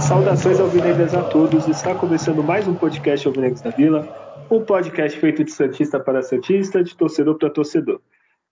Saudações 0.00 0.58
alvinegras 0.60 1.14
a 1.14 1.22
todos. 1.24 1.68
Está 1.68 1.94
começando 1.94 2.42
mais 2.42 2.66
um 2.66 2.74
podcast 2.74 3.28
Alvinegros 3.28 3.60
da 3.60 3.70
Vila, 3.70 4.08
um 4.50 4.64
podcast 4.64 5.18
feito 5.18 5.44
de 5.44 5.52
santista 5.52 6.00
para 6.00 6.22
santista, 6.22 6.82
de 6.82 6.96
torcedor 6.96 7.36
para 7.36 7.50
torcedor. 7.50 8.00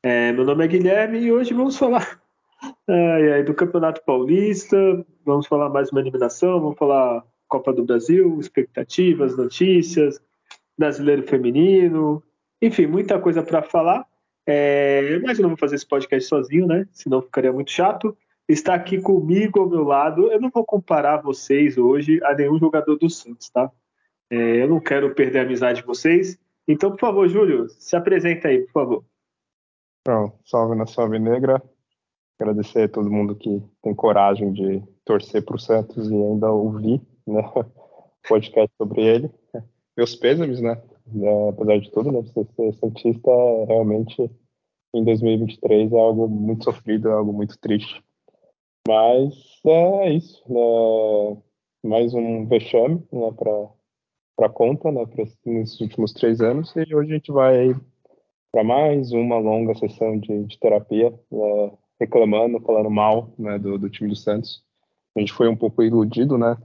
É, 0.02 0.30
meu 0.32 0.44
nome 0.44 0.62
é 0.62 0.68
Guilherme 0.68 1.20
e 1.20 1.32
hoje 1.32 1.54
vamos 1.54 1.78
falar 1.78 2.27
é, 2.86 3.42
do 3.42 3.54
Campeonato 3.54 4.02
Paulista, 4.04 4.76
vamos 5.24 5.46
falar 5.46 5.68
mais 5.68 5.90
uma 5.90 6.00
eliminação, 6.00 6.60
vamos 6.60 6.78
falar 6.78 7.24
Copa 7.48 7.72
do 7.72 7.84
Brasil, 7.84 8.38
expectativas, 8.38 9.36
notícias, 9.36 10.20
brasileiro 10.76 11.22
feminino, 11.22 12.22
enfim, 12.60 12.86
muita 12.86 13.18
coisa 13.18 13.42
para 13.42 13.62
falar. 13.62 14.06
É, 14.46 15.18
mas 15.20 15.38
eu 15.38 15.42
não 15.42 15.50
vou 15.50 15.58
fazer 15.58 15.76
esse 15.76 15.86
podcast 15.86 16.28
sozinho, 16.28 16.66
né? 16.66 16.86
Senão 16.92 17.20
ficaria 17.20 17.52
muito 17.52 17.70
chato 17.70 18.16
está 18.48 18.74
aqui 18.74 19.00
comigo 19.00 19.60
ao 19.60 19.68
meu 19.68 19.84
lado. 19.84 20.32
Eu 20.32 20.40
não 20.40 20.50
vou 20.50 20.64
comparar 20.64 21.18
vocês 21.18 21.76
hoje 21.76 22.20
a 22.24 22.34
nenhum 22.34 22.58
jogador 22.58 22.96
do 22.96 23.10
Santos, 23.10 23.50
tá? 23.50 23.70
É, 24.30 24.62
eu 24.62 24.68
não 24.68 24.80
quero 24.80 25.14
perder 25.14 25.40
a 25.40 25.42
amizade 25.42 25.80
de 25.80 25.86
vocês. 25.86 26.38
Então, 26.66 26.90
por 26.90 27.00
favor, 27.00 27.28
Júlio, 27.28 27.68
se 27.68 27.94
apresenta 27.94 28.48
aí, 28.48 28.62
por 28.64 28.72
favor. 28.72 29.04
Então, 30.00 30.32
salve 30.44 30.74
na 30.74 30.86
salve 30.86 31.18
negra. 31.18 31.62
Agradecer 32.38 32.84
a 32.84 32.88
todo 32.88 33.10
mundo 33.10 33.34
que 33.34 33.62
tem 33.82 33.94
coragem 33.94 34.52
de 34.52 34.82
torcer 35.04 35.44
para 35.44 35.56
o 35.56 35.58
Santos 35.58 36.08
e 36.08 36.14
ainda 36.14 36.50
ouvir 36.50 37.00
né, 37.26 37.42
podcast 38.28 38.70
sobre 38.76 39.02
ele. 39.02 39.30
Meus 39.96 40.14
pêsames, 40.14 40.60
né? 40.60 40.80
É, 41.22 41.48
apesar 41.48 41.78
de 41.78 41.90
tudo, 41.90 42.12
né? 42.12 42.22
Você 42.22 42.44
ser 42.54 42.74
Santista 42.74 43.30
realmente 43.66 44.30
em 44.94 45.04
2023 45.04 45.92
é 45.92 45.98
algo 45.98 46.28
muito 46.28 46.64
sofrido, 46.64 47.08
é 47.08 47.12
algo 47.12 47.32
muito 47.32 47.58
triste. 47.58 48.02
Mas 48.86 49.34
é 49.66 50.10
isso, 50.10 50.42
né? 50.48 51.42
mais 51.84 52.12
um 52.12 52.46
vexame 52.46 53.02
né, 53.12 53.32
para 54.36 54.48
conta 54.48 54.90
né, 54.90 55.04
pra, 55.06 55.24
nesses 55.46 55.80
últimos 55.80 56.12
três 56.12 56.40
anos 56.40 56.74
e 56.76 56.94
hoje 56.94 57.12
a 57.12 57.14
gente 57.14 57.32
vai 57.32 57.74
para 58.50 58.64
mais 58.64 59.12
uma 59.12 59.38
longa 59.38 59.74
sessão 59.74 60.18
de, 60.18 60.44
de 60.44 60.58
terapia, 60.58 61.10
né, 61.30 61.72
reclamando, 62.00 62.60
falando 62.60 62.90
mal 62.90 63.32
né, 63.38 63.58
do, 63.58 63.78
do, 63.78 63.90
time 63.90 64.08
do 64.08 64.16
Santos. 64.16 64.62
A 65.16 65.20
gente 65.20 65.32
foi 65.32 65.48
um 65.48 65.56
pouco 65.56 65.82
iludido, 65.82 66.38
né? 66.38 66.56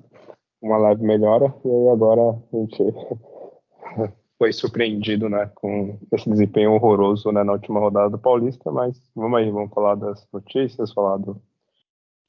Uma 0.61 0.77
leve 0.77 1.03
melhora 1.03 1.53
e 1.65 1.69
aí 1.69 1.89
agora 1.89 2.21
a 2.21 2.57
gente 2.57 2.83
foi 4.37 4.53
surpreendido, 4.53 5.29
né, 5.29 5.49
com 5.55 5.97
esse 6.11 6.29
desempenho 6.29 6.73
horroroso 6.73 7.31
né, 7.31 7.43
na 7.43 7.53
última 7.53 7.79
rodada 7.79 8.09
do 8.09 8.17
Paulista, 8.17 8.71
mas 8.71 9.01
vamos 9.15 9.39
aí, 9.39 9.49
vamos 9.49 9.73
falar 9.73 9.95
das 9.95 10.27
notícias, 10.33 10.91
falar 10.91 11.17
do, 11.17 11.41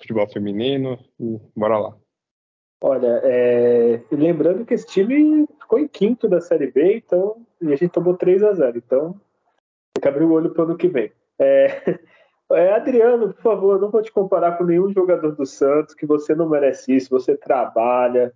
futebol 0.01 0.29
feminino 0.29 0.99
e 1.19 1.41
bora 1.57 1.79
lá. 1.79 1.97
Olha, 2.83 3.21
é, 3.25 4.03
lembrando 4.11 4.67
que 4.67 4.75
esse 4.75 4.87
time 4.87 5.47
ficou 5.61 5.79
em 5.79 5.89
quinto 5.89 6.29
da 6.29 6.41
Série 6.41 6.71
B, 6.71 6.97
então 6.97 7.47
e 7.61 7.73
a 7.73 7.77
gente 7.77 7.93
tomou 7.93 8.15
3 8.15 8.43
a 8.43 8.53
0 8.53 8.77
então 8.77 9.13
tem 9.95 10.03
que 10.03 10.09
abrir 10.09 10.25
o 10.25 10.33
olho 10.33 10.51
para 10.51 10.63
o 10.63 10.67
ano 10.67 10.77
que 10.77 10.89
vem. 10.89 11.11
É, 11.39 11.67
é, 12.57 12.75
Adriano, 12.75 13.33
por 13.33 13.43
favor, 13.43 13.81
não 13.81 13.91
vou 13.91 14.03
te 14.03 14.13
comparar 14.13 14.59
com 14.59 14.65
nenhum 14.65 14.93
jogador 14.93 15.35
do 15.35 15.47
Santos, 15.47 15.95
que 15.95 16.07
você 16.07 16.35
não 16.35 16.49
merece 16.49 16.95
isso, 16.95 17.11
você 17.11 17.37
trabalha, 17.37 18.35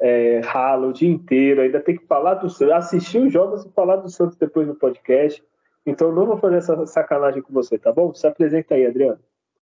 é, 0.00 0.40
rala 0.40 0.88
o 0.88 0.92
dia 0.92 1.08
inteiro, 1.08 1.60
ainda 1.60 1.80
tem 1.80 1.96
que 1.96 2.06
falar 2.06 2.34
do 2.34 2.50
Santos, 2.50 2.74
assistir 2.74 3.18
os 3.18 3.32
jogos 3.32 3.64
e 3.64 3.72
falar 3.72 3.96
do 3.96 4.08
Santos 4.08 4.36
depois 4.36 4.66
no 4.66 4.74
podcast. 4.74 5.42
Então 5.84 6.12
não 6.12 6.26
vou 6.26 6.38
fazer 6.38 6.56
essa 6.56 6.86
sacanagem 6.86 7.42
com 7.42 7.52
você, 7.52 7.78
tá 7.78 7.92
bom? 7.92 8.12
Se 8.14 8.26
apresenta 8.26 8.74
aí, 8.74 8.86
Adriano. 8.86 9.20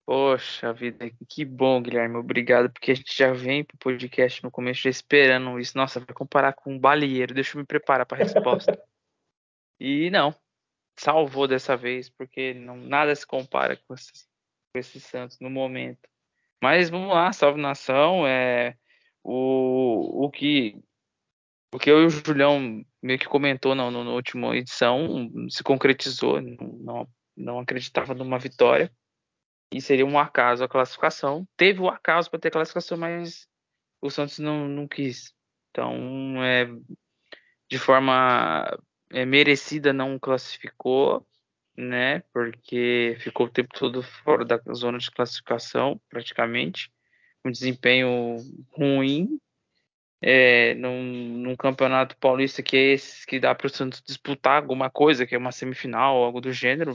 Poxa 0.05 0.71
vida, 0.71 1.09
que 1.27 1.43
bom, 1.43 1.81
Guilherme. 1.81 2.17
Obrigado, 2.17 2.71
porque 2.71 2.91
a 2.91 2.95
gente 2.95 3.15
já 3.17 3.33
vem 3.33 3.63
pro 3.63 3.75
podcast 3.77 4.43
no 4.43 4.51
começo 4.51 4.83
já 4.83 4.89
esperando 4.89 5.59
isso. 5.59 5.75
Nossa, 5.75 5.99
vai 5.99 6.13
comparar 6.13 6.53
com 6.53 6.73
um 6.73 6.79
balieiro. 6.79 7.33
Deixa 7.33 7.57
eu 7.57 7.59
me 7.59 7.65
preparar 7.65 8.05
para 8.05 8.17
a 8.17 8.23
resposta. 8.23 8.79
e 9.79 10.11
não, 10.11 10.31
salvou 10.97 11.47
dessa 11.47 11.75
vez, 11.75 12.09
porque 12.09 12.53
não, 12.53 12.77
nada 12.77 13.15
se 13.15 13.25
compara 13.25 13.77
com 13.87 13.93
esses, 13.93 14.27
com 14.73 14.99
Santos 14.99 15.39
no 15.39 15.49
momento. 15.49 16.09
Mas 16.61 16.89
vamos 16.89 17.09
lá, 17.09 17.31
salve 17.33 17.61
nação. 17.61 18.25
É, 18.27 18.75
o, 19.23 20.25
o 20.25 20.31
que 20.31 20.81
o 21.73 21.77
que 21.77 21.91
eu 21.91 22.03
e 22.03 22.05
o 22.05 22.09
Julião 22.09 22.85
meio 23.03 23.19
que 23.19 23.27
comentou 23.27 23.75
na, 23.75 23.85
última 23.87 24.55
edição 24.55 25.29
se 25.49 25.61
concretizou. 25.61 26.41
Não, 26.41 27.07
não 27.35 27.59
acreditava 27.59 28.13
numa 28.13 28.39
vitória 28.39 28.91
e 29.71 29.81
seria 29.81 30.05
um 30.05 30.17
acaso 30.17 30.63
a 30.63 30.69
classificação. 30.69 31.45
Teve 31.57 31.81
o 31.81 31.89
acaso 31.89 32.29
para 32.29 32.39
ter 32.39 32.51
classificação, 32.51 32.97
mas 32.97 33.47
o 34.01 34.09
Santos 34.09 34.39
não, 34.39 34.67
não 34.67 34.87
quis. 34.87 35.33
Então, 35.69 36.41
é, 36.43 36.65
de 37.69 37.77
forma 37.77 38.65
é, 39.15 39.25
merecida, 39.25 39.93
não 39.93 40.19
classificou, 40.19 41.25
né? 41.77 42.19
Porque 42.33 43.15
ficou 43.21 43.45
o 43.45 43.49
tempo 43.49 43.69
todo 43.73 44.03
fora 44.03 44.43
da 44.43 44.59
zona 44.73 44.97
de 44.97 45.09
classificação, 45.09 45.99
praticamente. 46.09 46.91
Um 47.45 47.49
desempenho 47.49 48.35
ruim. 48.71 49.39
É, 50.21 50.73
num, 50.75 51.37
num 51.37 51.55
campeonato 51.55 52.17
paulista 52.17 52.63
que 52.63 52.75
é 52.75 52.93
esse 52.93 53.25
que 53.25 53.39
dá 53.39 53.53
para 53.53 53.67
o 53.67 53.69
Santos 53.69 54.01
disputar 54.05 54.61
alguma 54.61 54.89
coisa, 54.89 55.25
que 55.25 55.35
é 55.35 55.37
uma 55.37 55.51
semifinal, 55.51 56.17
algo 56.17 56.41
do 56.41 56.51
gênero, 56.51 56.93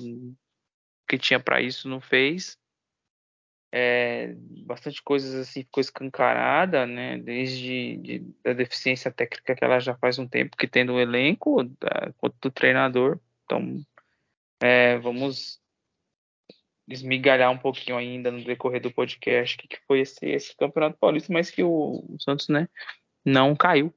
que 1.08 1.16
tinha 1.16 1.40
para 1.40 1.62
isso 1.62 1.88
não 1.88 2.00
fez. 2.00 2.58
É, 3.72 4.34
bastante 4.66 5.00
coisas 5.02 5.32
assim 5.34 5.62
ficou 5.62 5.80
escancarada, 5.80 6.86
né? 6.86 7.18
Desde 7.18 7.96
de, 7.98 8.18
da 8.42 8.52
deficiência 8.52 9.12
técnica 9.12 9.54
que 9.54 9.64
ela 9.64 9.78
já 9.78 9.94
faz 9.96 10.18
um 10.18 10.26
tempo 10.26 10.56
que 10.56 10.66
tem 10.66 10.84
no 10.84 10.98
elenco, 11.00 11.62
da, 11.64 12.12
quanto 12.18 12.36
do 12.40 12.50
treinador. 12.50 13.20
Então, 13.44 13.80
é, 14.60 14.98
vamos 14.98 15.60
esmigalhar 16.88 17.50
um 17.50 17.58
pouquinho 17.58 17.96
ainda 17.96 18.30
no 18.30 18.42
decorrer 18.42 18.80
do 18.82 18.92
podcast 18.92 19.56
que, 19.56 19.68
que 19.68 19.80
foi 19.86 20.00
esse, 20.00 20.26
esse 20.26 20.56
campeonato 20.56 20.98
paulista, 20.98 21.32
mas 21.32 21.50
que 21.50 21.62
o, 21.62 22.04
o 22.08 22.16
Santos, 22.20 22.48
né, 22.48 22.68
não 23.24 23.54
caiu. 23.54 23.94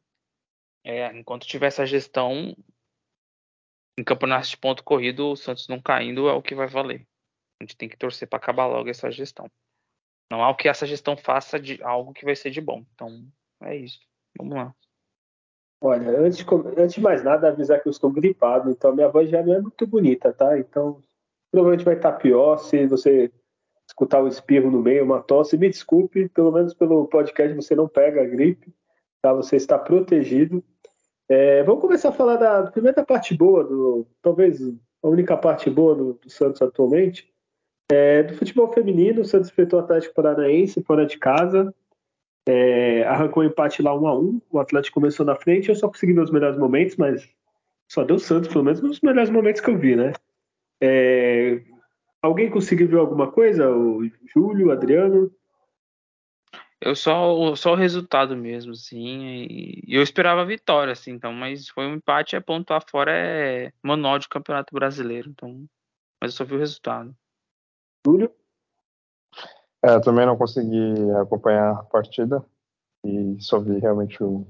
É, 0.83 1.07
enquanto 1.17 1.47
tiver 1.47 1.67
essa 1.67 1.85
gestão 1.85 2.55
em 3.97 4.03
campeonatos 4.03 4.49
de 4.49 4.57
ponto 4.57 4.83
corrido, 4.83 5.31
o 5.31 5.35
Santos 5.35 5.67
não 5.67 5.81
caindo 5.81 6.27
é 6.27 6.33
o 6.33 6.41
que 6.41 6.55
vai 6.55 6.67
valer. 6.67 7.07
A 7.63 7.65
gente 7.65 7.77
tem 7.77 7.87
que 7.87 7.97
torcer 7.97 8.27
para 8.27 8.37
acabar 8.37 8.67
logo 8.67 8.89
essa 8.89 9.09
gestão. 9.09 9.49
Não 10.29 10.43
há 10.43 10.49
o 10.49 10.55
que 10.55 10.67
essa 10.67 10.85
gestão 10.85 11.15
faça 11.15 11.57
de 11.57 11.81
algo 11.81 12.11
que 12.11 12.25
vai 12.25 12.35
ser 12.35 12.49
de 12.49 12.59
bom. 12.59 12.83
Então, 12.93 13.25
é 13.61 13.77
isso. 13.77 13.99
Vamos 14.37 14.55
lá. 14.55 14.75
Olha, 15.81 16.19
antes 16.19 16.45
antes 16.77 16.95
de 16.95 17.01
mais 17.01 17.23
nada, 17.23 17.47
avisar 17.47 17.81
que 17.81 17.87
eu 17.87 17.91
estou 17.91 18.11
gripado, 18.11 18.69
então 18.69 18.93
minha 18.93 19.07
voz 19.07 19.29
já 19.29 19.41
não 19.41 19.53
é 19.53 19.61
muito 19.61 19.87
bonita, 19.87 20.33
tá? 20.33 20.57
Então, 20.57 21.01
provavelmente 21.51 21.85
vai 21.85 21.95
estar 21.95 22.13
pior 22.13 22.57
se 22.57 22.85
você 22.85 23.31
escutar 23.87 24.21
um 24.21 24.27
espirro 24.27 24.69
no 24.69 24.81
meio, 24.81 25.05
uma 25.05 25.21
tosse. 25.21 25.57
Me 25.57 25.69
desculpe, 25.69 26.27
pelo 26.29 26.51
menos 26.51 26.73
pelo 26.73 27.07
podcast 27.07 27.55
você 27.55 27.75
não 27.75 27.87
pega 27.87 28.23
a 28.23 28.27
gripe, 28.27 28.73
tá? 29.21 29.33
Você 29.33 29.55
está 29.55 29.79
protegido. 29.79 30.61
É, 31.29 31.63
vamos 31.63 31.81
começar 31.81 32.09
a 32.09 32.13
falar 32.13 32.35
da 32.35 32.69
primeira 32.71 33.05
parte 33.05 33.33
boa, 33.33 33.63
do, 33.63 34.05
talvez 34.21 34.59
a 35.01 35.07
única 35.07 35.37
parte 35.37 35.69
boa 35.69 35.95
do, 35.95 36.13
do 36.13 36.29
Santos 36.29 36.61
atualmente, 36.61 37.32
é, 37.93 38.23
do 38.23 38.35
futebol 38.35 38.73
feminino, 38.73 39.21
o 39.21 39.25
Santos 39.25 39.49
enfrentou 39.49 39.79
o 39.79 39.83
Atlético 39.83 40.15
Paranaense 40.15 40.81
fora 40.81 41.05
de 41.05 41.17
casa. 41.17 41.73
É, 42.47 43.03
arrancou 43.03 43.43
o 43.43 43.45
empate 43.45 43.81
lá 43.81 43.95
1 43.95 44.07
a 44.07 44.19
1 44.19 44.41
O 44.51 44.59
Atlético 44.59 44.95
começou 44.95 45.25
na 45.25 45.35
frente. 45.35 45.69
Eu 45.69 45.75
só 45.75 45.87
consegui 45.87 46.13
ver 46.13 46.21
os 46.21 46.31
melhores 46.31 46.57
momentos, 46.57 46.97
mas 46.97 47.29
só 47.87 48.03
deu 48.03 48.17
Santos, 48.17 48.49
pelo 48.49 48.63
menos 48.63 48.81
nos 48.81 48.99
melhores 49.01 49.29
momentos 49.29 49.61
que 49.61 49.69
eu 49.69 49.77
vi, 49.77 49.95
né? 49.95 50.13
É, 50.81 51.61
alguém 52.21 52.49
conseguiu 52.49 52.87
ver 52.87 52.97
alguma 52.97 53.31
coisa? 53.31 53.69
O 53.69 54.09
Júlio, 54.33 54.67
o 54.67 54.71
Adriano? 54.71 55.31
Eu 56.81 56.95
só, 56.95 57.55
só 57.55 57.73
o 57.73 57.77
resultado 57.77 58.35
mesmo, 58.35 58.75
sim. 58.75 59.47
E 59.47 59.83
eu 59.87 60.01
esperava 60.01 60.41
a 60.41 60.45
vitória, 60.45 60.91
assim, 60.91 61.11
então, 61.11 61.31
mas 61.31 61.69
foi 61.69 61.85
um 61.85 61.93
empate, 61.93 62.35
é 62.35 62.41
pontuar 62.41 62.83
fora 62.89 63.11
é 63.13 63.71
manual 63.81 64.19
de 64.19 64.27
campeonato 64.27 64.73
brasileiro, 64.73 65.29
então. 65.29 65.65
Mas 66.19 66.31
eu 66.31 66.37
só 66.37 66.43
vi 66.43 66.55
o 66.55 66.59
resultado. 66.59 67.15
Júlio? 68.05 68.31
É, 69.83 69.99
também 69.99 70.25
não 70.25 70.37
consegui 70.37 71.11
acompanhar 71.21 71.71
a 71.71 71.83
partida 71.83 72.43
e 73.05 73.37
só 73.39 73.59
vi 73.59 73.79
realmente 73.79 74.23
o, 74.23 74.47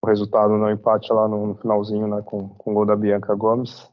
o 0.00 0.06
resultado 0.06 0.56
no 0.56 0.70
empate 0.70 1.12
lá 1.12 1.26
no, 1.26 1.48
no 1.48 1.54
finalzinho, 1.56 2.06
né, 2.06 2.22
com, 2.22 2.48
com 2.50 2.70
o 2.70 2.74
gol 2.74 2.86
da 2.86 2.96
Bianca 2.96 3.34
Gomes. 3.34 3.90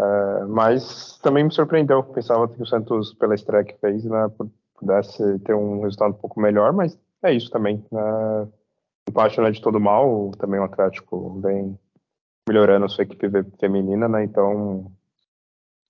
É, 0.00 0.44
mas 0.46 1.18
também 1.18 1.44
me 1.44 1.52
surpreendeu. 1.52 2.02
Pensava 2.02 2.48
que 2.48 2.60
o 2.60 2.66
Santos, 2.66 3.14
pela 3.14 3.34
estreia 3.34 3.64
que 3.64 3.78
fez, 3.78 4.04
né, 4.04 4.30
pudesse 4.74 5.38
ter 5.40 5.54
um 5.54 5.82
resultado 5.82 6.10
um 6.10 6.18
pouco 6.18 6.40
melhor, 6.40 6.72
mas 6.72 6.98
é 7.22 7.32
isso 7.32 7.50
também. 7.50 7.84
Né? 7.90 8.48
Empate 9.08 9.38
não 9.38 9.46
é 9.46 9.50
de 9.50 9.60
todo 9.60 9.80
mal, 9.80 10.32
também 10.32 10.60
o 10.60 10.64
Atlético 10.64 11.40
vem 11.40 11.78
melhorando 12.48 12.84
a 12.84 12.88
sua 12.88 13.04
equipe 13.04 13.26
feminina, 13.58 14.08
né? 14.08 14.24
Então 14.24 14.90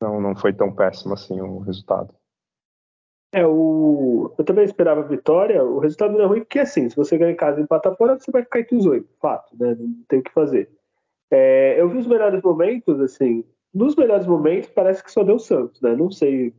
não, 0.01 0.21
não 0.21 0.37
foi 0.37 0.53
tão 0.53 0.73
péssimo 0.73 1.15
assim 1.15 1.41
o 1.41 1.59
resultado. 1.61 2.15
É, 3.35 3.45
o... 3.45 4.33
eu 4.39 4.45
também 4.45 4.65
esperava 4.65 5.03
vitória. 5.03 5.63
O 5.65 5.81
resultado 5.81 6.13
não 6.13 6.23
é 6.23 6.27
ruim, 6.27 6.41
porque 6.41 6.61
assim, 6.61 6.89
se 6.89 6.95
você 6.95 7.19
ganhar 7.19 7.33
em 7.33 7.37
casa 7.37 7.59
e 7.59 7.65
empatar 7.65 7.97
fora, 7.97 8.17
você 8.17 8.31
vai 8.31 8.45
ficar 8.45 8.61
entre 8.61 8.77
os 8.77 8.87
oito. 8.87 9.09
Fato, 9.21 9.57
né? 9.59 9.75
Não 9.77 10.05
tem 10.07 10.21
o 10.21 10.23
que 10.23 10.31
fazer. 10.33 10.71
É, 11.33 11.81
eu 11.81 11.89
vi 11.89 11.99
os 11.99 12.07
melhores 12.07 12.41
momentos, 12.43 13.01
assim. 13.01 13.45
Nos 13.75 13.97
melhores 13.97 14.25
momentos, 14.25 14.71
parece 14.71 15.03
que 15.03 15.11
só 15.11 15.25
deu 15.25 15.35
o 15.35 15.41
Santos, 15.41 15.81
né? 15.81 15.97
Não 15.97 16.13
sei 16.13 16.55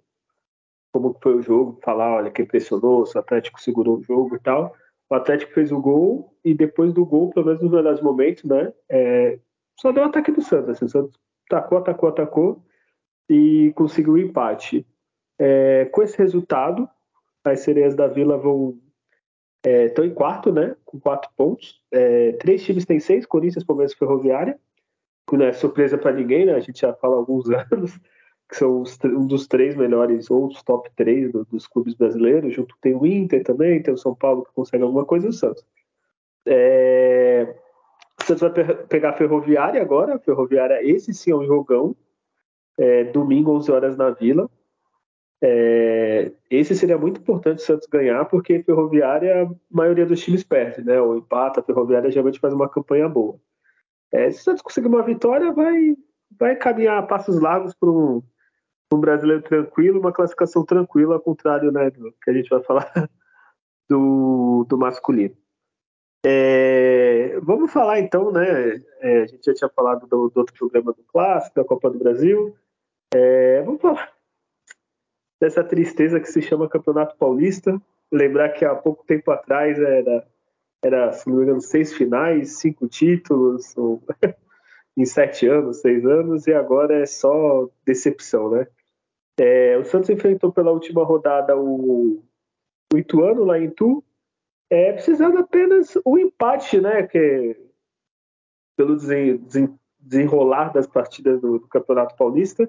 como 0.92 1.16
foi 1.22 1.36
o 1.36 1.42
jogo, 1.42 1.80
falar, 1.84 2.16
olha, 2.16 2.32
que 2.32 2.44
pressionou, 2.44 3.06
se 3.06 3.18
o 3.18 3.20
Atlético 3.20 3.62
segurou 3.62 3.98
o 3.98 4.04
jogo 4.04 4.36
e 4.36 4.40
tal. 4.40 4.74
O 5.10 5.16
Atlético 5.16 5.54
fez 5.54 5.72
o 5.72 5.80
gol 5.80 6.34
e 6.44 6.54
depois 6.54 6.94
do 6.94 7.06
gol, 7.06 7.32
pelo 7.32 7.46
menos 7.46 7.62
nos 7.62 7.72
melhores 7.72 8.02
momentos, 8.02 8.44
né? 8.44 8.74
É, 8.90 9.40
só 9.80 9.94
deu 9.94 10.04
o 10.04 10.08
ataque 10.08 10.32
do 10.32 10.42
Santos. 10.42 10.72
Assim, 10.72 10.86
o 10.86 10.90
Santos 10.90 11.20
atacou, 11.50 11.78
atacou, 11.78 12.10
atacou 12.10 12.64
e 13.30 13.72
conseguiu 13.76 14.14
o 14.14 14.18
empate. 14.18 14.86
É, 15.38 15.86
com 15.86 16.02
esse 16.02 16.18
resultado, 16.18 16.88
as 17.44 17.60
sereias 17.62 17.96
da 17.96 18.08
Vila 18.08 18.38
vão 18.38 18.78
estão 19.88 20.06
é, 20.06 20.08
em 20.08 20.14
quarto, 20.14 20.52
né? 20.52 20.76
Com 20.86 21.00
quatro 21.00 21.30
pontos. 21.36 21.82
É, 21.92 22.34
três 22.34 22.64
times 22.64 22.86
têm 22.86 23.00
seis, 23.00 23.26
Corinthians, 23.26 23.64
Palmeiras 23.64 23.94
e 23.94 23.98
Ferroviária. 23.98 24.60
Que 25.28 25.38
não 25.38 25.46
é 25.46 25.54
surpresa 25.54 25.98
para 25.98 26.12
ninguém, 26.12 26.46
né? 26.46 26.54
A 26.54 26.60
gente 26.60 26.80
já 26.80 26.94
fala 26.94 27.16
há 27.16 27.18
alguns 27.18 27.50
anos 27.72 28.00
que 28.48 28.56
são 28.56 28.82
os, 28.82 28.98
um 29.04 29.26
dos 29.26 29.48
três 29.48 29.76
melhores, 29.76 30.30
ou 30.30 30.48
os 30.48 30.62
top 30.62 30.90
três 30.96 31.32
do, 31.32 31.46
dos 31.46 31.68
clubes 31.68 31.96
brasileiros. 31.96 32.54
Junto 32.54 32.78
tem 32.80 32.96
o 32.96 33.06
Inter 33.06 33.44
também, 33.44 33.82
tem 33.82 33.94
o 33.94 33.98
São 33.98 34.14
Paulo 34.14 34.46
que 34.46 34.54
consegue 34.54 34.84
alguma 34.84 35.04
coisa 35.04 35.26
e 35.26 35.30
o 35.30 35.34
Santos. 35.34 35.66
É, 36.46 37.56
o 38.22 38.24
Santos 38.24 38.42
vai 38.42 38.76
pegar 38.86 39.10
a 39.10 39.14
Ferroviária 39.14 39.82
agora. 39.82 40.16
A 40.16 40.20
Ferroviária, 40.20 40.80
esse 40.84 41.14
sim 41.14 41.32
é 41.32 41.36
um 41.36 41.46
jogão. 41.46 41.96
É, 42.78 43.06
domingo, 43.06 43.52
11 43.52 43.72
horas 43.72 43.98
na 43.98 44.12
Vila. 44.12 44.50
É, 45.44 46.32
esse 46.50 46.76
seria 46.76 46.98
muito 46.98 47.20
importante 47.20 47.60
o 47.60 47.66
Santos 47.66 47.88
ganhar, 47.88 48.26
porque 48.26 48.64
Ferroviária, 48.64 49.44
a 49.44 49.50
maioria 49.70 50.06
dos 50.06 50.22
times 50.22 50.44
perde, 50.44 50.84
né? 50.84 51.00
O 51.00 51.18
empata, 51.18 51.60
a 51.60 51.64
Ferroviária 51.64 52.10
geralmente 52.10 52.40
faz 52.40 52.54
uma 52.54 52.70
campanha 52.70 53.08
boa. 53.10 53.40
É, 54.12 54.32
se 54.32 54.40
o 54.40 54.44
Santos 54.44 54.62
conseguir 54.62 54.88
uma 54.88 55.04
vitória, 55.04 55.52
vai, 55.52 55.96
vai 56.40 56.56
caminhar 56.56 56.98
a 56.98 57.04
passos 57.04 57.40
largos 57.40 57.74
para 57.74 57.90
um, 57.90 58.24
um 58.94 59.00
brasileiro 59.00 59.42
tranquilo, 59.44 60.00
uma 60.00 60.14
classificação 60.14 60.64
tranquila, 60.66 61.16
ao 61.16 61.22
contrário 61.22 61.72
né, 61.72 61.90
do 61.90 62.12
que 62.24 62.30
a 62.30 62.34
gente 62.34 62.50
vai 62.50 62.64
falar 62.64 62.92
do, 63.90 64.66
do 64.70 64.78
masculino. 64.78 65.36
É, 66.26 67.40
vamos 67.42 67.72
falar 67.72 68.00
então, 68.00 68.32
né? 68.32 68.82
É, 69.00 69.22
a 69.22 69.28
gente 69.28 69.46
já 69.46 69.54
tinha 69.54 69.70
falado 69.70 70.08
do, 70.08 70.30
do, 70.30 70.40
outro 70.40 70.56
programa 70.56 70.92
do 70.92 71.04
Clássico, 71.04 71.56
da 71.56 71.64
Copa 71.64 71.92
do 71.92 72.00
Brasil. 72.00 72.56
É, 73.14 73.62
vamos 73.62 73.80
falar 73.80 74.15
dessa 75.46 75.64
tristeza 75.64 76.20
que 76.20 76.28
se 76.28 76.42
chama 76.42 76.68
Campeonato 76.68 77.16
Paulista. 77.18 77.80
Lembrar 78.12 78.50
que 78.50 78.66
há 78.66 78.74
pouco 78.74 79.06
tempo 79.06 79.30
atrás 79.30 79.78
era, 79.80 80.28
era 80.84 81.14
se 81.14 81.30
não 81.30 81.38
me 81.38 81.44
engano, 81.44 81.62
seis 81.62 81.94
finais, 81.94 82.58
cinco 82.58 82.88
títulos, 82.88 83.78
ou, 83.78 84.02
em 84.98 85.06
sete 85.06 85.48
anos, 85.48 85.82
seis 85.82 86.04
anos, 86.04 86.48
e 86.48 86.54
agora 86.54 86.98
é 87.00 87.06
só 87.06 87.70
decepção, 87.86 88.50
né? 88.50 88.68
É, 89.40 89.78
o 89.78 89.84
Santos 89.84 90.10
enfrentou 90.10 90.52
pela 90.52 90.72
última 90.72 91.04
rodada 91.04 91.56
o, 91.56 92.24
o 92.92 92.98
Ituano 92.98 93.44
lá 93.44 93.60
em 93.60 93.70
Tu, 93.70 94.04
é, 94.70 94.94
precisando 94.94 95.38
apenas 95.38 95.96
o 96.04 96.18
empate, 96.18 96.82
né? 96.82 97.04
Que, 97.04 97.56
pelo 98.76 98.98
desenrolar 100.00 100.74
das 100.74 100.88
partidas 100.88 101.40
do, 101.40 101.60
do 101.60 101.68
Campeonato 101.68 102.16
Paulista. 102.16 102.68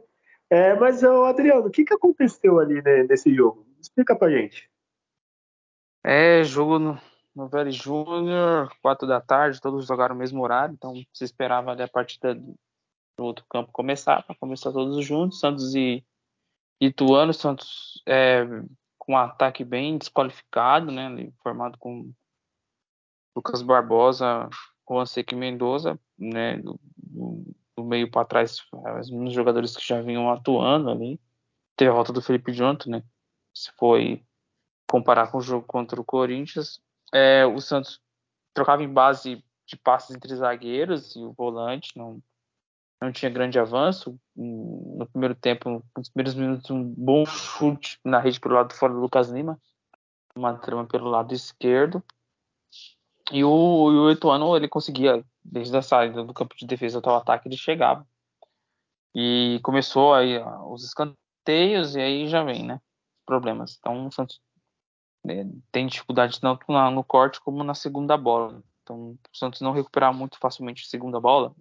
É, 0.50 0.74
mas, 0.74 1.02
Adriano, 1.02 1.66
o 1.66 1.70
que, 1.70 1.84
que 1.84 1.94
aconteceu 1.94 2.60
ali 2.60 2.80
né, 2.82 3.02
nesse 3.04 3.34
jogo? 3.34 3.66
Explica 3.80 4.14
pra 4.14 4.30
gente. 4.30 4.70
É, 6.04 6.44
jogo 6.44 6.78
no, 6.78 7.00
no 7.34 7.48
Velho 7.48 7.70
Júnior, 7.72 8.72
quatro 8.80 9.08
da 9.08 9.20
tarde, 9.20 9.60
todos 9.60 9.86
jogaram 9.86 10.14
no 10.14 10.20
mesmo 10.20 10.40
horário, 10.42 10.72
então 10.72 10.94
se 11.12 11.24
esperava 11.24 11.72
ali 11.72 11.82
a 11.82 11.88
partida 11.88 12.34
do 12.34 13.24
outro 13.24 13.44
campo 13.50 13.72
começar, 13.72 14.22
para 14.22 14.36
começar 14.36 14.72
todos 14.72 15.04
juntos, 15.04 15.40
Santos 15.40 15.74
e 15.74 16.04
Ituano, 16.80 17.34
Santos 17.34 18.02
é, 18.06 18.44
com 18.98 19.12
um 19.12 19.18
ataque 19.18 19.64
bem 19.64 19.98
desqualificado, 19.98 20.92
né, 20.92 21.06
ali, 21.06 21.34
formado 21.42 21.76
com 21.78 22.12
Lucas 23.34 23.62
Barbosa, 23.62 24.48
Juan 24.88 25.06
Seque 25.06 25.34
Mendoza, 25.34 25.98
né, 26.18 26.58
do, 26.58 26.78
do 26.96 27.54
meio 27.84 28.10
para 28.10 28.26
trás, 28.26 28.58
os 29.12 29.32
jogadores 29.32 29.76
que 29.76 29.86
já 29.86 30.00
vinham 30.00 30.30
atuando 30.30 30.90
ali. 30.90 31.20
Teve 31.76 31.90
a 31.90 31.94
volta 31.94 32.12
do 32.12 32.22
Felipe 32.22 32.52
Jonathan, 32.52 32.90
né? 32.90 33.02
Se 33.54 33.70
foi 33.78 34.24
comparar 34.88 35.30
com 35.30 35.38
o 35.38 35.42
jogo 35.42 35.66
contra 35.66 36.00
o 36.00 36.04
Corinthians, 36.04 36.80
é, 37.12 37.44
o 37.44 37.60
Santos 37.60 38.00
trocava 38.54 38.82
em 38.82 38.92
base 38.92 39.44
de 39.66 39.76
passes 39.76 40.14
entre 40.14 40.34
zagueiros 40.34 41.14
e 41.16 41.20
o 41.20 41.32
volante 41.32 41.96
não 41.96 42.22
não 43.00 43.12
tinha 43.12 43.30
grande 43.30 43.58
avanço. 43.58 44.18
No 44.34 45.06
primeiro 45.12 45.34
tempo, 45.34 45.84
nos 45.96 46.08
primeiros 46.08 46.34
minutos, 46.34 46.70
um 46.70 46.82
bom 46.82 47.26
chute 47.26 47.98
na 48.04 48.18
rede 48.18 48.40
pelo 48.40 48.54
lado 48.54 48.72
fora 48.72 48.92
do 48.92 49.00
Lucas 49.00 49.28
Lima, 49.28 49.60
uma 50.34 50.56
trama 50.56 50.86
pelo 50.86 51.10
lado 51.10 51.34
esquerdo. 51.34 52.02
E 53.32 53.42
o, 53.44 53.48
o 53.48 54.10
Ituano, 54.10 54.56
ele 54.56 54.68
conseguia, 54.68 55.24
desde 55.44 55.76
a 55.76 55.82
saída 55.82 56.22
do 56.22 56.34
campo 56.34 56.54
de 56.56 56.66
defesa 56.66 56.98
até 56.98 57.10
o 57.10 57.14
ataque, 57.14 57.48
ele 57.48 57.56
chegava. 57.56 58.06
E 59.14 59.60
começou 59.62 60.14
aí 60.14 60.38
os 60.68 60.84
escanteios, 60.84 61.96
e 61.96 62.00
aí 62.00 62.28
já 62.28 62.44
vem, 62.44 62.64
né? 62.64 62.80
Problemas. 63.24 63.76
Então 63.78 64.06
o 64.06 64.12
Santos 64.12 64.40
né, 65.24 65.44
tem 65.72 65.86
dificuldade 65.86 66.40
tanto 66.40 66.64
no 66.70 67.04
corte 67.04 67.40
como 67.40 67.64
na 67.64 67.74
segunda 67.74 68.16
bola. 68.16 68.62
Então 68.82 69.12
o 69.12 69.36
Santos 69.36 69.60
não 69.60 69.72
recuperar 69.72 70.14
muito 70.14 70.38
facilmente 70.38 70.84
a 70.84 70.88
segunda 70.88 71.20
bola. 71.20 71.54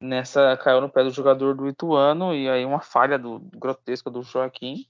Nessa 0.00 0.56
caiu 0.56 0.80
no 0.80 0.88
pé 0.88 1.02
do 1.02 1.10
jogador 1.10 1.54
do 1.54 1.68
Ituano, 1.68 2.34
e 2.34 2.48
aí 2.48 2.64
uma 2.64 2.80
falha 2.80 3.18
do, 3.18 3.40
grotesca 3.54 4.10
do 4.10 4.22
Joaquim 4.22 4.86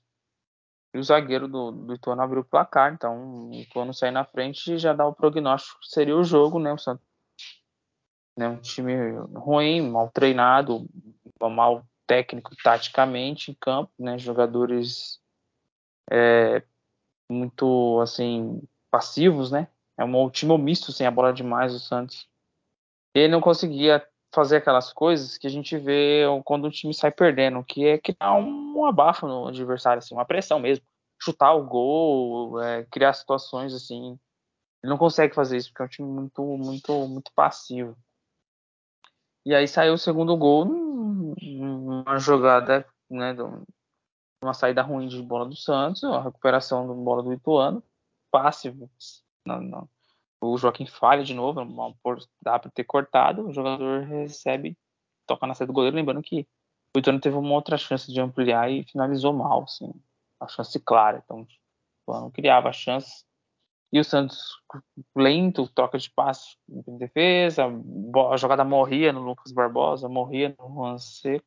e 0.93 0.99
o 0.99 1.03
zagueiro 1.03 1.47
do, 1.47 1.71
do 1.71 1.95
Ituano 1.95 2.23
abriu 2.23 2.43
o 2.43 2.45
placar, 2.45 2.93
então 2.93 3.51
o 3.51 3.55
Ituano 3.55 3.95
sair 3.95 4.11
na 4.11 4.25
frente 4.25 4.77
já 4.77 4.93
dá 4.93 5.07
o 5.07 5.15
prognóstico 5.15 5.81
que 5.81 5.89
seria 5.89 6.17
o 6.17 6.25
jogo, 6.25 6.59
né? 6.59 6.73
O 6.73 6.79
Santos, 6.79 7.05
né, 8.37 8.49
um 8.49 8.61
time 8.61 8.93
ruim, 9.35 9.89
mal 9.89 10.11
treinado, 10.11 10.87
mal 11.41 11.87
técnico 12.07 12.51
taticamente 12.63 13.53
em 13.53 13.55
campo, 13.55 13.93
né? 13.99 14.19
Jogadores 14.19 15.21
é, 16.11 16.63
muito 17.31 18.01
assim 18.01 18.61
passivos, 18.91 19.51
né? 19.51 19.69
É 19.97 20.05
um 20.05 20.31
time 20.31 20.57
misto 20.59 20.93
sem 20.93 21.07
a 21.07 21.11
bola 21.11 21.33
demais 21.33 21.73
o 21.73 21.79
Santos. 21.79 22.29
Ele 23.15 23.29
não 23.29 23.41
conseguia 23.41 24.05
fazer 24.33 24.57
aquelas 24.57 24.93
coisas 24.93 25.37
que 25.37 25.47
a 25.47 25.51
gente 25.51 25.77
vê 25.77 26.25
quando 26.45 26.67
o 26.67 26.71
time 26.71 26.95
sai 26.95 27.11
perdendo, 27.11 27.65
que 27.65 27.87
é 27.87 27.99
criar 27.99 28.35
um 28.35 28.85
abafo 28.85 29.27
no 29.27 29.49
adversário, 29.49 29.99
assim, 29.99 30.15
uma 30.15 30.25
pressão 30.25 30.59
mesmo. 30.59 30.85
Chutar 31.23 31.53
o 31.55 31.67
gol, 31.67 32.63
é, 32.63 32.85
criar 32.85 33.13
situações 33.13 33.75
assim. 33.75 34.19
Ele 34.83 34.91
não 34.91 34.97
consegue 34.97 35.35
fazer 35.35 35.59
isso 35.59 35.69
porque 35.71 35.83
é 35.83 35.85
um 35.85 35.89
time 35.89 36.09
muito, 36.09 36.43
muito, 36.43 37.09
muito 37.09 37.31
passivo. 37.35 37.97
E 39.45 39.55
aí 39.55 39.67
saiu 39.69 39.95
o 39.95 39.99
segundo 39.99 40.37
gol 40.37 40.65
numa 40.65 42.19
jogada, 42.19 42.87
né, 43.11 43.35
uma 44.43 44.55
saída 44.55 44.83
ruim 44.83 45.09
de 45.09 45.21
bola 45.23 45.47
do 45.47 45.57
Santos, 45.57 46.03
a 46.05 46.23
recuperação 46.23 46.87
da 46.87 46.95
bola 46.95 47.23
do 47.23 47.33
Ituano, 47.33 47.83
passe 48.31 48.71
não, 49.47 49.61
não, 49.61 49.89
o 50.41 50.57
Joaquim 50.57 50.87
falha 50.87 51.23
de 51.23 51.35
novo, 51.35 51.61
dá 52.41 52.59
para 52.59 52.71
ter 52.71 52.85
cortado, 52.85 53.49
o 53.49 53.53
jogador 53.53 54.05
recebe, 54.05 54.77
toca 55.27 55.47
na 55.47 55.55
saída 55.55 55.73
do 55.73 55.75
goleiro, 55.75 55.97
lembrando 55.97 56.23
que 56.23 56.47
o 56.97 56.99
Ituano 56.99 57.21
teve 57.21 57.37
uma 57.37 57.53
outra 57.53 57.77
chance 57.77 58.11
de 58.13 58.21
ampliar 58.21 58.71
e 58.71 58.85
finalizou 58.85 59.33
mal, 59.33 59.65
assim, 59.65 59.93
a 60.41 60.49
chance 60.49 60.79
clara, 60.81 61.23
então 61.25 61.47
o 62.07 62.13
não 62.13 62.31
criava 62.31 62.73
chances, 62.73 63.25
e 63.93 64.01
o 64.01 64.05
Santos 64.05 64.61
lento, 65.15 65.69
troca 65.69 65.99
de 65.99 66.11
passe 66.11 66.57
em 66.69 66.97
defesa, 66.97 67.67
a 68.31 68.37
jogada 68.37 68.65
morria 68.65 69.13
no 69.13 69.21
Lucas 69.21 69.53
Barbosa, 69.53 70.09
morria 70.09 70.55
no 70.59 70.75
Juan 70.75 70.99
Seco, 70.99 71.45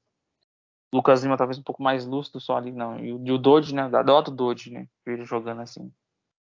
Lucas 0.93 1.23
Lima 1.23 1.37
talvez 1.37 1.57
um 1.57 1.63
pouco 1.63 1.81
mais 1.81 2.05
lúcido 2.05 2.39
só 2.39 2.57
ali, 2.57 2.71
não, 2.71 2.99
e 2.99 3.31
o, 3.31 3.37
Dodge, 3.37 3.73
né, 3.73 3.89
da 3.89 4.03
do 4.03 4.31
Dodge, 4.31 4.71
né, 4.71 4.87
ele 5.05 5.25
jogando 5.25 5.61
assim, 5.61 5.91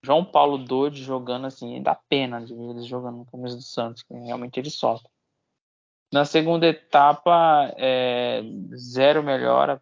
João 0.04 0.24
Paulo 0.24 0.58
Dodi 0.58 1.02
jogando 1.02 1.46
assim, 1.46 1.82
dá 1.82 1.94
pena 1.94 2.44
de 2.44 2.54
ver 2.54 2.70
eles 2.70 2.86
jogando 2.86 3.18
no 3.18 3.24
começo 3.24 3.56
do 3.56 3.62
Santos, 3.62 4.02
que 4.02 4.12
realmente 4.12 4.60
ele 4.60 4.70
sofre. 4.70 5.08
Na 6.12 6.24
segunda 6.24 6.66
etapa, 6.66 7.72
é, 7.76 8.42
zero 8.76 9.22
melhora 9.22 9.80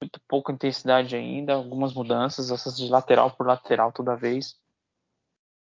muito 0.00 0.20
pouca 0.26 0.52
intensidade 0.52 1.14
ainda, 1.14 1.52
algumas 1.52 1.92
mudanças, 1.92 2.50
essas 2.50 2.76
de 2.76 2.88
lateral 2.88 3.30
por 3.32 3.46
lateral 3.46 3.92
toda 3.92 4.16
vez. 4.16 4.56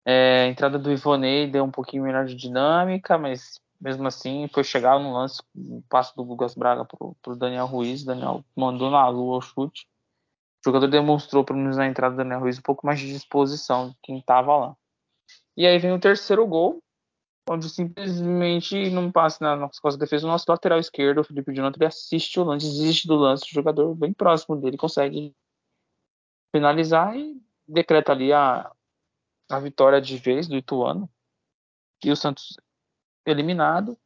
É, 0.05 0.43
a 0.43 0.49
entrada 0.49 0.79
do 0.79 0.93
Ivonei 0.93 1.51
deu 1.51 1.65
um 1.65 1.71
pouquinho 1.71 2.03
melhor 2.03 2.27
de 2.27 2.35
dinâmica, 2.35 3.17
mas 3.17 3.61
mesmo 3.81 4.07
assim 4.07 4.49
foi 4.53 4.65
chegar 4.65 4.99
no 4.99 5.13
lance, 5.13 5.43
o 5.55 5.83
passo 5.89 6.15
do 6.17 6.23
Lucas 6.23 6.55
Braga 6.55 6.85
pro, 6.85 7.17
pro 7.23 7.37
Daniel 7.37 7.67
Ruiz, 7.67 8.05
Daniel 8.05 8.45
mandou 8.55 8.91
na 8.91 9.09
lua 9.09 9.39
o 9.39 9.41
chute. 9.41 9.87
O 10.67 10.69
jogador 10.69 10.89
demonstrou, 10.89 11.45
pelo 11.45 11.61
menos 11.61 11.77
na 11.77 11.87
entrada 11.87 12.17
do 12.17 12.19
Daniel 12.19 12.41
Ruiz, 12.41 12.59
um 12.59 12.63
pouco 12.63 12.85
mais 12.85 12.99
de 12.99 13.13
disposição 13.13 13.95
quem 14.03 14.19
estava 14.19 14.57
lá. 14.57 14.77
E 15.57 15.65
aí 15.65 15.79
vem 15.79 15.93
o 15.93 16.01
terceiro 16.01 16.45
gol, 16.45 16.83
onde 17.49 17.71
simplesmente 17.71 18.91
não 18.91 19.13
passa 19.13 19.45
na 19.45 19.55
nossa 19.55 19.81
costa 19.81 19.97
de 19.97 20.05
defesa, 20.05 20.27
o 20.27 20.31
nosso 20.31 20.45
lateral 20.49 20.81
esquerdo, 20.81 21.21
o 21.21 21.25
Felipe 21.25 21.55
Jonathan, 21.55 21.79
ele 21.79 21.87
assiste 21.87 22.41
o 22.41 22.45
lance, 22.45 22.67
desiste 22.67 23.07
do 23.07 23.15
lance, 23.15 23.45
o 23.45 23.55
jogador 23.55 23.95
bem 23.95 24.13
próximo 24.13 24.57
dele 24.57 24.77
consegue 24.77 25.33
finalizar 26.53 27.17
e 27.17 27.41
decreta 27.69 28.11
ali 28.11 28.33
a, 28.33 28.69
a 29.49 29.61
vitória 29.61 30.01
de 30.01 30.17
vez 30.19 30.49
do 30.49 30.57
Ituano. 30.57 31.09
E 32.05 32.11
o 32.11 32.17
Santos 32.17 32.57
eliminado. 33.25 33.97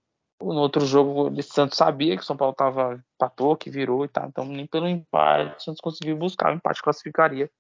No 0.41 0.61
outro 0.61 0.87
jogo, 0.87 1.29
o 1.29 1.43
Santos 1.43 1.77
sabia 1.77 2.17
que 2.17 2.23
o 2.23 2.25
São 2.25 2.37
Paulo 2.37 2.53
estava 2.53 3.05
empatou, 3.15 3.57
que 3.57 3.69
virou 3.71 4.05
e 4.05 4.09
tal. 4.09 4.27
Então, 4.27 4.45
nem 4.45 4.67
pelo 4.67 4.89
empate, 4.89 5.57
o 5.57 5.61
Santos 5.61 5.81
conseguiu 5.81 6.17
buscar. 6.17 6.53
O 6.53 6.57
empate 6.57 6.83
classificaria. 6.83 7.51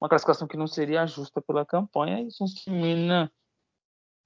Uma 0.00 0.08
classificação 0.08 0.48
que 0.48 0.56
não 0.56 0.66
seria 0.66 1.06
justa 1.06 1.42
pela 1.42 1.66
campanha. 1.66 2.20
E 2.20 2.28
o 2.28 2.30
Santos 2.30 2.64
termina 2.64 3.30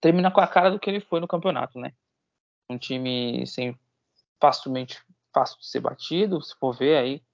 termina 0.01 0.31
com 0.33 0.41
a 0.41 0.49
cara 0.49 0.71
do 0.71 0.81
que 0.81 0.91
ele 0.91 1.01
foi 1.01 1.21
no 1.21 1.29
campeonato, 1.29 1.79
né? 1.79 1.95
Um 2.69 2.77
time 2.77 3.47
sem 3.47 3.79
facilmente 4.41 5.01
fácil 5.33 5.59
de 5.59 5.67
ser 5.67 5.81
batido, 5.81 6.43
se 6.43 6.55
for 6.59 6.77
ver 6.77 6.97
aí. 6.97 7.25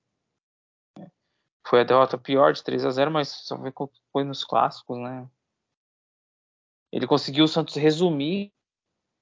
Foi 1.67 1.81
a 1.81 1.85
derrota 1.85 2.17
pior 2.17 2.53
de 2.53 2.63
3 2.63 2.85
a 2.85 2.91
0 2.91 3.11
mas 3.11 3.29
só 3.29 3.57
que 3.57 3.73
foi 4.13 4.25
nos 4.25 4.45
clássicos, 4.45 4.99
né? 4.99 5.29
Ele 6.93 7.07
conseguiu 7.07 7.45
o 7.45 7.49
Santos 7.49 7.75
resumir 7.75 8.53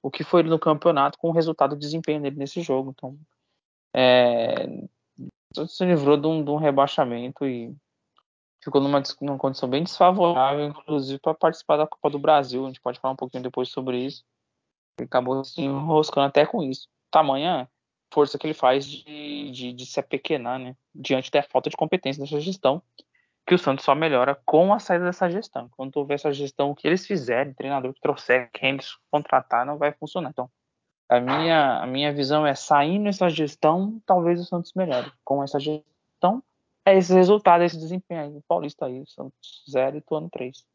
o 0.07 0.11
que 0.11 0.23
foi 0.23 0.41
no 0.41 0.57
campeonato 0.57 1.17
com 1.17 1.27
o 1.27 1.33
resultado 1.33 1.75
do 1.75 1.79
desempenho 1.79 2.21
dele 2.21 2.37
nesse 2.37 2.61
jogo. 2.61 2.91
Então, 2.91 3.19
é, 3.93 4.65
se 5.67 5.83
livrou 5.83 6.15
de 6.15 6.25
um, 6.25 6.41
de 6.41 6.49
um 6.49 6.55
rebaixamento 6.55 7.45
e 7.45 7.75
ficou 8.63 8.79
numa, 8.79 9.03
numa 9.19 9.37
condição 9.37 9.69
bem 9.69 9.83
desfavorável, 9.83 10.67
inclusive 10.67 11.19
para 11.19 11.33
participar 11.33 11.75
da 11.75 11.85
Copa 11.85 12.09
do 12.09 12.19
Brasil. 12.19 12.63
A 12.63 12.67
gente 12.67 12.79
pode 12.79 13.01
falar 13.01 13.15
um 13.15 13.17
pouquinho 13.17 13.43
depois 13.43 13.67
sobre 13.67 13.97
isso. 13.97 14.23
Ele 14.97 15.07
acabou 15.07 15.43
se 15.43 15.59
enroscando 15.61 16.27
até 16.27 16.45
com 16.45 16.63
isso. 16.63 16.87
Tamanha 17.11 17.69
força 18.13 18.37
que 18.37 18.47
ele 18.47 18.53
faz 18.53 18.85
de, 18.85 19.51
de, 19.51 19.73
de 19.73 19.85
se 19.85 19.99
apequenar, 19.99 20.57
né? 20.57 20.73
Diante 20.95 21.29
da 21.29 21.43
falta 21.43 21.69
de 21.69 21.75
competência 21.75 22.23
dessa 22.23 22.39
gestão, 22.39 22.81
que 23.47 23.55
o 23.55 23.57
Santos 23.57 23.85
só 23.85 23.95
melhora 23.95 24.37
com 24.45 24.73
a 24.73 24.79
saída 24.79 25.05
dessa 25.05 25.29
gestão. 25.29 25.69
Quando 25.77 25.95
houver 25.95 26.15
essa 26.15 26.33
gestão, 26.33 26.69
o 26.69 26.75
que 26.75 26.85
eles 26.85 27.07
fizerem, 27.07 27.53
treinador 27.53 27.93
que 27.93 28.01
trouxer, 28.01 28.49
quem 28.51 28.71
eles 28.71 28.97
contratar, 29.09 29.65
não 29.65 29.77
vai 29.77 29.93
funcionar. 29.93 30.31
Então, 30.31 30.49
a 31.07 31.21
minha, 31.21 31.79
a 31.81 31.87
minha 31.87 32.13
visão 32.13 32.45
é 32.45 32.53
saindo 32.53 33.07
essa 33.07 33.29
gestão, 33.29 34.01
talvez 34.05 34.41
o 34.41 34.43
Santos 34.43 34.73
melhore. 34.75 35.09
Com 35.23 35.41
essa 35.41 35.57
gestão, 35.61 36.43
é 36.85 36.97
esse 36.97 37.13
resultado, 37.13 37.63
esse 37.63 37.77
desempenho 37.77 38.21
aí. 38.21 38.41
Paulista 38.45 38.85
aí, 38.85 39.01
Santos 39.07 39.63
0 39.71 39.97
e 39.97 40.01
Tuano 40.01 40.29
3. 40.29 40.65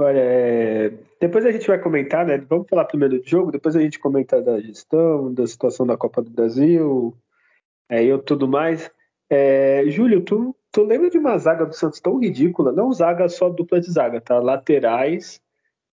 Olha, 0.00 0.20
é... 0.20 0.92
depois 1.20 1.46
a 1.46 1.52
gente 1.52 1.68
vai 1.68 1.78
comentar, 1.78 2.26
né? 2.26 2.36
Vamos 2.38 2.68
falar 2.68 2.84
primeiro 2.86 3.20
do 3.20 3.28
jogo, 3.28 3.52
depois 3.52 3.76
a 3.76 3.80
gente 3.80 4.00
comenta 4.00 4.42
da 4.42 4.60
gestão, 4.60 5.32
da 5.32 5.46
situação 5.46 5.86
da 5.86 5.96
Copa 5.96 6.20
do 6.20 6.30
Brasil, 6.30 7.16
é, 7.88 8.02
e 8.02 8.18
tudo 8.22 8.48
mais. 8.48 8.90
É... 9.30 9.84
Júlio, 9.86 10.20
tu, 10.22 10.54
tu 10.76 10.82
lembra 10.82 11.08
de 11.08 11.16
uma 11.16 11.38
zaga 11.38 11.64
do 11.64 11.74
Santos 11.74 12.00
tão 12.00 12.18
ridícula? 12.18 12.70
Não 12.70 12.92
zaga 12.92 13.26
só 13.30 13.48
dupla 13.48 13.80
de 13.80 13.90
zaga, 13.90 14.20
tá? 14.20 14.38
Laterais. 14.38 15.40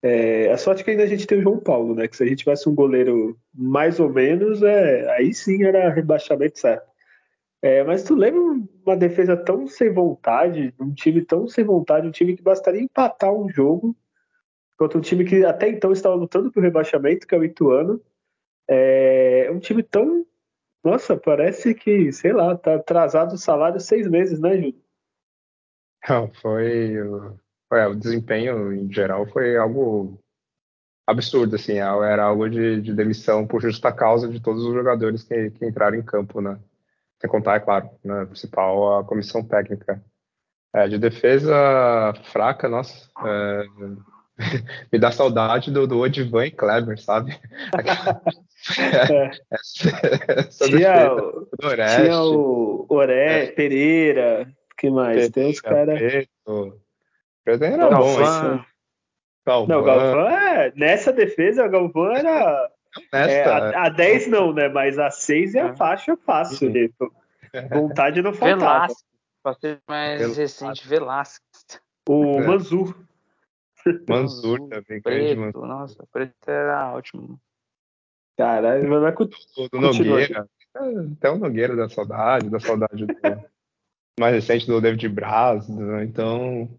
É, 0.02 0.52
a 0.52 0.58
sorte 0.58 0.84
que 0.84 0.92
ainda 0.92 1.04
a 1.04 1.08
gente 1.08 1.26
tem 1.26 1.40
o 1.40 1.42
João 1.42 1.58
Paulo, 1.58 1.96
né? 1.96 2.06
Que 2.06 2.18
se 2.18 2.24
a 2.24 2.26
gente 2.28 2.40
tivesse 2.40 2.68
um 2.68 2.76
goleiro 2.76 3.40
mais 3.54 3.98
ou 3.98 4.10
menos, 4.10 4.62
é, 4.62 5.10
aí 5.16 5.34
sim 5.34 5.64
era 5.64 5.90
rebaixamento 5.90 6.60
certo. 6.60 6.86
É, 7.62 7.82
mas 7.86 8.04
tu 8.04 8.14
lembra 8.14 8.42
uma 8.86 8.98
defesa 8.98 9.38
tão 9.38 9.66
sem 9.68 9.90
vontade, 9.90 10.74
um 10.78 10.94
time 10.94 11.22
tão 11.24 11.48
sem 11.48 11.64
vontade, 11.64 12.06
um 12.06 12.12
time 12.12 12.36
que 12.36 12.44
bastaria 12.44 12.82
empatar 12.82 13.34
um 13.34 13.50
jogo 13.50 13.96
contra 14.78 14.98
um 14.98 15.02
time 15.02 15.24
que 15.24 15.46
até 15.46 15.70
então 15.70 15.94
estava 15.94 16.16
lutando 16.16 16.52
por 16.52 16.62
rebaixamento, 16.62 17.26
que 17.26 17.34
é 17.34 17.38
o 17.38 17.44
Ituano. 17.46 18.02
É 18.68 19.50
um 19.50 19.60
time 19.60 19.82
tão. 19.82 20.26
Nossa, 20.84 21.16
parece 21.16 21.74
que, 21.74 22.12
sei 22.12 22.34
lá, 22.34 22.58
tá 22.58 22.76
atrasado 22.76 23.34
o 23.34 23.38
salário 23.38 23.80
seis 23.80 24.08
meses, 24.08 24.40
né, 24.40 24.58
Júlio? 24.58 24.84
Não, 26.10 26.30
foi. 26.34 26.96
foi 27.70 27.86
o 27.86 27.96
desempenho 27.96 28.74
em 28.74 28.92
geral 28.92 29.26
foi 29.28 29.56
algo 29.56 30.20
absurdo, 31.08 31.56
assim, 31.56 31.78
era 31.78 32.24
algo 32.24 32.50
de, 32.50 32.82
de 32.82 32.94
demissão 32.94 33.48
por 33.48 33.62
justa 33.62 33.92
causa 33.92 34.28
de 34.28 34.42
todos 34.42 34.64
os 34.66 34.74
jogadores 34.74 35.24
que, 35.24 35.52
que 35.52 35.66
entraram 35.66 35.98
em 35.98 36.04
campo, 36.04 36.42
né? 36.42 36.60
Sem 37.20 37.30
contar, 37.30 37.56
é 37.56 37.60
claro, 37.60 37.90
né, 38.04 38.26
principal 38.26 39.00
a 39.00 39.04
comissão 39.06 39.44
técnica. 39.44 40.04
É, 40.74 40.88
de 40.88 40.98
defesa 40.98 41.54
fraca, 42.32 42.68
nossa, 42.68 43.10
é, 43.26 43.64
me 44.92 45.00
dá 45.00 45.12
saudade 45.12 45.72
do, 45.72 45.86
do 45.86 46.00
Odivan 46.00 46.48
e 46.48 46.52
Kleber, 46.52 47.00
sabe? 47.02 47.40
é. 48.80 49.30
tinha, 50.66 51.14
o, 51.14 51.48
tinha 51.52 52.22
o 52.22 52.86
Oré, 52.90 53.44
é. 53.44 53.48
Pereira, 53.48 54.48
que 54.78 54.90
mais? 54.90 55.16
Pereira, 55.16 55.32
Tem 55.32 55.50
uns 55.50 55.62
caras. 55.62 56.00
Preto 57.44 57.64
era 57.64 57.90
Galvão, 57.90 58.00
bom, 58.00 58.66
Galvão. 59.46 59.68
Não, 59.68 59.84
Galvão 59.84 60.30
é. 60.30 60.72
Nessa 60.76 61.12
defesa, 61.12 61.66
o 61.66 61.70
Galvão 61.70 62.16
era 62.16 62.70
é, 63.12 63.44
a, 63.44 63.86
a 63.86 63.90
10 63.90 64.28
não, 64.28 64.54
né? 64.54 64.70
Mas 64.70 65.00
a 65.00 65.10
6 65.10 65.56
é 65.56 65.62
a 65.62 65.68
é. 65.68 65.76
faixa 65.76 66.16
fácil. 66.16 66.70
Né? 66.72 66.90
Vontade 67.70 68.22
não 68.22 68.34
faltava. 68.34 68.60
Velasco, 68.60 69.04
pra 69.42 69.54
ser 69.56 69.82
mais 69.88 70.20
Velasco. 70.20 70.42
recente, 70.42 70.88
Velasco. 70.88 71.46
O 72.08 72.40
é. 72.40 72.48
Manzur. 72.48 72.96
Manzur 74.08 74.60
também. 74.70 75.02
Preto, 75.02 75.40
Manzur. 75.40 75.68
nossa, 75.68 76.08
preto 76.12 76.34
era 76.48 76.94
ótimo. 76.94 77.40
Caralho, 78.38 78.90
mas 78.90 79.02
não 79.02 79.08
é 79.08 79.12
do, 79.12 79.30
do 79.72 79.82
Nogueira. 79.82 80.48
Até 81.18 81.30
o 81.30 81.38
Nogueira 81.38 81.76
da 81.76 81.88
saudade, 81.88 82.50
da 82.50 82.60
saudade 82.60 83.06
do 83.06 83.14
mais 84.20 84.36
recente 84.36 84.68
do 84.68 84.82
David 84.82 85.08
Braz, 85.10 85.68
né? 85.70 86.04
então 86.04 86.70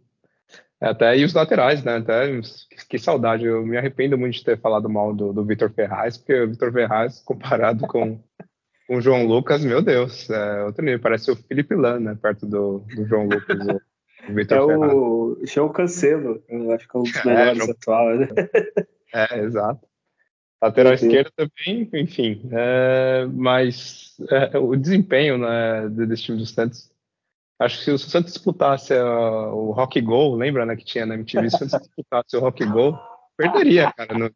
até 0.81 1.17
e 1.17 1.25
os 1.25 1.33
laterais, 1.33 1.83
né? 1.83 1.97
Até 1.97 2.41
que, 2.41 2.89
que, 2.91 2.99
saudade. 2.99 3.45
Eu 3.45 3.65
me 3.65 3.77
arrependo 3.77 4.19
muito 4.19 4.35
de 4.35 4.45
ter 4.45 4.61
falado 4.61 4.89
mal 4.89 5.15
do, 5.15 5.33
do 5.33 5.45
Vitor 5.45 5.71
Ferraz, 5.71 6.19
porque 6.19 6.43
o 6.43 6.49
Vitor 6.49 6.73
Ferraz, 6.73 7.21
comparado 7.25 7.87
com, 7.87 8.21
com 8.87 8.97
o 8.97 9.01
João 9.01 9.27
Lucas, 9.27 9.65
meu 9.65 9.81
Deus, 9.81 10.29
é 10.29 10.63
outro 10.65 10.85
nível. 10.85 11.01
Parece 11.01 11.31
o 11.31 11.37
Felipe 11.37 11.75
Lan, 11.75 12.01
né? 12.01 12.19
Perto 12.21 12.47
do, 12.47 12.81
do 12.95 13.07
João 13.07 13.25
Lucas. 13.25 13.59
O, 13.67 14.31
o 14.31 14.35
Vitor 14.35 14.59
é 14.59 14.75
Ferraz. 14.75 14.93
o 14.93 15.41
João 15.45 15.69
Cancelo, 15.71 16.43
eu 16.49 16.73
acho 16.73 16.89
que 16.89 16.97
é 16.97 17.01
um 17.01 17.03
dos 17.03 17.17
é, 17.17 17.25
melhores 17.25 17.53
é, 17.53 17.65
João... 17.65 17.71
atuais. 17.71 18.21
Né? 18.21 18.49
É, 19.15 19.39
exato. 19.39 19.87
Lateral 20.65 20.95
esquerda 20.95 21.31
também, 21.37 21.89
enfim. 21.95 22.41
É, 22.53 23.27
mas 23.33 24.17
é, 24.31 24.59
o 24.59 24.75
desempenho 24.77 25.39
né, 25.39 25.89
desse 25.89 26.25
time 26.25 26.39
do 26.39 26.47
Santos 26.47 26.91
Acho 27.59 27.79
que 27.79 27.85
se 27.85 27.91
o 27.93 27.99
Santos 27.99 28.33
disputasse 28.33 28.93
uh, 28.93 29.55
o 29.55 29.71
Rock 29.71 30.01
Go, 30.01 30.35
lembra, 30.35 30.67
né, 30.67 30.75
que 30.75 30.85
tinha 30.85 31.07
na 31.07 31.15
MTV, 31.15 31.51
se 31.51 31.57
o 31.57 31.59
Santos 31.61 31.87
disputasse 31.87 32.37
o 32.37 32.41
Rock 32.41 32.65
Go, 32.65 32.99
perderia, 33.37 33.93
cara. 33.93 34.19
No... 34.19 34.31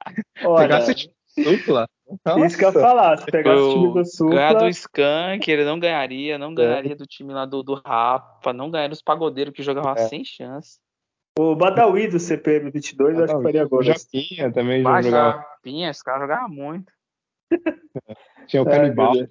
Olha, 0.44 0.68
Pegasse 0.68 0.94
time 0.94 1.14
supla. 1.28 1.88
Nossa. 2.25 2.47
Isso 2.47 2.56
que 2.56 2.64
eu 2.64 2.68
ia 2.68 2.80
falar, 2.80 3.18
se 3.18 3.26
pegasse 3.26 3.61
o 3.61 3.73
time 3.73 3.94
do 3.94 4.04
supla... 4.04 4.35
Ganhar 4.35 4.52
do 4.54 4.68
Skank, 4.68 5.50
ele 5.50 5.64
não 5.64 5.80
ganharia, 5.80 6.38
não 6.38 6.54
ganharia 6.54 6.92
é. 6.92 6.97
do 6.97 7.06
time 7.06 7.32
lá 7.32 7.44
do, 7.44 7.62
do 7.62 7.75
Rapa, 7.75 8.52
não 8.52 8.70
ganharia 8.70 8.90
dos 8.90 9.02
pagodeiros 9.02 9.52
que 9.52 9.62
jogavam 9.62 9.92
é. 9.92 10.08
sem 10.08 10.25
chance. 10.25 10.78
O 11.38 11.54
Badawi 11.54 12.09
do 12.09 12.18
CPM 12.18 12.68
22 12.68 13.14
Badawi. 13.14 13.25
acho 13.25 13.37
que 13.37 13.42
faria 13.45 13.62
agora. 13.62 13.80
O 13.80 13.85
Japinha 13.85 14.52
também 14.52 14.83
já 14.83 15.02
jogava. 15.02 15.38
Japinha, 15.38 15.90
esse 15.90 16.02
cara 16.02 16.18
jogava 16.18 16.49
muito. 16.49 16.92
Tinha 18.49 18.61
o 18.61 18.66
Canibal. 18.66 19.12
É, 19.14 19.28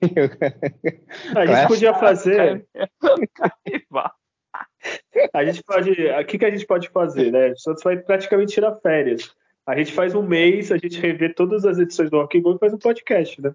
a 1.36 1.44
gente 1.44 1.68
podia 1.68 1.92
fazer. 1.92 2.66
a 5.34 5.44
gente 5.44 5.62
pode. 5.62 5.90
O 5.90 6.24
que, 6.24 6.38
que 6.38 6.44
a 6.46 6.50
gente 6.50 6.64
pode 6.64 6.88
fazer, 6.88 7.30
né? 7.30 7.50
O 7.50 7.58
Santos 7.58 7.84
vai 7.84 7.98
praticamente 7.98 8.54
tirar 8.54 8.74
férias. 8.76 9.30
A 9.66 9.76
gente 9.76 9.92
faz 9.92 10.14
um 10.14 10.22
mês, 10.22 10.72
a 10.72 10.78
gente 10.78 10.98
revê 10.98 11.34
todas 11.34 11.66
as 11.66 11.78
edições 11.78 12.08
do 12.08 12.16
Rock 12.16 12.40
Go 12.40 12.54
e 12.54 12.60
faz 12.60 12.72
um 12.72 12.78
podcast, 12.78 13.42
né? 13.42 13.54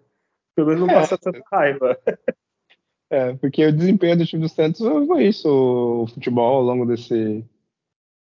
Pelo 0.55 0.67
menos 0.67 0.81
não 0.81 0.87
passa 0.87 1.15
é. 1.15 1.17
tanta 1.17 1.41
raiva. 1.51 1.97
É, 3.09 3.33
porque 3.33 3.65
o 3.65 3.73
desempenho 3.73 4.19
do 4.19 4.25
time 4.25 4.43
do 4.43 4.49
Santos 4.49 4.85
foi 5.07 5.23
isso, 5.23 5.49
o 5.49 6.05
futebol 6.07 6.57
ao 6.57 6.61
longo 6.61 6.85
desse 6.85 7.43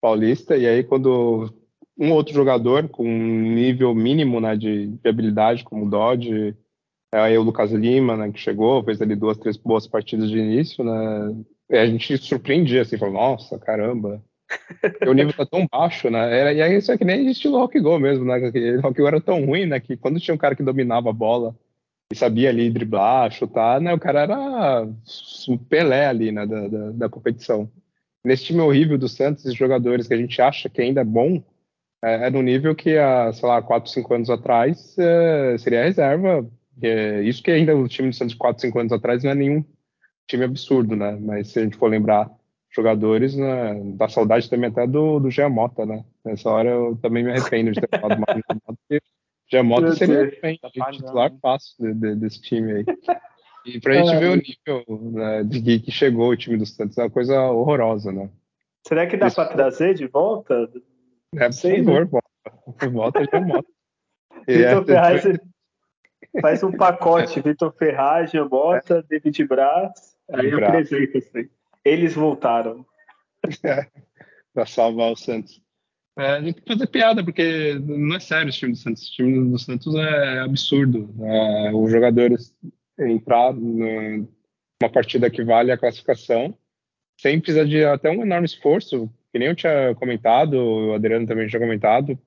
paulista, 0.05 0.57
e 0.57 0.67
aí 0.67 0.85
quando 0.85 1.51
um 1.99 2.13
outro 2.13 2.35
jogador 2.35 2.89
com 2.89 3.05
um 3.05 3.55
nível 3.55 3.95
mínimo 3.95 4.41
né, 4.41 4.57
de, 4.57 4.89
de 4.89 5.09
habilidade, 5.09 5.65
como 5.65 5.87
o 5.87 5.89
Dodge, 5.89 6.55
Aí 7.15 7.39
o 7.39 7.43
Lucas 7.43 7.71
Lima, 7.71 8.17
né, 8.17 8.33
que 8.33 8.41
chegou, 8.41 8.83
fez 8.83 9.01
ali 9.01 9.15
duas, 9.15 9.39
três 9.39 9.57
boas 9.57 9.87
partidas 9.87 10.29
de 10.29 10.37
início, 10.37 10.83
né? 10.83 11.45
E 11.71 11.77
a 11.77 11.87
gente 11.87 12.19
surpreendia, 12.19 12.83
assim, 12.83 12.99
falou, 12.99 13.15
nossa, 13.15 13.57
caramba, 13.57 14.21
o 15.07 15.13
nível 15.13 15.33
tá 15.33 15.47
tão 15.47 15.65
baixo, 15.71 16.11
né? 16.11 16.19
Era, 16.37 16.53
e 16.53 16.61
aí 16.61 16.77
isso 16.77 16.91
é 16.91 16.99
que 16.99 17.05
nem 17.05 17.31
estilo 17.31 17.59
rock 17.59 17.79
go 17.79 18.01
mesmo, 18.01 18.25
né? 18.25 18.39
O 18.79 18.81
rock 18.81 19.01
go 19.01 19.07
era 19.07 19.21
tão 19.21 19.45
ruim, 19.45 19.67
né? 19.67 19.79
Que 19.79 19.97
quando 19.97 20.19
tinha 20.19 20.35
um 20.35 20.39
cara 20.39 20.57
que 20.57 20.63
dominava 20.65 21.11
a 21.11 21.13
bola 21.13 21.55
e 22.13 22.17
sabia 22.17 22.49
ali 22.49 22.69
driblar, 22.69 23.31
chutar, 23.31 23.81
né? 23.81 23.95
O 23.95 24.01
cara 24.01 24.23
era 24.23 24.89
o 25.49 25.59
Pelé 25.59 26.07
ali, 26.07 26.33
né? 26.33 26.45
Da, 26.45 26.67
da, 26.67 26.91
da 26.91 27.09
competição. 27.09 27.71
Nesse 28.25 28.45
time 28.45 28.61
horrível 28.61 28.97
do 28.97 29.09
Santos, 29.09 29.45
esses 29.45 29.57
jogadores 29.57 30.09
que 30.09 30.15
a 30.15 30.17
gente 30.17 30.41
acha 30.41 30.69
que 30.69 30.81
ainda 30.81 31.03
é 31.03 31.05
bom, 31.05 31.43
é, 32.03 32.27
é 32.27 32.31
no 32.31 32.43
nível 32.43 32.75
que 32.75 32.97
há, 32.97 33.33
sei 33.33 33.49
lá, 33.49 33.61
4, 33.61 33.91
5 33.91 34.15
anos 34.15 34.31
atrás 34.31 34.97
é, 34.99 35.59
seria 35.59 35.85
reserva. 35.85 36.49
É, 36.83 37.23
isso 37.23 37.43
que 37.43 37.51
ainda 37.51 37.77
o 37.77 37.87
time 37.87 38.09
do 38.09 38.15
Santos 38.15 38.35
4, 38.35 38.63
5 38.63 38.79
anos 38.79 38.93
atrás 38.93 39.23
não 39.23 39.31
é 39.31 39.35
nenhum 39.35 39.65
time 40.27 40.45
absurdo, 40.45 40.97
né? 40.97 41.19
Mas 41.21 41.49
se 41.49 41.59
a 41.59 41.63
gente 41.63 41.77
for 41.77 41.89
lembrar 41.89 42.31
jogadores, 42.75 43.37
né, 43.37 43.81
dá 43.95 44.09
saudade 44.09 44.51
também 44.51 44.69
até 44.69 44.87
do, 44.87 45.21
do 45.21 45.31
Giamota, 45.31 45.87
né? 45.87 46.05
Nessa 46.25 46.51
hora 46.51 46.71
eu 46.71 46.99
também 47.01 47.23
me 47.23 47.31
arrependo 47.31 47.73
de 47.73 47.81
ter 47.81 48.01
falado 48.01 48.19
mal 48.19 48.35
do 48.35 48.43
Giamota, 48.43 48.79
porque 48.89 49.03
Giamota 49.51 49.95
seria 49.95 50.39
bem, 50.43 50.59
tá 50.59 50.91
titular 50.91 51.33
fácil 51.41 51.77
de, 51.79 51.95
de, 51.95 52.17
desse 52.17 52.41
time 52.41 52.73
aí. 52.73 52.85
E 53.65 53.81
pra 53.81 53.95
gente 53.95 54.17
ver 54.17 54.31
o 54.31 54.37
nível 54.37 55.11
né, 55.13 55.43
de 55.43 55.81
que 55.81 55.91
chegou 55.91 56.31
o 56.31 56.37
time 56.37 56.57
do 56.57 56.67
Santos, 56.67 56.99
é 56.99 57.03
uma 57.03 57.11
coisa 57.11 57.41
horrorosa, 57.41 58.13
né? 58.13 58.31
Será 58.87 59.07
que 59.07 59.17
dá 59.17 59.31
para 59.31 59.49
trazer 59.49 59.95
de 59.95 60.07
volta? 60.07 60.71
É, 61.35 61.47
por 61.47 61.53
Sei, 61.53 61.83
favor, 61.83 62.01
né? 62.01 62.11
volta. 62.11 62.91
Volta 62.91 63.25
Giamota. 63.25 63.69
Vitor 64.47 64.83
é, 64.83 64.85
Ferraz 64.85 65.25
faz 66.41 66.63
um 66.63 66.73
pacote, 66.73 67.41
Vitor 67.41 67.73
Ferraz, 67.73 68.31
Giamota, 68.31 68.99
é. 68.99 69.03
David 69.03 69.45
Braz, 69.45 70.17
aí 70.31 70.53
apresenta 70.53 71.19
assim. 71.19 71.49
Eles 71.85 72.15
voltaram. 72.15 72.85
É, 73.63 73.87
para 74.55 74.65
salvar 74.65 75.13
o 75.13 75.17
Santos. 75.17 75.61
É, 76.17 76.41
tem 76.41 76.55
que 76.55 76.63
fazer 76.67 76.87
piada, 76.87 77.23
porque 77.23 77.79
não 77.79 78.17
é 78.17 78.21
sério 78.21 78.49
esse 78.49 78.59
time 78.59 78.73
do 78.73 78.79
Santos. 78.79 79.07
O 79.07 79.13
time 79.13 79.51
do 79.51 79.59
Santos 79.59 79.95
é 79.95 80.39
absurdo. 80.39 81.15
É, 81.21 81.73
os 81.75 81.91
jogadores 81.91 82.57
entrar 82.99 83.53
numa 83.53 84.27
partida 84.93 85.31
que 85.31 85.43
vale 85.43 85.73
a 85.73 85.79
classificação 85.79 86.57
sem 87.21 87.41
precisar 87.41 87.65
de 87.65 87.85
até 87.85 88.11
um 88.11 88.23
enorme 88.23 88.47
esforço, 88.47 89.11
que 89.33 89.39
nem 89.39 89.49
eu 89.49 89.55
tinha 89.55 89.95
comentado, 89.95 90.55
o 90.55 90.95
Adriano 90.95 91.27
também 91.27 91.47
tinha 91.47 91.61
comentado. 91.61 92.19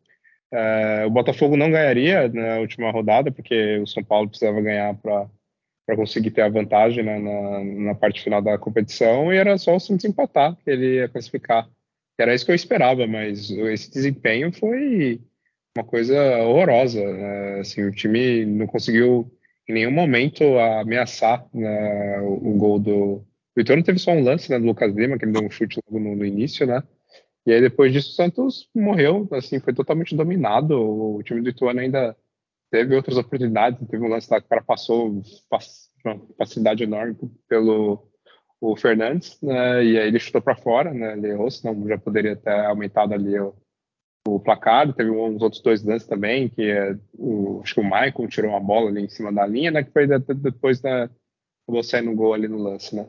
É, 0.52 1.06
o 1.06 1.10
Botafogo 1.10 1.58
não 1.58 1.70
ganharia 1.70 2.30
na 2.30 2.60
última 2.60 2.90
rodada, 2.92 3.32
porque 3.32 3.78
o 3.80 3.88
São 3.88 4.04
Paulo 4.04 4.30
precisava 4.30 4.62
ganhar 4.62 4.96
para 4.96 5.96
conseguir 5.96 6.32
ter 6.32 6.42
a 6.42 6.50
vantagem 6.50 7.04
né, 7.04 7.20
na, 7.20 7.64
na, 7.64 7.96
parte 7.96 8.22
final 8.24 8.42
da 8.42 8.58
competição 8.58 9.34
e 9.34 9.38
era 9.38 9.58
só 9.58 9.76
o 9.76 9.80
Santos 9.80 10.06
empatar 10.06 10.56
que 10.64 10.70
ele 10.70 10.96
ia 10.96 11.10
classificar. 11.10 11.68
Era 12.18 12.34
isso 12.34 12.46
que 12.46 12.52
eu 12.52 12.56
esperava, 12.56 13.06
mas 13.06 13.52
esse 13.52 13.92
desempenho 13.92 14.52
foi 14.52 15.22
uma 15.78 15.84
coisa 15.84 16.40
horrorosa. 16.40 17.06
Né? 17.06 17.60
Assim, 17.60 17.84
o 17.84 17.92
time 17.92 18.46
não 18.46 18.66
conseguiu 18.66 19.32
em 19.68 19.74
nenhum 19.74 19.92
momento 19.92 20.44
ameaçar 20.60 21.46
né, 21.54 22.22
o, 22.22 22.52
o, 22.52 22.58
gol 22.58 22.80
do. 22.80 23.26
O 23.56 23.60
Ituano 23.60 23.84
teve 23.84 24.00
só 24.00 24.12
um 24.12 24.24
lance 24.24 24.50
né, 24.50 24.60
do 24.60 24.66
Lucas 24.66 24.94
Lima, 24.94 25.18
que 25.18 25.26
ele 25.26 25.34
deu 25.34 25.44
um 25.44 25.50
chute 25.50 25.80
logo 25.86 26.04
no, 26.04 26.16
no 26.16 26.26
início, 26.26 26.66
né? 26.66 26.82
E 27.46 27.54
aí 27.54 27.62
depois 27.62 27.92
disso 27.92 28.12
o 28.12 28.14
Santos 28.14 28.70
morreu, 28.76 29.28
assim, 29.32 29.60
foi 29.60 29.74
totalmente 29.74 30.16
dominado. 30.16 30.80
O 30.80 31.24
time 31.24 31.42
do 31.42 31.50
Ituano 31.50 31.80
ainda 31.80 32.16
teve 32.72 32.96
outras 32.96 33.18
oportunidades, 33.18 33.88
teve 33.88 34.04
um 34.04 34.10
lance 34.10 34.28
lá 34.30 34.40
que 34.40 34.46
o 34.46 34.50
cara 34.50 34.64
passou 34.64 35.10
uma 36.06 36.22
facilidade 36.38 36.84
enorme 36.84 37.16
pelo 37.48 38.08
o 38.60 38.76
Fernandes, 38.76 39.40
né, 39.42 39.86
e 39.86 40.00
aí 40.00 40.08
ele 40.08 40.20
chutou 40.20 40.42
para 40.42 40.56
fora, 40.56 40.92
né, 40.92 41.14
ele 41.14 41.28
errou, 41.28 41.50
senão 41.52 41.88
já 41.88 41.98
poderia 41.98 42.36
ter 42.36 42.66
aumentado 42.66 43.14
ali 43.14 43.40
o, 43.40 43.54
o 44.36 44.40
placar, 44.40 44.94
teve 44.94 45.10
uns 45.10 45.42
outros 45.42 45.62
dois 45.62 45.84
lances 45.84 46.08
também, 46.08 46.50
que 46.50 46.64
é, 46.64 46.98
o, 47.18 47.62
acho 47.64 47.74
que 47.74 47.80
o 47.80 47.84
Michael 47.84 48.28
tirou 48.30 48.52
uma 48.52 48.60
bola 48.60 48.90
ali 48.90 49.02
em 49.02 49.10
cima 49.10 49.32
da 49.32 49.46
linha, 49.46 49.72
né, 49.72 49.84
que 49.84 49.92
foi 49.92 50.08
depois 50.08 50.80
da, 50.82 51.10
saindo 51.84 52.12
um 52.12 52.16
gol 52.16 52.34
ali 52.34 52.48
no 52.48 52.58
lance, 52.58 52.96
né. 52.96 53.08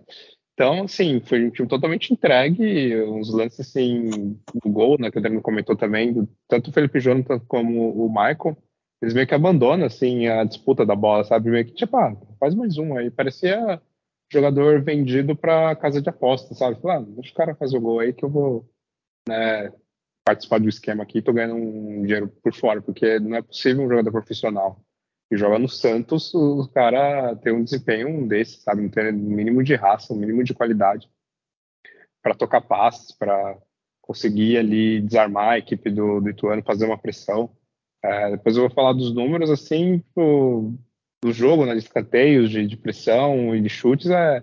Então, 0.54 0.83
assim, 0.83 1.20
foi 1.20 1.44
um 1.44 1.50
time 1.50 1.68
totalmente 1.68 2.12
entregue, 2.12 3.00
uns 3.02 3.33
lances, 3.33 3.61
assim, 3.61 4.37
do 4.54 4.70
gol, 4.70 4.96
né, 4.98 5.11
que 5.11 5.16
o 5.16 5.20
Adriano 5.20 5.40
comentou 5.40 5.76
também, 5.76 6.28
tanto 6.48 6.70
o 6.70 6.72
Felipe 6.72 6.98
Jonathan 6.98 7.38
como 7.46 7.90
o 7.90 8.09
Michael, 8.09 8.57
eles 9.00 9.14
meio 9.14 9.26
que 9.26 9.35
abandonam, 9.35 9.87
assim, 9.87 10.26
a 10.26 10.42
disputa 10.42 10.85
da 10.85 10.96
bola, 10.96 11.22
sabe? 11.22 11.50
Meio 11.50 11.64
que, 11.64 11.72
tipo, 11.72 11.96
ah, 11.96 12.16
faz 12.40 12.52
mais 12.54 12.76
um 12.78 12.96
aí. 12.96 13.11
Parecia 13.11 13.81
jogador 14.31 14.83
vendido 14.83 15.37
para 15.37 15.76
casa 15.76 16.02
de 16.02 16.09
aposta, 16.09 16.52
sabe? 16.54 16.81
Falar, 16.81 16.96
ah, 16.96 17.04
deixa 17.07 17.31
o 17.31 17.35
cara 17.35 17.54
fazer 17.54 17.78
o 17.78 17.81
gol 17.81 18.00
aí 18.00 18.12
que 18.12 18.24
eu 18.24 18.28
vou 18.28 18.68
né, 19.28 19.72
participar 20.28 20.60
do 20.60 20.68
esquema 20.68 21.04
aqui 21.04 21.18
e 21.18 21.22
tô 21.22 21.32
ganhando 21.32 21.54
um 21.54 22.02
dinheiro 22.02 22.28
por 22.42 22.52
fora, 22.52 22.82
porque 22.82 23.18
não 23.18 23.34
é 23.34 23.40
possível 23.40 23.82
um 23.82 23.88
jogador 23.88 24.12
profissional 24.12 24.78
que 25.26 25.38
joga 25.38 25.58
no 25.58 25.68
Santos, 25.68 26.34
o 26.34 26.68
cara 26.68 27.34
ter 27.36 27.50
um 27.50 27.64
desempenho 27.64 28.28
desse, 28.28 28.60
sabe? 28.60 28.82
Não 28.82 28.90
ter 28.90 29.10
mínimo 29.10 29.64
de 29.64 29.74
raça, 29.74 30.12
o 30.12 30.16
mínimo 30.16 30.44
de 30.44 30.52
qualidade 30.52 31.08
para 32.22 32.34
tocar 32.34 32.60
passes, 32.60 33.10
para 33.10 33.56
conseguir 34.02 34.58
ali 34.58 35.00
desarmar 35.00 35.50
a 35.50 35.58
equipe 35.58 35.90
do, 35.90 36.20
do 36.20 36.28
Ituano, 36.28 36.62
fazer 36.62 36.84
uma 36.84 36.98
pressão. 36.98 37.48
É, 38.02 38.32
depois 38.32 38.54
eu 38.54 38.62
vou 38.62 38.70
falar 38.70 38.92
dos 38.92 39.14
números, 39.14 39.50
assim, 39.50 40.02
pro, 40.14 40.74
do 41.22 41.32
jogo, 41.32 41.64
né, 41.64 41.72
de 41.72 41.78
escanteios, 41.78 42.50
de, 42.50 42.66
de 42.66 42.76
pressão 42.76 43.54
e 43.54 43.62
de 43.62 43.68
chutes, 43.70 44.10
é, 44.10 44.42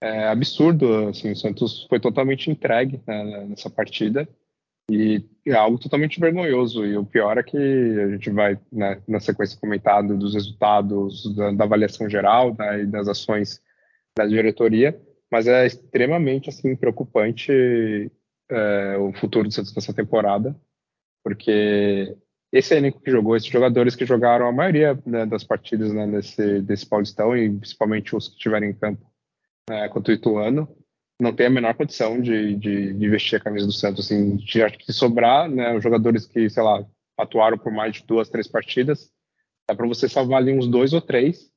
é, 0.00 0.28
absurdo. 0.28 1.08
Assim, 1.08 1.30
o 1.30 1.36
Santos 1.36 1.86
foi 1.88 2.00
totalmente 2.00 2.50
entregue 2.50 3.00
né, 3.06 3.46
nessa 3.46 3.70
partida 3.70 4.28
e 4.90 5.24
é 5.44 5.54
algo 5.54 5.78
totalmente 5.78 6.20
vergonhoso. 6.20 6.84
E 6.84 6.96
o 6.96 7.04
pior 7.04 7.38
é 7.38 7.42
que 7.42 7.56
a 7.56 8.08
gente 8.08 8.30
vai, 8.30 8.58
né, 8.70 9.00
na 9.06 9.20
sequência 9.20 9.58
comentado 9.58 10.16
dos 10.16 10.34
resultados 10.34 11.34
da, 11.34 11.52
da 11.52 11.64
avaliação 11.64 12.08
geral 12.08 12.54
né, 12.58 12.82
e 12.82 12.86
das 12.86 13.08
ações 13.08 13.60
da 14.16 14.26
diretoria, 14.26 14.98
mas 15.30 15.46
é 15.46 15.66
extremamente 15.66 16.48
assim 16.48 16.74
preocupante 16.74 18.10
é, 18.50 18.96
o 18.98 19.12
futuro 19.12 19.48
do 19.48 19.54
Santos 19.54 19.74
nessa 19.74 19.92
temporada, 19.92 20.56
porque 21.22 22.16
esse 22.52 22.74
elenco 22.74 23.00
que 23.00 23.10
jogou, 23.10 23.36
esses 23.36 23.48
jogadores 23.48 23.96
que 23.96 24.06
jogaram 24.06 24.46
a 24.46 24.52
maioria 24.52 24.98
né, 25.04 25.26
das 25.26 25.44
partidas 25.44 25.92
né, 25.92 26.06
desse, 26.06 26.62
desse 26.62 26.86
Paulistão, 26.86 27.36
e 27.36 27.50
principalmente 27.50 28.16
os 28.16 28.28
que 28.28 28.36
estiverem 28.36 28.70
em 28.70 28.74
campo 28.74 29.04
né, 29.68 29.88
contra 29.88 30.12
o 30.12 30.16
Ituano, 30.16 30.68
não 31.20 31.32
tem 31.32 31.46
a 31.46 31.50
menor 31.50 31.74
condição 31.74 32.20
de, 32.20 32.54
de, 32.56 32.92
de, 32.92 33.08
vestir 33.08 33.36
a 33.36 33.40
camisa 33.40 33.66
do 33.66 33.72
Santos. 33.72 34.04
Assim, 34.04 34.36
de, 34.36 34.62
acho 34.62 34.78
que 34.78 34.92
sobrar 34.92 35.48
né, 35.48 35.74
os 35.74 35.82
jogadores 35.82 36.26
que, 36.26 36.48
sei 36.50 36.62
lá, 36.62 36.84
atuaram 37.16 37.56
por 37.56 37.72
mais 37.72 37.96
de 37.96 38.04
duas, 38.04 38.28
três 38.28 38.46
partidas, 38.46 39.10
dá 39.68 39.74
para 39.74 39.86
você 39.86 40.08
salvar 40.08 40.40
ali 40.42 40.52
uns 40.52 40.68
dois 40.68 40.92
ou 40.92 41.00
três, 41.00 41.50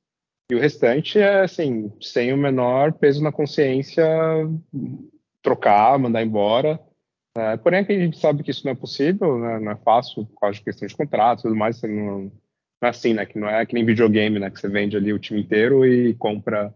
e 0.51 0.55
o 0.55 0.59
restante 0.59 1.19
é, 1.19 1.41
assim, 1.41 1.91
sem 2.01 2.33
o 2.33 2.37
menor 2.37 2.93
peso 2.93 3.21
na 3.21 3.31
consciência, 3.31 4.03
trocar, 5.43 5.99
mandar 5.99 6.23
embora. 6.23 6.79
É, 7.37 7.55
porém, 7.57 7.81
a 7.81 7.83
gente 7.83 8.17
sabe 8.17 8.41
que 8.41 8.49
isso 8.49 8.65
não 8.65 8.71
é 8.71 8.75
possível, 8.75 9.37
né? 9.37 9.59
não 9.59 9.71
é 9.71 9.75
fácil, 9.75 10.25
por 10.25 10.39
causa 10.39 10.57
de 10.57 10.63
questão 10.63 10.87
de 10.87 10.95
contrato 10.95 11.39
e 11.39 11.41
tudo 11.43 11.55
mais. 11.55 11.79
Não, 11.83 11.89
não, 11.91 12.31
é 12.81 12.87
assim, 12.87 13.13
né? 13.13 13.25
Que 13.27 13.37
não 13.37 13.47
é 13.47 13.63
que 13.63 13.75
nem 13.75 13.85
videogame, 13.85 14.39
né? 14.39 14.49
Que 14.49 14.59
você 14.59 14.67
vende 14.67 14.97
ali 14.97 15.13
o 15.13 15.19
time 15.19 15.41
inteiro 15.41 15.85
e 15.85 16.15
compra 16.15 16.73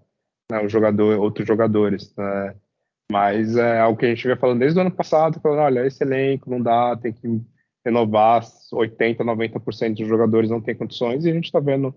né, 0.52 0.60
o 0.60 0.69
jogador, 0.69 1.19
outros 1.19 1.48
jogadores. 1.48 2.13
Né? 2.15 2.56
Mas 3.13 3.56
é 3.56 3.80
algo 3.80 3.99
que 3.99 4.08
a 4.08 4.10
gente 4.10 4.26
vem 4.26 4.36
falando 4.36 4.58
desde 4.58 4.80
o 4.80 4.82
ano 4.82 4.89
passado, 4.89 5.39
falando, 5.39 5.60
olha, 5.60 5.86
esse 5.86 6.04
elenco 6.04 6.49
não 6.49 6.60
dá, 6.60 6.97
tem 6.97 7.13
que 7.13 7.41
renovar 7.86 8.41
80%, 8.41 9.17
90% 9.17 9.97
dos 9.97 10.08
jogadores 10.08 10.49
não 10.49 10.60
tem 10.60 10.73
condições, 10.73 11.23
e 11.23 11.30
a 11.30 11.34
gente 11.34 11.45
está 11.45 11.60
vendo 11.60 11.89
o 11.89 11.93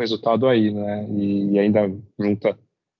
resultado 0.00 0.46
aí, 0.46 0.70
né? 0.72 1.04
E, 1.10 1.50
e 1.50 1.58
ainda 1.58 1.92
junta 2.16 2.56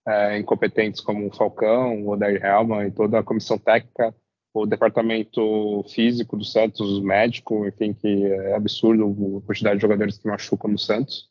é, 0.09 0.39
incompetentes 0.41 1.01
como 1.01 1.29
o 1.29 1.33
Falcão, 1.33 2.05
o 2.05 2.11
Odair 2.11 2.45
Helman 2.45 2.89
e 2.89 2.91
toda 2.91 3.21
a 3.21 3.23
comissão 3.23 3.57
técnica 3.57 4.13
o 4.53 4.67
departamento 4.67 5.85
físico 5.89 6.37
do 6.37 6.45
Santos, 6.45 7.01
médico, 7.01 7.67
enfim, 7.67 7.95
que 7.95 8.27
é 8.27 8.55
absurdo 8.55 9.41
a 9.43 9.47
quantidade 9.47 9.77
de 9.77 9.83
jogadores 9.83 10.19
que 10.19 10.27
machucam 10.27 10.71
no 10.71 10.79
Santos. 10.79 11.31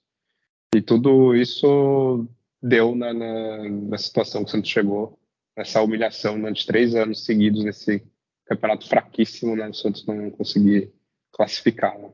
E 0.74 0.82
tudo 0.82 1.36
isso 1.36 2.26
deu 2.64 2.96
na, 2.96 3.14
na, 3.14 3.70
na 3.70 3.98
situação 3.98 4.44
que 4.44 4.50
o 4.50 4.52
Santos 4.52 4.72
chegou, 4.72 5.20
nessa 5.56 5.82
humilhação 5.82 6.40
durante 6.40 6.66
três 6.66 6.96
anos 6.96 7.26
seguidos 7.26 7.64
nesse 7.64 8.04
campeonato 8.46 8.88
fraquíssimo, 8.88 9.56
né? 9.56 9.68
O 9.68 9.74
Santos 9.74 10.06
não 10.06 10.30
conseguir 10.32 10.92
classificar. 11.32 11.98
Né? 11.98 12.10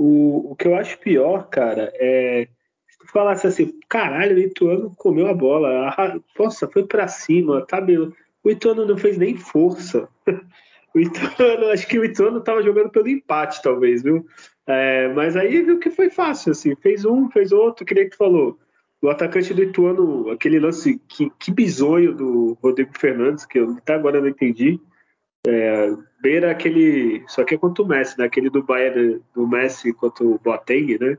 O, 0.00 0.52
o 0.52 0.56
que 0.56 0.66
eu 0.66 0.74
acho 0.74 0.98
pior, 0.98 1.48
cara, 1.48 1.92
é 1.94 2.48
se 2.88 2.98
tu 2.98 3.06
falasse 3.12 3.46
assim, 3.46 3.78
caralho, 3.88 4.36
o 4.36 4.40
Ituano 4.40 4.94
comeu 4.96 5.28
a 5.28 5.34
bola, 5.34 5.90
a, 5.90 6.20
nossa, 6.38 6.68
foi 6.68 6.84
para 6.86 7.06
cima, 7.06 7.64
tá 7.64 7.80
meu 7.80 8.12
o 8.42 8.50
Ituano 8.50 8.86
não 8.86 8.96
fez 8.96 9.18
nem 9.18 9.36
força. 9.36 10.08
o 10.94 10.98
Ituano, 10.98 11.66
acho 11.68 11.86
que 11.86 11.98
o 11.98 12.04
Ituano 12.04 12.40
tava 12.40 12.62
jogando 12.62 12.90
pelo 12.90 13.08
empate, 13.08 13.62
talvez, 13.62 14.02
viu? 14.02 14.26
É, 14.66 15.08
mas 15.08 15.36
aí 15.36 15.62
viu 15.62 15.78
que 15.78 15.90
foi 15.90 16.10
fácil, 16.10 16.52
assim, 16.52 16.74
fez 16.76 17.04
um, 17.04 17.30
fez 17.30 17.52
outro, 17.52 17.84
que 17.84 17.94
nem 17.94 18.08
que 18.08 18.16
falou. 18.16 18.58
O 19.02 19.08
atacante 19.08 19.54
do 19.54 19.62
Ituano, 19.62 20.30
aquele 20.30 20.58
lance, 20.58 21.00
que, 21.08 21.30
que 21.38 21.50
bizonho 21.50 22.14
do 22.14 22.58
Rodrigo 22.62 22.98
Fernandes, 22.98 23.46
que 23.46 23.58
eu 23.58 23.72
até 23.72 23.94
agora 23.94 24.20
não 24.20 24.28
entendi. 24.28 24.78
É, 25.46 25.90
beira 26.20 26.50
aquele. 26.50 27.24
Só 27.26 27.42
que 27.44 27.54
é 27.54 27.58
contra 27.58 27.82
o 27.82 27.86
Messi, 27.86 28.18
né? 28.18 28.26
Aquele 28.26 28.50
do 28.50 28.62
Bayern 28.62 29.22
do 29.34 29.48
Messi 29.48 29.92
contra 29.94 30.22
o 30.24 30.38
Boateng, 30.38 30.98
né? 30.98 31.16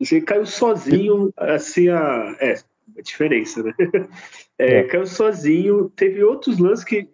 Você 0.00 0.20
caiu 0.20 0.44
sozinho, 0.44 1.32
assim, 1.36 1.88
a. 1.88 2.36
É, 2.40 2.54
a 2.98 3.02
diferença, 3.02 3.62
né? 3.62 3.72
É, 4.56 4.78
é. 4.78 4.82
Caiu 4.84 5.04
sozinho. 5.04 5.90
Teve 5.90 6.22
outros 6.22 6.60
lances 6.60 6.84
que 6.84 7.08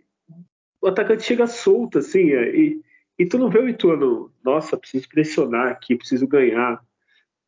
o 0.80 0.88
atacante 0.88 1.22
chega 1.22 1.46
solto, 1.46 1.98
assim, 1.98 2.32
é, 2.32 2.54
e, 2.54 2.80
e 3.18 3.26
tu 3.26 3.38
não 3.38 3.50
vê 3.50 3.58
o 3.58 3.68
Ituano, 3.68 4.32
nossa, 4.42 4.76
preciso 4.76 5.08
pressionar 5.08 5.68
aqui, 5.68 5.96
preciso 5.96 6.26
ganhar 6.26 6.82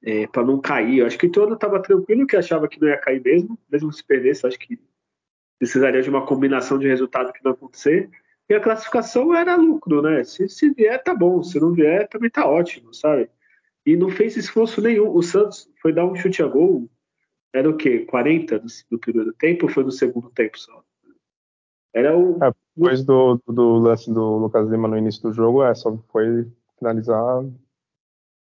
é, 0.04 0.26
para 0.26 0.44
não 0.44 0.60
cair. 0.60 0.98
Eu 0.98 1.06
acho 1.06 1.18
que 1.18 1.26
o 1.26 1.28
Ituano 1.28 1.54
estava 1.54 1.80
tranquilo 1.80 2.26
que 2.26 2.36
achava 2.36 2.68
que 2.68 2.80
não 2.80 2.88
ia 2.88 2.98
cair 2.98 3.22
mesmo, 3.22 3.58
mesmo 3.70 3.92
se 3.92 4.04
perdesse, 4.04 4.46
acho 4.46 4.58
que 4.58 4.78
precisaria 5.58 6.02
de 6.02 6.10
uma 6.10 6.26
combinação 6.26 6.78
de 6.78 6.88
resultado 6.88 7.32
que 7.32 7.44
não 7.44 7.52
acontecer. 7.52 8.10
E 8.48 8.54
a 8.54 8.60
classificação 8.60 9.34
era 9.34 9.54
lucro, 9.56 10.02
né? 10.02 10.24
Se, 10.24 10.48
se 10.48 10.70
vier, 10.70 11.02
tá 11.02 11.14
bom, 11.14 11.42
se 11.42 11.60
não 11.60 11.72
vier, 11.72 12.08
também 12.08 12.28
tá 12.28 12.46
ótimo, 12.46 12.92
sabe? 12.92 13.30
E 13.86 13.96
não 13.96 14.08
fez 14.08 14.36
esforço 14.36 14.80
nenhum. 14.80 15.14
O 15.14 15.22
Santos 15.22 15.70
foi 15.80 15.92
dar 15.92 16.04
um 16.04 16.14
chute 16.14 16.42
a 16.42 16.46
gol, 16.46 16.88
era 17.52 17.68
o 17.68 17.76
quê? 17.76 18.00
40 18.00 18.58
do, 18.58 18.66
do 18.90 18.98
primeiro 18.98 19.32
tempo 19.34 19.66
ou 19.66 19.72
foi 19.72 19.84
no 19.84 19.92
segundo 19.92 20.30
tempo 20.30 20.58
só? 20.58 20.82
Era 21.94 22.16
o. 22.16 22.42
É, 22.42 22.52
depois 22.74 23.04
do, 23.04 23.40
do 23.46 23.74
lance 23.74 24.12
do 24.12 24.38
Lucas 24.38 24.68
Lima 24.68 24.88
no 24.88 24.96
início 24.96 25.22
do 25.22 25.32
jogo, 25.32 25.62
é, 25.62 25.74
só 25.74 25.96
foi 26.10 26.50
finalizar 26.78 27.44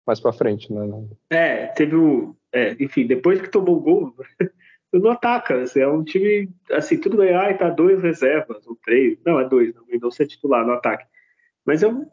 mais 0.06 0.20
para 0.20 0.34
frente, 0.34 0.72
né? 0.72 0.82
É, 1.30 1.68
teve 1.68 1.96
o. 1.96 2.36
É, 2.54 2.76
enfim, 2.80 3.08
depois 3.08 3.42
que 3.42 3.50
tomou 3.50 3.78
o 3.78 3.82
gol, 3.82 4.16
não 4.94 5.12
ataca. 5.12 5.62
Assim, 5.62 5.80
é 5.80 5.88
um 5.88 6.04
time. 6.04 6.50
Assim, 6.72 6.98
tudo 6.98 7.18
bem, 7.18 7.34
ai, 7.34 7.58
tá 7.58 7.70
dois 7.70 8.02
reservas, 8.02 8.66
ou 8.68 8.78
três. 8.84 9.18
Não, 9.26 9.40
é 9.40 9.48
dois, 9.48 9.74
não, 9.74 9.84
não 10.00 10.12
ser 10.12 10.28
titular 10.28 10.66
no 10.66 10.74
ataque. 10.74 11.06
Mas 11.66 11.84
é 11.84 11.88
um 11.88 12.06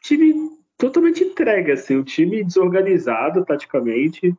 time 0.00 0.34
totalmente 0.78 1.22
entregue, 1.22 1.72
assim, 1.72 1.96
um 1.96 2.04
time 2.04 2.42
desorganizado 2.42 3.44
taticamente. 3.44 4.34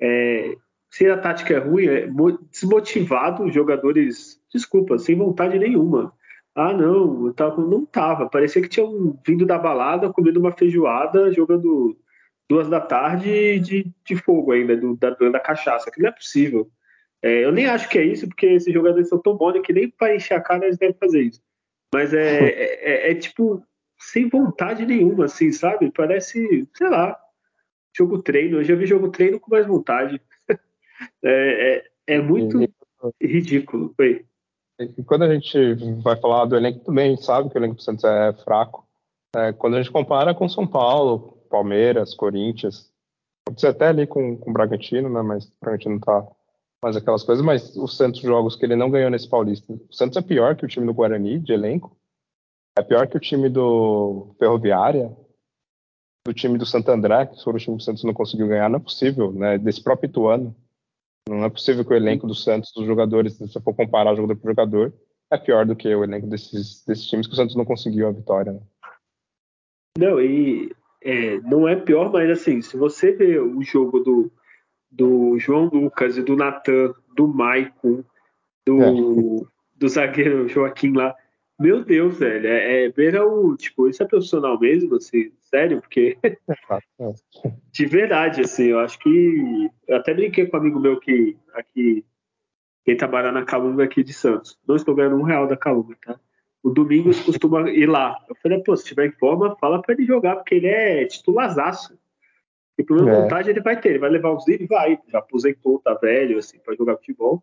É, 0.00 0.56
se 0.90 1.08
a 1.08 1.16
tática 1.16 1.54
é 1.54 1.58
ruim, 1.58 1.86
é 1.86 2.08
desmotivado, 2.50 3.44
os 3.44 3.54
jogadores, 3.54 4.40
desculpa, 4.52 4.98
sem 4.98 5.16
vontade 5.16 5.58
nenhuma. 5.58 6.12
Ah, 6.54 6.74
não, 6.74 7.26
eu 7.26 7.32
tava, 7.32 7.62
não 7.62 7.86
tava. 7.86 8.28
Parecia 8.28 8.60
que 8.60 8.68
tinham 8.68 9.18
vindo 9.26 9.46
da 9.46 9.58
balada, 9.58 10.12
comendo 10.12 10.38
uma 10.38 10.52
feijoada, 10.52 11.32
jogando 11.32 11.96
duas 12.52 12.68
da 12.68 12.80
tarde 12.80 13.58
de, 13.60 13.90
de 14.04 14.16
fogo 14.16 14.52
ainda, 14.52 14.76
do, 14.76 14.94
da, 14.94 15.10
da 15.10 15.40
cachaça, 15.40 15.90
que 15.90 16.02
não 16.02 16.10
é 16.10 16.12
possível. 16.12 16.70
É, 17.22 17.46
eu 17.46 17.50
nem 17.50 17.64
acho 17.64 17.88
que 17.88 17.98
é 17.98 18.04
isso, 18.04 18.28
porque 18.28 18.44
esses 18.44 18.72
jogadores 18.72 19.08
são 19.08 19.18
tão 19.18 19.34
bons 19.34 19.58
que 19.62 19.72
nem 19.72 19.88
para 19.88 20.14
encher 20.14 20.34
a 20.34 20.40
cara 20.40 20.66
eles 20.66 20.76
devem 20.76 20.94
fazer 21.00 21.22
isso. 21.22 21.40
Mas 21.94 22.12
é, 22.12 22.18
é, 22.44 23.08
é, 23.08 23.10
é, 23.10 23.14
tipo, 23.14 23.62
sem 23.98 24.28
vontade 24.28 24.84
nenhuma, 24.84 25.24
assim, 25.24 25.50
sabe? 25.50 25.90
Parece, 25.90 26.68
sei 26.74 26.88
lá, 26.90 27.18
jogo 27.96 28.20
treino. 28.20 28.58
Eu 28.58 28.64
já 28.64 28.74
vi 28.74 28.84
jogo 28.84 29.10
treino 29.10 29.40
com 29.40 29.50
mais 29.50 29.66
vontade. 29.66 30.20
é, 31.24 31.82
é, 32.06 32.16
é 32.16 32.20
muito 32.20 32.68
ridículo. 33.18 33.94
Foi. 33.96 34.26
E 34.78 35.02
quando 35.04 35.22
a 35.22 35.32
gente 35.32 35.74
vai 36.02 36.20
falar 36.20 36.44
do 36.44 36.56
elenco 36.56 36.80
também, 36.80 37.16
sabe 37.16 37.48
que 37.48 37.56
o 37.56 37.58
elenco 37.58 37.76
do 37.76 37.82
Santos 37.82 38.04
é 38.04 38.34
fraco. 38.44 38.86
É, 39.34 39.52
quando 39.54 39.76
a 39.76 39.82
gente 39.82 39.90
compara 39.90 40.34
com 40.34 40.46
São 40.46 40.66
Paulo, 40.66 41.41
Palmeiras, 41.52 42.14
Corinthians, 42.14 42.90
pode 43.44 43.60
ser 43.60 43.68
até 43.68 43.88
ali 43.88 44.06
com, 44.06 44.36
com 44.38 44.50
o 44.50 44.52
Bragantino, 44.52 45.10
né? 45.10 45.20
Mas 45.20 45.44
o 45.44 45.52
Bragantino 45.60 46.00
tá 46.00 46.26
mais 46.82 46.96
aquelas 46.96 47.22
coisas, 47.22 47.44
mas 47.44 47.76
os 47.76 47.96
Santos 47.96 48.20
jogos 48.20 48.56
que 48.56 48.64
ele 48.64 48.74
não 48.74 48.90
ganhou 48.90 49.10
nesse 49.10 49.28
Paulista. 49.28 49.72
O 49.72 49.94
Santos 49.94 50.16
é 50.16 50.22
pior 50.22 50.56
que 50.56 50.64
o 50.64 50.68
time 50.68 50.86
do 50.86 50.94
Guarani, 50.94 51.38
de 51.38 51.52
elenco. 51.52 51.96
É 52.76 52.82
pior 52.82 53.06
que 53.06 53.16
o 53.16 53.20
time 53.20 53.50
do 53.50 54.34
Ferroviária, 54.38 55.14
do 56.26 56.32
time 56.32 56.56
do 56.56 56.64
Santo 56.64 56.90
André, 56.90 57.26
que 57.26 57.42
foram 57.44 57.56
o 57.56 57.60
time 57.60 57.76
que 57.76 57.82
o 57.82 57.84
Santos 57.84 58.02
não 58.02 58.14
conseguiu 58.14 58.48
ganhar. 58.48 58.70
Não 58.70 58.78
é 58.78 58.82
possível, 58.82 59.30
né? 59.32 59.58
Desse 59.58 59.82
próprio 59.82 60.08
Ituano. 60.08 60.56
Não 61.28 61.44
é 61.44 61.50
possível 61.50 61.84
que 61.84 61.92
o 61.92 61.96
elenco 61.96 62.26
do 62.26 62.34
Santos, 62.34 62.72
dos 62.72 62.86
jogadores, 62.86 63.34
se 63.34 63.46
você 63.46 63.60
for 63.60 63.74
comparar 63.74 64.16
jogador 64.16 64.36
por 64.40 64.48
jogador, 64.50 64.92
é 65.30 65.38
pior 65.38 65.64
do 65.64 65.76
que 65.76 65.94
o 65.94 66.02
elenco 66.02 66.26
desses, 66.26 66.84
desses 66.84 67.06
times 67.06 67.26
que 67.26 67.34
o 67.34 67.36
Santos 67.36 67.54
não 67.54 67.64
conseguiu 67.64 68.08
a 68.08 68.12
vitória. 68.12 68.52
Né? 68.52 68.60
Não, 69.98 70.20
e 70.20 70.74
é, 71.04 71.40
não 71.40 71.68
é 71.68 71.76
pior, 71.76 72.12
mas 72.12 72.30
assim, 72.30 72.62
se 72.62 72.76
você 72.76 73.12
vê 73.12 73.38
o 73.38 73.62
jogo 73.62 74.00
do, 74.00 74.32
do 74.90 75.38
João 75.38 75.66
Lucas 75.66 76.16
e 76.16 76.22
do 76.22 76.36
Natan, 76.36 76.94
do 77.14 77.26
Maicon, 77.28 78.04
do, 78.66 78.82
é. 78.82 79.48
do 79.76 79.88
zagueiro 79.88 80.48
Joaquim 80.48 80.92
lá, 80.92 81.14
meu 81.62 81.84
Deus, 81.84 82.18
velho, 82.18 82.46
é, 82.46 82.86
é 82.86 82.88
beira 82.90 83.24
o. 83.24 83.56
Tipo, 83.56 83.88
isso 83.88 84.02
é 84.02 84.06
profissional 84.06 84.58
mesmo, 84.58 84.96
assim, 84.96 85.30
sério, 85.38 85.80
porque. 85.80 86.18
de 87.70 87.86
verdade, 87.86 88.40
assim, 88.40 88.64
eu 88.64 88.80
acho 88.80 88.98
que. 88.98 89.70
Eu 89.86 89.96
até 89.96 90.12
brinquei 90.12 90.46
com 90.46 90.56
um 90.56 90.60
amigo 90.60 90.80
meu 90.80 90.98
que 90.98 91.36
aqui. 91.54 92.04
Quem 92.84 92.96
trabalha 92.96 93.30
na 93.30 93.44
Calunga 93.44 93.84
aqui 93.84 94.02
de 94.02 94.12
Santos. 94.12 94.58
Não 94.66 94.74
estou 94.74 94.92
ganhando 94.92 95.14
um 95.14 95.22
real 95.22 95.46
da 95.46 95.56
Calunga, 95.56 95.96
tá? 96.04 96.18
O 96.62 96.70
Domingos 96.70 97.20
costuma 97.20 97.68
ir 97.70 97.86
lá. 97.86 98.16
Eu 98.28 98.36
falei, 98.36 98.62
pô, 98.62 98.76
se 98.76 98.84
tiver 98.84 99.06
em 99.06 99.12
forma, 99.12 99.56
fala 99.56 99.82
pra 99.82 99.94
ele 99.94 100.04
jogar, 100.04 100.36
porque 100.36 100.54
ele 100.54 100.68
é 100.68 101.04
titularzaço. 101.06 101.98
E 102.78 102.84
por 102.84 103.06
é. 103.06 103.22
vontade 103.22 103.50
ele 103.50 103.60
vai 103.60 103.80
ter, 103.80 103.90
ele 103.90 103.98
vai 103.98 104.10
levar 104.10 104.32
os 104.32 104.46
livros, 104.46 104.68
vai. 104.68 104.98
Já 105.08 105.18
aposentou, 105.18 105.80
tá 105.80 105.94
velho, 105.94 106.38
assim, 106.38 106.58
pra 106.58 106.74
jogar 106.74 106.96
futebol. 106.96 107.42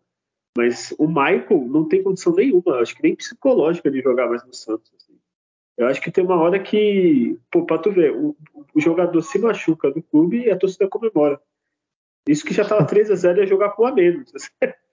Mas 0.56 0.92
o 0.98 1.06
Michael 1.06 1.66
não 1.68 1.86
tem 1.86 2.02
condição 2.02 2.34
nenhuma, 2.34 2.80
acho 2.80 2.96
que 2.96 3.02
nem 3.02 3.14
psicológica 3.14 3.90
de 3.90 4.00
jogar 4.00 4.28
mais 4.28 4.44
no 4.44 4.52
Santos. 4.52 4.92
Assim. 4.96 5.18
Eu 5.76 5.86
acho 5.86 6.00
que 6.00 6.10
tem 6.10 6.24
uma 6.24 6.36
hora 6.36 6.58
que, 6.58 7.38
pô, 7.50 7.64
pra 7.64 7.78
tu 7.78 7.92
ver, 7.92 8.12
o, 8.14 8.36
o 8.74 8.80
jogador 8.80 9.22
se 9.22 9.38
machuca 9.38 9.90
no 9.90 10.02
clube 10.02 10.44
e 10.44 10.50
a 10.50 10.58
torcida 10.58 10.88
comemora. 10.88 11.40
Isso 12.28 12.44
que 12.44 12.52
já 12.52 12.64
tava 12.64 12.84
3 12.84 13.10
a 13.10 13.14
0 13.14 13.40
ia 13.40 13.46
jogar 13.46 13.70
com 13.70 13.86
a 13.86 13.92
menos. 13.92 14.32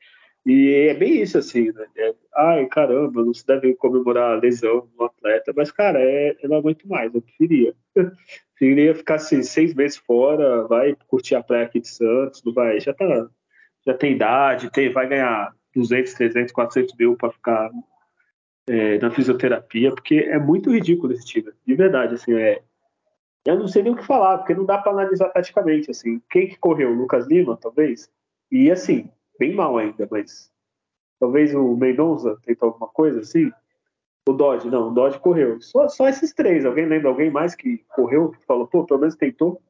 E 0.47 0.87
é 0.87 0.93
bem 0.93 1.21
isso, 1.21 1.37
assim, 1.37 1.73
né? 1.73 1.85
É, 1.97 2.15
ai, 2.33 2.65
caramba, 2.67 3.21
não 3.21 3.33
se 3.33 3.45
deve 3.45 3.75
comemorar 3.75 4.31
a 4.31 4.39
lesão 4.39 4.87
do 4.97 5.03
atleta, 5.03 5.51
mas, 5.53 5.71
cara, 5.71 5.99
é, 6.01 6.37
eu 6.41 6.47
não 6.47 6.55
aguento 6.55 6.87
mais, 6.87 7.13
eu 7.13 7.21
preferia. 7.21 7.75
preferia 8.57 8.95
ficar 8.95 9.15
assim, 9.15 9.43
seis 9.43 9.73
meses 9.73 9.97
fora, 9.97 10.65
vai 10.65 10.95
curtir 11.09 11.35
a 11.35 11.43
praia 11.43 11.65
aqui 11.65 11.81
de 11.81 11.89
Santos, 11.89 12.41
não 12.45 12.53
vai, 12.53 12.79
já 12.79 12.93
tá 12.93 13.27
já 13.85 13.93
tem 13.93 14.13
idade, 14.13 14.71
tem, 14.71 14.89
vai 14.89 15.05
ganhar 15.09 15.53
200, 15.75 16.13
300, 16.13 16.53
400 16.53 16.95
mil 16.97 17.17
para 17.17 17.31
ficar 17.31 17.69
é, 18.69 18.97
na 18.99 19.11
fisioterapia, 19.11 19.91
porque 19.91 20.15
é 20.15 20.39
muito 20.39 20.71
ridículo 20.71 21.11
esse 21.11 21.25
time, 21.25 21.51
de 21.65 21.75
verdade, 21.75 22.13
assim, 22.13 22.33
é, 22.33 22.61
eu 23.45 23.59
não 23.59 23.67
sei 23.67 23.83
nem 23.83 23.91
o 23.91 23.97
que 23.97 24.05
falar, 24.05 24.37
porque 24.37 24.55
não 24.55 24.65
dá 24.65 24.77
para 24.77 24.93
analisar 24.93 25.27
taticamente, 25.27 25.91
assim, 25.91 26.21
quem 26.29 26.47
que 26.47 26.57
correu? 26.57 26.93
Lucas 26.93 27.27
Lima, 27.27 27.57
talvez? 27.57 28.09
E, 28.49 28.71
assim, 28.71 29.09
bem 29.39 29.53
mal 29.53 29.77
ainda, 29.77 30.07
mas 30.09 30.51
talvez 31.19 31.53
o 31.53 31.75
Mendonça 31.75 32.37
tentou 32.43 32.69
alguma 32.69 32.87
coisa, 32.87 33.19
assim, 33.19 33.51
o 34.27 34.33
Dodge, 34.33 34.69
não, 34.69 34.89
o 34.89 34.93
Dodge 34.93 35.19
correu, 35.19 35.61
só, 35.61 35.87
só 35.87 36.07
esses 36.07 36.33
três, 36.33 36.65
alguém 36.65 36.85
lembra 36.85 37.09
alguém 37.09 37.29
mais 37.29 37.55
que 37.55 37.79
correu, 37.95 38.31
que 38.31 38.45
falou, 38.45 38.67
pô, 38.67 38.85
pelo 38.85 38.99
menos 38.99 39.15
tentou? 39.15 39.61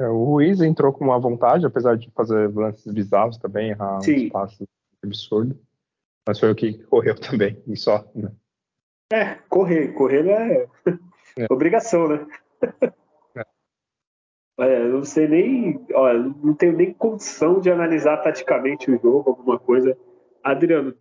É, 0.00 0.08
o 0.08 0.24
Ruiz 0.24 0.60
entrou 0.62 0.92
com 0.92 1.04
uma 1.04 1.18
vontade, 1.18 1.66
apesar 1.66 1.96
de 1.96 2.10
fazer 2.12 2.52
lances 2.54 2.90
bizarros 2.90 3.36
também, 3.36 3.70
errar 3.70 4.00
Sim. 4.00 4.26
um 4.26 4.30
passos 4.30 4.66
absurdo. 5.04 5.58
Mas 6.26 6.38
foi 6.38 6.50
o 6.50 6.54
que 6.54 6.78
correu 6.84 7.14
também, 7.14 7.62
e 7.66 7.76
só. 7.76 8.04
Né? 8.14 8.32
É, 9.12 9.34
correr. 9.48 9.92
Correr 9.92 10.26
é, 10.26 10.68
é. 11.36 11.46
obrigação, 11.50 12.08
né? 12.08 12.26
É. 14.58 14.64
é. 14.64 14.84
não 14.84 15.04
sei 15.04 15.28
nem. 15.28 15.86
Olha, 15.94 16.18
não 16.18 16.54
tenho 16.54 16.76
nem 16.76 16.92
condição 16.92 17.60
de 17.60 17.70
analisar 17.70 18.18
taticamente 18.18 18.90
o 18.90 18.98
jogo, 19.00 19.30
alguma 19.30 19.58
coisa. 19.58 19.96
Adriano, 20.42 20.94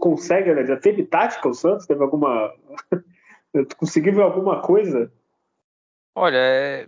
consegue? 0.00 0.66
Já 0.66 0.76
teve 0.76 1.04
tática 1.04 1.48
o 1.48 1.54
Santos? 1.54 1.86
Teve 1.86 2.02
alguma. 2.02 2.52
Conseguiu 3.78 4.14
ver 4.14 4.22
alguma 4.22 4.60
coisa? 4.60 5.10
Olha, 6.14 6.36
é, 6.36 6.86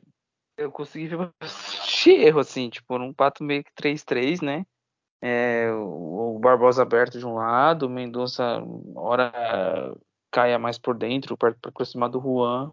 eu 0.59 0.71
consegui 0.71 1.07
ver 1.07 1.31
bastante 1.41 2.11
erro, 2.13 2.41
assim, 2.41 2.69
tipo, 2.69 2.99
num 2.99 3.13
pato 3.13 3.43
meio 3.43 3.65
que 3.65 3.73
3-3, 3.73 4.45
né? 4.45 4.67
É, 5.21 5.71
o 5.73 6.39
Barbosa 6.41 6.83
aberto 6.83 7.19
de 7.19 7.27
um 7.27 7.35
lado, 7.35 7.87
o 7.87 7.91
Mendonça, 7.91 8.63
hora 8.95 9.33
caia 10.31 10.59
mais 10.59 10.79
por 10.79 10.97
dentro, 10.97 11.37
para 11.37 11.55
aproximar 11.65 12.09
do 12.09 12.21
Juan. 12.21 12.73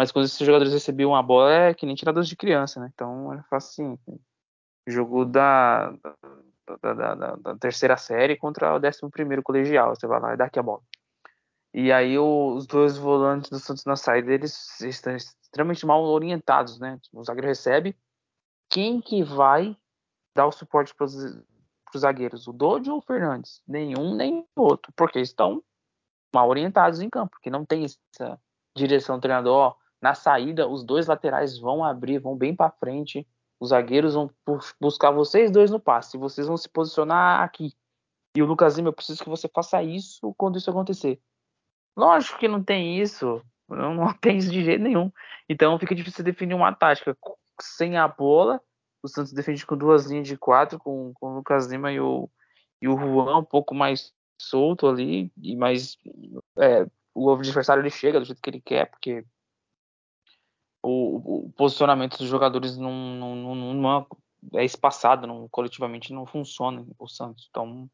Mas 0.00 0.10
quando 0.10 0.24
esses 0.24 0.38
jogadores 0.38 0.72
recebiam 0.72 1.14
a 1.14 1.22
bola, 1.22 1.52
é 1.52 1.74
que 1.74 1.84
nem 1.84 1.94
tirados 1.94 2.26
de 2.26 2.34
criança, 2.34 2.80
né? 2.80 2.90
Então 2.94 3.34
é 3.34 3.42
fácil 3.50 3.92
assim. 3.92 4.18
Jogo 4.86 5.26
da, 5.26 5.90
da, 6.80 6.94
da, 6.94 7.36
da, 7.36 7.56
terceira 7.58 7.98
série 7.98 8.34
contra 8.34 8.74
o 8.74 8.78
décimo 8.78 9.10
primeiro 9.10 9.42
colegial. 9.42 9.94
Você 9.94 10.06
vai 10.06 10.18
lá 10.18 10.32
e 10.32 10.38
dá 10.38 10.46
aqui 10.46 10.58
a 10.58 10.62
bola. 10.62 10.80
E 11.74 11.92
aí 11.92 12.18
os 12.18 12.66
dois 12.66 12.96
volantes 12.96 13.50
do 13.50 13.58
Santos 13.58 13.84
na 13.84 13.94
saída, 13.94 14.32
eles 14.32 14.80
estão 14.80 15.14
extremamente 15.14 15.84
mal 15.84 16.02
orientados, 16.02 16.80
né? 16.80 16.98
O 17.12 17.22
zagueiro 17.22 17.48
recebe. 17.48 17.94
Quem 18.70 19.02
que 19.02 19.22
vai 19.22 19.76
dar 20.34 20.46
o 20.46 20.52
suporte 20.52 20.94
para 20.94 21.04
os 21.04 21.44
zagueiros? 21.94 22.48
O 22.48 22.54
Dodio 22.54 22.94
ou 22.94 23.00
o 23.00 23.02
Fernandes? 23.02 23.62
Nenhum 23.68 24.14
nem 24.14 24.46
outro, 24.56 24.90
porque 24.96 25.20
estão 25.20 25.62
mal 26.34 26.48
orientados 26.48 27.02
em 27.02 27.10
campo, 27.10 27.32
porque 27.32 27.50
não 27.50 27.66
tem 27.66 27.84
essa 27.84 28.40
direção 28.74 29.18
do 29.18 29.20
treinador. 29.20 29.54
Ó, 29.54 29.79
na 30.00 30.14
saída, 30.14 30.66
os 30.66 30.82
dois 30.82 31.06
laterais 31.06 31.58
vão 31.58 31.84
abrir, 31.84 32.18
vão 32.18 32.36
bem 32.36 32.54
para 32.54 32.70
frente. 32.70 33.26
Os 33.60 33.68
zagueiros 33.68 34.14
vão 34.14 34.30
buscar 34.80 35.10
vocês 35.10 35.50
dois 35.50 35.70
no 35.70 35.78
passe. 35.78 36.16
Vocês 36.16 36.46
vão 36.46 36.56
se 36.56 36.68
posicionar 36.68 37.42
aqui. 37.42 37.74
E 38.34 38.42
o 38.42 38.46
Lucas 38.46 38.76
Lima, 38.76 38.88
eu 38.88 38.92
preciso 38.92 39.22
que 39.22 39.28
você 39.28 39.48
faça 39.48 39.82
isso 39.82 40.34
quando 40.38 40.56
isso 40.56 40.70
acontecer. 40.70 41.20
Lógico 41.96 42.38
que 42.38 42.48
não 42.48 42.62
tem 42.62 42.98
isso. 43.00 43.42
Não, 43.68 43.94
não 43.94 44.12
tem 44.18 44.38
isso 44.38 44.50
de 44.50 44.64
jeito 44.64 44.82
nenhum. 44.82 45.12
Então 45.48 45.78
fica 45.78 45.94
difícil 45.94 46.24
definir 46.24 46.54
uma 46.54 46.72
tática. 46.72 47.16
Sem 47.60 47.98
a 47.98 48.08
bola, 48.08 48.60
o 49.02 49.08
Santos 49.08 49.32
defende 49.32 49.66
com 49.66 49.76
duas 49.76 50.06
linhas 50.06 50.26
de 50.26 50.38
quatro, 50.38 50.78
com, 50.78 51.12
com 51.14 51.32
o 51.32 51.34
Lucas 51.36 51.66
Lima 51.66 51.92
e 51.92 52.00
o, 52.00 52.30
e 52.80 52.88
o 52.88 52.96
Juan 52.96 53.38
um 53.38 53.44
pouco 53.44 53.74
mais 53.74 54.14
solto 54.40 54.86
ali. 54.86 55.30
E 55.36 55.54
mais. 55.56 55.98
É, 56.58 56.86
o 57.14 57.30
adversário 57.30 57.82
ele 57.82 57.90
chega 57.90 58.18
do 58.18 58.24
jeito 58.24 58.40
que 58.40 58.48
ele 58.48 58.62
quer, 58.62 58.86
porque 58.86 59.26
o, 60.82 61.46
o 61.46 61.52
posicionamento 61.52 62.18
dos 62.18 62.28
jogadores 62.28 62.76
não, 62.76 62.92
não, 62.92 63.36
não, 63.36 63.74
não, 63.74 64.06
é 64.54 64.64
espaçado, 64.64 65.26
não, 65.26 65.48
coletivamente 65.48 66.12
não 66.12 66.26
funciona 66.26 66.86
o 66.98 67.08
Santos. 67.08 67.46
Então, 67.50 67.90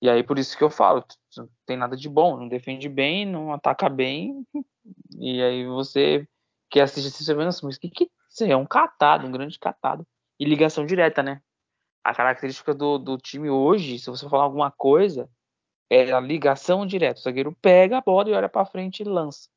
e 0.00 0.08
aí 0.08 0.22
por 0.22 0.38
isso 0.38 0.56
que 0.56 0.64
eu 0.64 0.70
falo, 0.70 1.04
não 1.36 1.48
tem 1.66 1.76
nada 1.76 1.96
de 1.96 2.08
bom, 2.08 2.36
não 2.36 2.48
defende 2.48 2.88
bem, 2.88 3.26
não 3.26 3.52
ataca 3.52 3.88
bem, 3.88 4.46
e 5.18 5.42
aí 5.42 5.66
você 5.66 6.26
que 6.70 6.80
assiste 6.80 7.22
você 7.22 7.34
vendo 7.34 7.48
assim, 7.48 7.66
mas 7.66 7.78
que 7.78 7.88
que 7.88 8.10
isso 8.28 8.44
é 8.44 8.56
um 8.56 8.66
catado, 8.66 9.26
um 9.26 9.32
grande 9.32 9.58
catado. 9.58 10.06
E 10.38 10.44
ligação 10.44 10.84
direta, 10.84 11.22
né? 11.22 11.40
A 12.02 12.12
característica 12.12 12.74
do, 12.74 12.98
do 12.98 13.16
time 13.16 13.48
hoje, 13.48 13.98
se 13.98 14.10
você 14.10 14.28
falar 14.28 14.44
alguma 14.44 14.70
coisa, 14.72 15.30
é 15.88 16.12
a 16.12 16.18
ligação 16.20 16.84
direta. 16.84 17.20
O 17.20 17.22
zagueiro 17.22 17.56
pega 17.62 17.98
a 17.98 18.00
bola 18.00 18.28
e 18.28 18.32
olha 18.32 18.48
para 18.48 18.66
frente 18.66 19.00
e 19.00 19.04
lança. 19.04 19.48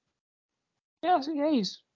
É 1.01 1.09
assim, 1.09 1.41
é 1.41 1.51
isso 1.51 1.86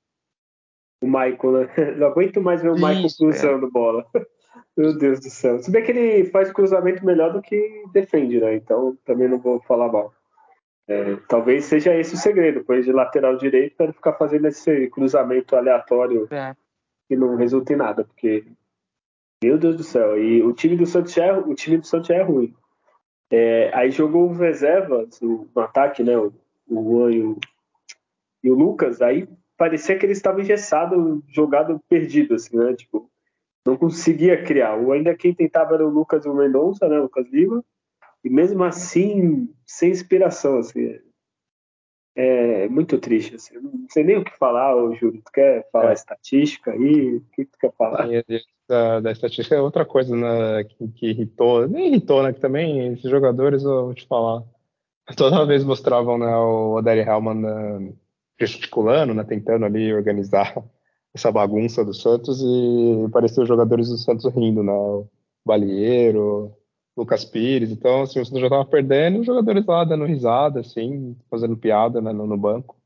o 1.02 1.08
Michael, 1.08 1.52
né? 1.52 1.68
Não 1.98 2.08
aguento 2.08 2.42
mais 2.42 2.62
ver 2.62 2.70
o 2.70 2.76
Michael 2.76 3.06
Isso, 3.08 3.18
cruzando 3.18 3.70
bola. 3.70 4.06
Meu 4.78 4.98
Deus 4.98 5.20
do 5.20 5.30
céu. 5.30 5.60
Se 5.60 5.70
bem 5.70 5.84
que 5.84 5.92
ele 5.92 6.26
faz 6.30 6.52
cruzamento 6.52 7.06
melhor 7.06 7.34
do 7.34 7.42
que 7.42 7.84
defende, 7.92 8.40
né? 8.40 8.56
Então 8.56 8.98
também 9.04 9.28
não 9.28 9.38
vou 9.38 9.60
falar 9.62 9.92
mal. 9.92 10.14
É, 10.88 11.18
talvez 11.28 11.66
seja 11.66 11.96
esse 11.96 12.16
o 12.16 12.18
segredo, 12.18 12.60
depois 12.60 12.86
de 12.86 12.92
lateral 12.92 13.36
direito, 13.36 13.76
para 13.76 13.88
ele 13.88 13.94
ficar 13.94 14.14
fazendo 14.14 14.48
esse 14.48 14.90
cruzamento 14.90 15.56
aleatório 15.56 16.28
é. 16.32 16.56
que 17.08 17.16
não 17.16 17.36
resulta 17.36 17.74
em 17.74 17.76
nada, 17.76 18.06
porque 18.06 18.46
meu 19.44 19.58
Deus 19.58 19.76
do 19.76 19.84
céu. 19.84 20.18
E 20.18 20.42
o 20.42 20.54
time 20.54 20.76
do 20.76 20.86
Santos 20.86 21.18
é, 21.18 21.34
o 21.34 21.54
time 21.54 21.78
do 21.78 21.86
Santos 21.86 22.10
é 22.10 22.22
ruim. 22.22 22.54
É, 23.30 23.72
aí 23.74 23.92
jogou 23.92 24.30
o 24.30 24.34
reserva 24.34 25.08
no, 25.22 25.50
no, 25.54 25.62
ataque, 25.62 26.04
né? 26.04 26.18
O, 26.18 26.34
o 26.70 26.84
Juan 26.84 27.12
e 27.12 27.24
o, 27.24 27.40
e 28.44 28.52
o 28.52 28.56
Lucas. 28.56 29.02
Aí 29.02 29.28
parecia 29.62 29.95
que 29.95 30.04
ele 30.08 30.13
estava 30.13 30.41
engessado, 30.41 31.24
jogado 31.28 31.80
perdido, 31.88 32.34
assim, 32.34 32.58
né? 32.58 32.74
Tipo, 32.74 33.08
não 33.63 33.78
conseguia 33.78 34.43
criar. 34.43 34.76
O 34.76 34.91
ainda 34.91 35.15
quem 35.15 35.36
tentava 35.36 35.76
era 35.76 35.86
o 35.86 35.89
Lucas 35.91 36.26
o 36.26 36.34
Mendonça, 36.34 36.89
né? 36.89 36.97
O 36.97 37.04
Lucas 37.04 37.28
Lima. 37.32 37.63
E 38.24 38.30
mesmo 38.30 38.63
assim, 38.63 39.54
sem 39.63 39.91
inspiração, 39.91 40.58
assim. 40.58 41.00
É, 42.15 42.63
é 42.63 42.69
muito 42.69 42.97
triste, 42.97 43.36
assim. 43.36 43.54
Não 43.60 43.86
sei 43.88 44.04
nem 44.04 44.17
o 44.17 44.24
que 44.24 44.36
falar, 44.36 44.76
ô 44.76 44.95
Júlio. 44.95 45.21
Tu 45.21 45.32
quer 45.32 45.69
falar 45.71 45.91
é. 45.91 45.93
estatística 45.93 46.71
aí? 46.71 47.17
O 47.17 47.21
que 47.32 47.45
tu 47.45 47.60
quer 47.60 47.71
falar? 47.74 48.08
Da, 48.67 49.00
da 49.00 49.12
estatística 49.12 49.56
é 49.56 49.62
outra 49.62 49.86
coisa 49.86 50.15
né, 50.15 50.63
que, 50.63 50.88
que, 50.88 51.10
irritou, 51.12 51.67
nem 51.67 51.89
irritou, 51.89 52.24
né? 52.24 52.34
Que 52.34 52.39
também 52.39 52.93
esses 52.93 53.12
jogadores, 53.12 53.62
eu 53.62 53.86
vou 53.86 53.93
te 53.93 54.08
falar, 54.08 54.43
toda 55.15 55.45
vez 55.45 55.63
mostravam 55.63 56.17
né, 56.17 56.36
o 56.36 56.78
Odair 56.78 57.08
Hellman 57.08 57.36
né, 57.36 57.93
gesticulando, 58.45 59.13
né, 59.13 59.23
tentando 59.23 59.65
ali 59.65 59.93
organizar 59.93 60.56
essa 61.13 61.32
bagunça 61.32 61.84
do 61.84 61.93
Santos 61.93 62.41
e 62.41 63.10
parecia 63.12 63.43
os 63.43 63.49
jogadores 63.49 63.89
do 63.89 63.97
Santos 63.97 64.25
rindo, 64.34 64.63
né, 64.63 64.71
o 64.71 65.08
Balieiro, 65.45 66.54
Lucas 66.95 67.25
Pires, 67.25 67.71
então 67.71 68.01
assim, 68.01 68.19
o 68.19 68.25
Santos 68.25 68.41
já 68.41 68.47
estava 68.47 68.65
perdendo 68.65 69.19
os 69.19 69.25
jogadores 69.25 69.65
lá 69.65 69.84
dando 69.84 70.06
risada, 70.06 70.60
assim, 70.60 71.15
fazendo 71.30 71.58
piada 71.58 72.01
né, 72.01 72.12
no, 72.12 72.27
no, 72.27 72.38
banco. 72.38 72.77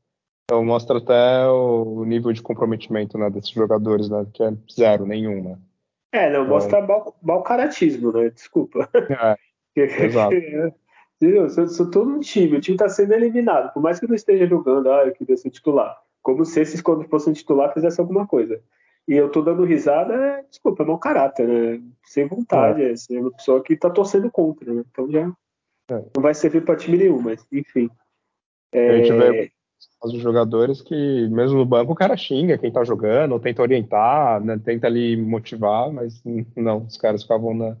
Então 0.44 0.64
mostra 0.64 0.98
até 0.98 1.46
o, 1.48 2.04
nível 2.04 2.32
de 2.32 2.40
comprometimento 2.40 3.18
né, 3.18 3.28
desses 3.28 3.50
jogadores, 3.50 4.08
né, 4.08 4.26
que 4.32 4.42
é 4.42 4.52
zero, 4.72 5.06
nenhum, 5.06 5.42
né. 5.42 5.58
É, 6.12 6.30
não, 6.30 6.46
mostra 6.46 6.80
então, 6.80 7.14
mal, 7.20 7.42
caratismo, 7.42 8.12
né, 8.12 8.30
desculpa. 8.30 8.88
É, 8.94 9.36
exato. 10.04 10.34
Eu 11.20 11.48
sou, 11.68 11.90
todo 11.90 12.10
um 12.10 12.20
time, 12.20 12.58
o 12.58 12.60
time 12.60 12.74
está 12.74 12.88
sendo 12.88 13.14
eliminado, 13.14 13.72
por 13.72 13.82
mais 13.82 13.98
que 13.98 14.04
eu 14.04 14.08
não 14.08 14.16
esteja 14.16 14.46
jogando, 14.46 14.90
ah, 14.90 15.06
eu 15.06 15.12
queria 15.12 15.36
ser 15.36 15.50
titular. 15.50 15.98
Como 16.22 16.44
se 16.44 16.60
esses, 16.60 16.82
quando 16.82 17.08
fossem 17.08 17.32
titular, 17.32 17.72
fizessem 17.72 18.02
alguma 18.02 18.26
coisa. 18.26 18.60
E 19.08 19.14
eu 19.14 19.30
tô 19.30 19.40
dando 19.40 19.64
risada, 19.64 20.14
é, 20.14 20.42
desculpa, 20.42 20.82
é 20.82 20.86
mau 20.86 20.98
caráter, 20.98 21.46
né? 21.46 21.80
Sem 22.04 22.26
vontade, 22.26 22.82
é, 22.82 22.92
é 22.92 23.20
uma 23.20 23.30
pessoa 23.30 23.62
que 23.62 23.76
tá 23.76 23.88
torcendo 23.88 24.30
contra, 24.30 24.72
né? 24.72 24.84
Então 24.90 25.10
já 25.10 25.20
é. 25.90 26.04
não 26.14 26.22
vai 26.22 26.34
servir 26.34 26.64
para 26.64 26.76
time 26.76 26.98
nenhum, 26.98 27.20
mas 27.20 27.46
enfim. 27.52 27.88
É... 28.72 28.90
A 28.90 28.96
gente 28.98 29.12
vê 29.12 29.52
os 30.02 30.12
jogadores 30.20 30.82
que, 30.82 31.28
mesmo 31.28 31.58
no 31.58 31.64
banco, 31.64 31.92
o 31.92 31.96
cara 31.96 32.16
xinga 32.16 32.58
quem 32.58 32.72
tá 32.72 32.84
jogando, 32.84 33.38
tenta 33.40 33.62
orientar, 33.62 34.42
né? 34.44 34.60
tenta 34.62 34.86
ali 34.86 35.16
motivar, 35.16 35.90
mas 35.92 36.22
não, 36.56 36.84
os 36.84 36.96
caras 36.96 37.22
ficavam 37.22 37.54
na... 37.54 37.76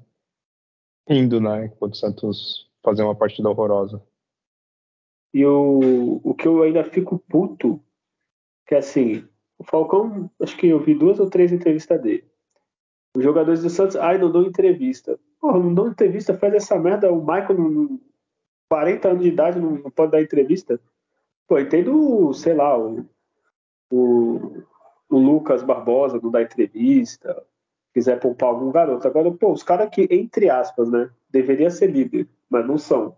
rindo, 1.08 1.40
né? 1.40 1.66
Enquanto 1.66 1.94
o 1.94 1.96
Santos 1.96 2.65
fazer 2.86 3.02
uma 3.02 3.16
partida 3.16 3.50
horrorosa. 3.50 4.00
E 5.34 5.44
o, 5.44 6.20
o 6.22 6.34
que 6.34 6.46
eu 6.46 6.62
ainda 6.62 6.84
fico 6.84 7.18
puto, 7.18 7.82
que 8.64 8.76
é 8.76 8.78
assim, 8.78 9.26
o 9.58 9.64
Falcão, 9.64 10.30
acho 10.40 10.56
que 10.56 10.68
eu 10.68 10.78
vi 10.78 10.94
duas 10.94 11.18
ou 11.18 11.28
três 11.28 11.52
entrevistas 11.52 12.00
dele. 12.00 12.24
Os 13.16 13.24
jogadores 13.24 13.62
do 13.62 13.70
Santos, 13.70 13.96
ai, 13.96 14.18
não 14.18 14.30
dou 14.30 14.44
entrevista. 14.44 15.18
Porra, 15.40 15.58
não 15.58 15.74
dou 15.74 15.88
entrevista, 15.88 16.38
faz 16.38 16.54
essa 16.54 16.78
merda. 16.78 17.12
O 17.12 17.20
Michael, 17.20 17.56
com 17.56 17.98
40 18.70 19.08
anos 19.08 19.22
de 19.24 19.28
idade, 19.30 19.58
não, 19.58 19.72
não, 19.72 19.90
pode 19.90 20.12
dar 20.12 20.22
entrevista. 20.22 20.80
Pô, 21.48 21.58
entendo, 21.58 22.32
sei 22.34 22.54
lá, 22.54 22.78
o, 22.78 23.04
o, 23.90 24.62
o 25.08 25.18
Lucas 25.18 25.64
Barbosa 25.64 26.20
não 26.22 26.30
dá 26.30 26.40
entrevista, 26.40 27.42
quiser 27.92 28.20
poupar 28.20 28.50
algum 28.50 28.70
garoto. 28.70 29.08
Agora, 29.08 29.32
pô, 29.32 29.52
os 29.52 29.64
caras 29.64 29.90
que, 29.90 30.06
entre 30.08 30.48
aspas, 30.48 30.88
né, 30.88 31.10
deveria 31.30 31.70
ser 31.70 31.88
líder 31.88 32.28
mas 32.50 32.66
não 32.66 32.78
são. 32.78 33.16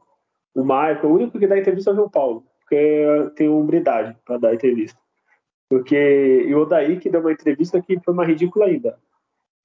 O 0.54 0.62
Michael, 0.62 1.04
o 1.04 1.14
único 1.14 1.38
que 1.38 1.46
dá 1.46 1.58
entrevista 1.58 1.90
é 1.90 1.92
o 1.92 1.96
João 1.96 2.10
Paulo, 2.10 2.44
porque 2.60 3.04
tem 3.36 3.48
umbridade 3.48 4.16
para 4.24 4.38
dar 4.38 4.54
entrevista. 4.54 4.98
Porque 5.68 6.44
e 6.46 6.54
o 6.54 6.62
Odaí 6.62 6.98
que 6.98 7.10
deu 7.10 7.20
uma 7.20 7.32
entrevista 7.32 7.80
que 7.80 8.00
foi 8.00 8.14
uma 8.14 8.24
ridícula 8.24 8.66
ainda. 8.66 8.98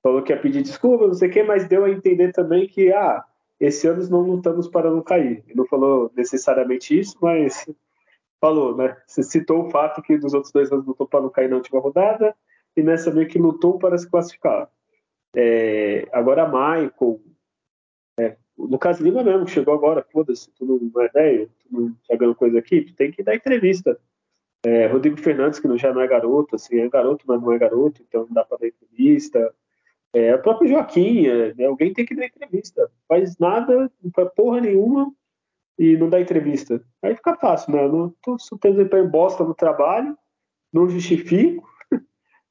Falou 0.02 0.22
que 0.22 0.34
ia 0.34 0.40
pedir 0.40 0.62
desculpa, 0.62 1.08
não 1.08 1.14
sei 1.14 1.30
o 1.30 1.32
quê, 1.32 1.44
mas 1.44 1.68
deu 1.68 1.86
a 1.86 1.90
entender 1.90 2.34
também 2.34 2.68
que, 2.68 2.92
ah, 2.92 3.24
esse 3.60 3.88
ano 3.88 4.06
não 4.10 4.20
lutamos 4.20 4.68
para 4.68 4.92
não 4.92 5.02
cair. 5.02 5.44
Ele 5.48 5.56
não 5.56 5.66
falou 5.66 6.12
necessariamente 6.16 7.00
isso, 7.00 7.18
mas 7.22 7.66
falou, 8.42 8.76
né? 8.76 8.98
Você 9.08 9.24
citou 9.24 9.66
o 9.66 9.72
fato 9.72 10.02
que 10.02 10.18
nos 10.18 10.34
outros 10.34 10.52
dois 10.52 10.70
anos 10.70 10.86
lutou 10.86 11.08
para 11.08 11.22
não 11.22 11.30
cair 11.30 11.50
na 11.50 11.56
última 11.56 11.80
rodada 11.80 12.36
e 12.76 12.84
nessa 12.84 13.10
meio 13.10 13.28
que 13.28 13.40
lutou 13.40 13.80
para 13.80 13.98
se 13.98 14.10
classificar. 14.10 14.70
É, 15.34 16.08
agora, 16.12 16.46
Michael, 16.46 17.22
Lucas 18.66 19.00
Lima 19.00 19.24
mesmo, 19.24 19.48
chegou 19.48 19.74
agora, 19.74 20.06
foda-se, 20.12 20.52
tu 20.52 20.66
não 20.66 21.02
é 21.02 21.08
velho, 21.10 21.50
tu 21.60 21.68
não 21.72 21.96
tá 22.08 22.16
ganhando 22.16 22.36
coisa 22.36 22.60
aqui, 22.60 22.82
tu 22.82 22.96
tem 22.96 23.12
que 23.12 23.24
dar 23.24 23.36
entrevista. 23.36 24.00
É, 24.66 24.88
Rodrigo 24.88 25.18
Fernandes, 25.18 25.60
que 25.60 25.78
já 25.78 25.94
não 25.94 26.02
é 26.02 26.08
garoto, 26.08 26.56
assim, 26.56 26.80
é 26.80 26.88
garoto, 26.88 27.26
mas 27.28 27.42
não 27.42 27.52
é 27.52 27.60
garoto, 27.60 28.02
então 28.02 28.26
não 28.26 28.34
dá 28.34 28.46
para 28.46 28.60
dar 28.60 28.68
entrevista. 28.68 29.54
É, 30.14 30.34
o 30.36 30.42
próprio 30.42 30.70
Joaquim, 30.70 31.26
é, 31.26 31.54
né, 31.56 31.66
alguém 31.66 31.92
tem 31.92 32.06
que 32.06 32.16
dar 32.16 32.26
entrevista. 32.26 32.90
Faz 33.08 33.38
nada, 33.38 33.92
não 34.02 34.12
faz 34.16 34.30
porra 34.36 34.62
nenhuma 34.62 35.12
e 35.78 35.98
não 35.98 36.10
dá 36.10 36.22
entrevista. 36.22 36.82
Aí 37.02 37.16
fica 37.16 37.36
fácil, 37.36 37.74
né? 37.74 37.88
Não, 37.88 38.14
tô 38.22 38.38
desempenho 38.70 39.10
bosta 39.10 39.44
no 39.44 39.54
trabalho, 39.54 40.18
não 40.72 40.88
justifico, 40.88 41.68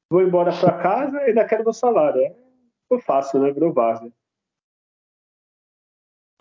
vou 0.09 0.21
embora 0.21 0.51
para 0.51 0.77
casa 0.77 1.17
e 1.21 1.29
ainda 1.29 1.45
quero 1.45 1.63
meu 1.63 1.73
salário. 1.73 2.21
É, 2.21 2.35
ficou 2.83 2.99
fácil, 2.99 3.39
né? 3.39 3.51
Virou 3.51 3.73
várzea. 3.73 4.11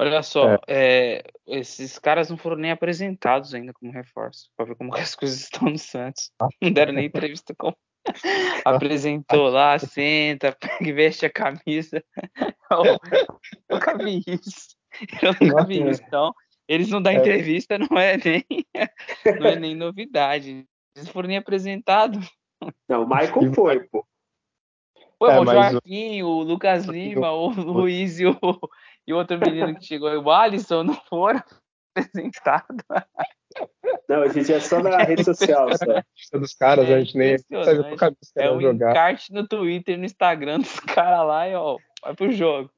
Olha 0.03 0.23
só, 0.23 0.55
é. 0.55 0.61
É, 0.69 1.25
esses 1.47 1.99
caras 1.99 2.29
não 2.29 2.37
foram 2.37 2.57
nem 2.57 2.71
apresentados 2.71 3.55
ainda 3.55 3.73
como 3.73 3.93
reforço, 3.93 4.51
para 4.57 4.67
ver 4.67 4.77
como 4.77 4.95
as 4.97 5.15
coisas 5.17 5.41
estão 5.41 5.69
no 5.69 5.79
Santos. 5.79 6.31
Não 6.61 6.73
deram 6.73 6.93
nem 6.93 7.07
entrevista 7.07 7.55
como. 7.57 7.77
Apresentou 8.65 9.49
lá, 9.49 9.79
senta, 9.79 10.57
veste 10.81 11.27
a 11.27 11.31
camisa. 11.31 12.03
Eu, 12.71 12.99
nunca 13.71 13.99
vi 13.99 14.23
isso. 14.27 14.77
Eu 15.23 15.35
nunca 15.41 15.65
vi 15.65 15.89
isso. 15.89 16.03
Então, 16.07 16.35
Eles 16.67 16.89
não 16.89 17.03
dão 17.03 17.13
é. 17.13 17.17
entrevista, 17.17 17.79
não 17.79 17.99
é 17.99 18.17
nem, 18.17 18.45
não 19.39 19.47
é 19.47 19.57
nem 19.57 19.75
novidade. 19.75 20.67
Eles 20.97 21.09
foram 21.11 21.29
nem 21.29 21.37
apresentados. 21.37 22.29
Não, 22.89 23.05
o 23.05 23.09
Michael 23.09 23.53
foi, 23.53 23.81
pô. 23.89 24.07
Pô, 25.19 25.31
é, 25.31 25.39
o 25.39 25.45
Joaquim, 25.45 26.23
o... 26.23 26.29
o 26.29 26.43
Lucas 26.43 26.87
Lima, 26.87 27.31
o 27.31 27.49
Luiz 27.51 28.19
e 28.19 28.27
o, 28.27 28.37
e 29.07 29.13
o 29.13 29.17
outro 29.17 29.39
menino 29.39 29.75
que 29.77 29.85
chegou, 29.85 30.11
o 30.11 30.31
Alisson, 30.31 30.85
não 30.85 30.95
foram 30.95 31.43
apresentados. 31.97 32.77
Não, 34.09 34.23
a 34.23 34.29
gente 34.29 34.53
é 34.53 34.61
só 34.61 34.81
na 34.83 34.99
rede 35.05 35.25
social. 35.25 35.69
Só. 35.77 36.39
dos 36.39 36.55
caras, 36.55 36.89
é 36.89 36.95
a 36.95 37.01
gente 37.01 37.17
nem 37.17 37.37
sabe 37.39 37.97
É 38.37 38.51
o 38.51 38.61
jogar. 38.61 38.91
encarte 38.91 39.33
no 39.33 39.47
Twitter, 39.47 39.99
no 39.99 40.05
Instagram 40.05 40.61
dos 40.61 40.81
caras 40.81 41.27
lá 41.27 41.49
e 41.49 41.55
ó, 41.55 41.77
vai 42.03 42.15
pro 42.15 42.33
jogo. 42.33 42.71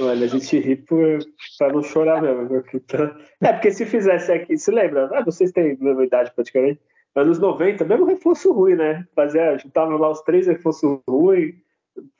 Olha, 0.00 0.24
a 0.24 0.28
gente 0.28 0.58
ri 0.58 0.76
por, 0.76 1.18
pra 1.58 1.70
não 1.70 1.82
chorar 1.82 2.22
mesmo. 2.22 2.64
É, 3.42 3.52
porque 3.52 3.70
se 3.70 3.84
fizesse 3.84 4.32
aqui, 4.32 4.56
se 4.56 4.70
lembra? 4.70 5.10
Ah, 5.12 5.22
vocês 5.22 5.52
têm 5.52 5.76
mesma 5.78 6.04
idade 6.04 6.32
praticamente 6.34 6.80
anos 7.14 7.38
90, 7.38 7.84
mesmo 7.84 8.06
reforço 8.06 8.52
ruim, 8.52 8.74
né? 8.74 9.06
Fazia, 9.14 9.58
juntava 9.58 9.96
lá 9.96 10.10
os 10.10 10.22
três 10.22 10.46
reforços 10.46 10.98
ruins, 11.08 11.54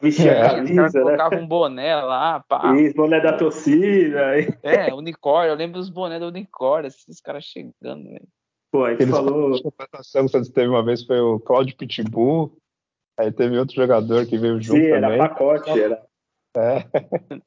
vestia 0.00 0.32
é, 0.32 0.46
a 0.46 0.54
camisa, 0.56 0.82
né? 0.82 0.90
Colocava 0.90 1.36
um 1.36 1.46
boné 1.46 1.96
lá, 1.96 2.40
pá. 2.40 2.74
Isso, 2.76 2.94
boné 2.94 3.20
da 3.20 3.36
torcida. 3.36 4.32
É, 4.62 4.92
unicórnio, 4.92 5.52
eu 5.52 5.56
lembro 5.56 5.78
dos 5.78 5.88
bonés 5.88 6.20
do 6.20 6.28
unicórnio, 6.28 6.88
esses 6.88 7.20
caras 7.20 7.44
chegando, 7.44 8.04
velho. 8.04 8.28
Pô, 8.70 8.84
a 8.84 8.90
gente 8.90 9.02
Eles 9.02 9.14
falou. 9.14 9.54
A 9.54 10.52
teve 10.54 10.68
uma 10.68 10.84
vez 10.84 11.04
foi 11.04 11.20
o 11.20 11.38
Claudio 11.40 11.76
Pitbull, 11.76 12.56
aí 13.18 13.30
teve 13.30 13.58
outro 13.58 13.74
jogador 13.76 14.26
que 14.26 14.38
veio 14.38 14.60
junto. 14.60 14.80
Sim, 14.80 14.90
também. 14.90 15.12
era 15.12 15.28
pacote, 15.28 15.70
era. 15.78 16.02
É. 16.56 16.84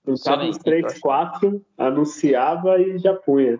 Juntava 0.07 0.43
uns 0.43 0.57
três, 0.57 0.99
quatro, 0.99 1.63
anunciava 1.77 2.79
e 2.79 2.97
já 2.97 3.13
punha. 3.13 3.59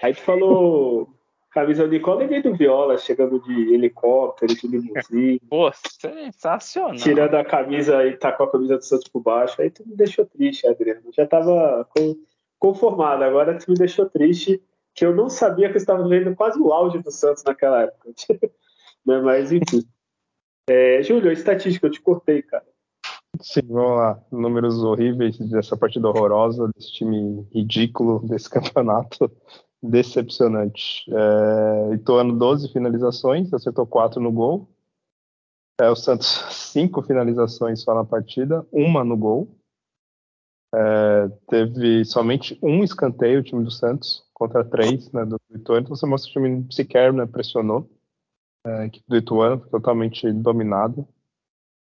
Aí 0.00 0.14
tu 0.14 0.22
falou 0.22 1.08
camisa 1.52 1.86
Nicole 1.86 2.26
veio 2.26 2.42
do 2.42 2.54
Viola, 2.54 2.96
chegando 2.98 3.40
de 3.40 3.74
helicóptero, 3.74 4.54
de 4.54 4.66
limusine. 4.66 5.40
Pô, 5.48 5.70
sensacional. 5.72 6.96
Tirando 6.96 7.34
a 7.34 7.44
camisa 7.44 8.04
e 8.06 8.16
tá 8.16 8.32
com 8.32 8.44
a 8.44 8.50
camisa 8.50 8.78
do 8.78 8.84
Santos 8.84 9.08
por 9.08 9.22
baixo. 9.22 9.60
Aí 9.60 9.70
tu 9.70 9.86
me 9.86 9.94
deixou 9.94 10.24
triste, 10.24 10.66
Adriano. 10.66 11.12
Já 11.14 11.26
tava 11.26 11.86
conformado, 12.58 13.22
agora 13.22 13.58
tu 13.58 13.70
me 13.70 13.76
deixou 13.76 14.08
triste, 14.08 14.62
que 14.94 15.04
eu 15.04 15.14
não 15.14 15.28
sabia 15.28 15.68
que 15.68 15.74
eu 15.74 15.80
estava 15.80 16.06
vendo 16.08 16.34
quase 16.34 16.58
o 16.58 16.72
auge 16.72 16.98
do 16.98 17.10
Santos 17.10 17.44
naquela 17.44 17.82
época. 17.82 18.10
Né, 19.04 19.20
mas 19.20 19.50
enfim. 19.50 19.82
É, 20.70 21.02
Júlio, 21.02 21.28
a 21.28 21.32
estatística, 21.32 21.88
eu 21.88 21.90
te 21.90 22.00
cortei, 22.00 22.40
cara. 22.40 22.64
Sim, 23.40 23.62
vamos 23.68 23.96
lá. 23.96 24.22
Números 24.30 24.80
horríveis 24.84 25.36
dessa 25.50 25.76
partida 25.76 26.08
horrorosa, 26.08 26.70
desse 26.72 26.92
time 26.92 27.44
ridículo 27.52 28.20
desse 28.28 28.46
campeonato 28.48 29.28
decepcionante. 29.82 31.04
É, 31.10 31.94
Ituano, 31.94 32.38
12 32.38 32.72
finalizações, 32.72 33.52
acertou 33.52 33.86
4 33.86 34.20
no 34.20 34.30
gol. 34.30 34.68
É, 35.80 35.90
o 35.90 35.96
Santos, 35.96 36.28
5 36.72 37.02
finalizações 37.02 37.82
só 37.82 37.94
na 37.94 38.04
partida, 38.04 38.66
uma 38.70 39.02
no 39.02 39.16
gol. 39.16 39.48
É, 40.74 41.28
teve 41.48 42.04
somente 42.04 42.58
um 42.62 42.82
escanteio 42.82 43.40
o 43.40 43.42
time 43.42 43.62
do 43.62 43.70
Santos 43.70 44.24
contra 44.32 44.64
três 44.64 45.10
né, 45.12 45.24
do 45.24 45.38
Ituano. 45.54 45.82
Então 45.82 45.96
você 45.96 46.06
mostra 46.06 46.32
que 46.32 46.38
o 46.38 46.42
time 46.42 46.66
sequer 46.72 47.12
né, 47.12 47.26
pressionou. 47.26 47.90
É, 48.64 48.78
a 48.78 48.86
equipe 48.86 49.04
do 49.08 49.16
Ituano 49.16 49.60
totalmente 49.68 50.32
dominada. 50.32 51.06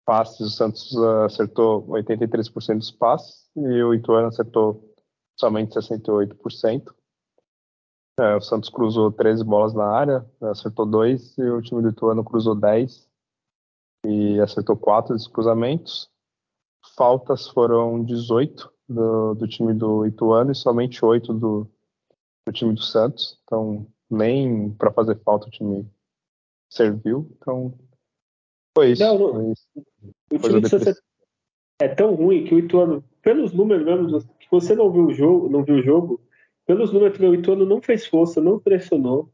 Passes, 0.05 0.40
o 0.40 0.50
Santos 0.50 0.90
uh, 0.94 1.24
acertou 1.26 1.87
83% 1.87 2.78
dos 2.78 2.90
passes 2.90 3.48
e 3.55 3.83
o 3.85 3.94
Ituano 3.94 4.26
acertou 4.26 4.92
somente 5.38 5.74
68%. 5.74 6.92
É, 8.18 8.37
o 8.37 8.40
Santos 8.40 8.68
cruzou 8.68 9.11
13 9.11 9.42
bolas 9.42 9.72
na 9.72 9.87
área, 9.87 10.27
acertou 10.42 10.85
2, 10.85 11.38
e 11.38 11.42
o 11.42 11.62
time 11.62 11.81
do 11.81 11.88
Ituano 11.88 12.22
cruzou 12.22 12.55
10 12.55 13.09
e 14.07 14.38
acertou 14.40 14.77
4 14.77 15.14
dos 15.14 15.27
cruzamentos. 15.27 16.11
Faltas 16.94 17.48
foram 17.48 18.05
18 18.05 18.70
do, 18.88 19.35
do 19.35 19.48
time 19.48 19.72
do 19.72 20.05
Ituano 20.07 20.53
e 20.53 20.55
somente 20.55 21.03
8 21.05 21.33
do, 21.33 21.66
do 22.46 22.53
time 22.53 22.75
do 22.75 22.83
Santos. 22.83 23.40
Então, 23.44 23.87
nem 24.11 24.70
para 24.72 24.92
fazer 24.92 25.18
falta 25.22 25.46
o 25.46 25.51
time 25.51 25.88
serviu. 26.70 27.31
Então, 27.37 27.72
foi 28.77 28.92
isso. 28.92 29.03
Não, 29.03 29.18
não. 29.18 29.33
Foi 29.33 29.53
isso. 29.53 29.68
O 30.33 30.38
time 30.38 30.61
do 30.61 30.68
Santos 30.68 31.03
é 31.81 31.88
tão 31.88 32.14
ruim 32.14 32.44
que 32.44 32.55
o 32.55 32.59
Ituano, 32.59 33.03
pelos 33.22 33.53
números 33.53 33.85
mesmo, 33.85 34.20
que 34.38 34.51
você 34.51 34.75
não 34.75 34.90
viu 34.92 35.07
o 35.07 35.14
jogo, 35.14 35.48
não 35.48 35.64
viu 35.64 35.77
o 35.77 35.83
jogo, 35.83 36.20
pelos 36.73 36.91
números 36.91 37.19
que 37.19 37.25
o 37.25 37.35
Ituano 37.35 37.67
não 37.67 37.83
fez 37.83 38.07
força, 38.07 38.41
não 38.41 38.59
pressionou. 38.59 39.29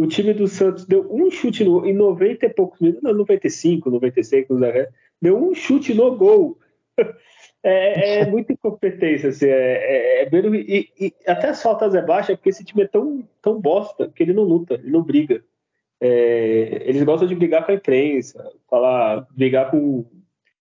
O 0.00 0.06
time 0.06 0.32
do 0.32 0.46
Santos 0.46 0.86
deu 0.86 1.12
um 1.12 1.28
chute 1.28 1.64
no, 1.64 1.84
em 1.84 1.92
90 1.92 2.46
e 2.46 2.48
poucos 2.48 2.80
minutos, 2.80 3.02
não, 3.02 3.12
95, 3.12 3.90
96, 3.90 4.46
deu 5.20 5.36
um 5.36 5.52
chute 5.52 5.92
no 5.92 6.16
gol. 6.16 6.58
É, 7.62 8.20
é 8.20 8.26
muita 8.26 8.54
incompetência, 8.54 9.28
assim, 9.28 9.44
é, 9.44 10.22
é, 10.22 10.22
é 10.22 10.30
e, 10.32 10.88
e, 10.98 11.14
até 11.26 11.50
as 11.50 11.62
faltas 11.62 11.94
é 11.94 12.00
baixa, 12.00 12.34
porque 12.34 12.48
esse 12.48 12.64
time 12.64 12.84
é 12.84 12.86
tão, 12.86 13.22
tão 13.42 13.60
bosta 13.60 14.08
que 14.08 14.22
ele 14.22 14.32
não 14.32 14.44
luta, 14.44 14.76
ele 14.76 14.90
não 14.90 15.02
briga. 15.02 15.44
É, 16.00 16.84
eles 16.86 17.02
gostam 17.02 17.28
de 17.28 17.34
brigar 17.34 17.66
com 17.66 17.72
a 17.72 17.74
imprensa, 17.74 18.50
falar, 18.66 19.26
brigar 19.32 19.70
com, 19.70 20.06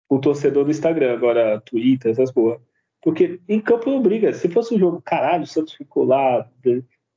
com 0.08 0.16
o 0.16 0.20
torcedor 0.20 0.66
no 0.66 0.72
Instagram, 0.72 1.14
agora 1.14 1.62
Twitter, 1.62 2.10
essas 2.10 2.32
porra. 2.32 2.60
Porque 3.02 3.40
em 3.48 3.62
campo 3.62 3.90
não 3.90 4.02
briga. 4.02 4.34
Se 4.34 4.50
fosse 4.50 4.76
um 4.76 4.80
jogo, 4.80 5.02
caralho, 5.02 5.44
o 5.44 5.48
Santos 5.48 5.74
ficou 5.74 6.04
lá. 6.04 6.50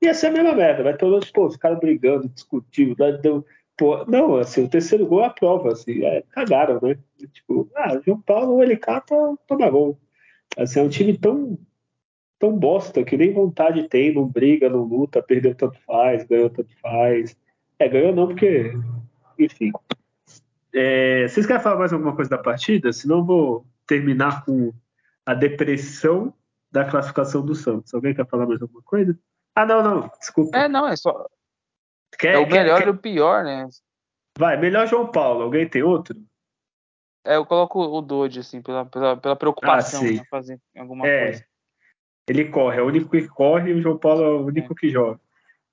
Ia 0.00 0.14
ser 0.14 0.28
a 0.28 0.30
mesma 0.32 0.54
merda. 0.54 0.82
Vai 0.82 0.96
ter 0.96 1.32
pô, 1.32 1.46
os 1.46 1.56
caras 1.56 1.78
brigando, 1.78 2.28
discutindo. 2.28 2.96
Pô, 3.76 4.04
não, 4.06 4.36
assim, 4.36 4.64
o 4.64 4.68
terceiro 4.68 5.06
gol 5.06 5.22
é 5.22 5.26
a 5.26 5.30
prova. 5.30 5.72
Assim, 5.72 6.04
é, 6.04 6.22
cagaram, 6.30 6.78
né? 6.82 6.98
Tipo, 7.32 7.68
ah, 7.74 8.00
João 8.04 8.20
Paulo, 8.20 8.62
ele 8.62 8.76
cata, 8.76 9.14
toma 9.46 9.68
gol. 9.70 9.98
Assim, 10.56 10.80
é 10.80 10.82
um 10.82 10.88
time 10.88 11.16
tão, 11.16 11.58
tão 12.38 12.56
bosta 12.56 13.02
que 13.02 13.16
nem 13.16 13.32
vontade 13.32 13.88
tem, 13.88 14.14
não 14.14 14.26
briga, 14.26 14.68
não 14.68 14.84
luta, 14.84 15.22
perdeu 15.22 15.54
tanto 15.54 15.78
faz, 15.86 16.24
ganhou 16.24 16.50
tanto 16.50 16.70
faz. 16.80 17.36
É, 17.78 17.88
ganhou 17.88 18.14
não, 18.14 18.28
porque. 18.28 18.72
Enfim. 19.38 19.72
É, 20.74 21.26
vocês 21.28 21.46
querem 21.46 21.62
falar 21.62 21.78
mais 21.78 21.92
alguma 21.92 22.14
coisa 22.14 22.30
da 22.30 22.38
partida? 22.38 22.92
Senão 22.92 23.18
eu 23.18 23.24
vou 23.24 23.66
terminar 23.86 24.44
com 24.44 24.72
a 25.26 25.34
depressão 25.34 26.34
da 26.70 26.84
classificação 26.84 27.44
do 27.44 27.54
Santos. 27.54 27.92
Alguém 27.92 28.14
quer 28.14 28.26
falar 28.26 28.46
mais 28.46 28.60
alguma 28.60 28.82
coisa? 28.82 29.18
Ah, 29.54 29.66
não, 29.66 29.82
não, 29.82 30.10
desculpa. 30.18 30.56
É, 30.56 30.68
não, 30.68 30.88
é 30.88 30.96
só. 30.96 31.26
Quer, 32.18 32.34
é 32.34 32.38
o 32.38 32.48
melhor 32.48 32.78
quer... 32.78 32.88
e 32.88 32.90
o 32.90 32.96
pior, 32.96 33.44
né? 33.44 33.68
Vai, 34.38 34.56
melhor 34.56 34.86
João 34.86 35.10
Paulo. 35.10 35.42
Alguém 35.42 35.68
tem 35.68 35.82
outro? 35.82 36.16
É, 37.24 37.36
eu 37.36 37.46
coloco 37.46 37.80
o 37.80 38.00
Dodge, 38.00 38.40
assim, 38.40 38.60
pela, 38.62 38.84
pela, 38.84 39.16
pela 39.16 39.36
preocupação 39.36 40.02
ah, 40.02 40.08
em 40.08 40.24
fazer 40.24 40.60
alguma 40.76 41.06
é, 41.06 41.24
coisa. 41.24 41.44
Ele 42.28 42.44
corre, 42.46 42.78
é 42.78 42.82
o 42.82 42.86
único 42.86 43.10
que 43.10 43.28
corre 43.28 43.70
e 43.70 43.74
o 43.74 43.82
João 43.82 43.98
Paulo 43.98 44.22
é 44.22 44.28
o 44.28 44.46
único 44.46 44.72
é. 44.72 44.76
que 44.76 44.88
joga. 44.88 45.20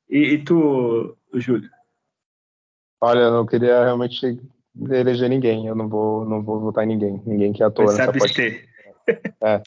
E, 0.10 0.34
e 0.34 0.44
tu, 0.44 1.18
Júlio? 1.34 1.70
Olha, 3.02 3.20
eu 3.20 3.32
não 3.32 3.46
queria 3.46 3.84
realmente 3.84 4.40
eleger 4.90 5.30
ninguém. 5.30 5.68
Eu 5.68 5.76
não 5.76 5.88
vou, 5.88 6.26
não 6.26 6.44
vou 6.44 6.60
votar 6.60 6.84
em 6.84 6.88
ninguém. 6.88 7.22
Ninguém 7.26 7.54
que 7.54 7.64
atua 7.64 7.86
nessa 7.86 8.12
partida. 8.12 8.69
É, 9.42 9.62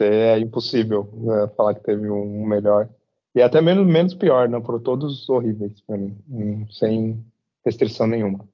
é 0.00 0.38
impossível 0.38 1.08
é, 1.30 1.48
falar 1.56 1.74
que 1.74 1.82
teve 1.82 2.08
um 2.08 2.46
melhor. 2.46 2.88
E 3.34 3.42
até 3.42 3.60
menos, 3.60 3.86
menos 3.86 4.14
pior, 4.14 4.48
não, 4.48 4.62
por 4.62 4.80
todos 4.80 5.28
horríveis 5.28 5.80
para 5.82 5.98
mim, 5.98 6.66
sem 6.70 7.22
restrição 7.64 8.06
nenhuma. 8.06 8.48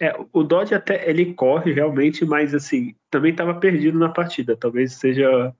É, 0.00 0.14
o 0.32 0.42
Dodge 0.42 0.74
até 0.74 1.08
ele 1.08 1.34
corre 1.34 1.72
realmente, 1.72 2.24
mas 2.24 2.54
assim, 2.54 2.94
também 3.10 3.32
estava 3.32 3.54
perdido 3.54 3.98
na 3.98 4.08
partida. 4.08 4.56
Talvez 4.56 4.94
seja 4.94 5.52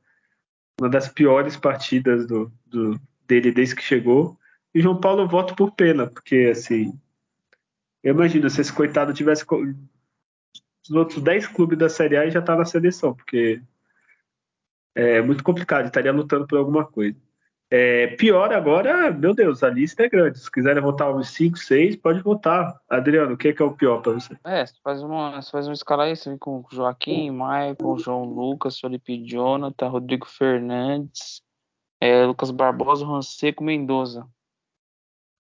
uma 0.81 0.89
das 0.89 1.09
piores 1.09 1.57
partidas 1.57 2.27
do, 2.27 2.51
do, 2.67 2.99
dele 3.27 3.53
desde 3.53 3.75
que 3.77 3.83
chegou. 3.83 4.39
E 4.75 4.81
João 4.81 5.01
Paulo 5.01 5.29
voto 5.29 5.55
por 5.55 5.73
pena, 5.73 6.07
porque 6.07 6.49
assim, 6.53 6.99
eu 8.03 8.15
imagino 8.15 8.49
se 8.49 8.61
esse 8.61 8.73
coitado 8.73 9.13
tivesse 9.13 9.45
os 9.51 10.91
outros 10.91 11.23
10 11.23 11.49
clubes 11.49 11.79
da 11.79 11.89
Série 11.89 12.17
A 12.17 12.29
já 12.29 12.43
tá 12.43 12.57
na 12.57 12.65
seleção, 12.65 13.15
porque 13.15 13.61
é 14.95 15.21
muito 15.21 15.43
complicado, 15.43 15.87
estaria 15.87 16.13
lutando 16.13 16.47
por 16.47 16.59
alguma 16.59 16.85
coisa. 16.85 17.17
É, 17.71 18.09
pior 18.17 18.53
agora, 18.53 19.11
meu 19.11 19.35
Deus, 19.35 19.65
a 19.65 19.71
lista 19.71 20.05
é 20.05 20.09
grande. 20.09 20.39
Se 20.39 20.51
quiserem 20.51 20.83
votar 20.83 21.13
uns 21.15 21.31
5, 21.31 21.59
6, 21.59 21.97
pode 21.97 22.23
votar. 22.23 22.79
Adriano, 22.89 23.35
o 23.35 23.37
que 23.37 23.49
é, 23.49 23.53
que 23.53 23.61
é 23.61 23.65
o 23.65 23.75
pior 23.75 24.01
para 24.01 24.13
você? 24.13 24.37
É, 24.45 24.65
você 24.65 24.75
faz 24.83 25.03
uma, 25.03 25.43
você 25.43 25.51
faz 25.51 25.67
uma 25.67 25.75
escala 25.75 26.05
aí, 26.05 26.15
você 26.15 26.31
vem 26.31 26.39
com 26.39 26.65
Joaquim, 26.71 27.31
Michael, 27.31 27.99
João 27.99 28.25
Lucas, 28.25 28.79
Felipe 28.79 29.25
Jonathan, 29.27 29.89
Rodrigo 29.89 30.27
Fernandes, 30.27 31.43
é, 32.01 32.25
Lucas 32.25 32.51
Barbosa, 32.51 33.05
Ranseco 33.05 33.65
Mendoza. 33.65 34.27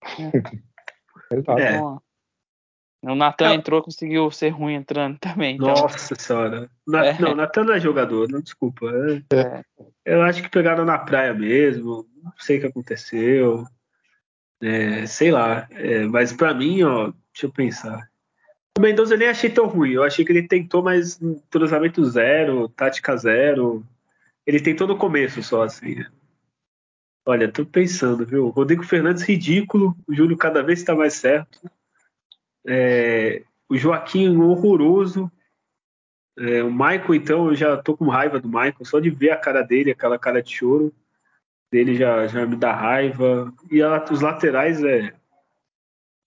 É. 1.30 1.76
é. 1.76 1.80
O 3.06 3.14
Natan 3.14 3.50
é. 3.50 3.54
entrou, 3.54 3.82
conseguiu 3.82 4.30
ser 4.30 4.48
ruim 4.48 4.74
entrando 4.74 5.18
também. 5.18 5.56
Então... 5.56 5.68
Nossa 5.68 6.14
senhora. 6.14 6.70
Na, 6.86 7.06
é. 7.06 7.20
Não, 7.20 7.34
Natan 7.34 7.64
não 7.64 7.74
é 7.74 7.80
jogador, 7.80 8.28
não, 8.30 8.40
desculpa. 8.40 8.86
É. 9.30 9.36
é. 9.36 9.64
Eu 10.04 10.22
acho 10.22 10.42
que 10.42 10.48
pegaram 10.48 10.84
na 10.84 10.98
praia 10.98 11.34
mesmo. 11.34 12.06
não 12.22 12.32
sei 12.38 12.58
o 12.58 12.60
que 12.60 12.66
aconteceu. 12.66 13.66
É, 14.62 15.06
sei 15.06 15.30
lá. 15.30 15.68
É, 15.70 16.04
mas 16.04 16.32
para 16.32 16.54
mim, 16.54 16.82
ó, 16.82 17.12
deixa 17.32 17.46
eu 17.46 17.52
pensar. 17.52 18.08
O 18.78 18.80
Mendoza 18.80 19.14
eu 19.14 19.18
nem 19.18 19.28
achei 19.28 19.50
tão 19.50 19.66
ruim. 19.66 19.92
Eu 19.92 20.02
achei 20.02 20.24
que 20.24 20.32
ele 20.32 20.48
tentou, 20.48 20.82
mas 20.82 21.20
cruzamento 21.50 22.04
zero, 22.06 22.68
tática 22.70 23.16
zero. 23.16 23.84
Ele 24.46 24.60
tentou 24.60 24.86
no 24.86 24.96
começo 24.96 25.42
só, 25.42 25.62
assim. 25.62 26.04
Olha, 27.26 27.50
tô 27.50 27.64
pensando, 27.64 28.26
viu? 28.26 28.48
Rodrigo 28.48 28.82
Fernandes, 28.82 29.22
ridículo. 29.22 29.96
O 30.06 30.14
Júlio 30.14 30.36
cada 30.36 30.62
vez 30.62 30.80
está 30.80 30.94
mais 30.94 31.14
certo. 31.14 31.60
É, 32.66 33.42
o 33.68 33.76
Joaquim, 33.76 34.36
horroroso. 34.36 35.30
É, 36.38 36.62
o 36.62 36.72
Michael, 36.72 37.14
então, 37.14 37.48
eu 37.48 37.54
já 37.54 37.76
tô 37.76 37.96
com 37.96 38.08
raiva 38.08 38.40
do 38.40 38.48
Michael. 38.48 38.84
Só 38.84 39.00
de 39.00 39.10
ver 39.10 39.30
a 39.30 39.36
cara 39.36 39.62
dele, 39.62 39.90
aquela 39.90 40.18
cara 40.18 40.42
de 40.42 40.54
choro 40.54 40.92
dele 41.70 41.94
já, 41.94 42.26
já 42.26 42.46
me 42.46 42.56
dá 42.56 42.72
raiva. 42.72 43.52
E 43.70 43.82
a, 43.82 44.04
os 44.10 44.20
laterais, 44.20 44.82
é, 44.82 45.12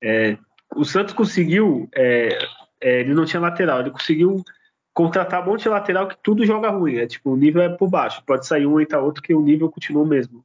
é, 0.04 0.38
o 0.76 0.86
Santos 0.86 1.14
conseguiu. 1.14 1.90
É, 1.96 2.38
é, 2.80 3.00
ele 3.02 3.14
não 3.14 3.26
tinha 3.26 3.40
lateral, 3.42 3.80
ele 3.80 3.92
conseguiu 3.92 4.44
contratar 4.94 5.44
um 5.44 5.52
monte 5.52 5.64
de 5.64 5.70
lateral 5.70 6.08
que 6.08 6.18
tudo 6.22 6.46
joga 6.46 6.70
ruim. 6.70 6.98
É 6.98 7.08
tipo, 7.08 7.32
o 7.32 7.38
nível 7.38 7.62
é 7.62 7.70
por 7.70 7.90
baixo. 7.90 8.24
Pode 8.26 8.48
sair 8.48 8.66
um 8.66 8.80
e 8.80 8.84
entrar 8.84 9.02
outro, 9.02 9.22
que 9.22 9.34
o 9.34 9.42
nível 9.42 9.70
continua 9.70 10.04
o 10.04 10.08
mesmo 10.08 10.44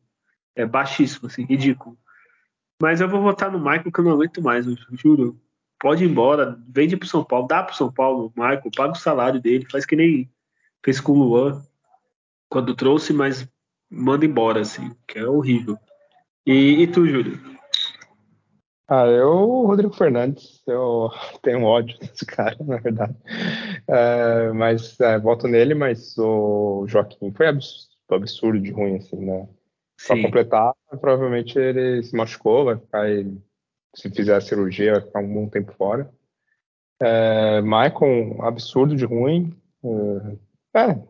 é 0.54 0.66
baixíssimo, 0.66 1.26
assim, 1.26 1.44
ridículo. 1.44 1.96
Mas 2.80 3.00
eu 3.00 3.08
vou 3.08 3.22
votar 3.22 3.50
no 3.50 3.58
Michael 3.58 3.92
que 3.92 4.00
eu 4.00 4.04
não 4.04 4.12
aguento 4.12 4.42
mais, 4.42 4.66
eu 4.66 4.76
juro. 4.92 5.40
Pode 5.82 6.04
ir 6.04 6.08
embora, 6.08 6.56
vende 6.68 6.96
pro 6.96 7.08
São 7.08 7.24
Paulo, 7.24 7.48
dá 7.48 7.60
pro 7.60 7.74
São 7.74 7.92
Paulo, 7.92 8.32
Michael, 8.36 8.70
paga 8.76 8.92
o 8.92 8.94
salário 8.94 9.40
dele, 9.40 9.66
faz 9.68 9.84
que 9.84 9.96
nem 9.96 10.30
fez 10.80 11.00
com 11.00 11.10
o 11.10 11.16
Luan 11.16 11.60
quando 12.48 12.76
trouxe, 12.76 13.12
mas 13.12 13.48
manda 13.90 14.24
embora, 14.24 14.60
assim, 14.60 14.94
que 15.08 15.18
é 15.18 15.26
horrível. 15.26 15.76
E, 16.46 16.82
e 16.82 16.86
tu, 16.86 17.04
Júlio? 17.04 17.36
Ah, 18.86 19.06
eu, 19.06 19.64
Rodrigo 19.66 19.92
Fernandes, 19.92 20.62
eu 20.68 21.10
tenho 21.42 21.64
ódio 21.64 21.98
desse 21.98 22.24
cara, 22.26 22.56
na 22.60 22.76
verdade. 22.76 23.16
É, 23.88 24.52
mas 24.52 25.00
é, 25.00 25.18
voto 25.18 25.48
nele, 25.48 25.74
mas 25.74 26.16
o 26.16 26.84
Joaquim 26.86 27.32
foi 27.32 27.46
absurdo 28.08 28.60
de 28.60 28.70
ruim, 28.70 28.98
assim, 28.98 29.16
né? 29.16 29.48
Para 30.06 30.22
completar, 30.22 30.74
provavelmente 31.00 31.58
ele 31.58 32.04
se 32.04 32.14
machucou, 32.14 32.66
vai 32.66 32.76
ficar, 32.76 33.08
se 33.94 34.10
fizer 34.10 34.34
a 34.34 34.40
cirurgia, 34.40 34.92
vai 34.92 35.00
ficar 35.02 35.20
um 35.20 35.32
bom 35.32 35.48
tempo 35.48 35.72
fora. 35.72 36.12
É, 37.00 37.60
Maicon, 37.60 38.42
absurdo 38.42 38.94
de 38.96 39.04
ruim. 39.04 39.56
É, 40.74 40.90
é, 40.92 41.02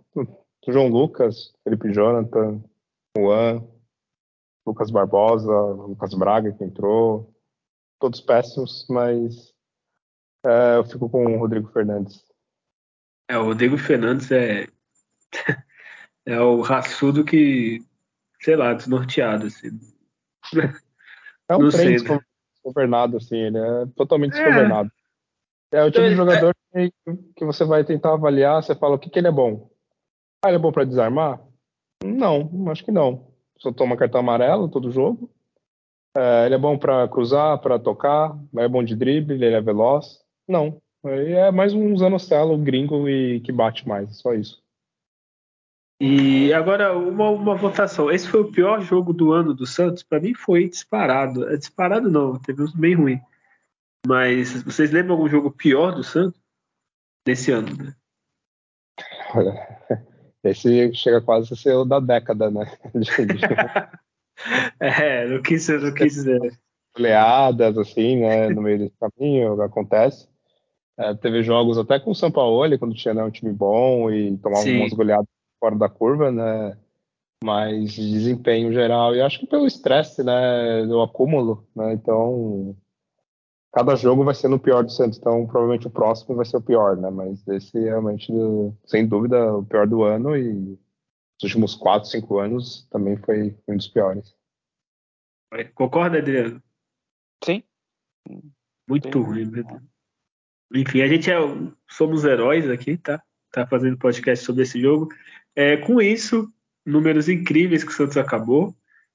João 0.68 0.88
Lucas, 0.88 1.52
Felipe 1.64 1.92
Jonathan, 1.92 2.62
Juan, 3.16 3.62
Lucas 4.66 4.90
Barbosa, 4.90 5.52
Lucas 5.52 6.14
Braga 6.14 6.52
que 6.52 6.64
entrou, 6.64 7.32
todos 7.98 8.20
péssimos, 8.20 8.86
mas 8.88 9.52
é, 10.44 10.76
eu 10.76 10.84
fico 10.84 11.08
com 11.10 11.36
o 11.36 11.38
Rodrigo 11.38 11.68
Fernandes. 11.72 12.24
É, 13.28 13.36
o 13.38 13.44
Rodrigo 13.44 13.76
Fernandes 13.76 14.30
é, 14.30 14.66
é 16.26 16.40
o 16.40 16.60
raçudo 16.60 17.24
que 17.24 17.84
sei 18.42 18.56
lá, 18.56 18.74
desnorteado, 18.74 19.46
assim. 19.46 19.70
É 21.48 21.56
um 21.56 21.68
trem 21.70 21.96
desgovernado, 22.62 23.16
assim, 23.16 23.36
ele 23.36 23.58
é 23.58 23.86
totalmente 23.96 24.38
é. 24.38 24.44
desgovernado. 24.44 24.90
É 25.72 25.82
o 25.82 25.90
tipo 25.90 26.06
de 26.06 26.12
é, 26.12 26.16
jogador 26.16 26.54
é... 26.74 26.90
que, 27.34 27.44
você 27.44 27.64
vai 27.64 27.82
tentar 27.82 28.12
avaliar, 28.12 28.62
você 28.62 28.74
fala 28.74 28.94
o 28.94 28.98
que, 28.98 29.10
que 29.10 29.18
ele 29.18 29.28
é 29.28 29.32
bom. 29.32 29.70
Ah, 30.44 30.48
ele 30.48 30.56
é 30.56 30.60
bom 30.60 30.70
para 30.70 30.84
desarmar? 30.84 31.40
Não, 32.04 32.50
acho 32.70 32.84
que 32.84 32.90
não. 32.90 33.26
Só 33.58 33.72
toma 33.72 33.96
cartão 33.96 34.20
amarelo 34.20 34.68
todo 34.68 34.90
jogo. 34.90 35.30
É, 36.14 36.46
ele 36.46 36.54
é 36.54 36.58
bom 36.58 36.76
para 36.76 37.08
cruzar, 37.08 37.58
para 37.58 37.78
tocar, 37.78 38.36
é 38.56 38.68
bom 38.68 38.84
de 38.84 38.94
drible, 38.94 39.34
ele 39.34 39.54
é 39.54 39.60
veloz. 39.60 40.20
Não. 40.46 40.80
Ele 41.04 41.32
é 41.32 41.50
mais 41.50 41.72
um 41.72 41.96
Zanocelo 41.96 42.56
gringo 42.58 43.08
e 43.08 43.40
que 43.40 43.50
bate 43.50 43.88
mais, 43.88 44.18
só 44.18 44.34
isso. 44.34 44.61
E 46.04 46.52
agora, 46.52 46.98
uma, 46.98 47.30
uma 47.30 47.54
votação. 47.54 48.10
Esse 48.10 48.26
foi 48.26 48.40
o 48.40 48.50
pior 48.50 48.80
jogo 48.80 49.12
do 49.12 49.32
ano 49.32 49.54
do 49.54 49.64
Santos? 49.64 50.02
Para 50.02 50.18
mim 50.18 50.34
foi 50.34 50.68
disparado. 50.68 51.48
É 51.48 51.56
disparado 51.56 52.10
não, 52.10 52.36
teve 52.40 52.60
uns 52.60 52.74
bem 52.74 52.96
ruim. 52.96 53.20
Mas 54.04 54.64
vocês 54.64 54.90
lembram 54.90 55.14
algum 55.14 55.28
jogo 55.28 55.52
pior 55.52 55.94
do 55.94 56.02
Santos? 56.02 56.42
Desse 57.24 57.52
ano, 57.52 57.68
né? 57.76 57.94
Esse 60.42 60.92
chega 60.92 61.20
quase 61.20 61.54
a 61.54 61.56
ser 61.56 61.74
o 61.74 61.84
da 61.84 62.00
década, 62.00 62.50
né? 62.50 62.66
é, 64.80 65.28
não 65.28 65.40
quis, 65.40 65.68
não 65.68 65.94
quis 65.94 66.14
dizer. 66.14 66.58
Oleadas, 66.98 67.78
assim, 67.78 68.22
né? 68.22 68.48
No 68.48 68.60
meio 68.60 68.80
desse 68.80 68.96
caminho, 68.98 69.62
acontece. 69.62 70.28
É, 70.98 71.14
teve 71.14 71.44
jogos 71.44 71.78
até 71.78 72.00
com 72.00 72.10
o 72.10 72.14
São 72.14 72.32
Paulo, 72.32 72.76
quando 72.76 72.92
tinha 72.92 73.14
né, 73.14 73.22
um 73.22 73.30
time 73.30 73.52
bom 73.52 74.10
e 74.10 74.36
tomava 74.38 74.64
Sim. 74.64 74.80
umas 74.80 74.92
goleadas 74.92 75.28
fora 75.62 75.76
da 75.76 75.88
curva, 75.88 76.32
né? 76.32 76.76
Mas 77.44 77.92
desempenho 77.92 78.72
geral, 78.72 79.14
e 79.14 79.22
acho 79.22 79.38
que 79.38 79.46
pelo 79.46 79.64
estresse, 79.64 80.24
né, 80.24 80.84
do 80.86 81.00
acúmulo, 81.00 81.64
né? 81.74 81.92
Então, 81.92 82.76
cada 83.72 83.94
jogo 83.94 84.24
vai 84.24 84.34
ser 84.34 84.48
no 84.48 84.58
pior 84.58 84.82
do 84.82 84.90
Santos, 84.90 85.18
então 85.18 85.46
provavelmente 85.46 85.86
o 85.86 85.90
próximo 85.90 86.34
vai 86.34 86.44
ser 86.44 86.56
o 86.56 86.62
pior, 86.62 86.96
né? 86.96 87.10
Mas 87.10 87.46
esse 87.46 87.78
realmente, 87.78 88.32
sem 88.84 89.06
dúvida, 89.06 89.54
o 89.54 89.64
pior 89.64 89.86
do 89.86 90.02
ano 90.02 90.36
e 90.36 90.72
os 91.40 91.44
últimos 91.44 91.76
quatro, 91.76 92.08
cinco 92.08 92.40
anos 92.40 92.88
também 92.90 93.16
foi 93.16 93.56
um 93.68 93.76
dos 93.76 93.88
piores. 93.88 94.34
Concorda, 95.74 96.18
Adriano? 96.18 96.60
Sim. 97.44 97.62
Muito 98.88 99.12
Sim. 99.12 99.24
ruim, 99.24 99.48
verdade. 99.48 99.84
Enfim, 100.74 101.02
a 101.02 101.06
gente 101.06 101.30
é, 101.30 101.36
somos 101.88 102.24
heróis 102.24 102.68
aqui, 102.68 102.96
tá? 102.96 103.22
Tá 103.52 103.66
fazendo 103.66 103.98
podcast 103.98 104.44
sobre 104.44 104.62
esse 104.62 104.80
jogo. 104.80 105.08
É, 105.54 105.76
com 105.76 106.00
isso, 106.00 106.50
números 106.84 107.28
incríveis 107.28 107.84
que 107.84 107.90
o 107.90 107.94
Santos 107.94 108.16
acabou. 108.16 108.68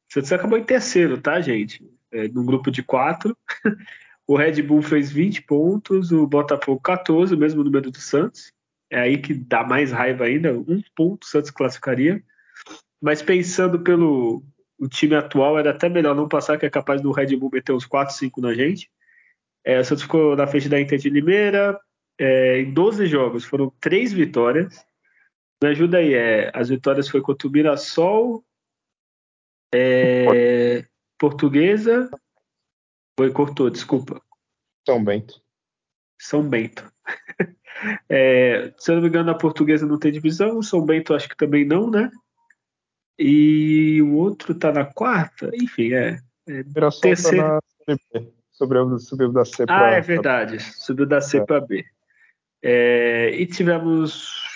O 0.09 0.13
Santos 0.13 0.31
acabou 0.31 0.57
em 0.57 0.63
terceiro, 0.63 1.19
tá, 1.19 1.39
gente? 1.41 1.83
É, 2.11 2.27
num 2.27 2.45
grupo 2.45 2.71
de 2.71 2.83
quatro. 2.83 3.35
o 4.27 4.35
Red 4.35 4.61
Bull 4.61 4.81
fez 4.81 5.11
20 5.11 5.43
pontos, 5.43 6.11
o 6.11 6.27
Botafogo 6.27 6.79
14, 6.81 7.33
o 7.33 7.37
mesmo 7.37 7.63
número 7.63 7.91
do 7.91 7.99
Santos. 7.99 8.51
É 8.89 8.99
aí 8.99 9.17
que 9.17 9.33
dá 9.33 9.63
mais 9.63 9.91
raiva 9.91 10.25
ainda. 10.25 10.53
Um 10.53 10.81
ponto 10.95 11.23
o 11.23 11.27
Santos 11.27 11.51
classificaria. 11.51 12.23
Mas 13.01 13.21
pensando 13.21 13.79
pelo 13.79 14.43
o 14.79 14.87
time 14.87 15.15
atual, 15.15 15.57
era 15.57 15.71
até 15.71 15.89
melhor 15.89 16.15
não 16.15 16.27
passar, 16.27 16.57
que 16.57 16.65
é 16.65 16.69
capaz 16.69 17.01
do 17.01 17.11
Red 17.11 17.35
Bull 17.35 17.49
meter 17.51 17.73
uns 17.73 17.85
4, 17.85 18.13
5 18.13 18.39
na 18.41 18.53
gente. 18.53 18.89
É, 19.65 19.79
o 19.79 19.83
Santos 19.83 20.03
ficou 20.03 20.35
na 20.35 20.45
frente 20.45 20.69
da 20.69 20.79
Inter 20.79 20.99
de 20.99 21.09
Limeira. 21.09 21.79
É, 22.19 22.59
em 22.59 22.71
12 22.71 23.07
jogos 23.07 23.43
foram 23.43 23.71
3 23.81 24.13
vitórias. 24.13 24.85
Me 25.61 25.69
ajuda 25.69 25.97
aí, 25.97 26.13
é, 26.13 26.51
as 26.53 26.69
vitórias 26.69 27.09
foi 27.09 27.21
contra 27.21 27.47
o 27.47 27.51
Mirassol, 27.51 28.43
é, 29.73 30.85
Portuguesa. 31.17 32.09
Foi, 33.19 33.31
cortou, 33.31 33.69
desculpa. 33.69 34.21
São 34.87 35.03
Bento. 35.03 35.41
São 36.19 36.47
Bento. 36.47 36.91
é, 38.07 38.73
se 38.77 38.91
eu 38.91 38.95
não 38.95 39.01
me 39.01 39.09
engano, 39.09 39.31
a 39.31 39.35
Portuguesa 39.35 39.85
não 39.85 39.97
tem 39.97 40.11
divisão, 40.11 40.57
o 40.57 40.63
São 40.63 40.85
Bento 40.85 41.13
acho 41.13 41.27
que 41.27 41.35
também 41.35 41.65
não, 41.65 41.89
né? 41.89 42.11
E 43.17 43.99
o 44.03 44.13
outro 44.13 44.53
tá 44.53 44.71
na 44.71 44.85
quarta, 44.85 45.49
enfim, 45.55 45.93
é. 45.93 46.19
é 46.47 46.63
Mirassol 46.63 47.01
terceiro... 47.01 47.37
tá 47.37 47.59
na 47.87 47.95
B. 48.13 48.33
Subiu, 48.51 48.99
subiu 48.99 49.31
da 49.31 49.45
C 49.45 49.65
para 49.67 49.87
Ah, 49.87 49.91
é 49.91 50.01
verdade. 50.01 50.59
Subiu 50.59 51.05
da 51.05 51.21
C 51.21 51.37
é. 51.37 51.45
para 51.45 51.61
B. 51.61 51.85
É, 52.63 53.29
e 53.35 53.45
tivemos. 53.45 54.46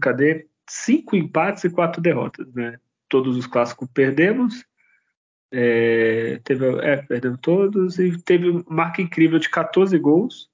Cadê? 0.00 0.50
cinco 0.70 1.16
empates 1.16 1.64
e 1.64 1.70
quatro 1.70 2.00
derrotas, 2.00 2.52
né? 2.54 2.78
Todos 3.08 3.36
os 3.36 3.46
clássicos 3.46 3.88
perdemos. 3.92 4.64
É, 5.52 6.40
teve, 6.44 6.64
é, 6.78 6.96
perdemos 6.98 7.40
todos 7.42 7.98
e 7.98 8.16
teve 8.22 8.64
marca 8.68 9.02
incrível 9.02 9.40
de 9.40 9.50
14 9.50 9.98
gols 9.98 10.48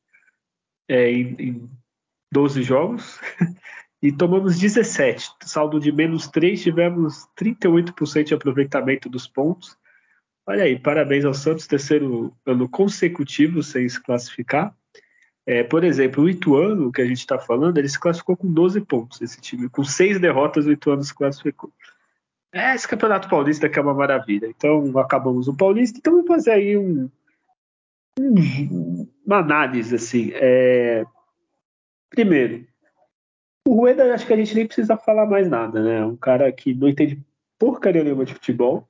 é, 0.88 1.10
em, 1.10 1.36
em 1.38 1.70
12 2.32 2.62
jogos 2.62 3.20
e 4.00 4.10
tomamos 4.10 4.58
17. 4.58 5.32
Saldo 5.42 5.78
de 5.78 5.92
menos 5.92 6.28
3, 6.28 6.62
tivemos 6.62 7.28
38% 7.38 8.24
de 8.24 8.34
aproveitamento 8.34 9.10
dos 9.10 9.28
pontos. 9.28 9.76
Olha 10.46 10.64
aí, 10.64 10.78
parabéns 10.78 11.26
ao 11.26 11.34
Santos, 11.34 11.66
terceiro 11.66 12.34
ano 12.46 12.66
consecutivo 12.66 13.62
sem 13.62 13.86
se 13.86 14.02
classificar. 14.02 14.74
É, 15.46 15.62
por 15.62 15.84
exemplo, 15.84 16.24
o 16.24 16.28
Ituano, 16.28 16.90
que 16.90 17.00
a 17.00 17.06
gente 17.06 17.20
está 17.20 17.38
falando, 17.38 17.78
ele 17.78 17.88
se 17.88 18.00
classificou 18.00 18.36
com 18.36 18.52
12 18.52 18.80
pontos, 18.80 19.22
esse 19.22 19.40
time. 19.40 19.68
Com 19.68 19.84
seis 19.84 20.20
derrotas, 20.20 20.66
o 20.66 20.72
Ituano 20.72 21.04
se 21.04 21.14
classificou. 21.14 21.72
É, 22.52 22.74
esse 22.74 22.88
Campeonato 22.88 23.28
Paulista 23.28 23.68
que 23.68 23.78
é 23.78 23.82
uma 23.82 23.94
maravilha. 23.94 24.46
Então, 24.46 24.98
acabamos 24.98 25.46
o 25.46 25.56
Paulista. 25.56 25.98
Então, 25.98 26.14
vamos 26.14 26.26
fazer 26.26 26.50
aí 26.50 26.76
um, 26.76 27.08
um, 28.18 29.08
uma 29.24 29.38
análise, 29.38 29.94
assim. 29.94 30.32
É, 30.34 31.04
primeiro, 32.10 32.66
o 33.68 33.74
Rueda, 33.74 34.12
acho 34.14 34.26
que 34.26 34.32
a 34.32 34.36
gente 34.36 34.54
nem 34.54 34.66
precisa 34.66 34.96
falar 34.96 35.26
mais 35.26 35.48
nada, 35.48 35.82
né? 35.82 36.04
Um 36.04 36.16
cara 36.16 36.50
que 36.50 36.74
não 36.74 36.88
entende 36.88 37.22
porcaria 37.58 38.02
nenhuma 38.02 38.24
de 38.24 38.34
futebol. 38.34 38.88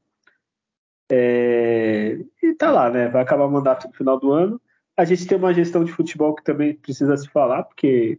É, 1.11 2.19
e 2.43 2.55
tá 2.55 2.71
lá, 2.71 2.89
né? 2.89 3.09
Vai 3.09 3.23
acabar 3.23 3.45
o 3.45 3.51
mandato 3.51 3.89
no 3.89 3.95
final 3.95 4.19
do 4.19 4.33
ano. 4.33 4.61
A 4.97 5.05
gente 5.05 5.27
tem 5.27 5.37
uma 5.37 5.53
gestão 5.53 5.85
de 5.85 5.93
futebol 5.93 6.35
que 6.35 6.43
também 6.43 6.75
precisa 6.75 7.17
se 7.17 7.29
falar, 7.29 7.65
porque 7.65 8.19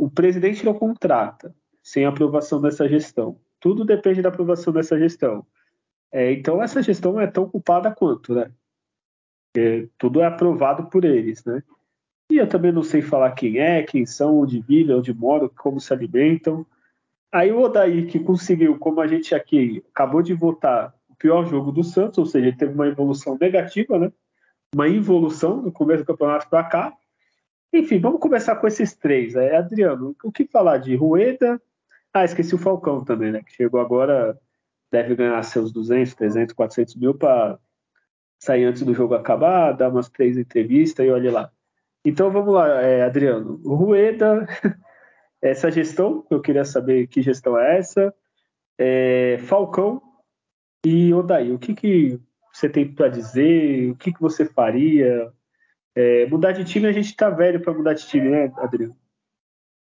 o 0.00 0.10
presidente 0.10 0.64
não 0.64 0.74
contrata 0.74 1.54
sem 1.82 2.04
aprovação 2.04 2.60
dessa 2.60 2.88
gestão. 2.88 3.40
Tudo 3.58 3.84
depende 3.84 4.22
da 4.22 4.28
aprovação 4.28 4.72
dessa 4.72 4.98
gestão. 4.98 5.46
É, 6.12 6.32
então 6.32 6.62
essa 6.62 6.82
gestão 6.82 7.20
é 7.20 7.26
tão 7.26 7.48
culpada 7.48 7.94
quanto, 7.94 8.34
né? 8.34 8.50
Porque 9.52 9.88
tudo 9.98 10.20
é 10.20 10.26
aprovado 10.26 10.88
por 10.88 11.04
eles, 11.04 11.44
né? 11.44 11.62
E 12.30 12.36
eu 12.36 12.48
também 12.48 12.70
não 12.70 12.82
sei 12.82 13.02
falar 13.02 13.32
quem 13.32 13.58
é, 13.58 13.82
quem 13.82 14.06
são, 14.06 14.40
onde 14.40 14.60
vivem, 14.60 14.94
onde 14.94 15.12
moram, 15.12 15.48
como 15.48 15.80
se 15.80 15.92
alimentam. 15.92 16.64
Aí 17.32 17.50
o 17.52 17.60
Odair, 17.60 18.08
que 18.08 18.20
conseguiu, 18.20 18.78
como 18.78 19.00
a 19.00 19.06
gente 19.06 19.34
aqui 19.34 19.84
acabou 19.90 20.22
de 20.22 20.34
votar, 20.34 20.94
o 21.08 21.14
pior 21.14 21.44
jogo 21.46 21.72
do 21.72 21.82
Santos, 21.82 22.18
ou 22.18 22.26
seja, 22.26 22.48
ele 22.48 22.56
teve 22.56 22.74
uma 22.74 22.86
evolução 22.86 23.36
negativa, 23.40 23.98
né? 23.98 24.12
Uma 24.74 24.88
involução 24.88 25.60
no 25.60 25.72
começo 25.72 26.04
do 26.04 26.06
campeonato 26.06 26.48
para 26.48 26.64
cá. 26.64 26.92
Enfim, 27.72 27.98
vamos 27.98 28.20
começar 28.20 28.56
com 28.56 28.66
esses 28.66 28.94
três. 28.94 29.34
É, 29.34 29.56
Adriano, 29.56 30.16
o 30.22 30.30
que 30.30 30.46
falar 30.46 30.78
de 30.78 30.94
Rueda? 30.94 31.60
Ah, 32.12 32.24
esqueci 32.24 32.54
o 32.54 32.58
Falcão 32.58 33.04
também, 33.04 33.32
né? 33.32 33.42
Que 33.42 33.52
chegou 33.52 33.80
agora, 33.80 34.38
deve 34.90 35.14
ganhar 35.14 35.42
seus 35.42 35.72
200, 35.72 36.14
300, 36.14 36.54
400 36.54 36.94
mil 36.96 37.14
para 37.14 37.58
sair 38.38 38.64
antes 38.64 38.82
do 38.82 38.94
jogo 38.94 39.14
acabar, 39.14 39.72
dar 39.72 39.90
umas 39.90 40.08
três 40.08 40.36
entrevistas 40.36 41.06
e 41.06 41.10
olhe 41.10 41.30
lá. 41.30 41.50
Então 42.04 42.30
vamos 42.30 42.54
lá, 42.54 42.80
é, 42.80 43.02
Adriano. 43.02 43.60
Rueda, 43.64 44.46
essa 45.42 45.70
gestão, 45.70 46.26
eu 46.30 46.40
queria 46.40 46.64
saber 46.64 47.06
que 47.06 47.22
gestão 47.22 47.58
é 47.58 47.78
essa. 47.78 48.14
É, 48.78 49.38
Falcão 49.42 50.02
e 50.84 51.12
Odaí, 51.12 51.52
o 51.52 51.58
que, 51.58 51.74
que 51.74 52.20
você 52.60 52.68
tem 52.68 52.92
para 52.92 53.08
dizer? 53.08 53.90
O 53.90 53.96
que, 53.96 54.12
que 54.12 54.20
você 54.20 54.44
faria? 54.44 55.32
É, 55.94 56.26
mudar 56.26 56.52
de 56.52 56.64
time, 56.64 56.86
a 56.86 56.92
gente 56.92 57.16
tá 57.16 57.30
velho 57.30 57.60
para 57.60 57.72
mudar 57.72 57.94
de 57.94 58.06
time, 58.06 58.28
né, 58.28 58.52
Adriano? 58.58 58.96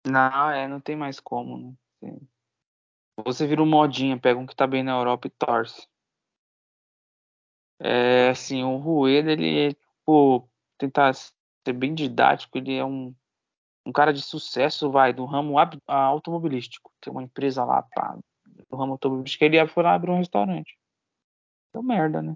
Não, 0.05 0.49
é, 0.49 0.67
não 0.67 0.81
tem 0.81 0.95
mais 0.95 1.19
como, 1.19 1.77
né? 2.01 2.17
Você 3.23 3.45
vira 3.45 3.61
um 3.61 3.65
modinha, 3.65 4.19
pega 4.19 4.39
um 4.39 4.45
que 4.45 4.55
tá 4.55 4.65
bem 4.65 4.83
na 4.83 4.91
Europa 4.91 5.27
e 5.27 5.29
torce. 5.29 5.87
É, 7.79 8.29
assim, 8.29 8.63
o 8.63 8.77
Rueda, 8.77 9.31
ele 9.31 9.67
é, 9.67 9.73
tipo, 9.73 10.49
tentar 10.77 11.13
ser 11.13 11.73
bem 11.73 11.93
didático, 11.93 12.57
ele 12.57 12.75
é 12.75 12.83
um, 12.83 13.15
um 13.85 13.91
cara 13.91 14.11
de 14.11 14.21
sucesso, 14.21 14.91
vai, 14.91 15.13
do 15.13 15.25
ramo 15.25 15.55
automobilístico. 15.87 16.91
Tem 16.99 17.11
uma 17.13 17.23
empresa 17.23 17.63
lá, 17.63 17.83
pá, 17.83 18.17
do 18.69 18.75
ramo 18.75 18.93
automobilístico, 18.93 19.45
ele 19.45 19.65
foi 19.67 19.83
lá 19.83 19.93
abrir 19.93 20.11
um 20.11 20.17
restaurante. 20.17 20.75
Deu 21.71 21.83
merda, 21.83 22.21
né? 22.21 22.35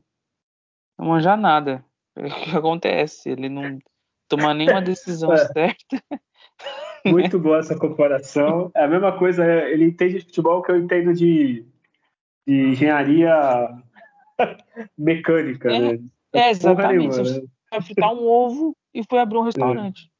Não 0.97 1.07
manja 1.07 1.35
nada. 1.35 1.83
O 2.15 2.23
que 2.23 2.23
acontece? 2.57 3.29
Ele 3.29 3.49
não 3.49 3.79
toma 4.27 4.53
nenhuma 4.53 4.81
decisão 4.81 5.31
é. 5.33 5.37
certa. 5.37 6.03
Muito 7.05 7.39
boa 7.39 7.59
essa 7.59 7.77
comparação. 7.77 8.71
É 8.75 8.83
a 8.83 8.87
mesma 8.87 9.17
coisa, 9.17 9.45
ele 9.45 9.85
entende 9.85 10.15
de 10.15 10.25
futebol 10.25 10.61
que 10.61 10.71
eu 10.71 10.77
entendo 10.77 11.13
de, 11.13 11.65
de 12.45 12.53
engenharia 12.53 13.69
mecânica, 14.97 15.71
é, 15.71 15.79
né? 15.79 15.99
É, 16.33 16.49
exatamente. 16.49 17.17
Nenhuma, 17.17 17.39
né? 17.39 17.47
vai 17.71 17.81
fritar 17.81 18.13
um 18.13 18.25
ovo 18.25 18.75
e 18.93 19.03
foi 19.03 19.19
abrir 19.19 19.37
um 19.37 19.43
restaurante. 19.43 20.11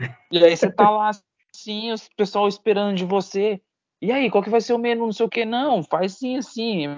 É. 0.00 0.14
E 0.30 0.44
aí 0.44 0.56
você 0.56 0.70
tá 0.70 0.90
lá 0.90 1.10
assim, 1.54 1.92
o 1.92 1.96
pessoal 2.16 2.48
esperando 2.48 2.96
de 2.96 3.04
você. 3.04 3.60
E 4.02 4.10
aí, 4.10 4.28
qual 4.28 4.42
que 4.42 4.50
vai 4.50 4.60
ser 4.60 4.72
o 4.72 4.78
menu? 4.78 5.06
Não 5.06 5.12
sei 5.12 5.24
o 5.24 5.28
que, 5.28 5.44
não, 5.44 5.80
faz 5.84 6.18
sim, 6.18 6.36
assim. 6.36 6.88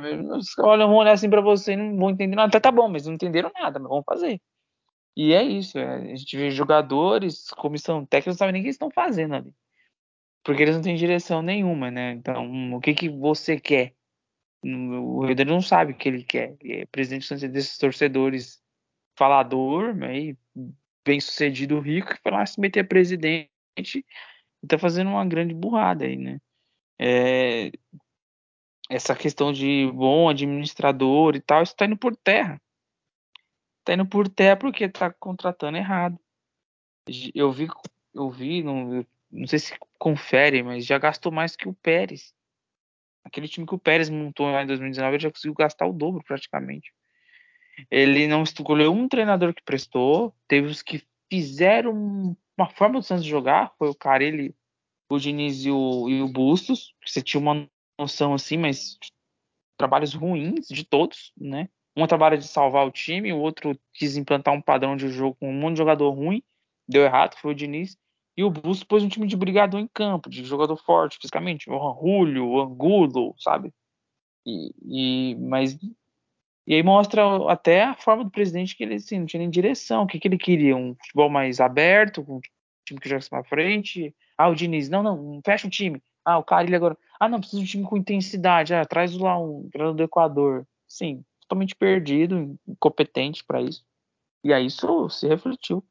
Olha, 0.59 0.87
vão 0.87 0.97
olhar 0.97 1.13
assim 1.13 1.29
pra 1.29 1.43
você 1.43 1.75
e 1.75 1.77
não 1.77 1.99
vão 1.99 2.09
entender 2.09 2.35
nada. 2.35 2.59
Tá, 2.59 2.73
bom, 2.73 2.89
mas 2.89 3.05
não 3.07 3.13
entenderam 3.13 3.53
nada, 3.55 3.79
mas 3.79 3.91
vamos 3.91 4.05
fazer. 4.07 4.41
E 5.15 5.35
é 5.35 5.43
isso, 5.43 5.79
é, 5.79 5.97
a 6.13 6.17
gente 6.17 6.37
vê 6.37 6.51
jogadores, 6.51 7.51
comissão 7.51 8.07
técnica, 8.07 8.31
não 8.31 8.39
sabe 8.39 8.53
nem 8.53 8.63
o 8.63 8.65
que 8.65 8.69
eles 8.69 8.77
estão 8.77 8.91
fazendo 8.91 9.35
ali. 9.35 9.53
Porque 10.43 10.63
eles 10.63 10.77
não 10.77 10.83
têm 10.83 10.97
direção 10.97 11.43
nenhuma, 11.43 11.91
né? 11.91 12.13
Então, 12.13 12.75
o 12.75 12.81
que, 12.81 12.95
que 12.95 13.09
você 13.11 13.61
quer? 13.61 13.95
O 14.65 15.27
Rio 15.27 15.45
não 15.47 15.61
sabe 15.61 15.93
o 15.93 15.97
que 15.97 16.09
ele 16.09 16.25
quer. 16.25 16.57
Ele 16.61 16.83
é 16.83 16.87
presidente 16.87 17.49
desses 17.49 17.77
torcedores 17.77 18.63
falador, 19.17 19.95
né? 19.95 20.35
bem 21.05 21.21
sucedido 21.21 21.81
rico, 21.81 22.15
que 22.15 22.23
foi 22.23 22.33
lá 22.33 22.47
se 22.47 22.59
meter 22.59 22.89
presidente 22.89 23.51
e 23.85 24.67
tá 24.67 24.79
fazendo 24.79 25.11
uma 25.11 25.25
grande 25.27 25.55
burrada 25.55 26.07
aí, 26.07 26.17
né? 26.17 26.41
É, 26.99 27.73
essa 28.89 29.15
questão 29.15 29.53
de 29.53 29.91
bom 29.93 30.29
administrador 30.29 31.37
e 31.37 31.41
tal, 31.41 31.63
isso 31.63 31.75
tá 31.75 31.87
indo 31.87 31.97
por 31.97 32.17
terra 32.17 32.61
tá 33.85 33.95
indo 33.95 34.07
por 34.07 34.29
terra 34.29 34.57
porque 34.57 34.89
tá 34.89 35.13
contratando 35.13 35.77
errado. 35.77 36.19
Eu 37.35 37.53
vi, 37.53 37.69
eu 38.15 38.31
vi, 38.31 38.63
não, 38.63 39.07
não 39.31 39.47
sei 39.47 39.59
se 39.59 39.79
confere, 39.99 40.63
mas 40.63 40.87
já 40.87 40.99
gastou 40.99 41.31
mais 41.31 41.55
que 41.55 41.69
o 41.69 41.75
Pérez. 41.75 42.35
Aquele 43.23 43.47
time 43.47 43.67
que 43.67 43.75
o 43.75 43.79
Pérez 43.79 44.09
montou 44.09 44.51
lá 44.51 44.63
em 44.63 44.67
2019, 44.67 45.17
ele 45.17 45.23
já 45.23 45.31
conseguiu 45.31 45.55
gastar 45.55 45.87
o 45.87 45.93
dobro 45.93 46.25
praticamente. 46.25 46.93
Ele 47.91 48.27
não 48.27 48.43
escolheu 48.43 48.93
um 48.93 49.09
treinador 49.09 49.53
que 49.53 49.63
prestou, 49.63 50.35
teve 50.49 50.69
os 50.69 50.83
que 50.83 51.03
fizeram 51.31 52.37
uma 52.57 52.71
forma 52.71 53.01
do 53.01 53.03
Santos 53.03 53.25
jogar, 53.25 53.75
foi 53.79 53.89
o 53.89 53.95
Carelli, 53.95 54.55
o 55.15 55.21
Diniz 55.21 55.65
e 55.65 55.71
o, 55.71 56.09
e 56.09 56.23
o 56.23 56.29
Bustos. 56.29 56.95
Você 57.05 57.23
tinha 57.23 57.41
uma 57.41 57.69
noção 57.99 58.35
assim, 58.35 58.57
mas 58.57 58.99
trabalhos 59.77 60.15
ruins 60.15 60.67
de 60.69 60.85
todos, 60.85 61.33
né? 61.37 61.69
Um 61.97 62.07
trabalha 62.07 62.37
de 62.37 62.47
salvar 62.47 62.87
o 62.87 62.91
time, 62.91 63.33
o 63.33 63.39
outro 63.39 63.79
quis 63.93 64.17
implantar 64.17 64.53
um 64.53 64.61
padrão 64.61 64.97
de 64.97 65.09
jogo 65.09 65.37
com 65.39 65.49
um 65.49 65.53
monte 65.53 65.75
de 65.75 65.79
jogador 65.79 66.11
ruim, 66.11 66.43
deu 66.89 67.05
errado, 67.05 67.37
foi 67.37 67.53
o 67.53 67.55
Diniz. 67.55 67.97
E 68.37 68.43
o 68.43 68.51
Bustos 68.51 68.83
pôs 68.83 69.03
um 69.05 69.09
time 69.09 69.29
de 69.29 69.37
brigador 69.37 69.79
em 69.79 69.87
campo, 69.87 70.29
de 70.29 70.45
jogador 70.45 70.77
forte 70.77 71.19
fisicamente, 71.19 71.71
o 71.71 71.99
Julio, 72.01 72.49
o 72.49 72.61
Angulo, 72.61 73.33
sabe? 73.39 73.73
E, 74.45 74.75
e, 74.83 75.35
mas 75.37 75.79
e 76.67 76.75
aí 76.75 76.83
mostra 76.83 77.23
até 77.51 77.85
a 77.85 77.95
forma 77.95 78.25
do 78.25 78.31
presidente 78.31 78.75
que 78.75 78.83
ele 78.83 78.95
assim, 78.95 79.19
não 79.19 79.27
tinha 79.27 79.41
nem 79.41 79.51
direção. 79.51 80.05
O 80.05 80.07
que, 80.07 80.19
que 80.19 80.27
ele 80.27 80.39
queria? 80.39 80.75
Um 80.77 80.95
futebol 80.95 81.29
mais 81.29 81.61
aberto, 81.61 82.25
com 82.25 82.37
um 82.37 82.41
time 82.87 83.01
que 83.01 83.09
joga 83.09 83.25
para 83.29 83.45
frente. 83.45 84.15
Ah, 84.37 84.49
o 84.49 84.55
Diniz, 84.55 84.89
não, 84.89 85.03
não, 85.03 85.41
fecha 85.45 85.67
o 85.67 85.71
time. 85.71 86.03
Ah, 86.25 86.39
o 86.39 86.45
Carilho 86.45 86.77
agora. 86.77 86.99
Ah, 87.21 87.29
não, 87.29 87.39
precisa 87.39 87.63
de 87.63 87.65
um 87.65 87.71
time 87.71 87.85
com 87.85 87.97
intensidade. 87.97 88.75
Ah, 88.75 88.85
traz 88.85 89.17
lá 89.17 89.39
um 89.39 89.69
treinador 89.71 89.97
do 89.97 90.03
Equador. 90.03 90.67
Sim, 90.89 91.25
totalmente 91.43 91.75
perdido, 91.75 92.59
incompetente 92.67 93.45
para 93.45 93.63
isso. 93.63 93.85
E 94.43 94.53
aí 94.53 94.67
isso 94.67 95.09
se 95.09 95.27
refletiu, 95.27 95.85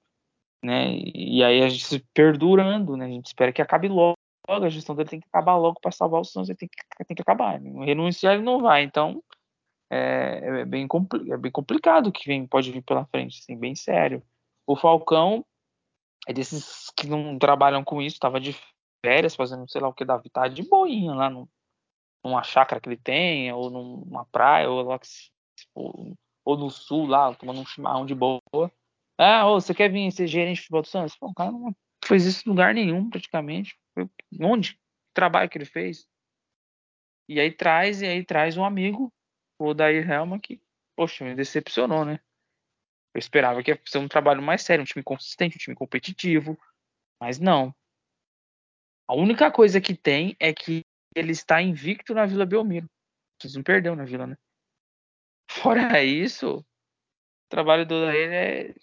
né? 0.64 0.96
E 0.96 1.44
aí 1.44 1.64
a 1.64 1.70
gente 1.70 1.86
se 1.86 2.00
perdurando, 2.14 2.98
né? 2.98 3.06
A 3.06 3.10
gente 3.10 3.28
espera 3.28 3.54
que 3.54 3.62
acabe 3.62 3.88
logo. 3.88 4.16
A 4.48 4.70
gestão 4.70 4.96
dele 4.96 5.10
tem 5.10 5.20
que 5.22 5.28
acabar 5.28 5.56
logo 5.56 5.80
para 5.80 5.92
salvar 5.92 6.20
o 6.22 6.26
Santos, 6.26 6.50
ele 6.50 6.58
tem 6.58 6.68
que, 6.68 7.06
tem 7.06 7.16
que 7.16 7.22
acabar. 7.22 7.60
Renunciar 7.62 8.34
ele 8.34 8.44
não 8.44 8.62
vai, 8.62 8.84
então 8.84 9.24
é, 9.90 10.62
é 10.62 10.66
bem, 10.66 10.86
é 11.32 11.38
bem 11.38 11.52
complicado 11.52 12.08
o 12.08 12.12
que 12.12 12.28
vem, 12.28 12.46
pode 12.46 12.72
vir 12.72 12.82
pela 12.82 13.06
frente, 13.06 13.40
assim, 13.40 13.58
bem 13.58 13.74
sério. 13.74 14.22
O 14.68 14.76
Falcão 14.76 15.46
é 16.28 16.34
desses 16.34 16.90
que 16.96 17.08
não 17.08 17.38
trabalham 17.38 17.84
com 17.84 18.02
isso, 18.02 18.16
estava 18.16 18.40
de 18.40 18.56
férias 19.06 19.36
fazendo 19.36 19.70
sei 19.70 19.82
lá 19.82 19.88
o 19.90 19.94
que 19.94 20.06
da 20.06 20.18
vida, 20.18 20.30
tá 20.34 20.48
de 20.48 20.64
boinha 20.64 21.14
lá 21.14 21.30
no, 21.30 21.50
numa 22.24 22.44
chácara 22.44 22.80
que 22.80 22.88
ele 22.88 22.98
tem, 22.98 23.52
ou 23.52 23.70
numa 23.70 24.26
praia, 24.26 24.70
ou 24.70 24.82
lá 24.82 24.98
que 24.98 25.08
ou, 25.76 26.14
ou 26.46 26.58
no 26.58 26.70
sul 26.70 27.06
lá, 27.06 27.34
tomando 27.36 27.62
um 27.62 27.66
chimarrão 27.66 28.06
de 28.06 28.16
boa. 28.16 28.42
Ah, 29.18 29.48
ô, 29.48 29.60
você 29.60 29.74
quer 29.74 29.92
vir 29.92 30.12
ser 30.12 30.28
gerente 30.28 30.56
de 30.56 30.62
futebol 30.62 30.82
do 30.82 30.88
Santos? 30.88 31.16
Pô, 31.16 31.28
o 31.28 31.34
cara 31.34 31.52
não 31.52 31.76
fez 32.04 32.26
isso 32.26 32.48
em 32.48 32.50
lugar 32.50 32.74
nenhum, 32.74 33.10
praticamente. 33.10 33.78
Onde? 34.42 34.74
Que 34.74 34.80
trabalho 35.14 35.50
que 35.50 35.58
ele 35.58 35.66
fez? 35.66 36.08
E 37.30 37.40
aí 37.40 37.52
traz, 37.52 38.02
e 38.02 38.06
aí 38.06 38.24
traz 38.26 38.58
um 38.58 38.66
amigo, 38.66 39.14
o 39.60 39.74
Dair 39.74 40.10
Helma, 40.10 40.40
que, 40.40 40.62
poxa, 40.96 41.24
me 41.24 41.36
decepcionou, 41.36 42.04
né? 42.04 42.20
Eu 43.14 43.20
esperava 43.20 43.62
que 43.62 43.72
ia 43.72 43.80
ser 43.86 44.00
um 44.00 44.08
trabalho 44.08 44.42
mais 44.42 44.62
sério, 44.64 44.82
um 44.82 44.86
time 44.86 45.04
consistente, 45.04 45.56
um 45.56 45.60
time 45.60 45.76
competitivo, 45.76 46.58
mas 47.20 47.40
não. 47.40 47.74
A 49.08 49.14
única 49.14 49.52
coisa 49.52 49.80
que 49.80 49.96
tem 49.96 50.36
é 50.40 50.54
que 50.54 50.84
ele 51.16 51.32
está 51.32 51.62
invicto 51.62 52.14
na 52.14 52.26
Vila 52.26 52.46
Belmiro. 52.46 52.90
Vocês 53.40 53.56
não 53.56 53.64
perdeu 53.64 53.96
na 53.96 54.06
Vila, 54.06 54.26
né? 54.26 54.38
Fora 55.50 56.04
isso, 56.04 56.58
o 56.58 56.66
trabalho 57.50 57.86
do 57.86 58.10
ele 58.10 58.34
é 58.34 58.76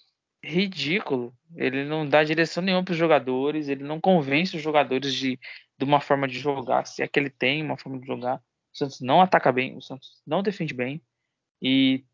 ridículo. 0.43 1.37
Ele 1.57 1.85
não 1.85 2.09
dá 2.09 2.23
direção 2.23 2.63
nenhuma 2.63 2.85
para 2.85 2.93
os 2.93 2.99
jogadores, 2.99 3.69
ele 3.69 3.83
não 3.83 4.01
convence 4.01 4.57
os 4.57 4.63
jogadores 4.63 5.13
de, 5.13 5.39
de 5.79 5.85
uma 5.85 6.01
forma 6.01 6.29
de 6.29 6.39
jogar, 6.39 6.87
se 6.87 7.03
é 7.03 7.09
que 7.09 7.19
ele 7.19 7.31
tem 7.31 7.63
uma 7.63 7.77
forma 7.77 7.99
de 7.99 8.07
jogar. 8.07 8.37
O 8.73 8.79
Santos 8.79 9.01
não 9.01 9.21
ataca 9.21 9.51
bem, 9.51 9.77
o 9.77 9.83
Santos 9.83 10.23
não 10.27 10.43
defende 10.43 10.73
bem. 10.73 11.03
E 11.61 12.05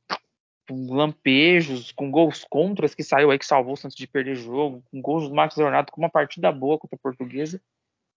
com 0.68 0.92
lampejos, 0.92 1.92
com 1.92 2.10
gols 2.10 2.44
contras 2.44 2.94
que 2.94 3.02
saiu 3.02 3.30
aí 3.30 3.38
que 3.38 3.46
salvou 3.46 3.74
o 3.74 3.76
Santos 3.76 3.96
de 3.96 4.06
perder 4.06 4.36
jogo, 4.36 4.82
com 4.90 5.00
gols 5.00 5.28
do 5.28 5.34
Marcos 5.34 5.56
Leonardo 5.56 5.92
com 5.92 6.00
uma 6.00 6.10
partida 6.10 6.50
boa 6.50 6.78
contra 6.78 6.96
a 6.96 7.00
Portuguesa, 7.00 7.60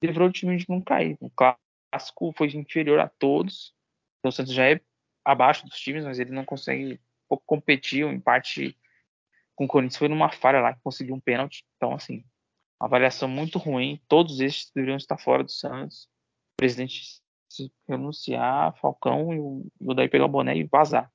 livrou 0.04 0.28
o 0.28 0.32
time 0.32 0.58
de 0.58 0.66
não 0.70 0.82
cair. 0.82 1.18
O 1.20 1.30
clássico 1.30 2.34
foi 2.36 2.48
inferior 2.48 3.00
a 3.00 3.08
todos. 3.08 3.74
Então 4.20 4.30
o 4.30 4.32
Santos 4.32 4.54
já 4.54 4.70
é 4.70 4.82
abaixo 5.24 5.66
dos 5.66 5.80
times, 5.80 6.04
mas 6.04 6.20
ele 6.20 6.32
não 6.32 6.44
consegue 6.44 7.00
pouco 7.30 7.44
competiu, 7.46 8.12
em 8.12 8.20
parte 8.20 8.76
com 9.56 9.66
o 9.66 9.68
Corinthians 9.68 9.98
foi 9.98 10.08
numa 10.08 10.32
falha 10.32 10.60
lá 10.60 10.74
que 10.74 10.82
conseguiu 10.82 11.14
um 11.14 11.20
pênalti. 11.20 11.66
Então, 11.76 11.94
assim, 11.94 12.24
uma 12.80 12.88
avaliação 12.88 13.28
muito 13.28 13.60
ruim. 13.60 14.02
Todos 14.08 14.40
esses 14.40 14.72
deveriam 14.74 14.98
estar 14.98 15.18
fora 15.18 15.44
do 15.44 15.52
Santos. 15.52 16.06
O 16.54 16.58
presidente 16.58 17.22
se 17.50 17.72
renunciar, 17.88 18.76
Falcão 18.80 19.34
e 19.34 19.40
o, 19.40 19.68
o 19.82 19.94
daí 19.94 20.08
pegar 20.08 20.26
o 20.26 20.30
boné 20.30 20.56
e 20.56 20.64
vazar. 20.64 21.12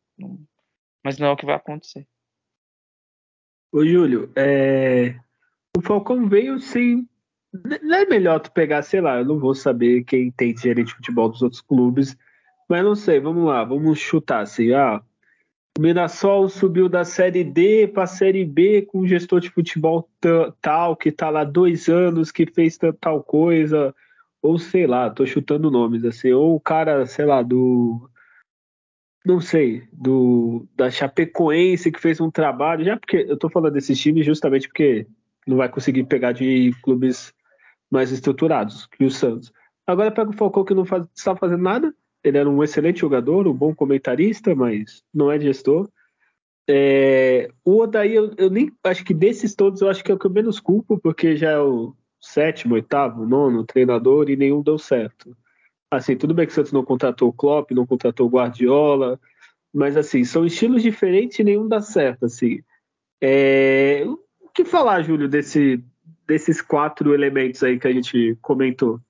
Mas 1.05 1.19
não 1.19 1.27
é 1.27 1.31
o 1.31 1.37
que 1.37 1.45
vai 1.45 1.55
acontecer. 1.55 2.07
Ô, 3.71 3.85
Júlio, 3.85 4.31
é... 4.35 5.17
o 5.77 5.83
Falcão 5.83 6.29
veio 6.29 6.59
sem. 6.59 7.09
Não 7.83 7.97
é 7.97 8.07
melhor 8.07 8.41
tu 8.41 8.51
pegar, 8.51 8.83
sei 8.83 9.01
lá, 9.01 9.19
eu 9.19 9.25
não 9.25 9.39
vou 9.39 9.55
saber 9.55 10.05
quem 10.05 10.31
tem 10.31 10.57
gerente 10.57 10.89
de 10.89 10.95
futebol 10.95 11.29
dos 11.29 11.43
outros 11.43 11.61
clubes, 11.61 12.17
mas 12.69 12.83
não 12.83 12.97
sei, 12.97 13.21
vamos 13.21 13.45
lá, 13.45 13.63
vamos 13.63 13.99
chutar 14.01 14.41
assim, 14.41 14.73
ah, 14.73 15.01
o 15.77 15.83
Mirassol 15.83 16.49
subiu 16.49 16.89
da 16.89 17.05
Série 17.05 17.45
D 17.45 17.89
para 17.89 18.05
a 18.05 18.09
Série 18.09 18.45
B 18.45 18.83
com 18.83 19.01
um 19.01 19.07
gestor 19.07 19.41
de 19.41 19.51
futebol 19.51 20.09
tal, 20.61 20.97
que 20.97 21.09
está 21.09 21.31
lá 21.31 21.45
dois 21.45 21.89
anos, 21.89 22.31
que 22.31 22.47
fez 22.47 22.79
tal 23.01 23.23
coisa, 23.23 23.95
ou 24.41 24.59
sei 24.59 24.87
lá, 24.87 25.11
tô 25.11 25.27
chutando 25.27 25.71
nomes 25.71 26.05
assim, 26.05 26.33
ou 26.33 26.55
o 26.55 26.61
cara, 26.61 27.07
sei 27.07 27.25
lá, 27.25 27.43
do 27.43 28.09
não 29.25 29.41
sei, 29.41 29.83
do 29.93 30.66
da 30.77 30.91
Chapecoense 30.91 31.91
que 31.91 32.01
fez 32.01 32.20
um 32.20 32.31
trabalho, 32.31 32.85
já 32.85 32.97
porque 32.97 33.25
eu 33.29 33.37
tô 33.37 33.49
falando 33.49 33.72
desses 33.72 33.99
times 33.99 34.27
justamente 34.27 34.68
porque 34.68 35.07
não 35.47 35.57
vai 35.57 35.68
conseguir 35.68 36.05
pegar 36.05 36.33
de 36.33 36.72
clubes 36.83 37.33
mais 37.91 38.11
estruturados 38.11 38.87
que 38.87 39.05
o 39.05 39.11
Santos. 39.11 39.53
Agora 39.87 40.11
pega 40.11 40.31
o 40.31 40.35
Falcão 40.35 40.64
que 40.64 40.75
não 40.75 40.85
faz, 40.85 41.05
está 41.14 41.35
fazendo 41.37 41.62
nada. 41.62 41.95
Ele 42.22 42.39
era 42.39 42.49
um 42.49 42.62
excelente 42.62 43.01
jogador, 43.01 43.47
um 43.47 43.53
bom 43.53 43.75
comentarista, 43.75 44.55
mas 44.55 45.03
não 45.12 45.31
é 45.31 45.39
gestor. 45.39 45.89
É, 46.68 47.51
o 47.62 47.83
Odaí, 47.83 48.14
eu, 48.14 48.33
eu, 48.39 48.49
nem 48.49 48.72
acho 48.83 49.05
que 49.05 49.12
desses 49.12 49.55
todos, 49.55 49.83
eu 49.83 49.91
acho 49.91 50.03
que 50.03 50.11
é 50.11 50.14
o 50.14 50.18
que 50.18 50.27
eu 50.27 50.31
menos 50.31 50.59
culpo, 50.59 50.99
porque 50.99 51.37
já 51.37 51.51
é 51.51 51.59
o 51.59 51.95
sétimo, 52.18 52.75
oitavo, 52.75 53.27
nono 53.27 53.64
treinador 53.64 54.31
e 54.31 54.37
nenhum 54.37 54.62
deu 54.62 54.79
certo. 54.79 55.37
Assim, 55.97 56.16
tudo 56.16 56.34
bem 56.34 56.47
que 56.47 56.53
o 56.53 56.55
Santos 56.55 56.72
não 56.72 56.84
contratou 56.84 57.28
o 57.28 57.32
Klopp, 57.32 57.70
não 57.70 57.86
contratou 57.86 58.26
o 58.26 58.30
Guardiola, 58.30 59.18
mas 59.72 59.97
assim, 59.97 60.24
são 60.24 60.45
estilos 60.45 60.82
diferentes 60.82 61.38
e 61.38 61.45
nenhum 61.45 61.68
dá 61.68 61.80
certo, 61.80 62.26
assim. 62.26 62.61
É... 63.20 64.05
O 64.40 64.49
que 64.55 64.64
falar, 64.64 65.03
Júlio, 65.03 65.28
desse, 65.28 65.82
desses 66.26 66.62
quatro 66.62 67.12
elementos 67.12 67.62
aí 67.62 67.78
que 67.78 67.88
a 67.88 67.92
gente 67.92 68.36
comentou? 68.40 69.01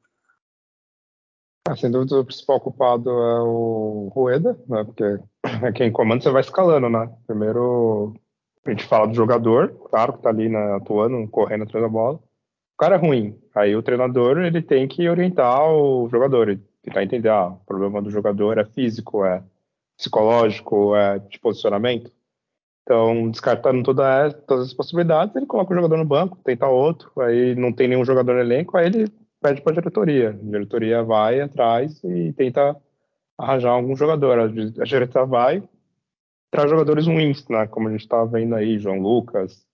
Ah, 1.67 1.77
sem 1.77 1.91
dúvida, 1.91 2.21
o 2.21 2.25
principal 2.25 2.61
culpado 2.61 3.11
é 3.11 3.41
o 3.41 4.11
Rueda, 4.15 4.59
né? 4.69 4.85
Porque 4.85 5.05
é 5.63 5.73
quem 5.73 5.91
comanda, 5.91 6.23
você 6.23 6.31
vai 6.31 6.43
escalando, 6.43 6.89
né? 6.91 7.11
Primeiro, 7.27 8.15
a 8.67 8.71
gente 8.71 8.85
fala 8.85 9.07
do 9.07 9.15
jogador, 9.15 9.69
claro 9.91 10.15
que 10.15 10.23
tá 10.23 10.29
ali 10.29 10.49
né, 10.49 10.75
atuando, 10.75 11.27
correndo 11.29 11.65
atrás 11.65 11.83
da 11.83 11.89
bola 11.89 12.21
o 12.75 12.77
cara 12.77 12.97
é 12.97 12.99
ruim. 12.99 13.39
Aí 13.55 13.75
o 13.75 13.83
treinador 13.83 14.39
ele 14.39 14.61
tem 14.61 14.87
que 14.87 15.09
orientar 15.09 15.71
o 15.71 16.09
jogador, 16.11 16.59
tentar 16.85 17.03
entender, 17.03 17.31
ah, 17.31 17.49
o 17.49 17.65
problema 17.67 18.01
do 18.03 18.11
jogador 18.11 18.59
é 18.59 18.65
físico, 18.65 19.25
é 19.25 19.43
psicológico, 19.97 20.95
é 20.95 21.19
de 21.19 21.39
posicionamento. 21.39 22.13
Então, 22.83 23.31
descartando 23.31 23.83
toda, 23.83 24.31
todas 24.47 24.67
as 24.67 24.75
possibilidades, 24.75 25.35
ele 25.35 25.47
coloca 25.47 25.73
o 25.73 25.77
jogador 25.77 25.97
no 25.97 26.05
banco, 26.05 26.39
tenta 26.45 26.67
outro, 26.67 27.11
aí 27.21 27.55
não 27.55 27.73
tem 27.73 27.89
nenhum 27.89 28.05
jogador 28.05 28.35
no 28.35 28.41
elenco, 28.41 28.77
aí 28.77 28.87
ele 28.87 29.09
pede 29.41 29.63
para 29.63 29.73
a 29.73 29.75
diretoria. 29.75 30.31
A 30.31 30.33
diretoria 30.33 31.03
vai 31.03 31.41
atrás 31.41 32.03
e 32.05 32.33
tenta 32.35 32.77
arranjar 33.39 33.71
algum 33.71 33.97
jogador. 33.97 34.39
A 34.39 34.47
diretoria 34.85 35.27
vai 35.27 35.63
traz 36.55 36.71
jogadores 36.71 37.07
ruins, 37.09 37.49
né? 37.49 37.67
como 37.67 37.89
a 37.89 37.91
gente 37.91 38.03
está 38.03 38.25
vendo 38.25 38.55
aí, 38.55 38.79
João 38.79 39.01
Lucas, 39.01 39.67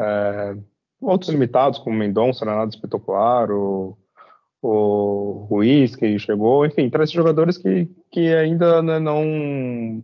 é, 0.00 0.56
outros 0.98 1.30
limitados, 1.30 1.78
como 1.78 1.94
Mendonça, 1.94 2.42
não 2.42 2.54
é 2.54 2.56
nada 2.56 2.70
espetacular, 2.70 3.50
o, 3.50 3.98
o 4.66 5.46
Ruiz, 5.48 5.94
que 5.94 6.18
chegou, 6.18 6.66
enfim, 6.66 6.90
traz 6.90 7.10
jogadores 7.10 7.56
que, 7.56 7.88
que 8.10 8.34
ainda 8.34 8.82
né, 8.82 8.98
não, 8.98 10.02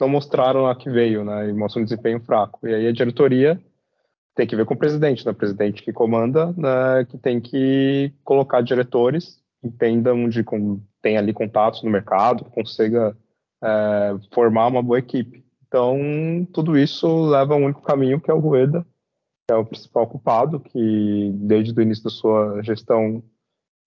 não 0.00 0.08
mostraram 0.08 0.66
a 0.66 0.76
que 0.76 0.88
veio, 0.88 1.24
né, 1.24 1.48
e 1.48 1.52
mostram 1.52 1.82
um 1.82 1.84
desempenho 1.84 2.20
fraco. 2.20 2.66
E 2.66 2.74
aí 2.74 2.86
a 2.86 2.92
diretoria 2.92 3.60
tem 4.34 4.46
que 4.46 4.54
ver 4.54 4.64
com 4.64 4.74
o 4.74 4.78
presidente, 4.78 5.24
né, 5.24 5.32
o 5.32 5.34
presidente 5.34 5.82
que 5.82 5.92
comanda, 5.92 6.52
né, 6.56 7.04
que 7.08 7.18
tem 7.18 7.40
que 7.40 8.12
colocar 8.22 8.60
diretores 8.60 9.40
que 9.60 9.66
entendam 9.66 10.28
de 10.28 10.44
com, 10.44 10.80
tem 11.02 11.16
ali 11.16 11.32
contatos 11.32 11.82
no 11.82 11.90
mercado, 11.90 12.44
que 12.44 12.50
consiga 12.50 13.16
é, 13.62 14.16
formar 14.32 14.68
uma 14.68 14.82
boa 14.82 14.98
equipe. 14.98 15.44
Então, 15.66 15.98
tudo 16.52 16.78
isso 16.78 17.26
leva 17.26 17.54
a 17.54 17.56
um 17.56 17.64
único 17.64 17.82
caminho, 17.82 18.20
que 18.20 18.30
é 18.30 18.34
o 18.34 18.38
Rueda, 18.38 18.86
é 19.50 19.54
o 19.54 19.64
principal 19.64 20.06
culpado, 20.06 20.60
que 20.60 21.32
desde 21.34 21.78
o 21.78 21.82
início 21.82 22.04
da 22.04 22.10
sua 22.10 22.62
gestão 22.62 23.22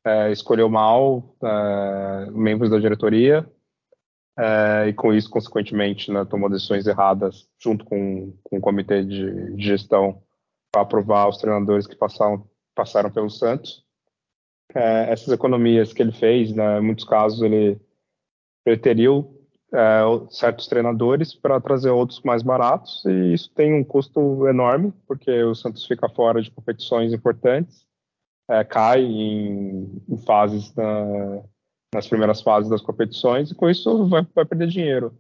é, 0.08 0.32
escolheu 0.32 0.70
mal 0.70 1.36
é, 1.44 2.32
membros 2.32 2.70
da 2.70 2.80
diretoria 2.80 3.46
é, 4.38 4.88
e 4.88 4.94
com 4.94 5.14
isso, 5.14 5.30
consequentemente, 5.30 6.12
né, 6.12 6.24
tomou 6.24 6.50
decisões 6.50 6.86
erradas 6.86 7.48
junto 7.60 7.84
com, 7.84 8.34
com 8.44 8.58
o 8.58 8.62
comitê 8.62 9.04
de, 9.04 9.56
de 9.56 9.64
gestão 9.64 10.22
para 10.72 10.84
aprovar 10.84 11.28
os 11.28 11.38
treinadores 11.38 11.88
que 11.88 11.96
passaram, 11.96 12.48
passaram 12.76 13.10
pelo 13.12 13.30
Santos. 13.30 13.84
É, 14.76 15.12
essas 15.12 15.30
economias 15.30 15.92
que 15.92 16.02
ele 16.02 16.12
fez, 16.12 16.54
né, 16.54 16.78
em 16.78 16.84
muitos 16.84 17.04
casos, 17.04 17.42
ele 17.42 17.82
preteriu 18.64 19.34
é, 19.74 20.02
certos 20.30 20.68
treinadores 20.68 21.34
para 21.34 21.60
trazer 21.60 21.90
outros 21.90 22.22
mais 22.22 22.44
baratos 22.44 23.04
e 23.06 23.34
isso 23.34 23.52
tem 23.54 23.74
um 23.74 23.84
custo 23.84 24.48
enorme 24.48 24.94
porque 25.06 25.44
o 25.44 25.56
Santos 25.56 25.86
fica 25.86 26.08
fora 26.08 26.42
de 26.42 26.52
competições 26.52 27.12
importantes, 27.12 27.88
é, 28.50 28.64
cai 28.64 29.04
em, 29.04 30.02
em 30.08 30.18
fases 30.18 30.74
na, 30.76 31.44
nas 31.94 32.08
primeiras 32.08 32.42
fases 32.42 32.70
das 32.70 32.82
competições 32.82 33.52
e 33.52 33.56
com 33.56 33.70
isso 33.70 34.08
vai, 34.08 34.26
vai 34.34 34.46
perder 34.46 34.68
dinheiro. 34.68 35.14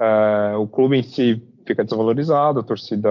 É, 0.00 0.56
o 0.56 0.66
clube 0.66 0.96
em 0.96 1.02
si 1.02 1.42
fica 1.66 1.84
desvalorizado, 1.84 2.60
a 2.60 2.64
torcida 2.64 3.08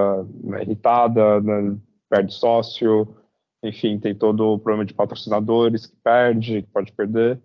é 0.57 0.61
irritada, 0.61 1.39
né, 1.41 1.77
perde 2.09 2.33
sócio, 2.33 3.15
enfim, 3.63 3.99
tem 3.99 4.15
todo 4.15 4.53
o 4.53 4.59
problema 4.59 4.85
de 4.85 4.93
patrocinadores 4.93 5.85
que 5.85 5.95
perde, 5.97 6.63
que 6.63 6.69
pode 6.69 6.91
perder. 6.91 7.39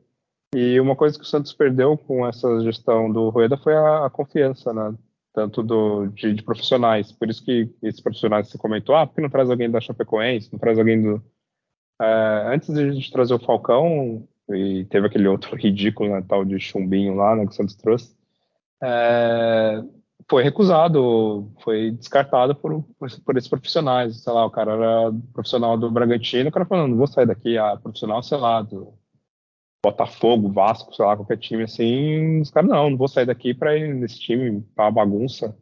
E 0.55 0.80
uma 0.80 0.97
coisa 0.97 1.18
que 1.18 1.24
o 1.24 1.28
Santos 1.28 1.53
perdeu 1.53 1.99
com 1.99 2.26
essa 2.26 2.61
gestão 2.61 3.12
do 3.12 3.28
Rueda 3.28 3.57
foi 3.57 3.74
a, 3.74 4.07
a 4.07 4.11
confiança, 4.11 4.72
né? 4.72 4.94
Tanto 5.34 5.62
do, 5.62 6.07
de, 6.07 6.32
de, 6.32 6.42
profissionais. 6.42 7.12
Por 7.12 7.28
isso 7.28 7.44
que 7.44 7.70
esses 7.82 8.01
profissionais 8.01 8.49
você 8.49 8.57
comentou, 8.57 8.94
ah, 8.94 9.07
por 9.07 9.16
que 9.16 9.20
não 9.20 9.28
traz 9.28 9.51
alguém 9.51 9.70
da 9.70 9.80
Chapecoense, 9.80 10.51
não 10.51 10.59
traz 10.59 10.78
alguém 10.78 11.03
do... 11.03 11.22
É, 12.01 12.55
antes 12.55 12.72
de 12.72 12.80
a 12.80 12.92
gente 12.92 13.11
trazer 13.11 13.34
o 13.34 13.38
Falcão, 13.38 14.26
e 14.51 14.84
teve 14.86 15.07
aquele 15.07 15.28
outro 15.28 15.57
ridículo, 15.57 16.11
né, 16.11 16.22
tal 16.26 16.44
de 16.44 16.59
chumbinho 16.59 17.14
lá, 17.14 17.34
né, 17.34 17.44
que 17.44 17.53
o 17.53 17.55
Santos 17.55 17.74
trouxe, 17.74 18.14
é, 18.82 19.82
foi 20.28 20.42
recusado, 20.42 21.51
foi 21.62 21.92
descartado 21.92 22.55
por, 22.55 22.82
por, 22.99 23.09
por, 23.20 23.36
esses 23.36 23.49
profissionais. 23.49 24.22
Sei 24.22 24.32
lá, 24.32 24.44
o 24.44 24.51
cara 24.51 24.72
era 24.72 25.12
profissional 25.32 25.78
do 25.78 25.90
Bragantino, 25.90 26.49
o 26.49 26.53
cara 26.53 26.66
falando, 26.66 26.90
não 26.90 26.97
vou 26.99 27.07
sair 27.07 27.26
daqui, 27.26 27.57
ah, 27.57 27.76
profissional, 27.76 28.22
sei 28.22 28.38
lá, 28.38 28.61
do 28.61 28.92
Botafogo, 29.84 30.51
Vasco, 30.51 30.94
sei 30.94 31.05
lá, 31.05 31.16
qualquer 31.16 31.38
time 31.38 31.62
assim, 31.62 32.40
os 32.40 32.51
caras, 32.51 32.68
não, 32.68 32.90
não 32.90 32.97
vou 32.97 33.09
sair 33.09 33.26
daqui 33.26 33.55
para 33.55 33.76
ir 33.76 33.94
nesse 33.94 34.18
time, 34.18 34.61
pra 34.74 34.86
uma 34.86 34.90
bagunça. 34.90 35.57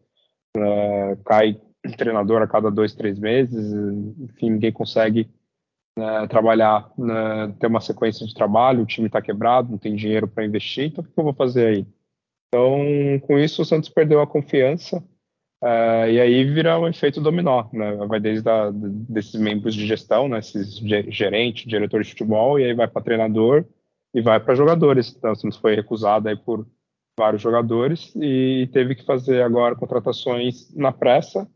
Cai 1.24 1.60
treinador 1.98 2.40
a 2.40 2.46
cada 2.46 2.70
dois, 2.70 2.94
três 2.94 3.18
meses, 3.18 3.72
enfim, 4.18 4.50
ninguém 4.50 4.72
consegue 4.72 5.28
uh, 5.98 6.28
trabalhar, 6.28 6.90
uh, 6.98 7.52
ter 7.58 7.66
uma 7.66 7.80
sequência 7.80 8.26
de 8.26 8.34
trabalho, 8.34 8.82
o 8.82 8.86
time 8.86 9.06
está 9.06 9.20
quebrado, 9.20 9.70
não 9.70 9.78
tem 9.78 9.94
dinheiro 9.94 10.28
para 10.28 10.44
investir, 10.44 10.86
então 10.86 11.04
o 11.04 11.06
que 11.06 11.12
eu 11.18 11.24
vou 11.24 11.34
fazer 11.34 11.66
aí? 11.66 11.86
Então, 12.48 13.20
com 13.26 13.38
isso, 13.38 13.62
o 13.62 13.64
Santos 13.64 13.88
perdeu 13.88 14.20
a 14.20 14.26
confiança, 14.26 14.98
uh, 15.62 16.08
e 16.08 16.20
aí 16.20 16.44
vira 16.44 16.78
um 16.78 16.86
efeito 16.86 17.20
dominó, 17.20 17.66
né? 17.72 17.96
vai 18.06 18.20
desde 18.20 18.48
a, 18.48 18.70
desses 18.72 19.34
membros 19.40 19.74
de 19.74 19.86
gestão, 19.86 20.28
né? 20.28 20.38
esses 20.38 20.76
gerente, 20.76 21.68
diretor 21.68 22.02
de 22.02 22.10
futebol, 22.10 22.58
e 22.58 22.64
aí 22.64 22.74
vai 22.74 22.86
para 22.86 23.02
treinador, 23.02 23.64
e 24.14 24.20
vai 24.20 24.38
para 24.38 24.54
jogadores. 24.54 25.14
Então, 25.16 25.32
o 25.32 25.36
Santos 25.36 25.58
foi 25.58 25.74
recusado 25.74 26.28
aí 26.28 26.36
por 26.36 26.64
vários 27.18 27.42
jogadores 27.42 28.12
e 28.16 28.68
teve 28.72 28.94
que 28.94 29.04
fazer 29.04 29.42
agora 29.42 29.74
contratações 29.74 30.72
na 30.74 30.92
pressa, 30.92 31.48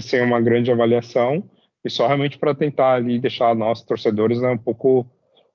sem 0.00 0.22
uma 0.22 0.40
grande 0.40 0.70
avaliação, 0.70 1.48
e 1.84 1.90
só 1.90 2.06
realmente 2.06 2.38
para 2.38 2.54
tentar 2.54 2.94
ali 2.94 3.18
deixar 3.18 3.54
nós, 3.54 3.82
torcedores, 3.82 4.40
né, 4.40 4.50
um 4.50 4.58
pouco 4.58 5.06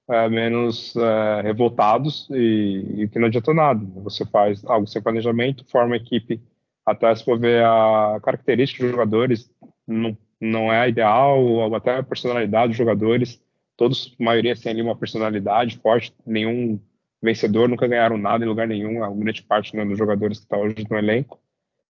é, 0.10 0.30
menos 0.30 0.96
é, 0.96 1.42
revoltados 1.42 2.28
e, 2.32 3.04
e, 3.04 3.08
que 3.10 3.20
não 3.20 3.28
adiantou 3.28 3.54
nada. 3.54 3.82
Você 4.04 4.26
faz 4.26 4.64
algo 4.66 4.88
sem 4.88 5.02
planejamento, 5.02 5.66
forma 5.70 5.96
a 5.96 5.98
equipe 5.98 6.42
até 6.86 7.14
se 7.14 7.26
for 7.26 7.38
ver 7.38 7.66
a 7.66 8.18
característica 8.24 8.84
dos 8.84 8.92
jogadores, 8.92 9.52
não, 9.86 10.18
não 10.40 10.72
é 10.72 10.88
ideal, 10.88 11.44
ou 11.44 11.76
até 11.76 11.98
a 11.98 12.04
personalidade 12.04 12.70
dos 12.70 12.78
jogadores 12.78 13.42
todos, 13.78 14.16
a 14.20 14.24
maioria 14.24 14.56
tem 14.56 14.72
ali 14.72 14.82
uma 14.82 14.96
personalidade 14.96 15.78
forte, 15.78 16.12
nenhum 16.26 16.80
vencedor, 17.22 17.70
nunca 17.70 17.88
ganharam 17.88 18.18
nada 18.18 18.44
em 18.44 18.48
lugar 18.48 18.68
nenhum, 18.68 19.04
a 19.04 19.10
grande 19.10 19.44
parte 19.44 19.76
né, 19.76 19.86
dos 19.86 19.98
jogadores 19.98 20.40
que 20.40 20.46
estão 20.46 20.60
tá 20.60 20.66
hoje 20.66 20.88
no 20.90 20.98
elenco. 20.98 21.40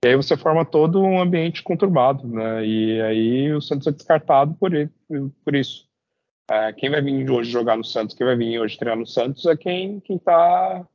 E 0.04 0.08
aí 0.08 0.16
você 0.16 0.36
forma 0.36 0.64
todo 0.64 1.02
um 1.02 1.20
ambiente 1.20 1.62
conturbado, 1.62 2.26
né? 2.28 2.64
E 2.64 3.00
aí 3.00 3.52
o 3.52 3.60
Santos 3.60 3.86
é 3.86 3.92
descartado 3.92 4.54
por, 4.54 4.74
ele, 4.74 4.90
por 5.44 5.54
isso. 5.54 5.88
É, 6.48 6.72
quem 6.72 6.90
vai 6.90 7.02
vir 7.02 7.28
hoje 7.28 7.50
jogar 7.50 7.76
no 7.76 7.84
Santos, 7.84 8.14
quem 8.14 8.26
vai 8.26 8.36
vir 8.36 8.60
hoje 8.60 8.78
treinar 8.78 8.98
no 8.98 9.06
Santos 9.06 9.46
é 9.46 9.56
quem 9.56 10.00
está 10.08 10.86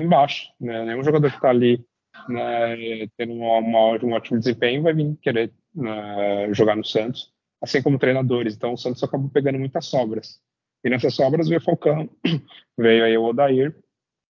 embaixo, 0.00 0.50
né? 0.60 0.84
Nenhum 0.84 1.04
jogador 1.04 1.30
que 1.30 1.36
está 1.36 1.50
ali 1.50 1.84
né, 2.28 3.06
tendo 3.16 3.34
uma, 3.34 3.58
uma, 3.58 4.04
um 4.04 4.12
ótimo 4.12 4.38
desempenho 4.38 4.82
vai 4.82 4.94
vir 4.94 5.16
querer 5.20 5.52
né, 5.74 6.52
jogar 6.52 6.76
no 6.76 6.84
Santos, 6.84 7.32
assim 7.60 7.82
como 7.82 7.98
treinadores. 7.98 8.54
Então 8.54 8.74
o 8.74 8.78
Santos 8.78 9.02
acabou 9.02 9.28
pegando 9.28 9.58
muitas 9.58 9.86
sobras. 9.86 10.40
E 10.84 10.90
nessas 10.90 11.14
sobras 11.14 11.48
veio 11.48 11.60
o 11.60 11.64
Falcão, 11.64 12.08
veio 12.78 13.04
aí 13.04 13.16
o 13.16 13.24
Odair, 13.24 13.74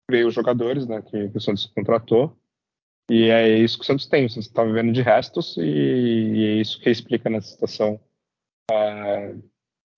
veio 0.10 0.28
os 0.28 0.34
jogadores 0.34 0.88
né, 0.88 1.02
que, 1.02 1.30
que 1.30 1.38
o 1.38 1.42
Santos 1.42 1.66
contratou. 1.68 2.38
E 3.10 3.30
é 3.30 3.60
isso 3.60 3.78
que 3.78 3.84
o 3.84 3.86
Santos 3.86 4.08
tem. 4.08 4.26
O 4.26 4.30
Santos 4.30 4.48
está 4.48 4.64
vivendo 4.64 4.92
de 4.92 5.02
restos 5.02 5.58
e, 5.58 5.62
e, 5.62 6.46
é 6.46 6.62
isso 6.62 6.80
que 6.80 6.90
explica 6.90 7.30
nessa 7.30 7.50
situação 7.50 8.00
é, 8.72 9.36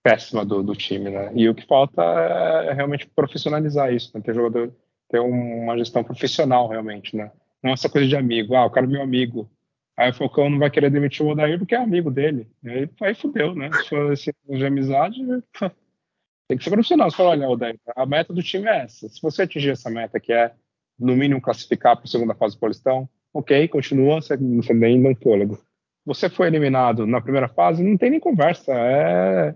péssima 0.02 0.44
do, 0.44 0.62
do, 0.62 0.74
time, 0.76 1.10
né? 1.10 1.32
E 1.34 1.48
o 1.48 1.54
que 1.54 1.66
falta 1.66 2.02
é 2.02 2.72
realmente 2.72 3.06
profissionalizar 3.06 3.92
isso, 3.92 4.10
né? 4.14 4.22
ter 4.22 4.34
jogador, 4.34 4.74
ter 5.08 5.20
uma 5.20 5.76
gestão 5.78 6.04
profissional 6.04 6.68
realmente, 6.68 7.16
né? 7.16 7.32
Não 7.62 7.72
essa 7.72 7.88
coisa 7.88 8.06
de 8.06 8.16
amigo. 8.16 8.54
Ah, 8.54 8.66
o 8.66 8.70
cara 8.70 8.86
é 8.86 8.88
meu 8.88 9.02
amigo. 9.02 9.50
Aí 9.96 10.10
o 10.10 10.14
Falcão 10.14 10.48
não 10.48 10.58
vai 10.58 10.70
querer 10.70 10.90
demitir 10.90 11.26
o 11.26 11.30
Odair 11.30 11.58
porque 11.58 11.74
é 11.74 11.78
amigo 11.78 12.10
dele. 12.10 12.46
Aí, 12.64 12.88
aí 13.00 13.14
fudeu, 13.14 13.54
né? 13.54 13.72
Se 13.72 13.88
for 13.88 14.12
esse 14.12 14.32
de 14.48 14.64
amizade, 14.64 15.18
tem 16.46 16.56
que 16.56 16.62
ser 16.62 16.70
profissional. 16.70 17.10
Você 17.10 17.16
fala, 17.16 17.30
olha, 17.30 17.48
Odair, 17.48 17.80
a 17.96 18.06
meta 18.06 18.32
do 18.32 18.42
time 18.42 18.68
é 18.68 18.82
essa. 18.82 19.08
Se 19.08 19.20
você 19.20 19.42
atingir 19.42 19.70
essa 19.70 19.90
meta, 19.90 20.20
que 20.20 20.32
é 20.32 20.54
no 20.98 21.16
mínimo 21.16 21.40
classificar 21.40 21.96
para 21.96 22.04
a 22.04 22.08
segunda 22.08 22.34
fase 22.34 22.56
do 22.56 22.60
Paulistão, 22.60 23.08
ok, 23.32 23.68
continua, 23.68 24.20
você, 24.20 24.36
nem 24.36 25.06
um 25.06 25.14
fôlego. 25.14 25.58
Você 26.04 26.28
foi 26.28 26.46
eliminado 26.46 27.06
na 27.06 27.20
primeira 27.20 27.48
fase, 27.48 27.82
não 27.82 27.96
tem 27.96 28.10
nem 28.10 28.20
conversa, 28.20 28.72
é, 28.72 29.54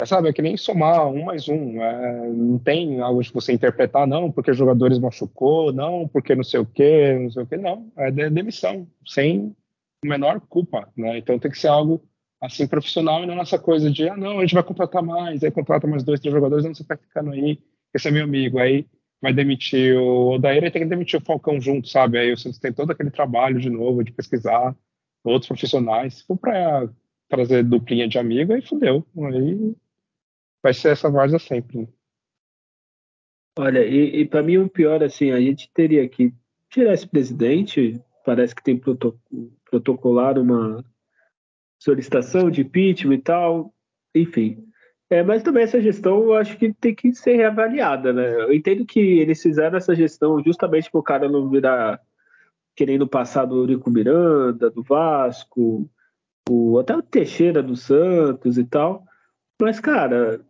é 0.00 0.06
sabe, 0.06 0.28
é 0.28 0.32
que 0.32 0.42
nem 0.42 0.56
somar 0.56 1.06
um 1.06 1.24
mais 1.24 1.48
um, 1.48 1.80
é, 1.80 2.28
não 2.28 2.58
tem 2.58 3.00
algo 3.00 3.22
de 3.22 3.32
você 3.32 3.52
interpretar, 3.52 4.06
não, 4.06 4.30
porque 4.30 4.52
jogadores 4.52 4.98
machucou, 4.98 5.72
não, 5.72 6.08
porque 6.08 6.34
não 6.34 6.44
sei 6.44 6.60
o 6.60 6.66
que, 6.66 7.14
não 7.14 7.30
sei 7.30 7.42
o 7.44 7.46
que, 7.46 7.56
não, 7.56 7.90
é 7.96 8.10
de, 8.10 8.28
demissão, 8.30 8.86
sem 9.06 9.54
menor 10.04 10.40
culpa, 10.40 10.88
né, 10.96 11.18
então 11.18 11.38
tem 11.38 11.50
que 11.50 11.58
ser 11.58 11.68
algo 11.68 12.02
assim 12.42 12.66
profissional 12.66 13.22
e 13.22 13.26
não 13.26 13.40
essa 13.40 13.58
coisa 13.58 13.90
de, 13.90 14.08
ah, 14.08 14.16
não, 14.16 14.38
a 14.38 14.42
gente 14.42 14.54
vai 14.54 14.62
contratar 14.62 15.02
mais, 15.02 15.42
aí 15.42 15.50
contrata 15.50 15.86
mais 15.86 16.02
dois, 16.02 16.20
três 16.20 16.34
jogadores, 16.34 16.64
não, 16.64 16.74
você 16.74 16.84
vai 16.84 16.96
ficando 16.96 17.30
aí, 17.30 17.58
esse 17.94 18.08
é 18.08 18.10
meu 18.10 18.24
amigo, 18.24 18.58
aí 18.58 18.86
vai 19.26 19.32
demitir 19.32 19.96
o 19.98 20.34
Odair 20.34 20.62
e 20.62 20.70
tem 20.70 20.82
que 20.82 20.88
demitir 20.88 21.20
o 21.20 21.24
Falcão 21.24 21.60
junto, 21.60 21.88
sabe? 21.88 22.16
Aí 22.16 22.32
o 22.32 22.36
Santos 22.36 22.60
tem 22.60 22.72
todo 22.72 22.92
aquele 22.92 23.10
trabalho 23.10 23.58
de 23.58 23.68
novo 23.68 24.04
de 24.04 24.12
pesquisar 24.12 24.72
outros 25.24 25.48
profissionais. 25.48 26.18
Se 26.18 26.24
for 26.24 26.36
para 26.36 26.88
trazer 27.28 27.64
duplinha 27.64 28.06
de 28.06 28.20
amigo, 28.20 28.52
aí 28.52 28.62
fudeu. 28.62 29.04
Aí 29.18 29.74
vai 30.62 30.72
ser 30.72 30.92
essa 30.92 31.10
várzea 31.10 31.40
sempre. 31.40 31.78
Né? 31.78 31.88
Olha, 33.58 33.84
e, 33.84 34.20
e 34.20 34.28
para 34.28 34.44
mim 34.44 34.58
o 34.58 34.70
pior, 34.70 35.02
assim, 35.02 35.32
a 35.32 35.40
gente 35.40 35.68
teria 35.74 36.08
que 36.08 36.32
tirar 36.70 36.94
esse 36.94 37.08
presidente, 37.08 38.00
parece 38.24 38.54
que 38.54 38.62
tem 38.62 38.78
protoc 38.78 39.16
protocolar 39.68 40.38
uma 40.38 40.84
solicitação 41.80 42.48
de 42.48 42.60
impeachment 42.60 43.16
e 43.16 43.22
tal, 43.22 43.74
enfim. 44.14 44.64
É, 45.08 45.22
mas 45.22 45.42
também 45.42 45.62
essa 45.62 45.80
gestão 45.80 46.24
eu 46.24 46.34
acho 46.34 46.56
que 46.56 46.72
tem 46.72 46.94
que 46.94 47.14
ser 47.14 47.36
reavaliada, 47.36 48.12
né? 48.12 48.42
Eu 48.42 48.52
entendo 48.52 48.84
que 48.84 48.98
eles 48.98 49.40
fizeram 49.40 49.76
essa 49.76 49.94
gestão 49.94 50.42
justamente 50.42 50.90
para 50.90 50.98
o 50.98 51.02
cara 51.02 51.28
não 51.28 51.48
virar 51.48 52.00
querendo 52.74 53.06
passar 53.06 53.44
do 53.44 53.56
Eurico 53.56 53.90
Miranda, 53.90 54.68
do 54.68 54.82
Vasco, 54.82 55.88
o, 56.48 56.78
até 56.78 56.96
o 56.96 57.02
Teixeira 57.02 57.62
do 57.62 57.76
Santos 57.76 58.58
e 58.58 58.64
tal. 58.64 59.04
Mas, 59.60 59.80
cara, 59.80 60.40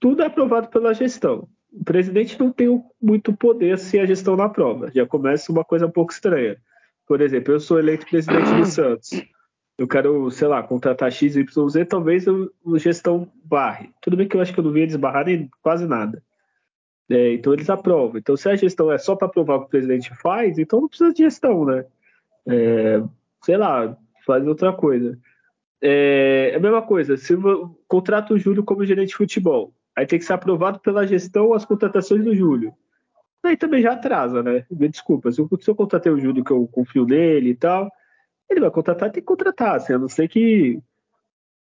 tudo 0.00 0.22
é 0.22 0.26
aprovado 0.26 0.68
pela 0.68 0.92
gestão. 0.92 1.48
O 1.72 1.84
presidente 1.84 2.38
não 2.38 2.50
tem 2.50 2.82
muito 3.00 3.32
poder 3.32 3.78
se 3.78 3.98
a 3.98 4.06
gestão 4.06 4.36
não 4.36 4.44
aprova. 4.44 4.90
Já 4.92 5.06
começa 5.06 5.52
uma 5.52 5.64
coisa 5.64 5.86
um 5.86 5.90
pouco 5.90 6.12
estranha. 6.12 6.56
Por 7.06 7.20
exemplo, 7.20 7.54
eu 7.54 7.60
sou 7.60 7.78
eleito 7.78 8.06
presidente 8.06 8.52
do 8.54 8.66
Santos 8.66 9.10
eu 9.78 9.86
quero, 9.86 10.28
sei 10.32 10.48
lá, 10.48 10.60
contratar 10.60 11.10
X, 11.12 11.36
Y, 11.36 11.68
Z, 11.68 11.84
talvez 11.84 12.26
o, 12.26 12.50
gestão 12.78 13.30
barre. 13.44 13.90
Tudo 14.02 14.16
bem 14.16 14.26
que 14.26 14.36
eu 14.36 14.40
acho 14.40 14.52
que 14.52 14.58
eu 14.58 14.64
não 14.64 14.72
vi 14.72 14.80
eles 14.80 14.96
barrarem 14.96 15.48
quase 15.62 15.86
nada. 15.86 16.20
É, 17.08 17.34
então 17.34 17.52
eles 17.52 17.70
aprovam. 17.70 18.18
Então, 18.18 18.36
se 18.36 18.48
a 18.48 18.56
gestão 18.56 18.90
é 18.90 18.98
só 18.98 19.14
para 19.14 19.28
aprovar 19.28 19.54
o 19.54 19.60
que 19.60 19.66
o 19.66 19.70
presidente 19.70 20.12
faz, 20.16 20.58
então 20.58 20.80
não 20.80 20.88
precisa 20.88 21.12
de 21.12 21.22
gestão, 21.22 21.64
né? 21.64 21.86
É, 22.48 23.02
sei 23.44 23.56
lá, 23.56 23.96
faz 24.26 24.44
outra 24.48 24.72
coisa. 24.72 25.16
É, 25.80 26.50
é 26.52 26.56
a 26.56 26.60
mesma 26.60 26.82
coisa, 26.82 27.16
se 27.16 27.34
contrato 27.86 28.34
o 28.34 28.38
Júlio 28.38 28.64
como 28.64 28.84
gerente 28.84 29.10
de 29.10 29.16
futebol, 29.16 29.72
aí 29.94 30.04
tem 30.06 30.18
que 30.18 30.24
ser 30.24 30.32
aprovado 30.32 30.80
pela 30.80 31.06
gestão 31.06 31.54
as 31.54 31.64
contratações 31.64 32.24
do 32.24 32.34
Júlio. 32.34 32.74
Aí 33.44 33.56
também 33.56 33.80
já 33.80 33.92
atrasa, 33.92 34.42
né? 34.42 34.66
Me 34.68 34.88
desculpa, 34.88 35.30
se 35.30 35.40
eu, 35.40 35.48
se 35.60 35.70
eu 35.70 35.74
contratei 35.76 36.10
o 36.10 36.18
Júlio 36.18 36.44
que 36.44 36.50
eu 36.50 36.66
confio 36.66 37.06
nele 37.06 37.50
e 37.50 37.54
tal, 37.54 37.88
ele 38.48 38.60
vai 38.60 38.70
contratar, 38.70 39.10
tem 39.10 39.22
que 39.22 39.26
contratar, 39.26 39.76
assim, 39.76 39.92
a 39.92 39.98
não 39.98 40.08
ser 40.08 40.28
que 40.28 40.80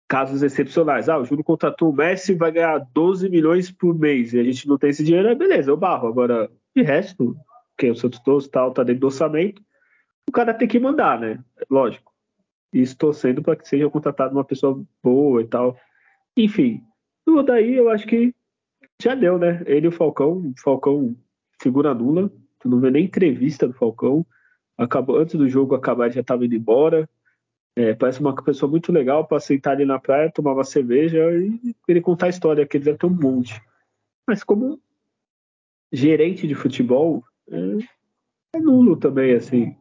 casos 0.07 0.43
excepcionais. 0.43 1.09
Ah, 1.09 1.17
o 1.17 1.25
Júlio 1.25 1.43
contratou 1.43 1.89
o 1.89 1.95
Messi 1.95 2.35
vai 2.35 2.51
ganhar 2.51 2.77
12 2.93 3.29
milhões 3.29 3.71
por 3.71 3.97
mês 3.97 4.33
e 4.33 4.39
a 4.39 4.43
gente 4.43 4.67
não 4.67 4.77
tem 4.77 4.89
esse 4.89 5.03
dinheiro, 5.03 5.27
é 5.27 5.35
beleza, 5.35 5.71
eu 5.71 5.77
barro. 5.77 6.07
Agora, 6.07 6.51
de 6.75 6.83
resto, 6.83 7.35
quem 7.77 7.91
o 7.91 7.95
Santos 7.95 8.19
Toso 8.19 8.49
tal, 8.49 8.71
tá 8.71 8.83
dentro 8.83 9.01
do 9.01 9.07
orçamento, 9.07 9.61
o 10.27 10.31
cara 10.31 10.53
tem 10.53 10.67
que 10.67 10.79
mandar, 10.79 11.19
né? 11.19 11.43
Lógico. 11.69 12.11
Isso 12.71 12.97
torcendo 12.97 13.41
para 13.41 13.55
que 13.55 13.67
seja 13.67 13.89
contratado 13.89 14.33
uma 14.33 14.43
pessoa 14.43 14.83
boa 15.01 15.41
e 15.41 15.47
tal. 15.47 15.77
Enfim, 16.35 16.81
o 17.27 17.43
daí 17.43 17.75
eu 17.75 17.89
acho 17.89 18.07
que 18.07 18.33
já 19.01 19.13
deu, 19.15 19.37
né? 19.37 19.61
Ele 19.65 19.85
e 19.85 19.89
o 19.89 19.91
Falcão, 19.91 20.53
Falcão 20.63 21.15
figura 21.61 21.93
nula, 21.93 22.31
tu 22.59 22.69
não 22.69 22.79
vê 22.79 22.89
nem 22.89 23.05
entrevista 23.05 23.67
do 23.67 23.73
Falcão 23.73 24.25
acabou 24.77 25.17
antes 25.17 25.35
do 25.35 25.47
jogo 25.49 25.75
acabar 25.75 26.09
já 26.09 26.21
estava 26.21 26.45
indo 26.45 26.55
embora. 26.55 27.09
É, 27.75 27.93
parece 27.93 28.19
uma 28.19 28.35
pessoa 28.35 28.69
muito 28.69 28.91
legal 28.91 29.25
para 29.25 29.39
sentar 29.39 29.73
ali 29.73 29.85
na 29.85 29.97
praia, 29.99 30.31
tomar 30.31 30.53
uma 30.53 30.63
cerveja 30.63 31.31
e 31.31 31.75
ele 31.87 32.01
contar 32.01 32.27
a 32.27 32.29
história, 32.29 32.65
que 32.67 32.77
ele 32.77 32.85
deve 32.85 32.97
ter 32.97 33.07
um 33.07 33.09
monte. 33.09 33.59
Mas 34.27 34.43
como 34.43 34.79
gerente 35.91 36.47
de 36.47 36.55
futebol, 36.55 37.23
é, 37.49 38.57
é 38.57 38.59
nulo 38.59 38.95
também, 38.95 39.33
assim. 39.33 39.75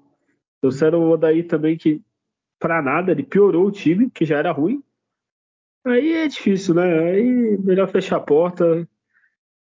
Trouxeram 0.60 1.00
o 1.00 1.10
Odaí 1.10 1.42
também 1.42 1.76
que, 1.76 2.00
para 2.58 2.80
nada, 2.80 3.12
ele 3.12 3.22
piorou 3.22 3.66
o 3.66 3.72
time, 3.72 4.10
que 4.10 4.24
já 4.24 4.38
era 4.38 4.52
ruim. 4.52 4.82
Aí 5.84 6.12
é 6.12 6.28
difícil, 6.28 6.74
né? 6.74 7.10
Aí 7.10 7.58
melhor 7.58 7.88
fechar 7.88 8.16
a 8.16 8.20
porta, 8.20 8.88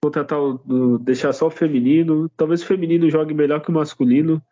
contratar 0.03 0.41
o, 0.41 0.99
deixar 0.99 1.33
só 1.33 1.47
o 1.47 1.51
feminino. 1.51 2.29
Talvez 2.31 2.63
o 2.63 2.67
feminino 2.67 3.11
jogue 3.11 3.35
melhor 3.35 3.61
que 3.61 3.69
o 3.71 3.75
masculino. 3.75 4.43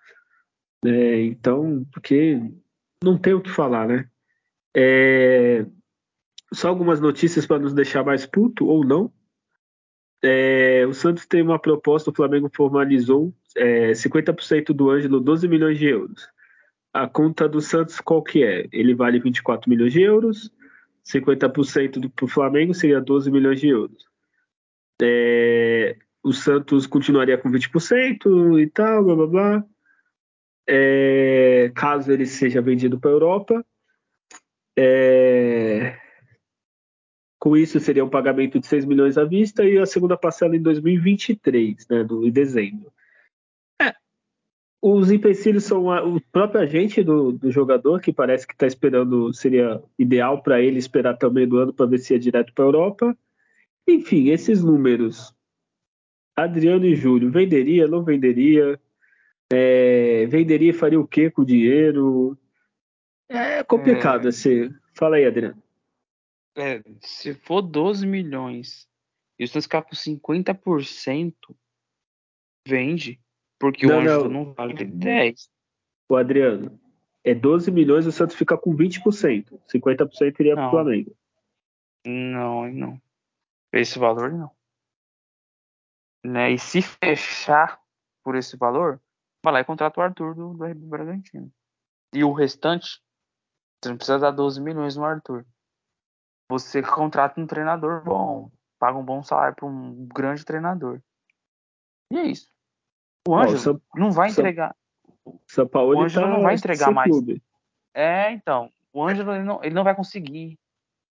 É, 0.85 1.22
então, 1.22 1.87
porque 1.91 2.39
não 3.03 3.16
tem 3.18 3.32
o 3.32 3.41
que 3.41 3.51
falar, 3.51 3.89
né? 3.89 4.09
É, 4.76 5.64
só 6.53 6.68
algumas 6.68 7.01
notícias 7.01 7.47
para 7.47 7.59
nos 7.59 7.72
deixar 7.72 8.05
mais 8.05 8.26
puto 8.26 8.66
ou 8.66 8.85
não. 8.85 9.11
É, 10.22 10.87
o 10.87 10.93
Santos 10.93 11.26
tem 11.26 11.43
uma 11.43 11.59
proposta, 11.59 12.11
o 12.11 12.14
Flamengo 12.14 12.51
formalizou 12.55 13.35
é, 13.57 13.93
50% 13.93 14.72
do 14.72 14.91
Ângelo, 14.91 15.20
12 15.20 15.49
milhões 15.49 15.78
de 15.78 15.87
euros. 15.87 16.28
A 16.93 17.09
conta 17.09 17.49
do 17.49 17.61
Santos 17.61 18.01
qual 18.01 18.22
que 18.22 18.45
é? 18.45 18.66
Ele 18.72 18.95
vale 18.95 19.18
24 19.18 19.68
milhões 19.68 19.93
de 19.93 20.03
euros, 20.03 20.51
50% 21.05 21.99
do 21.99 22.11
pro 22.11 22.26
Flamengo 22.26 22.72
seria 22.72 23.01
12 23.01 23.30
milhões 23.30 23.61
de 23.61 23.68
euros. 23.68 24.07
É, 25.03 25.97
o 26.22 26.32
Santos 26.32 26.87
continuaria 26.87 27.37
com 27.37 27.51
20% 27.51 28.61
e 28.61 28.66
tal, 28.68 29.05
blá 29.05 29.16
blá 29.16 29.26
blá 29.26 29.64
é, 30.66 31.70
caso 31.74 32.12
ele 32.12 32.26
seja 32.26 32.60
vendido 32.60 32.98
para 32.98 33.10
a 33.10 33.14
Europa. 33.14 33.64
É, 34.76 35.96
com 37.44 37.58
isso, 37.58 37.78
seria 37.78 38.02
um 38.02 38.08
pagamento 38.08 38.58
de 38.58 38.66
6 38.66 38.86
milhões 38.86 39.18
à 39.18 39.24
vista 39.26 39.64
e 39.64 39.76
a 39.78 39.84
segunda 39.84 40.16
parcela 40.16 40.56
em 40.56 40.62
2023, 40.62 41.86
né, 41.88 42.02
do, 42.02 42.26
em 42.26 42.30
dezembro. 42.30 42.90
É, 43.78 43.94
os 44.80 45.10
empecilhos 45.10 45.64
são 45.64 45.90
a, 45.90 46.02
o 46.02 46.18
próprio 46.32 46.62
agente 46.62 47.02
do, 47.02 47.32
do 47.32 47.52
jogador, 47.52 48.00
que 48.00 48.14
parece 48.14 48.46
que 48.46 48.54
está 48.54 48.66
esperando, 48.66 49.30
seria 49.34 49.82
ideal 49.98 50.42
para 50.42 50.62
ele 50.62 50.78
esperar 50.78 51.18
também 51.18 51.46
do 51.46 51.58
ano 51.58 51.74
para 51.74 51.84
ver 51.84 51.98
se 51.98 52.14
ia 52.14 52.18
direto 52.18 52.50
para 52.54 52.64
a 52.64 52.68
Europa. 52.68 53.18
Enfim, 53.86 54.30
esses 54.30 54.64
números. 54.64 55.34
Adriano 56.34 56.86
e 56.86 56.96
Júlio, 56.96 57.30
venderia, 57.30 57.86
não 57.86 58.02
venderia? 58.02 58.80
É, 59.53 60.26
venderia 60.26 60.70
e 60.70 60.74
faria 60.74 61.01
o 61.01 61.07
que 61.07 61.30
com 61.30 61.42
o 61.42 61.47
dinheiro? 61.47 62.38
É 63.28 63.62
complicado, 63.62 64.26
é... 64.26 64.28
assim. 64.28 64.70
Fala 64.95 65.16
aí, 65.16 65.24
Adriano. 65.24 65.62
É, 66.57 66.82
se 67.01 67.34
for 67.34 67.62
12 67.62 68.07
milhões 68.07 68.88
e 69.38 69.47
você 69.47 69.61
ficar 69.61 69.82
com 69.82 69.90
50%, 69.90 71.34
vende. 72.66 73.20
Porque 73.59 73.86
não, 73.86 73.97
o 73.97 74.01
Ângelo 74.01 74.28
não. 74.28 74.45
não 74.45 74.53
vale 74.55 74.84
10. 74.84 75.51
O 76.09 76.16
Adriano, 76.16 76.80
É 77.24 77.34
12 77.34 77.70
milhões, 77.70 78.07
o 78.07 78.12
Santos 78.12 78.36
fica 78.36 78.57
com 78.57 78.76
20%. 78.76 79.59
50% 79.72 80.40
iria 80.40 80.55
para 80.55 80.68
o 80.68 80.70
Flamengo. 80.70 81.16
Não, 82.07 82.70
não. 82.70 83.03
Esse 83.72 83.99
valor 83.99 84.30
não. 84.30 84.51
Né? 86.24 86.53
E 86.53 86.59
se 86.59 86.80
fechar 86.80 87.80
por 88.22 88.36
esse 88.36 88.57
valor, 88.57 89.01
vai 89.45 89.53
lá 89.53 89.61
e 89.61 89.64
contrata 89.64 90.01
o 90.01 90.03
Arthur 90.03 90.34
do, 90.34 90.55
do 90.55 90.64
RB 90.64 90.86
Bragantino. 90.86 91.53
E 92.12 92.24
o 92.24 92.32
restante, 92.32 93.01
você 93.80 93.90
não 93.90 93.97
precisa 93.97 94.18
dar 94.18 94.30
12 94.30 94.61
milhões 94.61 94.97
no 94.97 95.05
Arthur. 95.05 95.47
Você 96.51 96.82
contrata 96.82 97.40
um 97.40 97.47
treinador 97.47 98.03
bom, 98.03 98.51
paga 98.78 98.99
um 98.99 99.05
bom 99.05 99.22
salário 99.22 99.55
para 99.55 99.66
um 99.66 100.07
grande 100.07 100.45
treinador. 100.45 101.01
E 102.11 102.18
é 102.18 102.26
isso. 102.26 102.49
O 103.28 103.34
Ângelo 103.34 103.80
não 103.95 104.11
vai 104.11 104.30
entregar. 104.30 104.74
São 105.47 105.66
Paulo 105.66 105.97
o 105.97 106.03
Ângelo 106.03 106.26
tá 106.26 106.32
não 106.32 106.42
vai 106.42 106.55
entregar 106.55 106.90
mais. 106.90 107.11
Clube. 107.11 107.42
É, 107.92 108.30
então. 108.32 108.70
O 108.92 109.03
Ângelo 109.03 109.32
ele 109.32 109.45
não, 109.45 109.62
ele 109.64 109.74
não 109.74 109.84
vai 109.84 109.95
conseguir. 109.95 110.59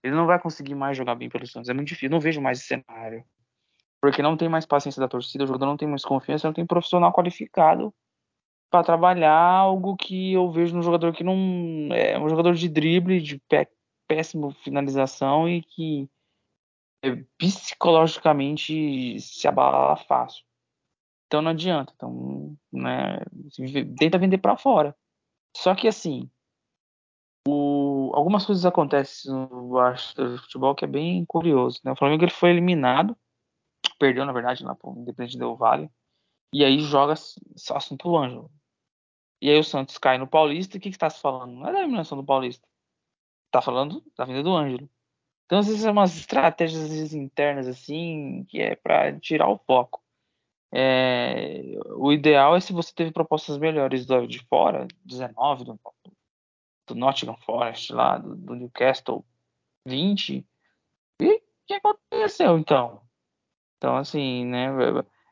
Ele 0.03 0.15
não 0.15 0.27
vai 0.27 0.39
conseguir 0.39 0.75
mais 0.75 0.97
jogar 0.97 1.15
bem 1.15 1.29
pelo 1.29 1.47
Santos. 1.47 1.69
É 1.69 1.75
muito 1.75 1.89
difícil. 1.89 2.11
Não 2.11 2.21
vejo 2.21 2.41
mais 2.41 2.59
esse 2.59 2.69
cenário. 2.69 3.25
Porque 4.01 4.23
não 4.23 4.37
tem 4.37 4.49
mais 4.49 4.65
paciência 4.65 5.01
da 5.01 5.09
torcida, 5.09 5.45
o 5.45 5.47
jogador 5.47 5.67
não 5.67 5.77
tem 5.77 5.89
mais 5.89 6.05
confiança, 6.05 6.47
não 6.47 6.55
tem 6.55 6.65
profissional 6.65 7.13
qualificado 7.13 7.93
para 8.71 8.85
trabalhar 8.85 9.33
algo 9.33 9.97
que 9.97 10.33
eu 10.33 10.51
vejo 10.51 10.77
no 10.77 10.83
jogador 10.83 11.13
que 11.15 11.25
não 11.25 11.89
é 11.93 12.19
um 12.19 12.29
jogador 12.29 12.55
de 12.55 12.69
drible, 12.69 13.21
de 13.21 13.39
pé, 13.49 13.69
péssimo 14.07 14.51
finalização 14.51 15.49
e 15.49 15.63
que 15.63 16.09
é, 17.03 17.17
psicologicamente 17.39 19.21
se 19.21 19.49
abala 19.49 19.97
fácil. 19.97 20.45
Então 21.27 21.43
não 21.43 21.51
adianta. 21.51 21.93
Então, 21.95 22.57
né, 22.73 23.21
tenta 23.99 24.19
vender 24.19 24.39
para 24.39 24.57
fora. 24.57 24.97
Só 25.57 25.75
que 25.75 25.89
assim, 25.89 26.31
o, 27.47 28.11
algumas 28.15 28.45
coisas 28.45 28.65
acontecem 28.67 29.33
no 29.33 30.39
futebol 30.39 30.75
que 30.75 30.85
é 30.85 30.89
bem 30.89 31.25
curioso. 31.25 31.81
Né? 31.85 31.93
O 31.93 31.97
Flamengo 31.97 32.25
ele 32.25 32.33
foi 32.33 32.51
eliminado, 32.51 33.17
perdeu 33.99 34.25
na 34.25 34.33
verdade 34.33 34.65
lá 34.65 34.75
pro 34.75 34.95
Independente 34.97 35.39
Del 35.39 35.57
Vale, 35.57 35.91
e 36.53 36.65
aí 36.65 36.81
joga 36.81 37.13
assunto 37.13 38.09
o 38.09 38.17
Ângelo. 38.17 38.51
E 39.41 39.51
aí 39.51 39.59
o 39.59 39.65
Santos 39.65 39.99
cai 39.99 40.19
no 40.19 40.27
Paulista, 40.27 40.77
o 40.77 40.81
que, 40.81 40.91
que 40.91 40.99
tá 40.99 41.09
se 41.09 41.21
falando? 41.21 41.53
Não 41.53 41.69
é 41.69 41.73
da 41.73 41.79
eliminação 41.81 42.19
do 42.19 42.25
Paulista. 42.25 42.67
Tá 43.51 43.63
falando 43.63 44.03
da 44.17 44.25
vinda 44.25 44.43
do 44.43 44.55
Ângelo. 44.55 44.89
Então, 45.47 45.63
vezes, 45.63 45.81
são 45.81 45.93
umas 45.93 46.15
estratégias 46.17 47.15
internas, 47.15 47.67
assim, 47.67 48.45
que 48.51 48.61
é 48.61 48.77
para 48.77 49.19
tirar 49.19 49.49
o 49.49 49.57
foco. 49.57 50.03
É, 50.71 51.63
o 51.97 52.13
ideal 52.13 52.55
é 52.55 52.61
se 52.61 52.73
você 52.75 52.93
teve 52.95 53.11
propostas 53.11 53.57
melhores 53.57 54.05
do, 54.05 54.27
de 54.27 54.41
fora, 54.47 54.87
19 55.07 55.65
do, 55.65 55.81
do 56.87 56.95
Nottingham 56.95 57.37
Forest, 57.39 57.95
lá, 57.95 58.19
do, 58.19 58.37
do 58.37 58.55
Newcastle 58.55 59.25
20. 59.87 60.47
E 61.23 61.27
o 61.27 61.43
que 61.67 61.75
aconteceu 61.75 62.59
então? 62.59 63.01
Então, 63.79 63.97
assim, 63.97 64.45
né? 64.45 64.69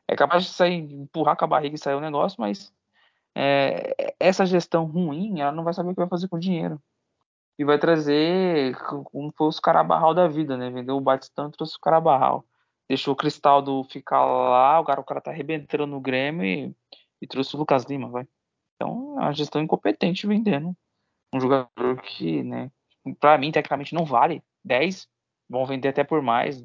É 0.07 0.15
capaz 0.15 0.45
de 0.45 0.49
sair, 0.49 0.73
empurrar 0.73 1.37
com 1.37 1.45
a 1.45 1.47
barriga 1.47 1.75
e 1.75 1.79
sair 1.79 1.95
o 1.95 2.01
negócio, 2.01 2.41
mas 2.41 2.73
é, 3.37 4.15
essa 4.19 4.45
gestão 4.45 4.85
ruim, 4.85 5.39
ela 5.39 5.51
não 5.51 5.63
vai 5.63 5.73
saber 5.73 5.89
o 5.89 5.93
que 5.93 6.01
vai 6.01 6.09
fazer 6.09 6.27
com 6.27 6.37
o 6.37 6.39
dinheiro. 6.39 6.81
E 7.59 7.65
vai 7.65 7.79
trazer 7.79 8.75
como 9.05 9.31
foi 9.35 9.47
os 9.47 9.59
carabarral 9.59 10.13
da 10.13 10.27
vida, 10.27 10.57
né? 10.57 10.69
Vendeu 10.69 10.97
o 10.97 11.01
Batistão 11.01 11.51
trouxe 11.51 11.75
o 11.75 11.79
carabarral 11.79 12.45
deixou 12.87 13.13
o 13.13 13.17
Cristaldo 13.17 13.83
ficar 13.83 14.23
lá, 14.23 14.79
o 14.79 14.85
cara, 14.85 15.01
o 15.01 15.03
cara 15.03 15.21
tá 15.21 15.31
arrebentando 15.31 15.85
no 15.85 15.99
Grêmio 15.99 16.45
e, 16.45 16.75
e 17.21 17.27
trouxe 17.27 17.55
o 17.55 17.59
Lucas 17.59 17.83
Lima, 17.83 18.09
vai. 18.09 18.27
Então, 18.75 19.17
é 19.19 19.23
uma 19.23 19.33
gestão 19.33 19.61
incompetente 19.61 20.25
vendendo 20.25 20.75
um 21.33 21.39
jogador 21.39 22.01
que, 22.01 22.43
né, 22.43 22.71
para 23.19 23.37
mim, 23.37 23.51
tecnicamente 23.51 23.93
não 23.93 24.05
vale 24.05 24.41
10, 24.63 25.07
vão 25.49 25.65
vender 25.65 25.89
até 25.89 26.03
por 26.03 26.21
mais. 26.21 26.63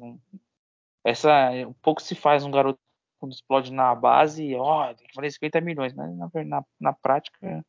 Essa, 1.03 1.49
pouco 1.81 2.01
se 2.01 2.15
faz 2.15 2.45
um 2.45 2.51
garoto 2.51 2.79
quando 3.23 3.31
explode 3.31 3.71
na 3.71 3.95
base, 3.95 4.53
ó, 4.53 4.93
tem 4.93 5.07
que 5.07 5.15
valer 5.15 5.31
50 5.31 5.61
milhões, 5.61 5.93
mas 5.93 6.13
na, 6.13 6.29
na, 6.43 6.65
na 6.77 6.91
prática 6.91 7.65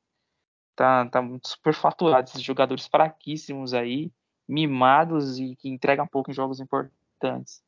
tá, 0.74 1.06
tá 1.06 1.22
super 1.44 1.72
faturado. 1.72 2.28
Esses 2.28 2.42
jogadores 2.42 2.88
fraquíssimos 2.88 3.72
aí, 3.72 4.10
mimados 4.48 5.38
e 5.38 5.54
que 5.54 5.68
entregam 5.68 6.08
pouco 6.08 6.32
em 6.32 6.34
jogos 6.34 6.58
importantes. 6.58 7.62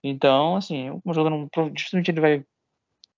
Então, 0.00 0.54
assim, 0.54 0.90
o 1.04 1.12
jogador 1.12 1.50
dificilmente 1.72 2.12
ele 2.12 2.20
vai 2.20 2.46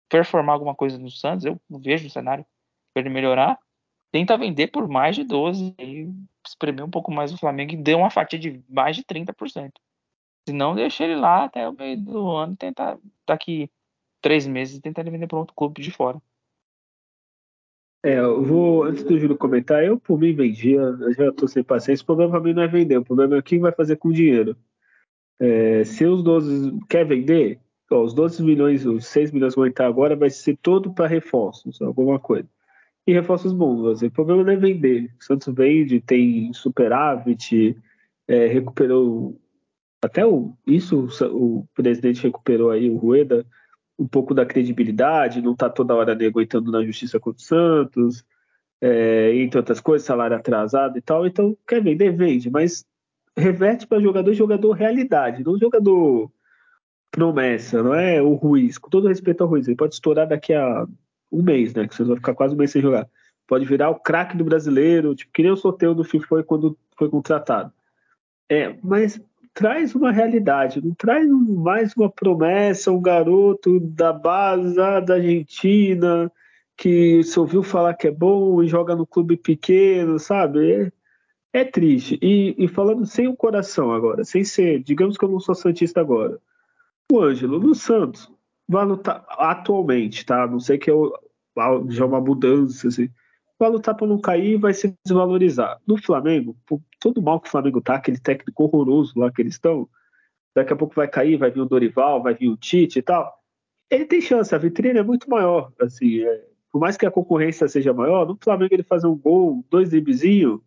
performar 0.09 0.55
alguma 0.55 0.75
coisa 0.75 0.97
no 0.97 1.11
Santos. 1.11 1.45
Eu 1.45 1.61
vejo 1.69 2.07
o 2.07 2.11
cenário 2.11 2.47
para 2.95 3.03
ele 3.03 3.11
melhorar. 3.11 3.59
Tenta 4.11 4.39
vender 4.39 4.69
por 4.69 4.89
mais 4.89 5.15
de 5.15 5.25
12 5.25 5.75
e 5.79 6.11
espremer 6.47 6.87
um 6.87 6.91
pouco 6.91 7.13
mais 7.13 7.35
o 7.35 7.39
Flamengo 7.39 7.75
e 7.75 7.77
dê 7.77 7.95
uma 7.95 8.09
fatia 8.09 8.39
de 8.39 8.65
mais 8.67 8.97
de 8.97 9.05
30%. 9.05 9.73
Se 10.49 10.55
não, 10.55 10.75
deixa 10.75 11.05
ele 11.05 11.17
lá 11.17 11.45
até 11.45 11.69
o 11.69 11.75
meio 11.75 12.01
do 12.01 12.31
ano 12.31 12.57
tentar, 12.57 12.99
daqui 13.27 13.71
três 14.21 14.47
meses, 14.47 14.81
ele 14.85 15.11
vender 15.11 15.27
para 15.27 15.39
outro 15.39 15.55
clube 15.55 15.81
de 15.81 15.91
fora. 15.91 16.21
É, 18.03 18.19
eu 18.19 18.43
vou, 18.43 18.85
antes 18.85 19.05
do 19.05 19.19
Júlio 19.19 19.37
comentar, 19.37 19.85
eu 19.85 19.99
por 19.99 20.19
mim 20.19 20.35
vendia, 20.35 20.81
eu 20.81 21.13
já 21.13 21.33
tô 21.33 21.47
sem 21.47 21.63
paciência, 21.63 22.03
o 22.03 22.07
problema 22.07 22.31
para 22.33 22.41
mim 22.41 22.55
não 22.55 22.63
é 22.63 22.69
vender, 22.69 22.97
o 22.97 23.05
problema 23.05 23.37
é 23.37 23.43
quem 23.43 23.59
vai 23.59 23.73
fazer 23.73 23.97
com 23.97 24.09
o 24.09 24.13
dinheiro. 24.13 24.57
É, 25.39 25.85
se 25.85 26.07
os 26.07 26.23
12 26.23 26.79
quer 26.89 27.07
vender, 27.07 27.61
ó, 27.91 28.03
os 28.03 28.15
12 28.15 28.43
milhões, 28.43 28.87
os 28.87 29.07
6 29.07 29.33
milhões 29.33 29.55
que 29.55 29.61
vão 29.61 29.67
entrar 29.67 29.87
agora 29.87 30.17
vai 30.17 30.31
ser 30.31 30.57
todo 30.63 30.95
para 30.95 31.07
reforços, 31.07 31.81
alguma 31.83 32.19
coisa. 32.19 32.49
E 33.07 33.13
reforços 33.13 33.53
bons, 33.53 34.03
o 34.03 34.11
problema 34.11 34.45
não 34.45 34.53
é 34.53 34.57
vender. 34.57 35.11
O 35.21 35.25
Santos 35.25 35.53
vende, 35.55 36.01
tem 36.01 36.53
superávit, 36.53 37.77
é, 38.29 38.47
recuperou 38.47 39.39
até 40.03 40.25
o, 40.25 40.55
isso 40.67 41.09
o 41.33 41.67
presidente 41.75 42.23
recuperou 42.23 42.71
aí, 42.71 42.89
o 42.89 42.97
Rueda, 42.97 43.47
um 44.01 44.09
pouco 44.09 44.33
da 44.33 44.47
credibilidade, 44.47 45.43
não 45.43 45.53
está 45.53 45.69
toda 45.69 45.95
hora 45.95 46.15
negociando 46.15 46.73
na 46.73 46.83
justiça 46.83 47.21
contra 47.21 47.39
o 47.39 47.45
Santos, 47.45 48.25
é, 48.81 49.37
entre 49.37 49.59
outras 49.59 49.79
coisas, 49.79 50.07
salário 50.07 50.35
atrasado 50.35 50.97
e 50.97 51.03
tal. 51.03 51.27
Então, 51.27 51.55
quer 51.69 51.83
vender, 51.83 52.11
vende, 52.17 52.49
mas 52.49 52.87
reverte 53.37 53.87
para 53.87 54.01
jogador 54.01 54.33
jogador 54.33 54.73
realidade, 54.73 55.45
não 55.45 55.59
jogador 55.59 56.33
promessa, 57.11 57.83
não 57.83 57.95
é 57.95 58.23
o 58.23 58.33
Ruiz. 58.33 58.79
Com 58.79 58.89
todo 58.89 59.09
respeito 59.09 59.43
ao 59.43 59.51
Ruiz, 59.51 59.69
ele 59.69 59.77
pode 59.77 59.93
estourar 59.93 60.27
daqui 60.27 60.55
a 60.55 60.87
um 61.31 61.43
mês, 61.43 61.75
né? 61.75 61.87
Que 61.87 61.95
vocês 61.95 62.09
vão 62.09 62.17
ficar 62.17 62.35
quase 62.35 62.55
um 62.55 62.59
mês 62.59 62.71
sem 62.71 62.81
jogar. 62.81 63.07
Pode 63.47 63.67
virar 63.67 63.91
o 63.91 64.01
craque 64.01 64.37
do 64.37 64.45
brasileiro, 64.45 65.15
tipo, 65.15 65.31
que 65.33 65.43
nem 65.43 65.53
o 65.53 65.57
sorteio 65.57 65.95
do 65.95 66.05
FIFA 66.05 66.27
foi 66.27 66.43
quando 66.43 66.79
foi 66.97 67.11
contratado. 67.11 67.71
É, 68.49 68.77
mas 68.83 69.21
traz 69.61 69.95
uma 69.95 70.11
realidade, 70.11 70.83
não 70.83 70.95
traz 70.95 71.29
mais 71.29 71.95
uma 71.95 72.11
promessa, 72.11 72.91
um 72.91 73.01
garoto 73.01 73.79
da 73.79 74.11
base 74.11 74.75
da 74.75 75.17
Argentina 75.17 76.33
que 76.79 77.23
se 77.23 77.39
ouviu 77.39 77.63
falar 77.63 77.93
que 77.93 78.09
é 78.09 78.11
bom 78.11 78.63
e 78.63 78.69
joga 78.69 78.97
no 78.97 79.07
clube 79.07 79.37
pequeno, 79.37 80.19
sabe? 80.19 80.93
É, 81.53 81.61
é 81.61 81.63
triste. 81.63 82.19
E, 82.23 82.55
e, 82.57 82.69
falando 82.69 83.05
sem 83.05 83.29
o 83.29 83.37
coração 83.37 83.93
agora, 83.93 84.25
sem 84.25 84.45
ser, 84.45 84.83
digamos 84.83 85.19
que 85.19 85.25
eu 85.27 85.29
não 85.29 85.39
sou 85.39 85.55
Santista 85.55 86.01
agora. 86.01 86.41
O 87.13 87.21
Ângelo 87.21 87.61
no 87.61 87.75
Santos 87.75 88.33
vai 88.67 88.87
lutar 88.87 89.27
atualmente, 89.29 90.25
tá? 90.25 90.47
Não 90.47 90.59
sei 90.59 90.79
que 90.79 90.91
é 90.91 90.95
já 91.91 92.07
uma 92.07 92.21
mudança, 92.21 92.89
assim. 92.89 93.11
Vai 93.61 93.71
lutar 93.71 93.95
para 93.95 94.07
não 94.07 94.19
cair 94.19 94.55
e 94.55 94.57
vai 94.57 94.75
se 94.75 94.93
desvalorizar. 95.05 95.79
No 95.87 96.03
Flamengo, 96.03 96.57
por 96.67 96.81
todo 96.99 97.23
mal 97.23 97.39
que 97.39 97.49
o 97.49 97.51
Flamengo 97.51 97.81
tá, 97.81 97.97
aquele 97.97 98.19
técnico 98.19 98.65
horroroso 98.65 99.13
lá 99.17 99.31
que 99.31 99.43
eles 99.43 99.55
estão, 99.55 99.87
daqui 100.55 100.73
a 100.73 100.77
pouco 100.77 100.95
vai 100.95 101.07
cair, 101.07 101.37
vai 101.37 101.51
vir 101.51 101.61
o 101.61 101.67
Dorival, 101.67 102.23
vai 102.23 102.35
vir 102.35 102.49
o 102.49 102.57
Tite 102.57 102.99
e 102.99 103.03
tal. 103.03 103.33
Ele 103.91 104.07
tem 104.07 104.21
chance, 104.21 104.55
a 104.55 104.59
vitrine 104.59 104.99
é 104.99 105.03
muito 105.03 105.29
maior. 105.29 105.73
Assim, 105.79 106.23
é, 106.23 106.47
por 106.73 106.81
mais 106.81 106.97
que 106.97 107.05
a 107.05 107.11
concorrência 107.11 107.69
seja 107.69 107.93
maior, 107.93 108.27
no 108.27 108.39
Flamengo 108.41 108.73
ele 108.75 108.83
fazer 108.83 109.07
um 109.07 109.17
gol, 109.17 109.65
dois 109.71 109.91
dribzinhos, 109.91 110.61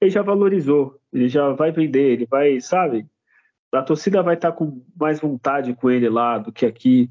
ele 0.00 0.10
já 0.10 0.22
valorizou, 0.22 1.00
ele 1.12 1.28
já 1.28 1.50
vai 1.52 1.72
vender, 1.72 2.12
ele 2.12 2.26
vai, 2.26 2.60
sabe? 2.60 3.06
A 3.72 3.82
torcida 3.82 4.22
vai 4.22 4.34
estar 4.34 4.52
tá 4.52 4.56
com 4.56 4.84
mais 4.98 5.20
vontade 5.20 5.74
com 5.74 5.90
ele 5.90 6.08
lá 6.08 6.38
do 6.38 6.52
que 6.52 6.64
aqui. 6.64 7.10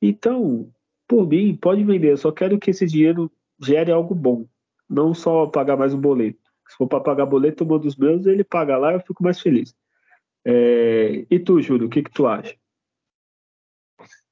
Então, 0.00 0.70
por 1.08 1.26
mim, 1.26 1.56
pode 1.56 1.82
vender. 1.84 2.12
Eu 2.12 2.16
só 2.16 2.30
quero 2.30 2.58
que 2.58 2.70
esse 2.70 2.86
dinheiro 2.86 3.30
gere 3.60 3.90
algo 3.90 4.14
bom, 4.14 4.46
não 4.88 5.14
só 5.14 5.46
pagar 5.46 5.76
mais 5.76 5.92
um 5.94 6.00
boleto. 6.00 6.38
Se 6.68 6.76
for 6.76 6.86
para 6.86 7.00
pagar 7.00 7.26
boleto, 7.26 7.64
um 7.64 7.78
dos 7.78 7.96
meus, 7.96 8.26
ele 8.26 8.44
paga 8.44 8.76
lá, 8.76 8.92
eu 8.92 9.00
fico 9.00 9.22
mais 9.22 9.40
feliz. 9.40 9.74
É... 10.44 11.24
E 11.30 11.38
tu, 11.38 11.60
Júlio, 11.60 11.86
o 11.86 11.90
que, 11.90 12.02
que 12.02 12.10
tu 12.10 12.26
acha? 12.26 12.54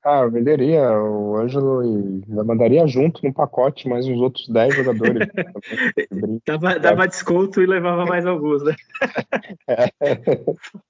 Ah, 0.05 0.21
eu 0.21 0.31
venderia 0.31 0.83
o 1.01 1.35
Ângelo 1.35 1.83
e 1.83 2.23
mandaria 2.45 2.87
junto 2.87 3.25
no 3.25 3.33
pacote 3.33 3.89
mais 3.89 4.07
uns 4.07 4.21
outros 4.21 4.47
10 4.51 4.75
jogadores. 4.75 5.27
dava, 6.47 6.79
dava 6.79 7.09
desconto 7.09 7.63
e 7.63 7.67
levava 7.67 8.05
mais 8.05 8.27
alguns, 8.27 8.63
né? 8.63 8.75
É. 9.67 9.91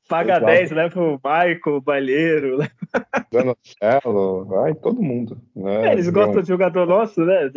Paga 0.08 0.32
Exato. 0.32 0.46
10, 0.46 0.70
leva 0.72 1.00
o 1.00 1.12
Michael, 1.12 1.76
o 1.76 1.80
Balheiro. 1.80 2.58
Zanocelo, 3.32 4.44
vai 4.46 4.74
todo 4.74 5.00
mundo. 5.00 5.40
Né? 5.54 5.90
É, 5.90 5.92
eles 5.92 6.08
gostam 6.10 6.42
de 6.42 6.48
jogador 6.48 6.84
nosso, 6.84 7.24
né? 7.24 7.50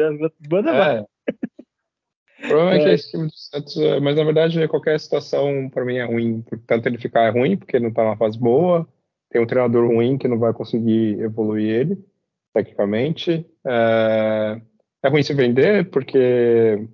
Manda 0.49 0.71
é. 0.71 1.05
Provavelmente 2.39 2.85
é. 2.87 2.93
esse 2.93 3.09
time 3.09 3.27
do 3.27 3.35
Santos, 3.35 3.77
é, 3.77 3.99
mas 3.99 4.15
na 4.15 4.23
verdade 4.23 4.67
qualquer 4.67 4.99
situação 4.99 5.69
para 5.69 5.83
mim 5.83 5.97
é 5.97 6.05
ruim. 6.05 6.43
Tanto 6.67 6.87
ele 6.87 6.97
ficar 6.97 7.23
é 7.23 7.29
ruim, 7.29 7.57
porque 7.57 7.77
ele 7.77 7.85
não 7.85 7.93
tá 7.93 8.03
numa 8.03 8.17
fase 8.17 8.37
boa, 8.37 8.87
tem 9.29 9.41
um 9.41 9.47
treinador 9.47 9.87
ruim 9.87 10.17
que 10.17 10.27
não 10.27 10.37
vai 10.37 10.53
conseguir 10.53 11.19
evoluir 11.19 11.69
ele, 11.69 12.05
tecnicamente. 12.53 13.45
É, 13.65 14.61
é 15.03 15.09
ruim 15.09 15.23
se 15.23 15.33
vender, 15.33 15.89
porque 15.89 16.87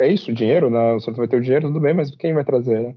é 0.00 0.08
isso, 0.08 0.32
dinheiro, 0.32 0.70
né? 0.70 0.92
O 0.92 1.00
Santos 1.00 1.18
vai 1.18 1.28
ter 1.28 1.36
o 1.36 1.42
dinheiro, 1.42 1.68
tudo 1.68 1.80
bem, 1.80 1.94
mas 1.94 2.14
quem 2.16 2.32
vai 2.32 2.44
trazer, 2.44 2.80
né? 2.80 2.96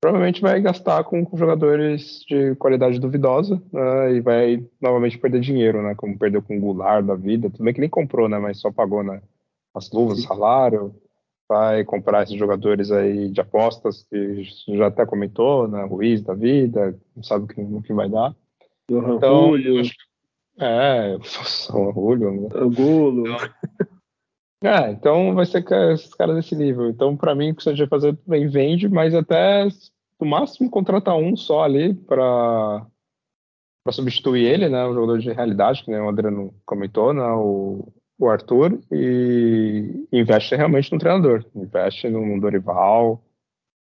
Provavelmente 0.00 0.42
vai 0.42 0.60
gastar 0.60 1.02
com, 1.04 1.24
com 1.24 1.36
jogadores 1.36 2.20
de 2.28 2.54
qualidade 2.56 3.00
duvidosa 3.00 3.60
né? 3.72 4.12
e 4.12 4.20
vai 4.20 4.62
novamente 4.78 5.16
perder 5.18 5.40
dinheiro, 5.40 5.82
né? 5.82 5.94
Como 5.94 6.18
perdeu 6.18 6.42
com 6.42 6.58
o 6.58 6.60
Goulart 6.60 7.04
da 7.04 7.14
vida. 7.14 7.48
Tudo 7.48 7.64
bem 7.64 7.72
que 7.72 7.80
nem 7.80 7.88
comprou, 7.88 8.28
né? 8.28 8.38
Mas 8.38 8.60
só 8.60 8.70
pagou 8.70 9.02
né? 9.02 9.22
As 9.74 9.90
luvas, 9.90 10.18
o 10.18 10.22
salário. 10.22 10.94
Vai 11.46 11.84
comprar 11.84 12.22
esses 12.22 12.38
jogadores 12.38 12.90
aí 12.90 13.28
de 13.28 13.40
apostas 13.40 14.02
que 14.04 14.44
já 14.68 14.86
até 14.86 15.04
comentou, 15.04 15.68
né? 15.68 15.84
Ruiz 15.84 16.22
da 16.22 16.32
vida, 16.32 16.98
não 17.14 17.22
sabe 17.22 17.44
o 17.44 17.48
que, 17.48 17.60
o 17.60 17.82
que 17.82 17.92
vai 17.92 18.08
dar. 18.08 18.34
Johan 18.90 19.16
então, 19.16 19.48
Julio. 19.48 19.82
É, 20.58 21.16
o 21.74 21.92
Julio. 21.92 22.30
Né? 22.30 22.48
Angulo. 22.54 23.24
É, 24.62 24.90
então 24.92 25.34
vai 25.34 25.44
ser 25.44 25.62
esses 25.92 26.14
caras 26.14 26.36
desse 26.36 26.56
nível. 26.56 26.88
Então, 26.88 27.14
para 27.14 27.34
mim, 27.34 27.50
o 27.50 27.54
que 27.54 27.62
você 27.62 27.74
vai 27.74 27.86
fazer 27.86 28.18
bem 28.26 28.48
vende, 28.48 28.88
mas 28.88 29.14
até 29.14 29.68
no 30.18 30.26
máximo 30.26 30.70
contratar 30.70 31.16
um 31.16 31.36
só 31.36 31.64
ali 31.64 31.92
para 31.92 32.86
para 33.84 33.92
substituir 33.92 34.46
ele, 34.46 34.70
né, 34.70 34.86
um 34.86 34.94
jogador 34.94 35.18
de 35.18 35.30
realidade, 35.30 35.84
que 35.84 35.90
né, 35.90 36.00
o 36.00 36.08
Adriano 36.08 36.54
comentou, 36.64 37.12
né, 37.12 37.30
o, 37.32 37.92
o 38.24 38.30
Arthur, 38.30 38.78
e 38.90 40.06
investe 40.12 40.54
realmente 40.54 40.92
no 40.92 40.98
treinador, 40.98 41.44
investe 41.54 42.08
no 42.08 42.40
Dorival, 42.40 43.22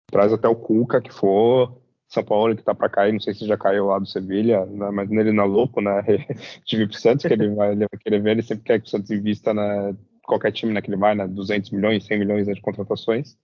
traz 0.08 0.34
até 0.34 0.48
o 0.48 0.56
Cuca 0.56 1.02
que 1.02 1.12
for, 1.12 1.82
São 2.08 2.24
Paulo 2.24 2.56
que 2.56 2.64
tá 2.64 2.76
para 2.76 2.90
cair, 2.90 3.14
não 3.14 3.20
sei 3.20 3.34
se 3.34 3.48
já 3.48 3.58
caiu 3.58 3.88
lá 3.88 4.00
do 4.00 4.06
Sevilha, 4.06 4.66
né, 4.66 4.90
mas 4.92 5.10
nele 5.10 5.32
não 5.32 5.44
é 5.44 5.48
louco, 5.48 5.82
né, 5.82 6.04
tive 6.66 6.88
pro 6.88 6.98
Santos 6.98 7.26
que 7.26 7.34
ele 7.34 7.54
vai, 7.56 7.72
ele 7.72 7.88
querer 8.00 8.22
ver, 8.22 8.32
ele 8.32 8.42
sempre 8.44 8.64
quer 8.64 8.80
que 8.80 8.88
o 8.88 8.90
Santos 8.90 9.12
invista 9.12 9.54
né, 9.54 9.96
qualquer 10.24 10.52
time 10.52 10.74
naquele 10.74 10.98
vai, 10.98 11.16
né, 11.16 11.28
200 11.28 11.72
milhões, 11.72 12.06
100 12.06 12.20
milhões 12.20 12.48
de 12.48 12.62
contratações. 12.62 13.38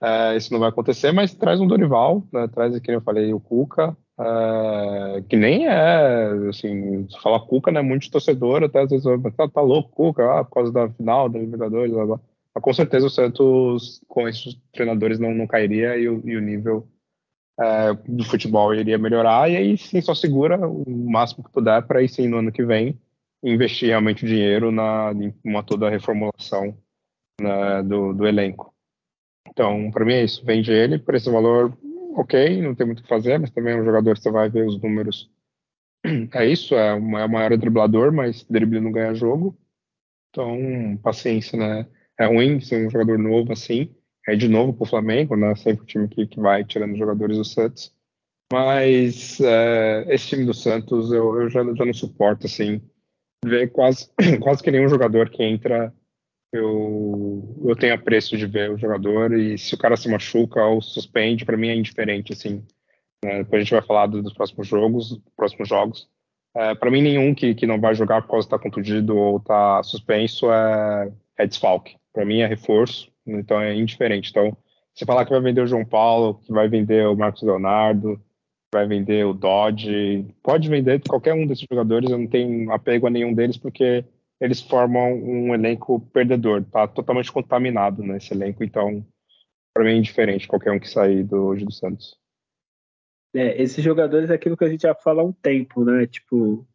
É, 0.00 0.36
isso 0.36 0.52
não 0.52 0.60
vai 0.60 0.68
acontecer, 0.68 1.10
mas 1.10 1.34
traz 1.34 1.60
um 1.60 1.66
Dorival, 1.66 2.22
né, 2.32 2.46
traz, 2.48 2.78
como 2.78 2.92
eu 2.92 3.00
falei, 3.00 3.32
o 3.32 3.40
Cuca, 3.40 3.96
é, 4.20 5.22
que 5.28 5.36
nem 5.36 5.66
é, 5.66 6.48
assim, 6.48 7.08
se 7.08 7.20
falar 7.20 7.40
Cuca, 7.40 7.70
né, 7.70 7.80
muito 7.80 8.10
torcedor, 8.10 8.64
até 8.64 8.80
às 8.80 8.90
vezes 8.90 9.04
tá, 9.36 9.48
tá 9.48 9.60
louco, 9.60 9.90
Cuca, 9.90 10.40
ah, 10.40 10.44
por 10.44 10.54
causa 10.54 10.72
da 10.72 10.90
final 10.90 11.28
da 11.28 11.38
Libertadores, 11.38 11.92
blá, 11.92 12.06
blá. 12.06 12.20
Mas, 12.54 12.64
com 12.64 12.72
certeza 12.72 13.06
o 13.06 13.10
Santos, 13.10 14.02
com 14.08 14.28
esses 14.28 14.58
treinadores, 14.72 15.18
não, 15.18 15.32
não 15.32 15.46
cairia 15.46 15.96
e 15.96 16.08
o, 16.08 16.20
e 16.24 16.36
o 16.36 16.40
nível 16.40 16.86
é, 17.60 17.92
do 18.08 18.24
futebol 18.24 18.74
iria 18.74 18.98
melhorar, 18.98 19.50
e 19.50 19.56
aí 19.56 19.78
sim 19.78 20.00
só 20.00 20.14
segura 20.14 20.58
o 20.68 20.84
máximo 20.90 21.44
que 21.44 21.52
puder 21.52 21.82
para 21.86 22.02
ir 22.02 22.08
sim 22.08 22.28
no 22.28 22.38
ano 22.38 22.52
que 22.52 22.64
vem 22.64 22.98
investir 23.42 23.88
realmente 23.88 24.24
o 24.24 24.28
dinheiro 24.28 24.70
na, 24.72 25.12
em 25.12 25.32
uma 25.44 25.62
toda 25.62 25.86
a 25.86 25.90
reformulação 25.90 26.76
né, 27.40 27.82
do, 27.82 28.12
do 28.12 28.26
elenco. 28.26 28.74
Então, 29.48 29.90
para 29.90 30.04
mim 30.04 30.14
é 30.14 30.24
isso. 30.24 30.44
Vende 30.44 30.70
ele 30.70 30.98
por 30.98 31.14
esse 31.14 31.30
valor, 31.30 31.76
ok, 32.18 32.62
não 32.62 32.74
tem 32.74 32.86
muito 32.86 33.00
o 33.00 33.02
que 33.02 33.08
fazer, 33.08 33.38
mas 33.38 33.50
também 33.50 33.74
é 33.74 33.76
um 33.80 33.84
jogador 33.84 34.14
que 34.14 34.22
você 34.22 34.30
vai 34.30 34.48
ver 34.50 34.66
os 34.66 34.80
números. 34.80 35.30
É 36.32 36.46
isso, 36.46 36.74
é, 36.74 36.94
uma, 36.94 37.20
é 37.20 37.24
o 37.24 37.28
maior 37.28 37.56
driblador, 37.56 38.12
mas 38.12 38.44
drible 38.44 38.80
não 38.80 38.92
ganha 38.92 39.14
jogo. 39.14 39.58
Então, 40.30 40.96
paciência, 41.02 41.58
né? 41.58 41.86
É 42.18 42.26
ruim 42.26 42.60
ser 42.60 42.86
um 42.86 42.90
jogador 42.90 43.18
novo 43.18 43.52
assim. 43.52 43.94
É 44.26 44.36
de 44.36 44.48
novo 44.48 44.72
pro 44.72 44.86
Flamengo, 44.86 45.36
né? 45.36 45.54
Sempre 45.56 45.82
o 45.82 45.86
time 45.86 46.08
que, 46.08 46.26
que 46.26 46.40
vai 46.40 46.64
tirando 46.64 46.96
jogadores 46.96 47.36
do 47.36 47.44
Santos. 47.44 47.92
Mas 48.52 49.40
é, 49.40 50.06
esse 50.08 50.28
time 50.28 50.44
do 50.44 50.54
Santos 50.54 51.10
eu, 51.12 51.42
eu 51.42 51.50
já, 51.50 51.64
já 51.74 51.84
não 51.84 51.92
suporto, 51.92 52.46
assim 52.46 52.80
ver 53.44 53.70
quase, 53.70 54.08
quase 54.40 54.62
que 54.62 54.70
nenhum 54.70 54.88
jogador 54.88 55.30
que 55.30 55.42
entra 55.42 55.92
eu, 56.52 57.56
eu 57.64 57.76
tenho 57.76 57.94
apreço 57.94 58.36
de 58.36 58.46
ver 58.46 58.70
o 58.70 58.78
jogador 58.78 59.32
e 59.32 59.58
se 59.58 59.74
o 59.74 59.78
cara 59.78 59.96
se 59.96 60.08
machuca 60.08 60.64
ou 60.64 60.80
suspende, 60.80 61.44
para 61.44 61.56
mim 61.56 61.68
é 61.68 61.74
indiferente, 61.74 62.32
assim. 62.32 62.64
Né? 63.24 63.38
Depois 63.38 63.60
a 63.60 63.64
gente 63.64 63.72
vai 63.72 63.82
falar 63.82 64.06
dos 64.06 64.32
próximos 64.32 64.66
jogos, 64.66 65.20
próximos 65.36 65.68
jogos. 65.68 66.08
É, 66.54 66.74
para 66.74 66.90
mim, 66.90 67.02
nenhum 67.02 67.34
que, 67.34 67.54
que 67.54 67.66
não 67.66 67.80
vai 67.80 67.94
jogar 67.94 68.22
por 68.22 68.30
causa 68.30 68.46
estar 68.46 68.58
tá 68.58 68.62
contundido 68.62 69.16
ou 69.16 69.36
está 69.36 69.82
suspenso 69.82 70.50
é, 70.50 71.12
é 71.36 71.46
desfalque. 71.46 71.96
Para 72.12 72.24
mim 72.24 72.40
é 72.40 72.46
reforço, 72.46 73.10
então 73.26 73.60
é 73.60 73.74
indiferente. 73.74 74.30
Então, 74.30 74.56
você 74.94 75.04
falar 75.04 75.24
que 75.24 75.30
vai 75.30 75.40
vender 75.40 75.60
o 75.60 75.66
João 75.66 75.84
Paulo, 75.84 76.40
que 76.44 76.52
vai 76.52 76.68
vender 76.68 77.06
o 77.06 77.16
Marcos 77.16 77.42
Leonardo, 77.42 78.20
vai 78.72 78.86
vender 78.86 79.24
o 79.24 79.34
Dodge, 79.34 80.26
pode 80.42 80.68
vender 80.68 81.00
qualquer 81.06 81.34
um 81.34 81.46
desses 81.46 81.66
jogadores, 81.70 82.10
eu 82.10 82.18
não 82.18 82.26
tenho 82.26 82.70
apego 82.72 83.06
a 83.06 83.10
nenhum 83.10 83.32
deles 83.32 83.56
porque 83.56 84.04
eles 84.40 84.60
formam 84.60 85.12
um 85.14 85.54
elenco 85.54 86.00
perdedor, 86.12 86.64
tá 86.64 86.86
totalmente 86.86 87.32
contaminado 87.32 88.02
nesse 88.02 88.32
elenco, 88.32 88.62
então 88.62 89.04
para 89.74 89.84
mim 89.84 89.90
é 89.90 89.96
indiferente 89.96 90.48
qualquer 90.48 90.72
um 90.72 90.78
que 90.78 90.88
sair 90.88 91.24
do 91.24 91.46
hoje 91.46 91.64
do 91.64 91.72
Santos. 91.72 92.16
É, 93.34 93.60
esses 93.60 93.84
jogadores 93.84 94.30
é 94.30 94.34
aquilo 94.34 94.56
que 94.56 94.64
a 94.64 94.68
gente 94.68 94.82
já 94.82 94.94
fala 94.94 95.22
há 95.22 95.24
um 95.24 95.32
tempo, 95.32 95.84
né? 95.84 96.06
Tipo, 96.06 96.66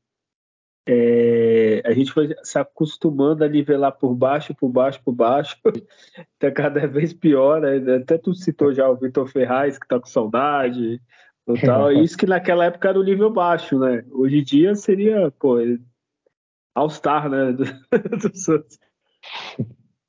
é, 0.87 1.81
a 1.83 1.93
gente 1.93 2.11
foi 2.11 2.35
se 2.43 2.59
acostumando 2.59 3.43
a 3.43 3.49
nivelar 3.49 3.93
por 3.93 4.13
baixo, 4.13 4.53
por 4.53 4.69
baixo, 4.69 5.01
por 5.03 5.13
baixo, 5.13 5.57
tá 6.37 6.51
cada 6.51 6.85
vez 6.87 7.13
pior, 7.13 7.61
né? 7.61 7.95
Até 7.95 8.17
tu 8.17 8.33
citou 8.33 8.73
já 8.73 8.89
o 8.89 8.95
Vitor 8.95 9.27
Ferraz, 9.27 9.79
que 9.79 9.87
tá 9.87 9.99
com 9.99 10.05
saudade, 10.05 11.01
Total, 11.45 11.91
isso 12.01 12.17
que 12.17 12.25
naquela 12.25 12.65
época 12.65 12.89
era 12.89 12.99
o 12.99 13.03
nível 13.03 13.29
baixo, 13.29 13.77
né? 13.77 14.03
Hoje 14.11 14.39
em 14.39 14.43
dia 14.43 14.75
seria, 14.75 15.31
pô, 15.31 15.57
All-Star, 16.75 17.29
né? 17.29 17.51
Do, 17.51 17.63
do 18.29 18.37
Santos. 18.37 18.79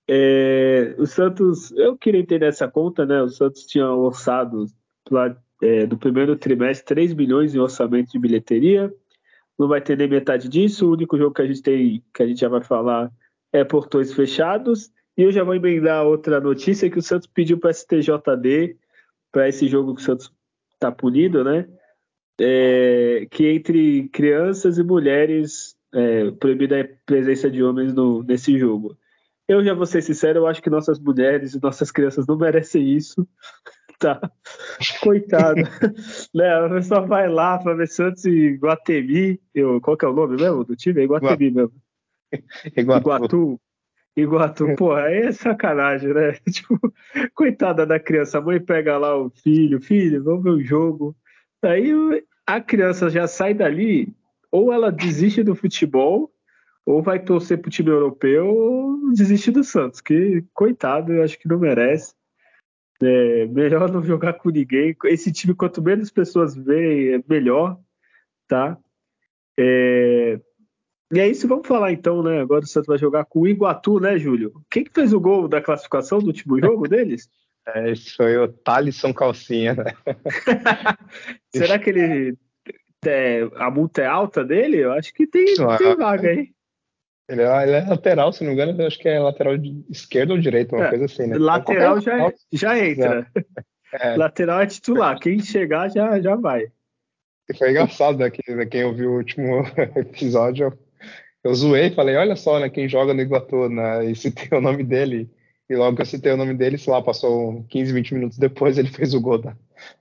É, 0.09 0.95
o 0.99 1.07
Santos, 1.07 1.71
eu 1.73 1.97
queria 1.97 2.21
entender 2.21 2.47
essa 2.47 2.69
conta, 2.69 3.07
né? 3.07 3.23
O 3.23 3.29
Santos 3.29 3.65
tinha 3.65 3.91
orçado 3.91 4.67
lá, 5.11 5.37
é, 5.63 5.87
do 5.87 5.97
primeiro 5.97 6.37
trimestre 6.37 6.87
3 6.87 7.15
milhões 7.15 7.55
em 7.55 7.59
orçamento 7.59 8.13
de 8.13 8.19
bilheteria. 8.19 8.93
Não 9.59 9.69
vai 9.69 9.81
ter 9.81 9.97
nem 9.97 10.09
metade 10.09 10.49
disso. 10.49 10.87
O 10.87 10.93
único 10.93 11.17
jogo 11.17 11.35
que 11.35 11.43
a 11.43 11.47
gente 11.47 11.63
tem, 11.63 12.05
que 12.13 12.23
a 12.23 12.27
gente 12.27 12.41
já 12.41 12.49
vai 12.49 12.63
falar, 12.63 13.11
é 13.53 13.65
portões 13.65 14.13
fechados. 14.13 14.93
E 15.17 15.23
eu 15.23 15.31
já 15.31 15.45
vou 15.45 15.55
emendar 15.55 16.05
outra 16.05 16.41
notícia 16.41 16.91
que 16.91 16.99
o 16.99 17.03
Santos 17.03 17.29
pediu 17.29 17.59
para 17.59 17.73
STJD 17.73 18.77
para 19.31 19.49
esse 19.49 19.69
jogo 19.69 19.95
que 19.95 20.03
o 20.03 20.05
Santos 20.05 20.33
está 20.73 20.91
punido, 20.91 21.43
né? 21.45 21.69
É, 22.41 23.27
que 23.31 23.47
entre 23.47 24.09
crianças 24.09 24.77
e 24.77 24.83
mulheres 24.83 25.74
é, 25.95 26.31
proibida 26.33 26.81
a 26.81 26.89
presença 27.07 27.51
de 27.51 27.63
homens 27.63 27.95
no, 27.95 28.23
nesse 28.23 28.59
jogo. 28.59 28.97
Eu 29.47 29.63
já 29.63 29.75
vou 29.75 29.87
ser 29.87 30.03
sincero, 30.03 30.41
eu 30.41 30.47
acho 30.47 30.63
que 30.63 30.71
nossas 30.71 30.99
mulheres 30.99 31.55
e 31.55 31.63
nossas 31.63 31.91
crianças 31.91 32.27
não 32.27 32.37
merecem 32.37 32.89
isso, 32.89 33.27
tá? 33.99 34.21
Coitado. 35.03 35.61
né? 36.35 36.55
A 36.55 36.69
pessoa 36.69 37.03
vai 37.03 37.29
lá 37.29 37.59
para 37.59 37.75
ver 37.75 37.89
Santos 37.89 38.25
e 38.25 38.57
Guatemi, 38.57 39.41
eu, 39.55 39.81
qual 39.81 39.97
que 39.97 40.05
é 40.05 40.09
o 40.09 40.15
nome 40.15 40.37
mesmo 40.37 40.65
do 40.65 40.75
time? 40.75 41.01
É 41.01 41.05
Iguatemi 41.05 41.51
mesmo. 41.51 41.73
Iguatu. 42.77 43.09
Iguatu. 43.09 43.61
Iguatu, 44.17 44.77
pô, 44.77 44.93
aí 44.93 45.23
é 45.23 45.33
sacanagem, 45.33 46.15
né? 46.15 46.33
Tipo, 46.49 46.79
coitada 47.35 47.85
da 47.85 47.99
criança, 47.99 48.39
a 48.39 48.41
mãe 48.41 48.61
pega 48.61 48.97
lá 48.97 49.17
o 49.17 49.29
filho, 49.29 49.83
filho, 49.83 50.23
vamos 50.23 50.45
ver 50.45 50.51
o 50.51 50.63
jogo. 50.63 51.17
Aí 51.61 51.93
a 52.47 52.61
criança 52.61 53.11
já 53.11 53.27
sai 53.27 53.55
dali, 53.55 54.15
ou 54.55 54.73
ela 54.73 54.93
desiste 54.93 55.43
do 55.43 55.57
futebol, 55.57 56.33
ou 56.87 57.03
vai 57.03 57.19
torcer 57.19 57.61
pro 57.61 57.73
time 57.73 57.91
europeu, 57.91 58.47
ou 58.47 59.13
desiste 59.13 59.51
do 59.51 59.65
Santos, 59.65 60.01
que 60.01 60.45
coitado, 60.55 61.13
eu 61.13 61.25
acho 61.25 61.37
que 61.37 61.49
não 61.49 61.59
merece. 61.59 62.15
É, 63.03 63.47
melhor 63.49 63.91
não 63.91 64.01
jogar 64.01 64.35
com 64.35 64.51
ninguém. 64.51 64.97
Esse 65.07 65.33
time, 65.33 65.57
quanto 65.57 65.83
menos 65.83 66.09
pessoas 66.09 66.55
veem, 66.55 67.15
é 67.15 67.25
melhor, 67.29 67.77
tá? 68.47 68.79
É, 69.59 70.39
e 71.13 71.19
é 71.19 71.27
isso, 71.29 71.49
vamos 71.49 71.67
falar 71.67 71.91
então, 71.91 72.23
né? 72.23 72.41
Agora 72.41 72.63
o 72.63 72.69
Santos 72.69 72.87
vai 72.87 72.97
jogar 72.97 73.25
com 73.25 73.41
o 73.41 73.49
Iguatu, 73.49 73.99
né, 73.99 74.17
Júlio? 74.17 74.53
Quem 74.71 74.85
que 74.85 74.95
fez 74.95 75.13
o 75.13 75.19
gol 75.19 75.49
da 75.49 75.61
classificação 75.61 76.21
do 76.21 76.29
último 76.29 76.61
jogo 76.61 76.87
deles? 76.87 77.29
É, 77.67 77.97
foi 77.97 78.37
o 78.37 78.47
Thalisson 78.47 79.15
Calcinha, 79.15 79.73
né? 79.73 79.95
Será 81.49 81.79
que 81.79 81.89
ele. 81.89 82.37
É, 83.11 83.49
a 83.57 83.71
multa 83.71 84.03
é 84.03 84.07
alta 84.07 84.45
dele? 84.45 84.79
Eu 84.79 84.93
acho 84.93 85.13
que 85.13 85.27
tem, 85.27 85.55
ah, 85.61 85.77
tem 85.77 85.97
vaga 85.97 86.29
aí. 86.29 86.51
Ele 87.29 87.43
é, 87.43 87.63
ele 87.63 87.73
é, 87.73 87.85
lateral, 87.87 88.33
se 88.33 88.43
não 88.43 88.49
me 88.49 88.55
engano, 88.55 88.81
eu 88.81 88.87
acho 88.87 88.99
que 88.99 89.09
é 89.09 89.19
lateral 89.19 89.55
esquerda 89.89 90.35
ou 90.35 90.39
direita, 90.39 90.77
uma 90.77 90.87
é, 90.87 90.91
coisa 90.91 91.05
assim, 91.07 91.27
né? 91.27 91.39
Lateral 91.39 91.99
então, 91.99 92.19
já, 92.19 92.33
já 92.53 92.79
entra. 92.87 93.27
É. 93.93 94.17
Lateral 94.17 94.61
é 94.61 94.67
titular. 94.67 95.19
Quem 95.19 95.41
chegar 95.41 95.91
já, 95.91 96.21
já 96.21 96.37
vai. 96.37 96.67
Foi 97.57 97.71
engraçado, 97.71 98.19
né? 98.19 98.31
Quem, 98.31 98.69
quem 98.69 98.85
ouviu 98.85 99.13
o 99.13 99.17
último 99.17 99.63
episódio, 99.97 100.79
eu 101.45 101.55
zoei, 101.55 101.91
falei, 101.91 102.17
olha 102.17 102.37
só, 102.37 102.59
né, 102.59 102.71
quem 102.71 102.89
joga 102.89 103.13
no 103.13 103.21
Iguatu, 103.21 103.69
né, 103.69 104.07
e 104.07 104.17
citei 104.17 104.57
o 104.57 104.63
nome 104.63 104.83
dele. 104.83 105.31
E 105.69 105.77
logo 105.77 105.97
que 105.97 106.03
eu 106.03 106.07
citei 106.07 106.33
o 106.33 106.37
nome 106.37 106.55
dele, 106.55 106.79
sei 106.79 106.93
lá, 106.93 107.03
passou 107.03 107.65
15, 107.69 107.93
20 107.93 108.15
minutos 108.15 108.39
depois, 108.39 108.79
ele 108.79 108.89
fez 108.89 109.15
o 109.15 109.21
gol 109.21 109.39
da, 109.39 109.57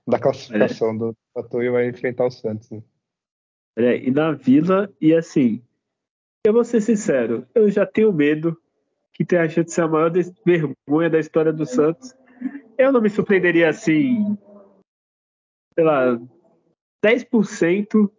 da 0.06 0.18
classificação 0.18 0.90
é. 0.90 0.98
do 0.98 1.16
Tatu 1.34 1.62
e 1.62 1.70
vai 1.70 1.88
enfrentar 1.88 2.26
o 2.26 2.30
Santos. 2.30 2.70
Né? 2.70 2.82
É, 3.76 3.96
e 3.98 4.10
na 4.10 4.32
Vila, 4.32 4.92
e 5.00 5.14
assim, 5.14 5.62
eu 6.46 6.52
vou 6.52 6.64
ser 6.64 6.80
sincero, 6.80 7.46
eu 7.54 7.70
já 7.70 7.84
tenho 7.84 8.12
medo 8.12 8.56
que 9.12 9.24
tenha 9.24 9.42
a 9.42 9.48
chance 9.48 9.66
de 9.66 9.72
ser 9.72 9.82
a 9.82 9.88
maior 9.88 10.12
vergonha 10.44 11.10
da 11.10 11.18
história 11.18 11.52
do 11.52 11.64
Santos. 11.64 12.14
Eu 12.76 12.92
não 12.92 13.00
me 13.00 13.08
surpreenderia 13.08 13.68
assim, 13.68 14.36
sei 15.74 15.84
lá, 15.84 16.20
10% 17.04 18.10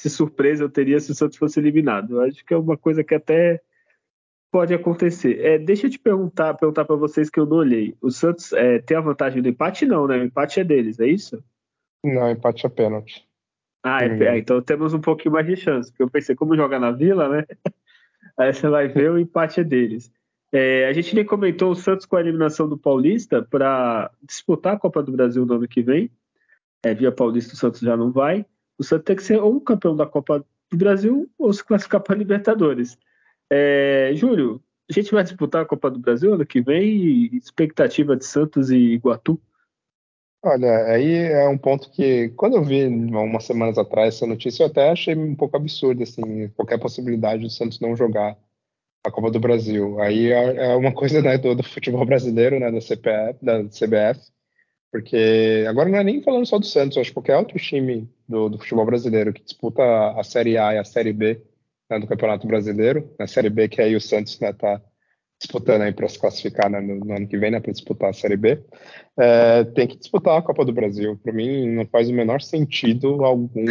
de 0.00 0.10
surpresa 0.10 0.64
eu 0.64 0.70
teria 0.70 0.98
se 1.00 1.10
o 1.10 1.14
Santos 1.14 1.36
fosse 1.36 1.58
eliminado. 1.58 2.14
Eu 2.14 2.20
acho 2.22 2.44
que 2.44 2.54
é 2.54 2.56
uma 2.56 2.76
coisa 2.76 3.02
que 3.02 3.14
até 3.14 3.60
pode 4.52 4.72
acontecer. 4.72 5.44
É, 5.44 5.58
deixa 5.58 5.86
eu 5.86 5.90
te 5.90 5.98
perguntar, 5.98 6.54
perguntar 6.54 6.84
para 6.84 6.94
vocês 6.94 7.28
que 7.28 7.40
eu 7.40 7.46
não 7.46 7.56
olhei. 7.56 7.96
O 8.00 8.10
Santos 8.10 8.52
é, 8.52 8.78
tem 8.78 8.96
a 8.96 9.00
vantagem 9.00 9.42
do 9.42 9.48
empate? 9.48 9.84
Não, 9.84 10.06
né? 10.06 10.18
O 10.18 10.24
empate 10.24 10.60
é 10.60 10.64
deles, 10.64 11.00
é 11.00 11.06
isso? 11.06 11.42
Não, 12.04 12.30
empate 12.30 12.64
é 12.64 12.68
pênalti. 12.68 13.26
Ah, 13.84 14.02
é, 14.02 14.24
é, 14.24 14.38
então 14.38 14.62
temos 14.62 14.94
um 14.94 15.00
pouquinho 15.00 15.34
mais 15.34 15.46
de 15.46 15.56
chance, 15.56 15.90
porque 15.90 16.02
eu 16.02 16.10
pensei, 16.10 16.34
como 16.34 16.56
joga 16.56 16.80
na 16.80 16.90
Vila, 16.90 17.28
né? 17.28 17.44
Aí 18.38 18.52
você 18.52 18.66
vai 18.66 18.88
ver 18.88 19.10
o 19.10 19.18
empate 19.18 19.60
é 19.60 19.64
deles. 19.64 20.10
É, 20.50 20.88
a 20.88 20.92
gente 20.94 21.14
nem 21.14 21.24
comentou 21.24 21.70
o 21.70 21.74
Santos 21.74 22.06
com 22.06 22.16
a 22.16 22.20
eliminação 22.20 22.66
do 22.66 22.78
Paulista 22.78 23.42
para 23.42 24.10
disputar 24.22 24.74
a 24.74 24.78
Copa 24.78 25.02
do 25.02 25.12
Brasil 25.12 25.44
no 25.44 25.54
ano 25.54 25.68
que 25.68 25.82
vem. 25.82 26.10
É, 26.82 26.94
via 26.94 27.12
Paulista 27.12 27.52
o 27.52 27.56
Santos 27.56 27.80
já 27.80 27.94
não 27.94 28.10
vai. 28.10 28.46
O 28.78 28.82
Santos 28.82 29.04
tem 29.04 29.16
que 29.16 29.22
ser 29.22 29.38
ou 29.38 29.60
campeão 29.60 29.94
da 29.94 30.06
Copa 30.06 30.44
do 30.70 30.76
Brasil 30.76 31.30
ou 31.36 31.52
se 31.52 31.62
classificar 31.62 32.00
para 32.00 32.14
a 32.14 32.18
Libertadores. 32.18 32.96
É, 33.50 34.12
Júlio, 34.14 34.62
a 34.88 34.92
gente 34.92 35.12
vai 35.12 35.22
disputar 35.22 35.62
a 35.62 35.66
Copa 35.66 35.90
do 35.90 35.98
Brasil 35.98 36.32
ano 36.32 36.46
que 36.46 36.62
vem? 36.62 37.36
Expectativa 37.36 38.16
de 38.16 38.24
Santos 38.24 38.70
e 38.70 38.76
Iguatu? 38.76 39.38
Olha, 40.46 40.84
aí 40.92 41.10
é 41.14 41.48
um 41.48 41.56
ponto 41.56 41.90
que, 41.90 42.28
quando 42.36 42.56
eu 42.56 42.62
vi 42.62 42.84
umas 42.86 43.44
semanas 43.44 43.78
atrás 43.78 44.14
essa 44.14 44.26
notícia, 44.26 44.62
eu 44.62 44.66
até 44.66 44.90
achei 44.90 45.14
um 45.16 45.34
pouco 45.34 45.56
absurdo, 45.56 46.02
assim, 46.02 46.48
qualquer 46.50 46.78
possibilidade 46.78 47.42
do 47.42 47.48
Santos 47.48 47.80
não 47.80 47.96
jogar 47.96 48.36
a 49.02 49.10
Copa 49.10 49.30
do 49.30 49.40
Brasil. 49.40 49.98
Aí 50.00 50.30
é, 50.32 50.72
é 50.72 50.76
uma 50.76 50.92
coisa 50.92 51.22
né, 51.22 51.38
do, 51.38 51.54
do, 51.54 51.62
futebol 51.62 52.04
brasileiro, 52.04 52.60
né, 52.60 52.70
da 52.70 52.78
CPF, 52.78 53.38
da 53.42 53.64
CBF, 53.64 54.20
porque 54.92 55.64
agora 55.66 55.88
não 55.88 55.98
é 55.98 56.04
nem 56.04 56.22
falando 56.22 56.44
só 56.46 56.58
do 56.58 56.66
Santos, 56.66 56.98
acho 56.98 57.08
que 57.08 57.14
qualquer 57.14 57.38
outro 57.38 57.58
time 57.58 58.06
do, 58.28 58.50
do 58.50 58.58
futebol 58.58 58.84
brasileiro 58.84 59.32
que 59.32 59.42
disputa 59.42 59.82
a 60.12 60.22
Série 60.22 60.58
A 60.58 60.74
e 60.74 60.78
a 60.78 60.84
Série 60.84 61.14
B 61.14 61.40
né, 61.88 61.98
do 61.98 62.06
Campeonato 62.06 62.46
Brasileiro, 62.46 63.10
na 63.18 63.26
Série 63.26 63.48
B, 63.48 63.66
que 63.68 63.80
aí 63.80 63.96
o 63.96 64.00
Santos 64.00 64.34
está 64.34 64.48
né, 64.48 64.52
tá 64.52 64.82
disputando 65.38 65.82
aí 65.82 65.92
para 65.92 66.08
se 66.08 66.18
classificar 66.18 66.70
né, 66.70 66.80
no, 66.80 66.96
no, 66.96 67.16
ano 67.16 67.26
que 67.26 67.36
vem, 67.36 67.50
né, 67.50 67.60
para 67.60 67.72
disputar 67.72 68.10
a 68.10 68.12
Série 68.12 68.36
B, 68.36 68.62
é, 69.18 69.64
tem 69.64 69.86
que 69.86 69.96
disputar 69.96 70.38
a 70.38 70.42
Copa 70.42 70.64
do 70.64 70.72
Brasil. 70.72 71.18
Para 71.22 71.32
mim, 71.32 71.68
não 71.68 71.86
faz 71.86 72.08
o 72.08 72.14
menor 72.14 72.40
sentido 72.40 73.24
algum 73.24 73.64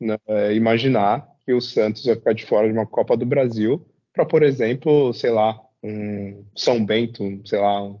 né, 0.00 0.54
imaginar 0.54 1.28
que 1.44 1.52
o 1.52 1.60
Santos 1.60 2.04
vai 2.04 2.16
ficar 2.16 2.32
de 2.32 2.46
fora 2.46 2.66
de 2.66 2.72
uma 2.72 2.86
Copa 2.86 3.16
do 3.16 3.26
Brasil 3.26 3.86
para, 4.12 4.24
por 4.24 4.42
exemplo, 4.42 5.12
sei 5.12 5.30
lá, 5.30 5.58
um 5.82 6.44
São 6.56 6.84
Bento, 6.84 7.40
sei 7.46 7.58
lá, 7.58 7.84
um 7.84 8.00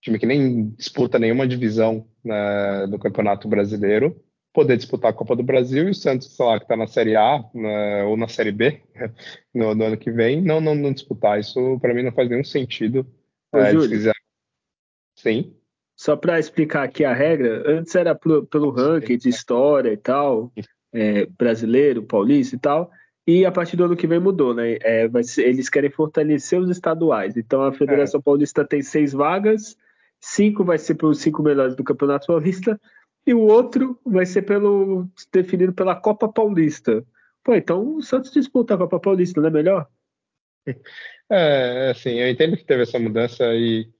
time 0.00 0.18
que 0.18 0.26
nem 0.26 0.70
disputa 0.70 1.18
nenhuma 1.18 1.46
divisão 1.46 2.06
né, 2.24 2.86
do 2.88 2.98
Campeonato 2.98 3.48
Brasileiro, 3.48 4.16
poder 4.52 4.76
disputar 4.76 5.10
a 5.10 5.14
Copa 5.14 5.34
do 5.34 5.42
Brasil 5.42 5.88
e 5.88 5.90
o 5.90 5.94
Santos, 5.94 6.34
sei 6.34 6.44
lá, 6.44 6.58
que 6.58 6.64
está 6.64 6.76
na 6.76 6.86
Série 6.86 7.16
A 7.16 7.42
né, 7.54 8.04
ou 8.04 8.16
na 8.16 8.28
Série 8.28 8.52
B 8.52 8.82
no, 9.54 9.74
no, 9.74 9.84
ano 9.84 9.96
que 9.96 10.10
vem, 10.10 10.42
não, 10.42 10.60
não, 10.60 10.74
não 10.74 10.92
disputar. 10.92 11.40
Isso 11.40 11.78
para 11.80 11.94
mim 11.94 12.02
não 12.02 12.12
faz 12.12 12.28
nenhum 12.28 12.44
sentido. 12.44 13.06
Ô, 13.52 13.58
é, 13.58 13.72
Júlio, 13.72 14.12
Sim. 15.16 15.54
Só 15.96 16.16
para 16.16 16.38
explicar 16.38 16.82
aqui 16.82 17.04
a 17.04 17.12
regra, 17.12 17.62
antes 17.66 17.94
era 17.94 18.14
pelo, 18.14 18.44
pelo 18.46 18.70
ranking 18.70 19.16
de 19.16 19.28
história 19.28 19.92
e 19.92 19.96
tal, 19.96 20.52
é, 20.92 21.26
brasileiro, 21.26 22.02
paulista 22.02 22.56
e 22.56 22.58
tal, 22.58 22.90
e 23.26 23.46
a 23.46 23.52
partir 23.52 23.76
do 23.76 23.84
ano 23.84 23.96
que 23.96 24.06
vem 24.06 24.18
mudou, 24.18 24.52
né? 24.52 24.78
É, 24.82 25.08
ser, 25.22 25.46
eles 25.46 25.68
querem 25.68 25.90
fortalecer 25.90 26.58
os 26.58 26.70
estaduais. 26.70 27.36
Então 27.36 27.62
a 27.62 27.72
Federação 27.72 28.18
é. 28.18 28.22
Paulista 28.22 28.64
tem 28.64 28.82
seis 28.82 29.12
vagas, 29.12 29.76
cinco 30.20 30.64
vai 30.64 30.78
ser 30.78 30.96
para 30.96 31.06
os 31.06 31.20
cinco 31.20 31.42
melhores 31.42 31.76
do 31.76 31.84
Campeonato 31.84 32.26
Paulista, 32.26 32.80
e 33.26 33.34
o 33.34 33.40
outro 33.40 33.98
vai 34.04 34.26
ser 34.26 34.42
pelo 34.42 35.08
definido 35.32 35.72
pela 35.72 35.94
Copa 35.94 36.28
Paulista. 36.28 37.04
Pô, 37.42 37.54
então 37.54 37.96
o 37.96 38.02
Santos 38.02 38.32
disputa 38.32 38.74
a 38.74 38.78
Copa 38.78 39.00
Paulista, 39.00 39.40
não 39.40 39.48
é 39.48 39.52
melhor? 39.52 39.88
É, 41.34 41.92
assim, 41.92 42.10
eu 42.10 42.28
entendo 42.28 42.58
que 42.58 42.64
teve 42.64 42.82
essa 42.82 42.98
mudança 42.98 43.42
e 43.54 43.90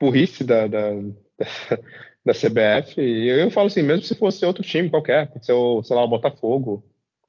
burrice 0.00 0.42
da, 0.42 0.66
da, 0.66 0.90
da 2.24 2.32
CBF. 2.32 2.98
E 2.98 3.28
eu, 3.28 3.40
eu 3.40 3.50
falo 3.50 3.66
assim, 3.66 3.82
mesmo 3.82 4.04
se 4.04 4.14
fosse 4.14 4.46
outro 4.46 4.62
time 4.62 4.88
qualquer, 4.88 5.30
pode 5.30 5.44
ser, 5.44 5.52
o, 5.52 5.82
sei 5.82 5.94
lá, 5.94 6.02
o 6.02 6.08
Botafogo, 6.08 6.82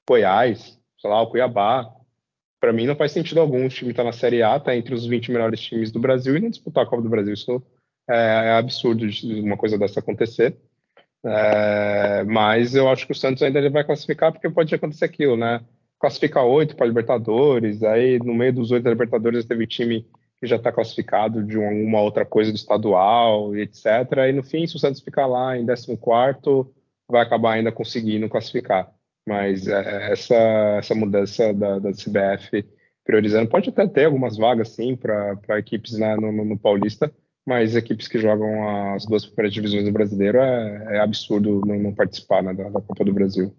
Goiás, 0.08 0.80
sei 0.98 1.10
lá, 1.10 1.22
o 1.22 1.28
Cuiabá. 1.28 1.94
Para 2.58 2.72
mim 2.72 2.88
não 2.88 2.96
faz 2.96 3.12
sentido 3.12 3.42
algum 3.42 3.66
o 3.66 3.70
time 3.70 3.92
estar 3.92 4.04
tá 4.04 4.08
na 4.08 4.14
Série 4.14 4.42
A, 4.42 4.58
tá 4.58 4.74
entre 4.74 4.96
os 4.96 5.06
20 5.06 5.30
melhores 5.30 5.60
times 5.60 5.92
do 5.92 6.00
Brasil 6.00 6.38
e 6.38 6.40
não 6.40 6.50
disputar 6.50 6.86
a 6.86 6.88
Copa 6.88 7.02
do 7.02 7.10
Brasil. 7.10 7.34
Isso 7.34 7.62
é, 8.10 8.16
é 8.16 8.52
absurdo 8.54 9.06
uma 9.44 9.58
coisa 9.58 9.78
dessa 9.78 10.00
acontecer. 10.00 10.58
É, 11.26 12.24
mas 12.26 12.76
eu 12.76 12.90
acho 12.90 13.06
que 13.06 13.14
o 13.14 13.16
Santos 13.16 13.42
ainda 13.42 13.60
ele 13.60 13.70
vai 13.70 13.84
classificar 13.84 14.32
porque 14.32 14.50
pode 14.50 14.74
acontecer 14.76 15.06
aquilo, 15.06 15.38
né? 15.38 15.62
Classificar 16.00 16.46
oito 16.46 16.76
para 16.76 16.86
Libertadores, 16.86 17.82
aí 17.84 18.20
no 18.20 18.34
meio 18.34 18.54
dos 18.54 18.72
oito 18.72 18.84
da 18.84 18.90
Libertadores 18.90 19.46
teve 19.46 19.66
time 19.66 20.06
que 20.40 20.48
já 20.48 20.58
está 20.58 20.72
classificado 20.72 21.42
de 21.42 21.58
uma 21.58 22.02
outra 22.02 22.26
coisa 22.26 22.52
do 22.52 22.58
estadual, 22.58 23.56
etc. 23.56 23.86
E 24.28 24.34
no 24.34 24.44
fim, 24.44 24.68
se 24.68 24.76
o 24.76 24.80
Santos 24.80 25.00
ficar 25.02 25.26
lá 25.26 25.58
em 25.58 25.66
14, 25.66 25.98
vai 27.08 27.22
acabar 27.22 27.54
ainda 27.54 27.72
conseguindo 27.72 28.28
classificar. 28.28 28.92
Mas 29.26 29.68
é, 29.68 30.12
essa, 30.12 30.36
essa 30.80 30.94
mudança 30.94 31.54
da, 31.54 31.80
da 31.80 31.92
CBF 31.92 32.66
priorizando, 33.06 33.50
pode 33.50 33.70
até 33.70 33.88
ter 33.88 34.06
algumas 34.06 34.38
vagas, 34.38 34.70
sim, 34.70 34.96
para 34.96 35.60
equipes 35.60 35.98
né, 35.98 36.16
no, 36.16 36.32
no 36.32 36.58
Paulista, 36.58 37.14
mas 37.46 37.76
equipes 37.76 38.08
que 38.08 38.18
jogam 38.18 38.94
as 38.94 39.06
duas 39.06 39.26
primeiras 39.26 39.54
divisões 39.54 39.84
do 39.84 39.92
brasileiro 39.92 40.38
é, 40.38 40.96
é 40.96 41.00
absurdo 41.00 41.62
não, 41.66 41.78
não 41.78 41.94
participar 41.94 42.42
né, 42.42 42.54
da, 42.54 42.70
da, 42.70 42.82
Copa 42.82 43.04
do 43.04 43.14
Brasil. 43.14 43.54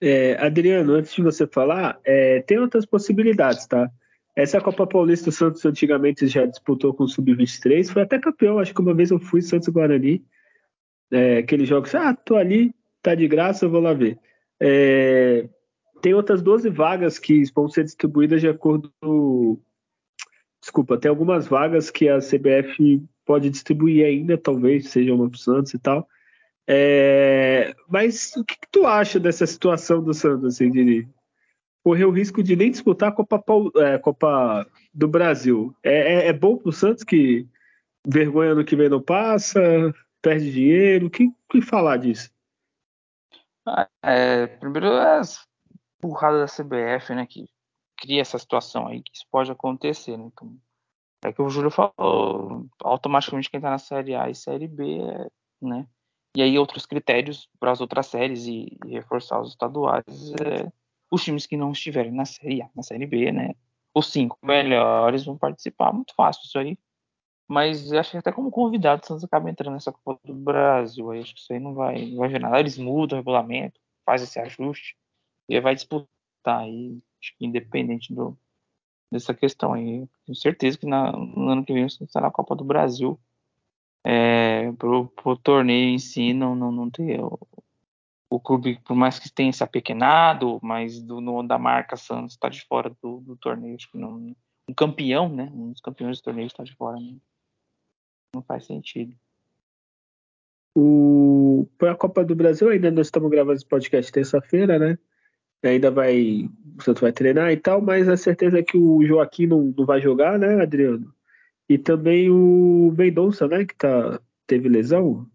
É, 0.00 0.34
Adriano, 0.44 0.94
antes 0.94 1.14
de 1.14 1.22
você 1.22 1.46
falar, 1.46 1.98
é, 2.04 2.42
tem 2.42 2.58
outras 2.58 2.84
possibilidades, 2.84 3.66
tá? 3.66 3.90
Essa 4.34 4.60
Copa 4.60 4.86
Paulista 4.86 5.30
o 5.30 5.32
Santos 5.32 5.64
antigamente 5.64 6.26
já 6.26 6.44
disputou 6.44 6.92
com 6.92 7.04
o 7.04 7.08
Sub-23, 7.08 7.90
foi 7.90 8.02
até 8.02 8.18
campeão, 8.18 8.58
acho 8.58 8.74
que 8.74 8.80
uma 8.80 8.92
vez 8.92 9.10
eu 9.10 9.18
fui 9.18 9.40
Santos 9.40 9.68
Guarani, 9.68 10.22
é, 11.10 11.38
aquele 11.38 11.64
jogo, 11.64 11.86
ah, 11.94 12.14
tô 12.14 12.36
ali, 12.36 12.74
tá 13.00 13.14
de 13.14 13.26
graça, 13.26 13.64
eu 13.64 13.70
vou 13.70 13.80
lá 13.80 13.94
ver. 13.94 14.18
É, 14.60 15.48
tem 16.02 16.12
outras 16.12 16.42
12 16.42 16.68
vagas 16.68 17.18
que 17.18 17.42
vão 17.54 17.68
ser 17.68 17.84
distribuídas 17.84 18.40
de 18.40 18.48
acordo 18.48 18.92
Desculpa, 20.66 20.98
tem 20.98 21.08
algumas 21.08 21.46
vagas 21.46 21.92
que 21.92 22.08
a 22.08 22.18
CBF 22.18 23.00
pode 23.24 23.48
distribuir 23.48 24.04
ainda, 24.04 24.36
talvez 24.36 24.88
seja 24.88 25.14
uma 25.14 25.30
para 25.30 25.36
o 25.36 25.38
Santos 25.38 25.72
e 25.72 25.78
tal. 25.78 26.08
É, 26.66 27.72
mas 27.88 28.34
o 28.36 28.44
que, 28.44 28.56
que, 28.56 28.66
tu 28.72 28.84
acha 28.84 29.20
dessa 29.20 29.46
situação 29.46 30.02
do 30.02 30.12
Santos, 30.12 30.54
assim, 30.54 30.68
de 30.68 31.08
correr 31.84 32.04
o 32.04 32.10
risco 32.10 32.42
de 32.42 32.56
nem 32.56 32.72
disputar 32.72 33.10
a 33.10 33.12
Copa, 33.12 33.40
é, 33.76 33.96
Copa 33.98 34.66
do 34.92 35.06
Brasil? 35.06 35.72
É, 35.84 36.14
é, 36.14 36.26
é 36.30 36.32
bom 36.32 36.56
para 36.56 36.70
o 36.70 36.72
Santos 36.72 37.04
que 37.04 37.46
vergonha 38.04 38.52
no 38.52 38.64
que 38.64 38.74
vem 38.74 38.88
não 38.88 39.00
passa, 39.00 39.60
perde 40.20 40.50
dinheiro? 40.50 41.06
O 41.06 41.10
que, 41.10 41.28
que 41.48 41.62
falar 41.62 41.98
disso? 41.98 42.28
Ah, 43.64 43.88
é, 44.02 44.48
primeiro 44.48 44.88
as 44.88 45.46
burradas 46.02 46.40
da 46.40 46.64
CBF, 46.64 47.14
né, 47.14 47.24
que 47.24 47.46
cria 47.96 48.20
essa 48.20 48.38
situação 48.38 48.86
aí, 48.86 49.02
que 49.02 49.12
isso 49.14 49.26
pode 49.30 49.50
acontecer, 49.50 50.16
né? 50.16 50.24
Então, 50.32 50.56
é 51.24 51.32
que 51.32 51.42
o 51.42 51.48
Júlio 51.48 51.70
falou, 51.70 52.66
automaticamente 52.80 53.50
quem 53.50 53.60
tá 53.60 53.70
na 53.70 53.78
Série 53.78 54.14
A 54.14 54.30
e 54.30 54.34
Série 54.34 54.68
B, 54.68 55.00
é, 55.00 55.28
né? 55.60 55.88
E 56.36 56.42
aí 56.42 56.58
outros 56.58 56.84
critérios 56.84 57.48
para 57.58 57.72
as 57.72 57.80
outras 57.80 58.06
séries 58.06 58.46
e, 58.46 58.76
e, 58.84 58.90
reforçar 58.90 59.40
os 59.40 59.50
estaduais, 59.50 60.04
é, 60.40 60.70
os 61.10 61.24
times 61.24 61.46
que 61.46 61.56
não 61.56 61.72
estiverem 61.72 62.12
na 62.12 62.24
Série 62.24 62.62
A, 62.62 62.68
na 62.74 62.82
Série 62.82 63.06
B, 63.06 63.32
né? 63.32 63.54
Os 63.94 64.12
cinco 64.12 64.38
melhores 64.42 65.24
vão 65.24 65.38
participar, 65.38 65.92
muito 65.92 66.14
fácil 66.14 66.44
isso 66.44 66.58
aí. 66.58 66.78
Mas 67.48 67.92
acho 67.92 68.10
que 68.10 68.16
até 68.18 68.32
como 68.32 68.50
convidado 68.50 69.02
o 69.02 69.06
Santos 69.06 69.24
acaba 69.24 69.48
entrando 69.48 69.74
nessa 69.74 69.92
Copa 69.92 70.20
do 70.24 70.34
Brasil. 70.34 71.10
Aí 71.10 71.20
acho 71.20 71.34
que 71.34 71.40
isso 71.40 71.52
aí 71.52 71.60
não 71.60 71.74
vai, 71.74 72.04
não 72.06 72.18
vai 72.18 72.28
ver 72.28 72.40
nada. 72.40 72.58
Eles 72.58 72.76
mudam 72.76 73.16
o 73.16 73.20
regulamento, 73.20 73.80
faz 74.04 74.22
esse 74.22 74.38
ajuste 74.38 74.96
e 75.48 75.60
vai 75.60 75.74
disputar 75.74 76.10
aí 76.60 77.00
independente 77.40 78.12
do, 78.12 78.36
dessa 79.10 79.34
questão 79.34 79.72
aí. 79.72 80.06
Tenho 80.24 80.36
certeza 80.36 80.78
que 80.78 80.86
na, 80.86 81.12
no 81.12 81.48
ano 81.48 81.64
que 81.64 81.72
vem 81.72 81.86
estará 81.86 82.26
na 82.26 82.32
Copa 82.32 82.54
do 82.54 82.64
Brasil. 82.64 83.18
É, 84.04 84.70
pro, 84.72 85.08
pro 85.08 85.36
torneio 85.36 85.90
em 85.90 85.98
si 85.98 86.32
não, 86.32 86.54
não, 86.54 86.70
não 86.70 86.88
ter 86.88 87.20
o, 87.20 87.38
o 88.30 88.38
clube, 88.38 88.78
por 88.84 88.94
mais 88.94 89.18
que 89.18 89.28
tenha 89.30 89.52
se 89.52 89.64
apequenado, 89.64 90.60
mas 90.62 91.02
do, 91.02 91.20
no, 91.20 91.42
da 91.42 91.58
marca 91.58 91.96
Santos 91.96 92.34
está 92.34 92.48
de 92.48 92.62
fora 92.66 92.94
do, 93.02 93.20
do 93.20 93.36
torneio. 93.36 93.74
Acho 93.74 93.90
que 93.90 93.98
não, 93.98 94.34
um 94.68 94.74
campeão, 94.74 95.28
né? 95.28 95.50
Um 95.52 95.72
dos 95.72 95.80
campeões 95.80 96.18
do 96.18 96.24
torneio 96.24 96.46
está 96.46 96.62
de 96.62 96.74
fora. 96.74 96.98
Né? 97.00 97.16
não 98.36 98.42
faz 98.42 98.66
sentido. 98.66 99.16
O... 100.76 101.66
Para 101.78 101.92
a 101.92 101.96
Copa 101.96 102.22
do 102.22 102.36
Brasil, 102.36 102.68
ainda 102.68 102.90
nós 102.90 103.06
estamos 103.06 103.30
gravando 103.30 103.56
esse 103.56 103.66
podcast 103.66 104.12
terça-feira, 104.12 104.78
né? 104.78 104.98
Ainda 105.66 105.90
vai. 105.90 106.48
O 106.78 106.82
Santos 106.82 107.00
vai 107.00 107.12
treinar 107.12 107.50
e 107.50 107.56
tal, 107.56 107.80
mas 107.80 108.08
a 108.08 108.16
certeza 108.16 108.58
é 108.58 108.62
que 108.62 108.76
o 108.76 109.04
Joaquim 109.04 109.46
não, 109.46 109.74
não 109.76 109.86
vai 109.86 110.00
jogar, 110.00 110.38
né, 110.38 110.60
Adriano? 110.62 111.14
E 111.68 111.78
também 111.78 112.30
o 112.30 112.94
Mendonça, 112.96 113.48
né? 113.48 113.64
Que 113.64 113.74
tá, 113.74 114.20
teve 114.46 114.68
lesão. 114.68 115.26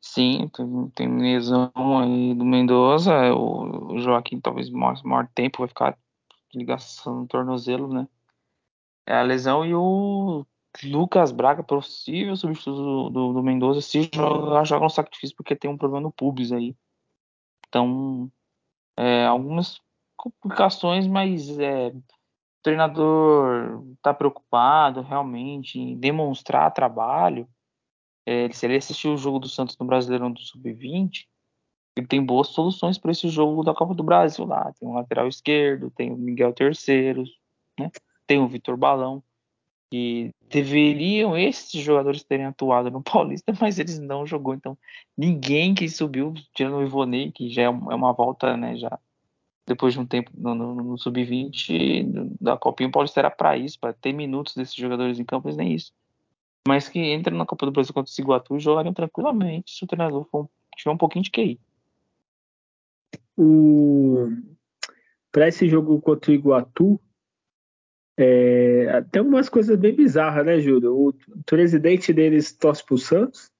Sim, 0.00 0.50
tem, 0.94 1.20
lesão 1.20 1.70
aí 1.76 2.34
do 2.34 2.44
Mendoza. 2.44 3.12
O, 3.34 3.98
Joaquim 3.98 4.40
talvez 4.40 4.70
maior, 4.70 5.00
maior 5.04 5.28
tempo 5.34 5.58
vai 5.58 5.68
ficar 5.68 5.98
ligação 6.54 7.20
no 7.20 7.26
tornozelo, 7.26 7.92
né? 7.92 8.08
É 9.06 9.14
a 9.14 9.22
lesão 9.22 9.64
e 9.64 9.74
o 9.74 10.46
Lucas 10.84 11.32
Braga, 11.32 11.62
possível 11.62 12.36
substituto 12.36 13.10
do, 13.10 13.32
do, 13.32 13.42
Mendoza, 13.42 13.80
se 13.80 14.08
joga, 14.12 14.64
joga 14.64 14.84
no 14.84 14.90
sacrifício 14.90 15.36
porque 15.36 15.56
tem 15.56 15.70
um 15.70 15.76
problema 15.76 16.02
no 16.02 16.12
pubis 16.12 16.52
aí. 16.52 16.74
Então, 17.68 18.30
é, 19.00 19.24
algumas 19.24 19.80
complicações, 20.14 21.06
mas 21.06 21.58
é, 21.58 21.88
o 21.88 22.02
treinador 22.62 23.82
está 23.94 24.12
preocupado 24.12 25.00
realmente 25.00 25.80
em 25.80 25.96
demonstrar 25.96 26.70
trabalho. 26.74 27.48
É, 28.26 28.50
se 28.52 28.66
ele 28.66 28.76
assistiu 28.76 29.14
o 29.14 29.16
jogo 29.16 29.38
do 29.38 29.48
Santos 29.48 29.78
no 29.78 29.86
Brasileirão 29.86 30.30
do 30.30 30.40
Sub-20, 30.40 31.26
ele 31.96 32.06
tem 32.06 32.22
boas 32.22 32.48
soluções 32.48 32.98
para 32.98 33.10
esse 33.10 33.26
jogo 33.30 33.64
da 33.64 33.72
Copa 33.72 33.94
do 33.94 34.02
Brasil 34.02 34.44
lá. 34.44 34.70
Tem 34.78 34.86
um 34.86 34.92
lateral 34.92 35.26
esquerdo, 35.26 35.90
tem 35.90 36.12
o 36.12 36.16
Miguel 36.18 36.52
Terceiros, 36.52 37.30
né? 37.78 37.90
tem 38.26 38.38
o 38.38 38.46
Vitor 38.46 38.76
Balão 38.76 39.22
que 39.90 40.30
deveriam 40.48 41.36
esses 41.36 41.82
jogadores 41.82 42.22
terem 42.22 42.46
atuado 42.46 42.90
no 42.90 43.02
Paulista, 43.04 43.52
mas 43.60 43.78
eles 43.78 43.98
não 43.98 44.24
jogou. 44.24 44.54
Então, 44.54 44.78
ninguém 45.16 45.74
que 45.74 45.88
subiu, 45.88 46.32
tirando 46.54 46.76
o 46.76 46.82
Ivonei, 46.82 47.32
que 47.32 47.50
já 47.50 47.62
é, 47.62 47.64
é 47.64 47.68
uma 47.68 48.12
volta, 48.12 48.56
né, 48.56 48.76
já 48.76 48.98
depois 49.66 49.94
de 49.94 50.00
um 50.00 50.06
tempo 50.06 50.32
no, 50.34 50.54
no, 50.54 50.74
no 50.74 50.98
sub-20 50.98 52.34
da 52.40 52.56
Copinha 52.56 52.90
Paulista 52.90 53.20
era 53.20 53.30
para 53.30 53.56
isso, 53.56 53.78
para 53.78 53.92
ter 53.92 54.12
minutos 54.12 54.54
desses 54.54 54.74
jogadores 54.74 55.20
em 55.20 55.24
campo, 55.24 55.46
mas 55.46 55.56
nem 55.56 55.72
isso. 55.72 55.92
Mas 56.66 56.88
que 56.88 56.98
entram 57.12 57.36
na 57.36 57.46
Copa 57.46 57.66
do 57.66 57.72
Brasil 57.72 57.94
contra 57.94 58.10
o 58.10 58.12
Ciguatu 58.12 58.56
e 58.56 58.60
jogariam 58.60 58.92
tranquilamente 58.92 59.72
se 59.72 59.84
o 59.84 59.86
treinador 59.86 60.24
for, 60.24 60.48
tiver 60.76 60.90
um 60.90 60.96
pouquinho 60.96 61.22
de 61.22 61.30
QI. 61.30 61.60
O... 63.36 64.28
Para 65.30 65.46
esse 65.46 65.68
jogo 65.68 66.00
contra 66.00 66.32
o 66.32 66.34
Iguatu, 66.34 67.00
é, 68.16 69.02
tem 69.10 69.22
umas 69.22 69.48
coisas 69.48 69.76
bem 69.78 69.94
bizarras, 69.94 70.44
né, 70.44 70.60
Júlio? 70.60 70.94
O 70.94 71.14
presidente 71.46 72.12
deles 72.12 72.52
torce 72.52 72.84
pro 72.84 72.98
Santos. 72.98 73.50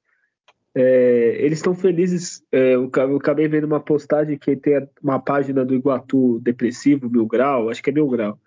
É, 0.74 1.36
eles 1.40 1.58
estão 1.58 1.74
felizes. 1.74 2.42
É, 2.52 2.74
eu, 2.74 2.90
acabei 3.16 3.48
vendo 3.48 3.64
uma 3.64 3.80
postagem 3.80 4.38
que 4.38 4.56
tem 4.56 4.86
uma 5.02 5.18
página 5.18 5.64
do 5.64 5.74
Iguatu 5.74 6.38
Depressivo, 6.40 7.10
Mil 7.10 7.26
Grau, 7.26 7.70
acho 7.70 7.82
que 7.82 7.90
é 7.90 7.92
Mil 7.92 8.08
Grau. 8.08 8.38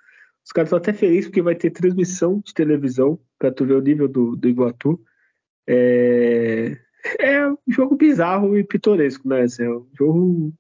Os 0.46 0.52
caras 0.52 0.68
estão 0.68 0.78
até 0.78 0.94
felizes 0.94 1.26
porque 1.26 1.42
vai 1.42 1.56
ter 1.56 1.72
transmissão 1.72 2.42
de 2.46 2.54
televisão 2.54 3.20
para 3.40 3.52
tu 3.52 3.66
ver 3.66 3.76
o 3.76 3.82
nível 3.82 4.08
do, 4.08 4.36
do 4.36 4.48
Iguatu. 4.48 5.00
É, 5.68 6.78
é 7.20 7.48
um 7.48 7.58
jogo 7.68 7.96
bizarro 7.96 8.58
e 8.58 8.64
pitoresco, 8.64 9.28
né? 9.28 9.42
Assim, 9.42 9.64
é 9.64 9.70
um 9.70 9.88
jogo 9.98 10.54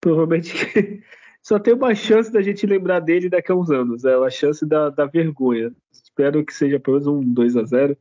provavelmente 0.00 0.54
só 1.42 1.58
tem 1.58 1.74
uma 1.74 1.94
chance 1.94 2.30
da 2.32 2.42
gente 2.42 2.66
lembrar 2.66 3.00
dele 3.00 3.28
daqui 3.28 3.50
a 3.50 3.54
uns 3.54 3.70
anos, 3.70 4.04
é 4.04 4.14
a 4.14 4.30
chance 4.30 4.64
da, 4.66 4.90
da 4.90 5.06
vergonha. 5.06 5.72
Espero 5.90 6.44
que 6.44 6.52
seja 6.52 6.78
pelo 6.78 7.00
menos 7.00 7.06
um 7.06 7.32
2 7.32 7.56
a 7.56 7.64
0 7.64 7.96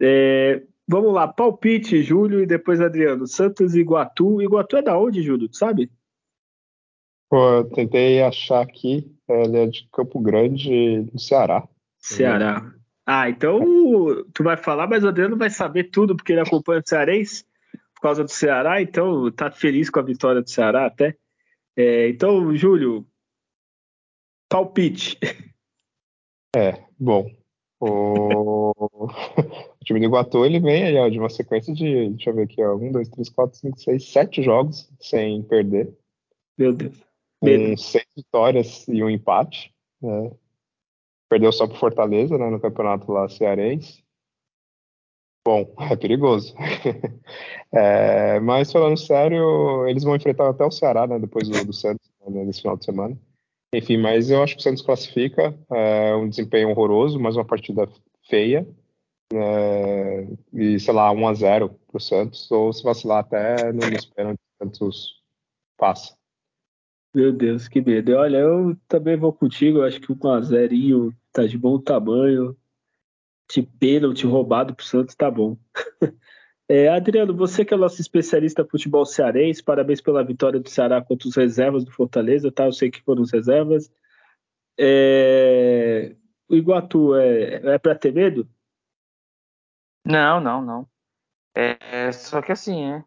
é, 0.00 0.62
Vamos 0.88 1.14
lá, 1.14 1.28
palpite, 1.28 2.02
Júlio 2.02 2.42
e 2.42 2.46
depois 2.46 2.80
Adriano. 2.80 3.26
Santos 3.26 3.74
e 3.74 3.80
Iguatu. 3.80 4.42
Iguatu 4.42 4.76
é 4.76 4.82
da 4.82 4.98
onde, 4.98 5.22
Júlio? 5.22 5.48
Tu 5.48 5.56
sabe? 5.56 5.90
Pô, 7.30 7.48
eu 7.48 7.64
tentei 7.70 8.22
achar 8.22 8.60
aqui, 8.60 9.10
ele 9.28 9.56
é 9.56 9.66
de 9.66 9.88
Campo 9.90 10.20
Grande, 10.20 11.08
no 11.10 11.18
Ceará. 11.18 11.66
Ceará. 11.98 12.74
Ah, 13.06 13.30
então 13.30 13.60
tu 14.34 14.44
vai 14.44 14.56
falar, 14.56 14.86
mas 14.86 15.02
o 15.02 15.08
Adriano 15.08 15.36
vai 15.36 15.48
saber 15.48 15.84
tudo, 15.84 16.14
porque 16.14 16.32
ele 16.32 16.40
acompanha 16.40 16.82
o 16.84 16.88
Cearense 16.88 17.44
por 17.94 18.02
causa 18.02 18.24
do 18.24 18.30
Ceará, 18.30 18.82
então 18.82 19.30
tá 19.30 19.50
feliz 19.50 19.88
com 19.88 20.00
a 20.00 20.02
vitória 20.02 20.42
do 20.42 20.50
Ceará 20.50 20.84
até. 20.84 21.16
É, 21.76 22.08
então, 22.08 22.54
Júlio, 22.56 23.06
palpite. 24.48 25.18
É, 26.54 26.84
bom. 27.00 27.30
O, 27.80 28.72
o 29.00 29.84
time 29.86 29.98
do 30.00 30.04
Iguatu 30.04 30.44
ele 30.44 30.60
vem 30.60 30.84
aí, 30.84 30.98
ó, 30.98 31.08
de 31.08 31.18
uma 31.18 31.30
sequência 31.30 31.72
de, 31.72 32.10
deixa 32.10 32.28
eu 32.28 32.34
ver 32.34 32.42
aqui, 32.42 32.62
ó, 32.62 32.76
um, 32.76 32.92
dois, 32.92 33.08
três, 33.08 33.30
quatro, 33.30 33.56
cinco, 33.56 33.80
seis, 33.80 34.04
sete 34.04 34.42
jogos 34.42 34.86
sem 35.00 35.42
perder. 35.44 35.96
Meu 36.58 36.74
Deus. 36.74 36.94
Com 37.40 37.76
seis 37.78 38.06
vitórias 38.14 38.86
e 38.86 39.02
um 39.02 39.08
empate. 39.08 39.74
Né? 40.02 40.30
Perdeu 41.30 41.50
só 41.50 41.66
pro 41.66 41.78
Fortaleza, 41.78 42.36
né, 42.36 42.50
no 42.50 42.60
campeonato 42.60 43.10
lá 43.10 43.26
cearense. 43.30 44.04
Bom, 45.44 45.74
é 45.90 45.96
perigoso. 45.96 46.54
é, 47.72 48.40
mas 48.40 48.70
falando 48.70 48.96
sério, 48.96 49.86
eles 49.88 50.04
vão 50.04 50.16
enfrentar 50.16 50.48
até 50.48 50.64
o 50.64 50.70
Ceará, 50.70 51.06
né, 51.06 51.18
depois 51.18 51.48
do, 51.48 51.64
do 51.64 51.72
Santos, 51.72 52.10
né, 52.28 52.44
nesse 52.44 52.62
final 52.62 52.76
de 52.76 52.84
semana. 52.84 53.18
Enfim, 53.74 53.96
mas 53.96 54.30
eu 54.30 54.42
acho 54.42 54.54
que 54.54 54.60
o 54.60 54.62
Santos 54.62 54.82
classifica, 54.82 55.58
é 55.70 56.14
um 56.14 56.28
desempenho 56.28 56.68
horroroso, 56.70 57.18
mas 57.18 57.36
uma 57.36 57.44
partida 57.44 57.88
feia. 58.28 58.66
É, 59.32 60.28
e, 60.52 60.78
sei 60.78 60.92
lá, 60.92 61.10
1 61.10 61.26
a 61.28 61.34
0 61.34 61.70
pro 61.88 61.98
Santos, 61.98 62.50
ou 62.50 62.70
se 62.70 62.82
vacilar 62.82 63.20
até 63.20 63.72
no, 63.72 63.88
nos 63.90 64.04
pênaltis, 64.04 64.44
o 64.44 64.64
Santos 64.64 65.22
passa. 65.78 66.14
Meu 67.14 67.32
Deus, 67.32 67.66
que 67.66 67.80
medo. 67.80 68.12
Olha, 68.14 68.38
eu 68.38 68.76
também 68.86 69.16
vou 69.16 69.32
contigo, 69.32 69.78
eu 69.78 69.84
acho 69.84 70.00
que 70.00 70.12
o 70.12 70.16
1x0 70.16 71.14
tá 71.32 71.46
de 71.46 71.56
bom 71.56 71.78
tamanho 71.78 72.56
de 73.50 73.62
pênalti 73.62 74.26
roubado 74.26 74.74
pro 74.74 74.84
Santos, 74.84 75.14
tá 75.14 75.30
bom. 75.30 75.56
É, 76.68 76.88
Adriano, 76.88 77.36
você 77.36 77.66
que 77.66 77.74
é 77.74 77.76
nosso 77.76 78.00
especialista 78.00 78.62
em 78.62 78.68
futebol 78.68 79.04
cearense, 79.04 79.62
parabéns 79.62 80.00
pela 80.00 80.24
vitória 80.24 80.58
do 80.58 80.70
Ceará 80.70 81.02
contra 81.02 81.28
os 81.28 81.36
reservas 81.36 81.84
do 81.84 81.90
Fortaleza, 81.90 82.50
tá? 82.50 82.64
Eu 82.64 82.72
sei 82.72 82.90
que 82.90 83.02
foram 83.02 83.20
os 83.20 83.30
reservas. 83.30 83.92
É... 84.78 86.16
O 86.48 86.54
Iguatu 86.54 87.14
é, 87.14 87.74
é 87.74 87.78
para 87.78 87.94
ter 87.94 88.14
medo? 88.14 88.48
Não, 90.02 90.40
não, 90.40 90.62
não. 90.62 90.88
É, 91.54 92.10
só 92.12 92.40
que 92.40 92.52
assim, 92.52 92.86
né? 92.86 93.04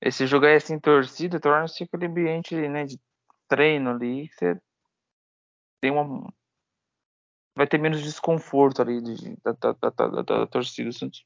Esse 0.00 0.26
jogo 0.26 0.44
é 0.44 0.56
assim, 0.56 0.78
torcida, 0.78 1.40
torna-se 1.40 1.84
aquele 1.84 2.04
ambiente 2.06 2.54
né, 2.68 2.84
de 2.84 3.00
treino 3.48 3.90
ali, 3.90 4.28
você 4.28 4.60
tem 5.80 5.90
uma, 5.90 6.30
vai 7.56 7.66
ter 7.66 7.78
menos 7.78 8.02
desconforto 8.02 8.82
ali 8.82 9.00
de, 9.00 9.36
da, 9.42 9.52
da, 9.52 9.72
da, 9.72 10.08
da, 10.08 10.22
da 10.22 10.46
torcida. 10.46 10.90
Santos 10.92 11.24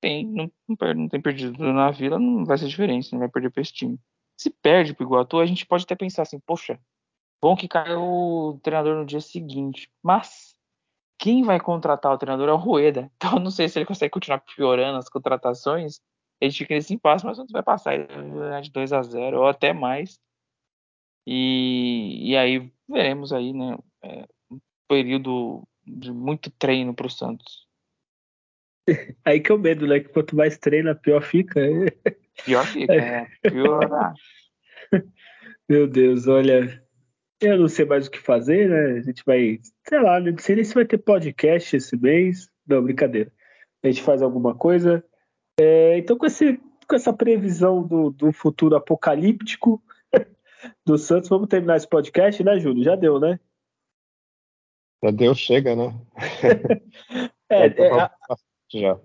tem, 0.00 0.26
não, 0.26 0.50
não, 0.68 1.08
tem 1.08 1.20
perdido 1.20 1.72
na 1.72 1.90
vila, 1.90 2.18
não 2.18 2.44
vai 2.44 2.58
ser 2.58 2.68
diferente, 2.68 3.10
não 3.12 3.20
vai 3.20 3.28
perder 3.28 3.50
para 3.50 3.62
esse 3.62 3.72
time. 3.72 3.98
Se 4.36 4.50
perde 4.50 4.92
pro 4.92 5.06
Iguatu, 5.06 5.38
a 5.38 5.46
gente 5.46 5.64
pode 5.64 5.84
até 5.84 5.94
pensar 5.94 6.22
assim, 6.22 6.38
poxa, 6.40 6.78
bom 7.40 7.56
que 7.56 7.68
caiu 7.68 8.02
o 8.02 8.60
treinador 8.62 8.96
no 8.96 9.06
dia 9.06 9.20
seguinte. 9.20 9.90
Mas 10.02 10.54
quem 11.18 11.42
vai 11.42 11.58
contratar 11.58 12.12
o 12.12 12.18
treinador 12.18 12.48
é 12.48 12.52
o 12.52 12.56
Rueda. 12.56 13.10
Então 13.16 13.38
não 13.38 13.50
sei 13.50 13.68
se 13.68 13.78
ele 13.78 13.86
consegue 13.86 14.10
continuar 14.10 14.40
piorando 14.40 14.98
as 14.98 15.08
contratações. 15.08 16.00
Gente 16.42 16.58
fica 16.58 16.74
nesse 16.74 16.92
impasse, 16.92 17.24
mas 17.24 17.38
o 17.38 17.40
Santos 17.40 17.52
vai 17.52 17.62
passar 17.62 17.96
de 18.60 18.70
2 18.70 18.92
a 18.92 19.02
0 19.02 19.38
ou 19.38 19.46
até 19.46 19.72
mais. 19.72 20.18
E, 21.26 22.30
e 22.30 22.36
aí 22.36 22.70
veremos 22.86 23.32
aí, 23.32 23.54
né? 23.54 23.78
É, 24.02 24.26
período 24.94 25.66
de 25.84 26.12
muito 26.12 26.52
treino 26.52 26.94
para 26.94 27.08
o 27.08 27.10
Santos. 27.10 27.66
Aí 29.24 29.40
que 29.40 29.50
é 29.50 29.54
o 29.54 29.58
medo, 29.58 29.88
né? 29.88 29.98
Que 29.98 30.08
quanto 30.08 30.36
mais 30.36 30.56
treina, 30.56 30.94
pior 30.94 31.20
fica. 31.20 31.60
Pior 32.44 32.64
fica, 32.64 32.94
é. 32.94 33.26
Pior. 33.42 34.14
Meu 35.68 35.88
Deus, 35.88 36.28
olha. 36.28 36.80
Eu 37.40 37.58
não 37.58 37.68
sei 37.68 37.84
mais 37.84 38.06
o 38.06 38.10
que 38.10 38.20
fazer, 38.20 38.68
né? 38.68 38.98
A 38.98 39.02
gente 39.02 39.24
vai. 39.26 39.58
Sei 39.88 40.00
lá, 40.00 40.20
não 40.20 40.38
sei 40.38 40.54
nem 40.54 40.64
se 40.64 40.74
vai 40.74 40.84
ter 40.84 40.98
podcast 40.98 41.76
esse 41.76 41.96
mês. 41.96 42.48
Não, 42.66 42.82
brincadeira. 42.82 43.32
A 43.82 43.88
gente 43.88 44.02
faz 44.02 44.22
alguma 44.22 44.54
coisa. 44.54 45.04
É, 45.60 45.98
então, 45.98 46.16
com, 46.16 46.26
esse, 46.26 46.60
com 46.88 46.94
essa 46.94 47.12
previsão 47.12 47.82
do, 47.82 48.10
do 48.10 48.32
futuro 48.32 48.76
apocalíptico 48.76 49.82
do 50.86 50.96
Santos, 50.96 51.28
vamos 51.28 51.48
terminar 51.48 51.76
esse 51.76 51.88
podcast, 51.88 52.42
né, 52.44 52.58
Júlio? 52.60 52.84
Já 52.84 52.94
deu, 52.94 53.18
né? 53.18 53.40
Já 55.04 55.10
deu, 55.10 55.34
chega, 55.34 55.76
né? 55.76 55.94
é, 57.50 57.66
é 57.66 57.92
a, 57.92 58.10
já. 58.72 58.98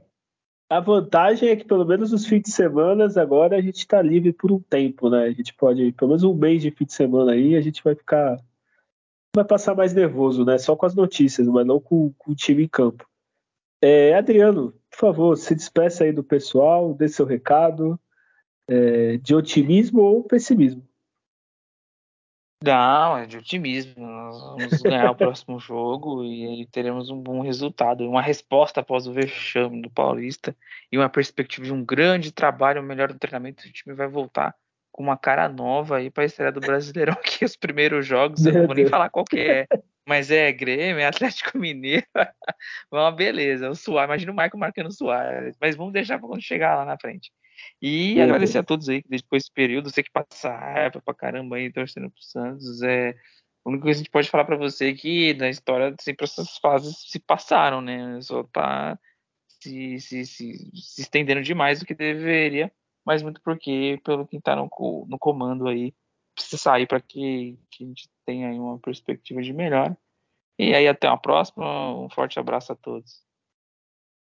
a 0.69 0.79
vantagem 0.79 1.49
é 1.49 1.57
que 1.57 1.65
pelo 1.65 1.83
menos 1.83 2.13
os 2.13 2.25
fins 2.25 2.43
de 2.43 2.51
semana 2.51 3.09
agora 3.19 3.57
a 3.57 3.61
gente 3.61 3.79
está 3.79 4.01
livre 4.01 4.31
por 4.31 4.49
um 4.49 4.61
tempo, 4.61 5.09
né? 5.09 5.23
A 5.23 5.31
gente 5.31 5.53
pode, 5.53 5.91
pelo 5.91 6.11
menos 6.11 6.23
um 6.23 6.33
mês 6.33 6.61
de 6.61 6.71
fim 6.71 6.85
de 6.85 6.93
semana 6.93 7.33
aí, 7.33 7.53
a 7.53 7.59
gente 7.59 7.83
vai 7.83 7.95
ficar. 7.95 8.39
Vai 9.35 9.43
passar 9.43 9.75
mais 9.75 9.93
nervoso, 9.93 10.45
né? 10.45 10.57
Só 10.57 10.73
com 10.73 10.85
as 10.85 10.95
notícias, 10.95 11.45
mas 11.47 11.67
não 11.67 11.81
com, 11.81 12.13
com 12.17 12.31
o 12.31 12.35
time 12.35 12.63
em 12.63 12.67
campo. 12.69 13.05
É, 13.81 14.15
Adriano, 14.15 14.73
por 14.89 14.99
favor, 14.99 15.37
se 15.37 15.53
despeça 15.53 16.05
aí 16.05 16.13
do 16.13 16.23
pessoal, 16.23 16.93
dê 16.93 17.09
seu 17.09 17.25
recado 17.25 17.99
é, 18.69 19.17
de 19.17 19.35
otimismo 19.35 19.99
ou 20.01 20.23
pessimismo. 20.23 20.88
Não, 22.61 23.17
é 23.17 23.25
de 23.25 23.37
otimismo. 23.37 24.05
Nós 24.05 24.41
vamos 24.41 24.81
ganhar 24.81 25.11
o 25.11 25.15
próximo 25.15 25.59
jogo 25.61 26.25
e 26.25 26.65
teremos 26.67 27.09
um 27.09 27.17
bom 27.17 27.41
resultado. 27.41 28.07
Uma 28.07 28.21
resposta 28.21 28.81
após 28.81 29.07
o 29.07 29.13
vexame 29.13 29.81
do 29.81 29.89
Paulista 29.89 30.55
e 30.91 30.97
uma 30.97 31.09
perspectiva 31.09 31.65
de 31.65 31.73
um 31.73 31.83
grande 31.83 32.31
trabalho, 32.31 32.81
um 32.81 32.85
melhor 32.85 33.13
treinamento. 33.13 33.65
O 33.65 33.71
time 33.71 33.95
vai 33.95 34.07
voltar 34.07 34.53
com 34.91 35.03
uma 35.03 35.17
cara 35.17 35.47
nova 35.47 35.97
aí 35.97 36.11
para 36.11 36.23
a 36.23 36.25
estreia 36.25 36.51
do 36.51 36.59
Brasileirão, 36.59 37.15
que 37.23 37.45
os 37.45 37.55
primeiros 37.55 38.05
jogos, 38.05 38.45
eu 38.45 38.51
não 38.51 38.65
vou 38.65 38.75
nem 38.75 38.87
falar 38.87 39.09
qual 39.09 39.23
que 39.23 39.39
é, 39.39 39.67
mas 40.05 40.29
é 40.29 40.51
Grêmio, 40.51 40.99
é 40.99 41.05
Atlético 41.05 41.57
Mineiro, 41.57 42.05
uma 42.91 43.09
beleza, 43.09 43.69
o 43.69 43.75
Suárez, 43.75 44.09
imagina 44.09 44.31
o 44.33 44.35
Marco 44.35 44.57
marcando 44.57 44.87
o 44.87 44.91
Suárez, 44.91 45.55
mas 45.61 45.77
vamos 45.77 45.93
deixar 45.93 46.19
para 46.19 46.27
quando 46.27 46.41
chegar 46.41 46.75
lá 46.75 46.83
na 46.83 46.97
frente. 46.99 47.31
E 47.81 48.15
uhum. 48.15 48.23
agradecer 48.23 48.57
a 48.59 48.63
todos 48.63 48.89
aí 48.89 49.01
que 49.01 49.09
depois 49.09 49.43
desse 49.43 49.53
período, 49.53 49.89
sei 49.89 50.03
que 50.03 50.11
passa 50.11 50.49
raiva 50.55 51.01
pra 51.01 51.13
caramba 51.13 51.57
aí 51.57 51.71
torcendo 51.71 52.09
pro 52.09 52.21
Santos, 52.21 52.81
é 52.81 53.11
a 53.65 53.69
única 53.69 53.83
coisa 53.83 53.97
que 53.97 54.01
a 54.01 54.03
gente 54.03 54.11
pode 54.11 54.29
falar 54.29 54.45
para 54.45 54.57
você 54.57 54.89
é 54.89 54.93
que 54.93 55.33
na 55.35 55.49
história 55.49 55.93
sempre 55.99 56.25
essas 56.25 56.57
fases 56.57 56.95
se 57.09 57.19
passaram, 57.19 57.81
né? 57.81 58.19
Só 58.21 58.43
tá 58.43 58.97
se, 59.47 59.99
se, 59.99 60.25
se, 60.25 60.71
se 60.73 61.01
estendendo 61.01 61.41
demais 61.41 61.79
do 61.79 61.85
que 61.85 61.93
deveria 61.93 62.71
mas 63.09 63.23
muito 63.23 63.41
porque, 63.41 63.99
pelo 64.03 64.27
que 64.27 64.37
está 64.37 64.55
no, 64.55 64.69
no 65.07 65.17
comando 65.17 65.67
aí, 65.67 65.95
precisa 66.35 66.57
sair 66.57 66.87
para 66.87 67.01
que, 67.01 67.57
que, 67.71 67.83
a 67.83 67.87
gente 67.87 68.07
tenha 68.23 68.49
aí 68.49 68.59
uma 68.59 68.77
perspectiva 68.77 69.41
de 69.41 69.51
melhor. 69.51 69.97
E 70.59 70.75
aí, 70.75 70.87
até 70.87 71.07
uma 71.07 71.19
próxima. 71.19 71.91
Um 71.97 72.07
forte 72.09 72.39
abraço 72.39 72.71
a 72.71 72.75
todos. 72.75 73.23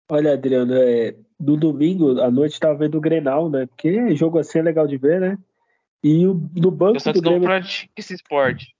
Olha, 0.08 0.34
Adriano, 0.34 0.74
é, 0.74 1.14
no 1.40 1.56
domingo 1.56 2.20
à 2.20 2.30
noite 2.30 2.52
estava 2.52 2.76
vendo 2.78 2.98
o 2.98 3.00
Grenal, 3.00 3.48
né? 3.48 3.66
Porque 3.66 4.14
jogo 4.14 4.38
assim 4.38 4.58
é 4.58 4.62
legal 4.62 4.86
de 4.86 4.96
ver, 4.96 5.20
né? 5.20 5.38
E 6.02 6.26
o, 6.26 6.34
no 6.54 6.70
banco 6.70 6.98
o 6.98 7.00
Santos 7.00 7.22
do 7.22 7.30
Grêmio... 7.30 7.48
não 7.48 7.56
pratica 7.56 7.92
esse 7.96 8.14
esporte. 8.14 8.74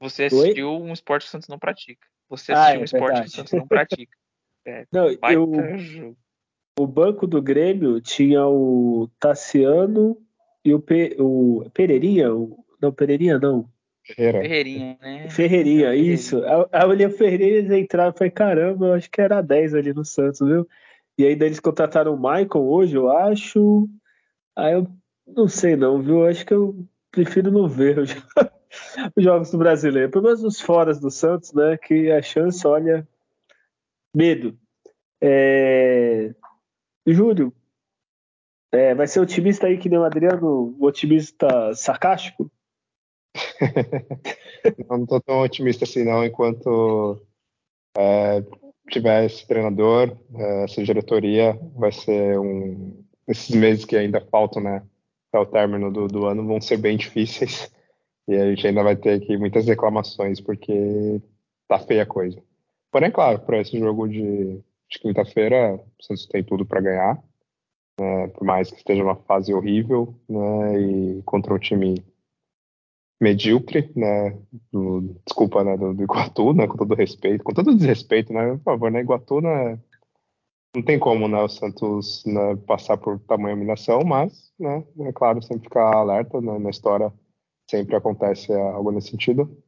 Você 0.00 0.24
assistiu 0.24 0.70
Oi? 0.70 0.80
um 0.80 0.92
esporte 0.92 1.24
que 1.24 1.28
o 1.28 1.32
Santos 1.32 1.48
não 1.48 1.58
pratica. 1.58 2.06
Você 2.28 2.52
assistiu 2.52 2.72
ah, 2.72 2.76
é, 2.76 2.78
um 2.78 2.84
esporte 2.84 3.06
verdade. 3.06 3.22
que 3.22 3.32
o 3.32 3.36
Santos 3.36 3.52
não 3.52 3.66
pratica. 3.66 4.16
É, 4.66 4.84
não, 4.92 5.08
eu, 5.30 5.50
o 6.78 6.86
banco 6.86 7.26
do 7.26 7.40
Grêmio 7.40 8.02
tinha 8.02 8.46
o 8.46 9.08
Tassiano 9.18 10.14
e 10.62 10.74
o, 10.74 10.78
Pe, 10.78 11.16
o 11.18 11.70
Pereirinha, 11.72 12.34
o, 12.34 12.62
não, 12.80 12.92
Pereirinha 12.92 13.38
não. 13.38 13.66
Ferreira. 14.14 14.40
Ferreirinha, 14.40 14.98
né? 15.00 15.30
Ferreirinha, 15.30 15.94
isso. 15.94 16.42
A, 16.44 16.80
a 16.80 16.86
William 16.86 17.10
Ferreira 17.10 17.78
entraram 17.78 18.12
e 18.14 18.18
falei, 18.18 18.30
caramba, 18.30 18.86
eu 18.86 18.92
acho 18.94 19.10
que 19.10 19.20
era 19.20 19.42
10 19.42 19.74
ali 19.74 19.92
no 19.92 20.04
Santos, 20.04 20.40
viu? 20.40 20.66
E 21.18 21.26
ainda 21.26 21.44
eles 21.44 21.60
contrataram 21.60 22.14
o 22.14 22.16
Michael 22.16 22.64
hoje, 22.64 22.96
eu 22.96 23.10
acho. 23.10 23.88
Aí 24.56 24.72
eu 24.72 24.86
não 25.26 25.46
sei 25.46 25.76
não, 25.76 26.00
viu? 26.00 26.20
Eu 26.20 26.26
acho 26.26 26.46
que 26.46 26.54
eu 26.54 26.86
prefiro 27.10 27.50
não 27.50 27.68
ver 27.68 27.98
os 27.98 28.10
jogos 29.16 29.50
do 29.50 29.58
brasileiro. 29.58 30.10
Pelo 30.10 30.24
menos 30.24 30.42
os 30.42 30.60
foras 30.60 30.98
do 30.98 31.10
Santos, 31.10 31.52
né? 31.52 31.76
Que 31.76 32.10
a 32.10 32.22
chance, 32.22 32.66
olha, 32.66 33.06
medo. 34.14 34.58
É... 35.20 36.34
Júlio, 37.06 37.52
é, 38.72 38.94
vai 38.94 39.06
ser 39.06 39.20
otimista 39.20 39.66
aí 39.66 39.78
que 39.78 39.88
nem 39.88 39.98
o 39.98 40.04
Adriano, 40.04 40.76
o 40.78 40.86
otimista 40.86 41.74
sarcástico? 41.74 42.50
não, 44.88 45.06
tô 45.06 45.20
tão 45.20 45.40
otimista 45.40 45.84
assim 45.84 46.04
não, 46.04 46.24
enquanto 46.24 47.20
é, 47.96 48.42
tiver 48.90 49.26
esse 49.26 49.46
treinador, 49.46 50.16
é, 50.34 50.64
essa 50.64 50.82
diretoria, 50.82 51.58
vai 51.76 51.92
ser 51.92 52.38
um... 52.38 53.04
Esses 53.26 53.54
meses 53.54 53.84
que 53.84 53.94
ainda 53.94 54.22
faltam, 54.30 54.62
né, 54.62 54.82
até 55.28 55.38
o 55.38 55.46
término 55.46 55.92
do, 55.92 56.08
do 56.08 56.24
ano, 56.24 56.46
vão 56.46 56.60
ser 56.60 56.78
bem 56.78 56.96
difíceis. 56.96 57.70
E 58.26 58.34
a 58.34 58.48
gente 58.50 58.66
ainda 58.66 58.82
vai 58.82 58.96
ter 58.96 59.14
aqui 59.22 59.36
muitas 59.36 59.66
reclamações, 59.66 60.40
porque 60.40 61.20
tá 61.66 61.78
feia 61.78 62.02
a 62.02 62.06
coisa. 62.06 62.42
Porém, 62.90 63.10
claro, 63.10 63.40
para 63.40 63.60
esse 63.60 63.78
jogo 63.78 64.08
de, 64.08 64.56
de 64.90 64.98
quinta-feira, 65.00 65.74
o 65.74 66.02
Santos 66.02 66.26
tem 66.26 66.42
tudo 66.42 66.64
para 66.64 66.80
ganhar, 66.80 67.22
né, 68.00 68.28
por 68.28 68.44
mais 68.44 68.70
que 68.70 68.78
esteja 68.78 69.02
uma 69.02 69.16
fase 69.16 69.52
horrível, 69.52 70.14
né, 70.28 70.80
e 70.80 71.22
contra 71.24 71.52
um 71.52 71.58
time 71.58 72.02
medíocre, 73.20 73.90
né, 73.96 74.38
do, 74.72 75.20
desculpa, 75.26 75.64
né, 75.64 75.76
do, 75.76 75.92
do, 75.94 76.02
Iguatu, 76.02 76.52
né, 76.52 76.66
com 76.66 76.76
todo 76.76 76.94
respeito, 76.94 77.42
com 77.42 77.52
todo 77.52 77.74
desrespeito, 77.74 78.32
né, 78.32 78.52
por 78.56 78.62
favor, 78.62 78.90
né, 78.90 79.00
Iguatu, 79.00 79.40
né, 79.40 79.78
não 80.74 80.82
tem 80.82 80.98
como, 80.98 81.26
né, 81.26 81.42
o 81.42 81.48
Santos 81.48 82.24
né, 82.24 82.56
passar 82.66 82.96
por 82.96 83.18
tamanha 83.20 83.56
humilhação, 83.56 84.02
mas, 84.04 84.52
né, 84.58 84.84
é 85.00 85.12
claro, 85.12 85.42
sempre 85.42 85.64
ficar 85.64 85.94
alerta, 85.94 86.40
né, 86.40 86.58
na 86.58 86.70
história 86.70 87.12
sempre 87.68 87.94
acontece 87.94 88.52
algo 88.52 88.90
nesse 88.90 89.10
sentido. 89.10 89.62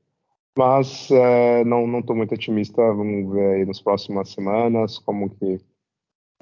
Mas 0.56 1.10
é, 1.10 1.64
não 1.64 2.00
estou 2.00 2.16
muito 2.16 2.34
otimista. 2.34 2.82
Vamos 2.82 3.32
ver 3.32 3.54
aí 3.56 3.64
nas 3.64 3.80
próximas 3.80 4.30
semanas 4.30 4.98
como 4.98 5.30
que 5.30 5.60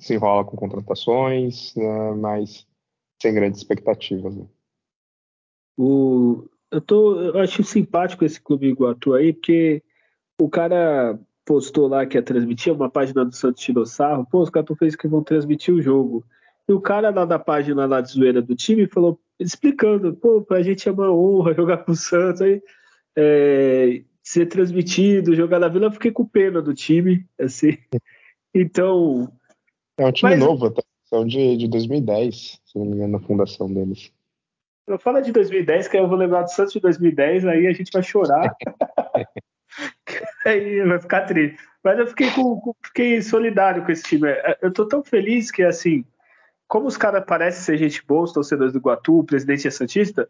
se 0.00 0.14
enrola 0.14 0.44
com 0.44 0.56
contratações, 0.56 1.74
né, 1.74 2.12
mas 2.12 2.66
sem 3.20 3.34
grandes 3.34 3.60
expectativas. 3.60 4.36
Né. 4.36 4.46
O, 5.76 6.48
eu, 6.70 6.80
tô, 6.80 7.20
eu 7.20 7.38
acho 7.40 7.62
simpático 7.64 8.24
esse 8.24 8.40
Clube 8.40 8.68
Iguatu 8.68 9.14
aí, 9.14 9.32
porque 9.32 9.82
o 10.40 10.48
cara 10.48 11.18
postou 11.44 11.88
lá 11.88 12.04
que 12.04 12.16
ia 12.16 12.22
transmitir 12.22 12.72
uma 12.72 12.90
página 12.90 13.24
do 13.24 13.34
Santos 13.34 13.62
Tirosarro, 13.62 14.26
pô, 14.30 14.42
os 14.42 14.50
caras 14.50 14.76
fez 14.78 14.94
que 14.94 15.08
vão 15.08 15.22
transmitir 15.22 15.74
o 15.74 15.80
jogo. 15.80 16.24
E 16.68 16.72
o 16.72 16.80
cara 16.80 17.08
lá 17.08 17.24
da 17.24 17.38
página 17.38 17.86
lá 17.86 18.00
de 18.00 18.12
zoeira 18.12 18.42
do 18.42 18.54
time 18.54 18.86
falou, 18.86 19.18
explicando, 19.40 20.12
pô, 20.14 20.42
pra 20.42 20.62
gente 20.62 20.88
é 20.88 20.92
uma 20.92 21.10
honra 21.10 21.54
jogar 21.54 21.78
com 21.78 21.92
o 21.92 21.96
Santos. 21.96 22.42
Aí 22.42 22.62
é, 23.16 24.02
ser 24.22 24.46
transmitido, 24.46 25.34
jogar 25.34 25.58
na 25.58 25.68
Vila, 25.68 25.86
eu 25.86 25.92
fiquei 25.92 26.10
com 26.10 26.26
pena 26.26 26.60
do 26.60 26.74
time, 26.74 27.26
assim. 27.40 27.78
Então. 28.54 29.32
É 29.96 30.06
um 30.06 30.12
time 30.12 30.32
mas, 30.32 30.40
novo, 30.40 30.70
tá? 30.70 30.82
São 31.06 31.26
de, 31.26 31.56
de 31.56 31.66
2010, 31.68 32.60
se 32.64 32.78
não 32.78 32.84
me 32.84 32.96
engano, 32.96 33.12
na 33.12 33.20
fundação 33.20 33.72
deles. 33.72 34.12
Eu 34.88 34.98
falo 34.98 35.20
de 35.20 35.30
2010, 35.32 35.86
que 35.86 35.98
eu 35.98 36.08
vou 36.08 36.16
lembrar 36.16 36.42
do 36.42 36.50
Santos 36.50 36.72
de 36.72 36.80
2010, 36.80 37.44
aí 37.44 37.66
a 37.66 37.72
gente 37.72 37.92
vai 37.92 38.02
chorar. 38.02 38.56
aí 40.46 40.82
vai 40.82 40.98
ficar 40.98 41.26
triste. 41.26 41.58
Mas 41.84 41.98
eu 41.98 42.06
fiquei, 42.06 42.30
com, 42.30 42.74
fiquei 42.82 43.20
solidário 43.20 43.84
com 43.84 43.92
esse 43.92 44.02
time. 44.02 44.28
Eu 44.62 44.72
tô 44.72 44.88
tão 44.88 45.04
feliz 45.04 45.50
que, 45.50 45.62
assim, 45.62 46.04
como 46.66 46.86
os 46.86 46.96
caras 46.96 47.24
parecem 47.24 47.62
ser 47.62 47.76
gente 47.76 48.04
boa, 48.04 48.24
os 48.24 48.32
torcedores 48.32 48.72
do 48.72 48.80
Guatu, 48.80 49.18
o 49.18 49.24
presidente 49.24 49.68
é 49.68 49.70
Santista, 49.70 50.28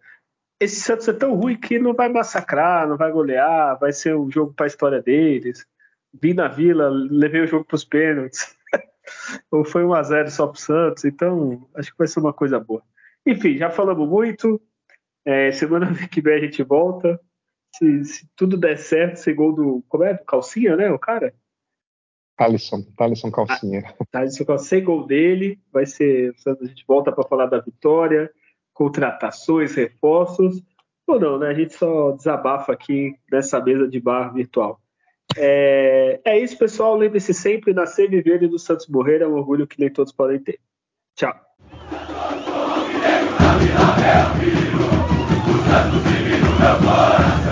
esse 0.60 0.80
Santos 0.80 1.06
é 1.06 1.12
tão 1.12 1.34
ruim 1.34 1.56
que 1.56 1.78
não 1.78 1.94
vai 1.94 2.08
massacrar, 2.08 2.88
não 2.88 2.96
vai 2.96 3.12
golear, 3.12 3.78
vai 3.78 3.92
ser 3.92 4.16
um 4.16 4.30
jogo 4.30 4.52
para 4.52 4.66
a 4.66 4.68
história 4.68 5.00
deles. 5.00 5.64
Vim 6.20 6.34
na 6.34 6.48
Vila, 6.48 6.88
levei 6.88 7.42
o 7.42 7.46
jogo 7.46 7.64
para 7.64 7.76
os 7.76 7.84
pênaltis. 7.84 8.56
Ou 9.52 9.64
foi 9.64 9.84
1 9.84 9.94
a 9.94 10.02
0 10.02 10.30
só 10.30 10.46
para 10.48 10.56
o 10.56 10.60
Santos, 10.60 11.04
então 11.04 11.68
acho 11.76 11.92
que 11.92 11.98
vai 11.98 12.08
ser 12.08 12.18
uma 12.18 12.32
coisa 12.32 12.58
boa. 12.58 12.82
Enfim, 13.28 13.56
já 13.56 13.70
falamos 13.70 14.08
muito. 14.08 14.60
É, 15.24 15.52
semana 15.52 15.86
que 16.08 16.20
vem 16.20 16.34
a 16.34 16.40
gente 16.40 16.62
volta. 16.62 17.20
Se, 17.76 18.04
se, 18.04 18.28
tudo 18.34 18.56
der 18.56 18.78
certo, 18.78 19.16
ser 19.16 19.34
gol 19.34 19.54
do. 19.54 19.84
Como 19.88 20.04
é? 20.04 20.16
Calcinha, 20.26 20.76
né? 20.76 20.90
O 20.90 20.98
cara? 20.98 21.34
Alisson, 22.38 22.86
Alisson 22.98 23.30
Calcinha. 23.30 23.84
Ah, 24.00 24.06
Calcinha, 24.10 24.58
sem 24.58 24.82
gol 24.82 25.06
dele. 25.06 25.60
Vai 25.72 25.86
ser. 25.86 26.34
A 26.46 26.64
gente 26.64 26.84
volta 26.86 27.12
para 27.12 27.28
falar 27.28 27.46
da 27.46 27.60
vitória 27.60 28.32
contratações, 28.78 29.74
reforços, 29.74 30.62
ou 31.04 31.18
não, 31.18 31.36
né? 31.36 31.48
A 31.48 31.54
gente 31.54 31.74
só 31.74 32.12
desabafa 32.12 32.72
aqui 32.72 33.12
nessa 33.30 33.60
mesa 33.60 33.88
de 33.88 33.98
bar 33.98 34.32
virtual. 34.32 34.80
É, 35.36 36.20
é 36.24 36.38
isso, 36.38 36.56
pessoal. 36.56 36.96
Lembre-se 36.96 37.34
sempre, 37.34 37.74
nascer, 37.74 38.08
viver 38.08 38.40
e 38.40 38.46
do 38.46 38.56
Santos 38.56 38.86
morrer 38.86 39.20
é 39.20 39.26
um 39.26 39.34
orgulho 39.34 39.66
que 39.66 39.80
nem 39.80 39.90
todos 39.92 40.12
podem 40.12 40.38
ter. 40.38 40.60
Tchau 41.16 41.47
é 44.08 44.12
amigo, 44.22 44.84
o 45.46 45.70
santo 45.70 46.08
divino. 46.08 47.47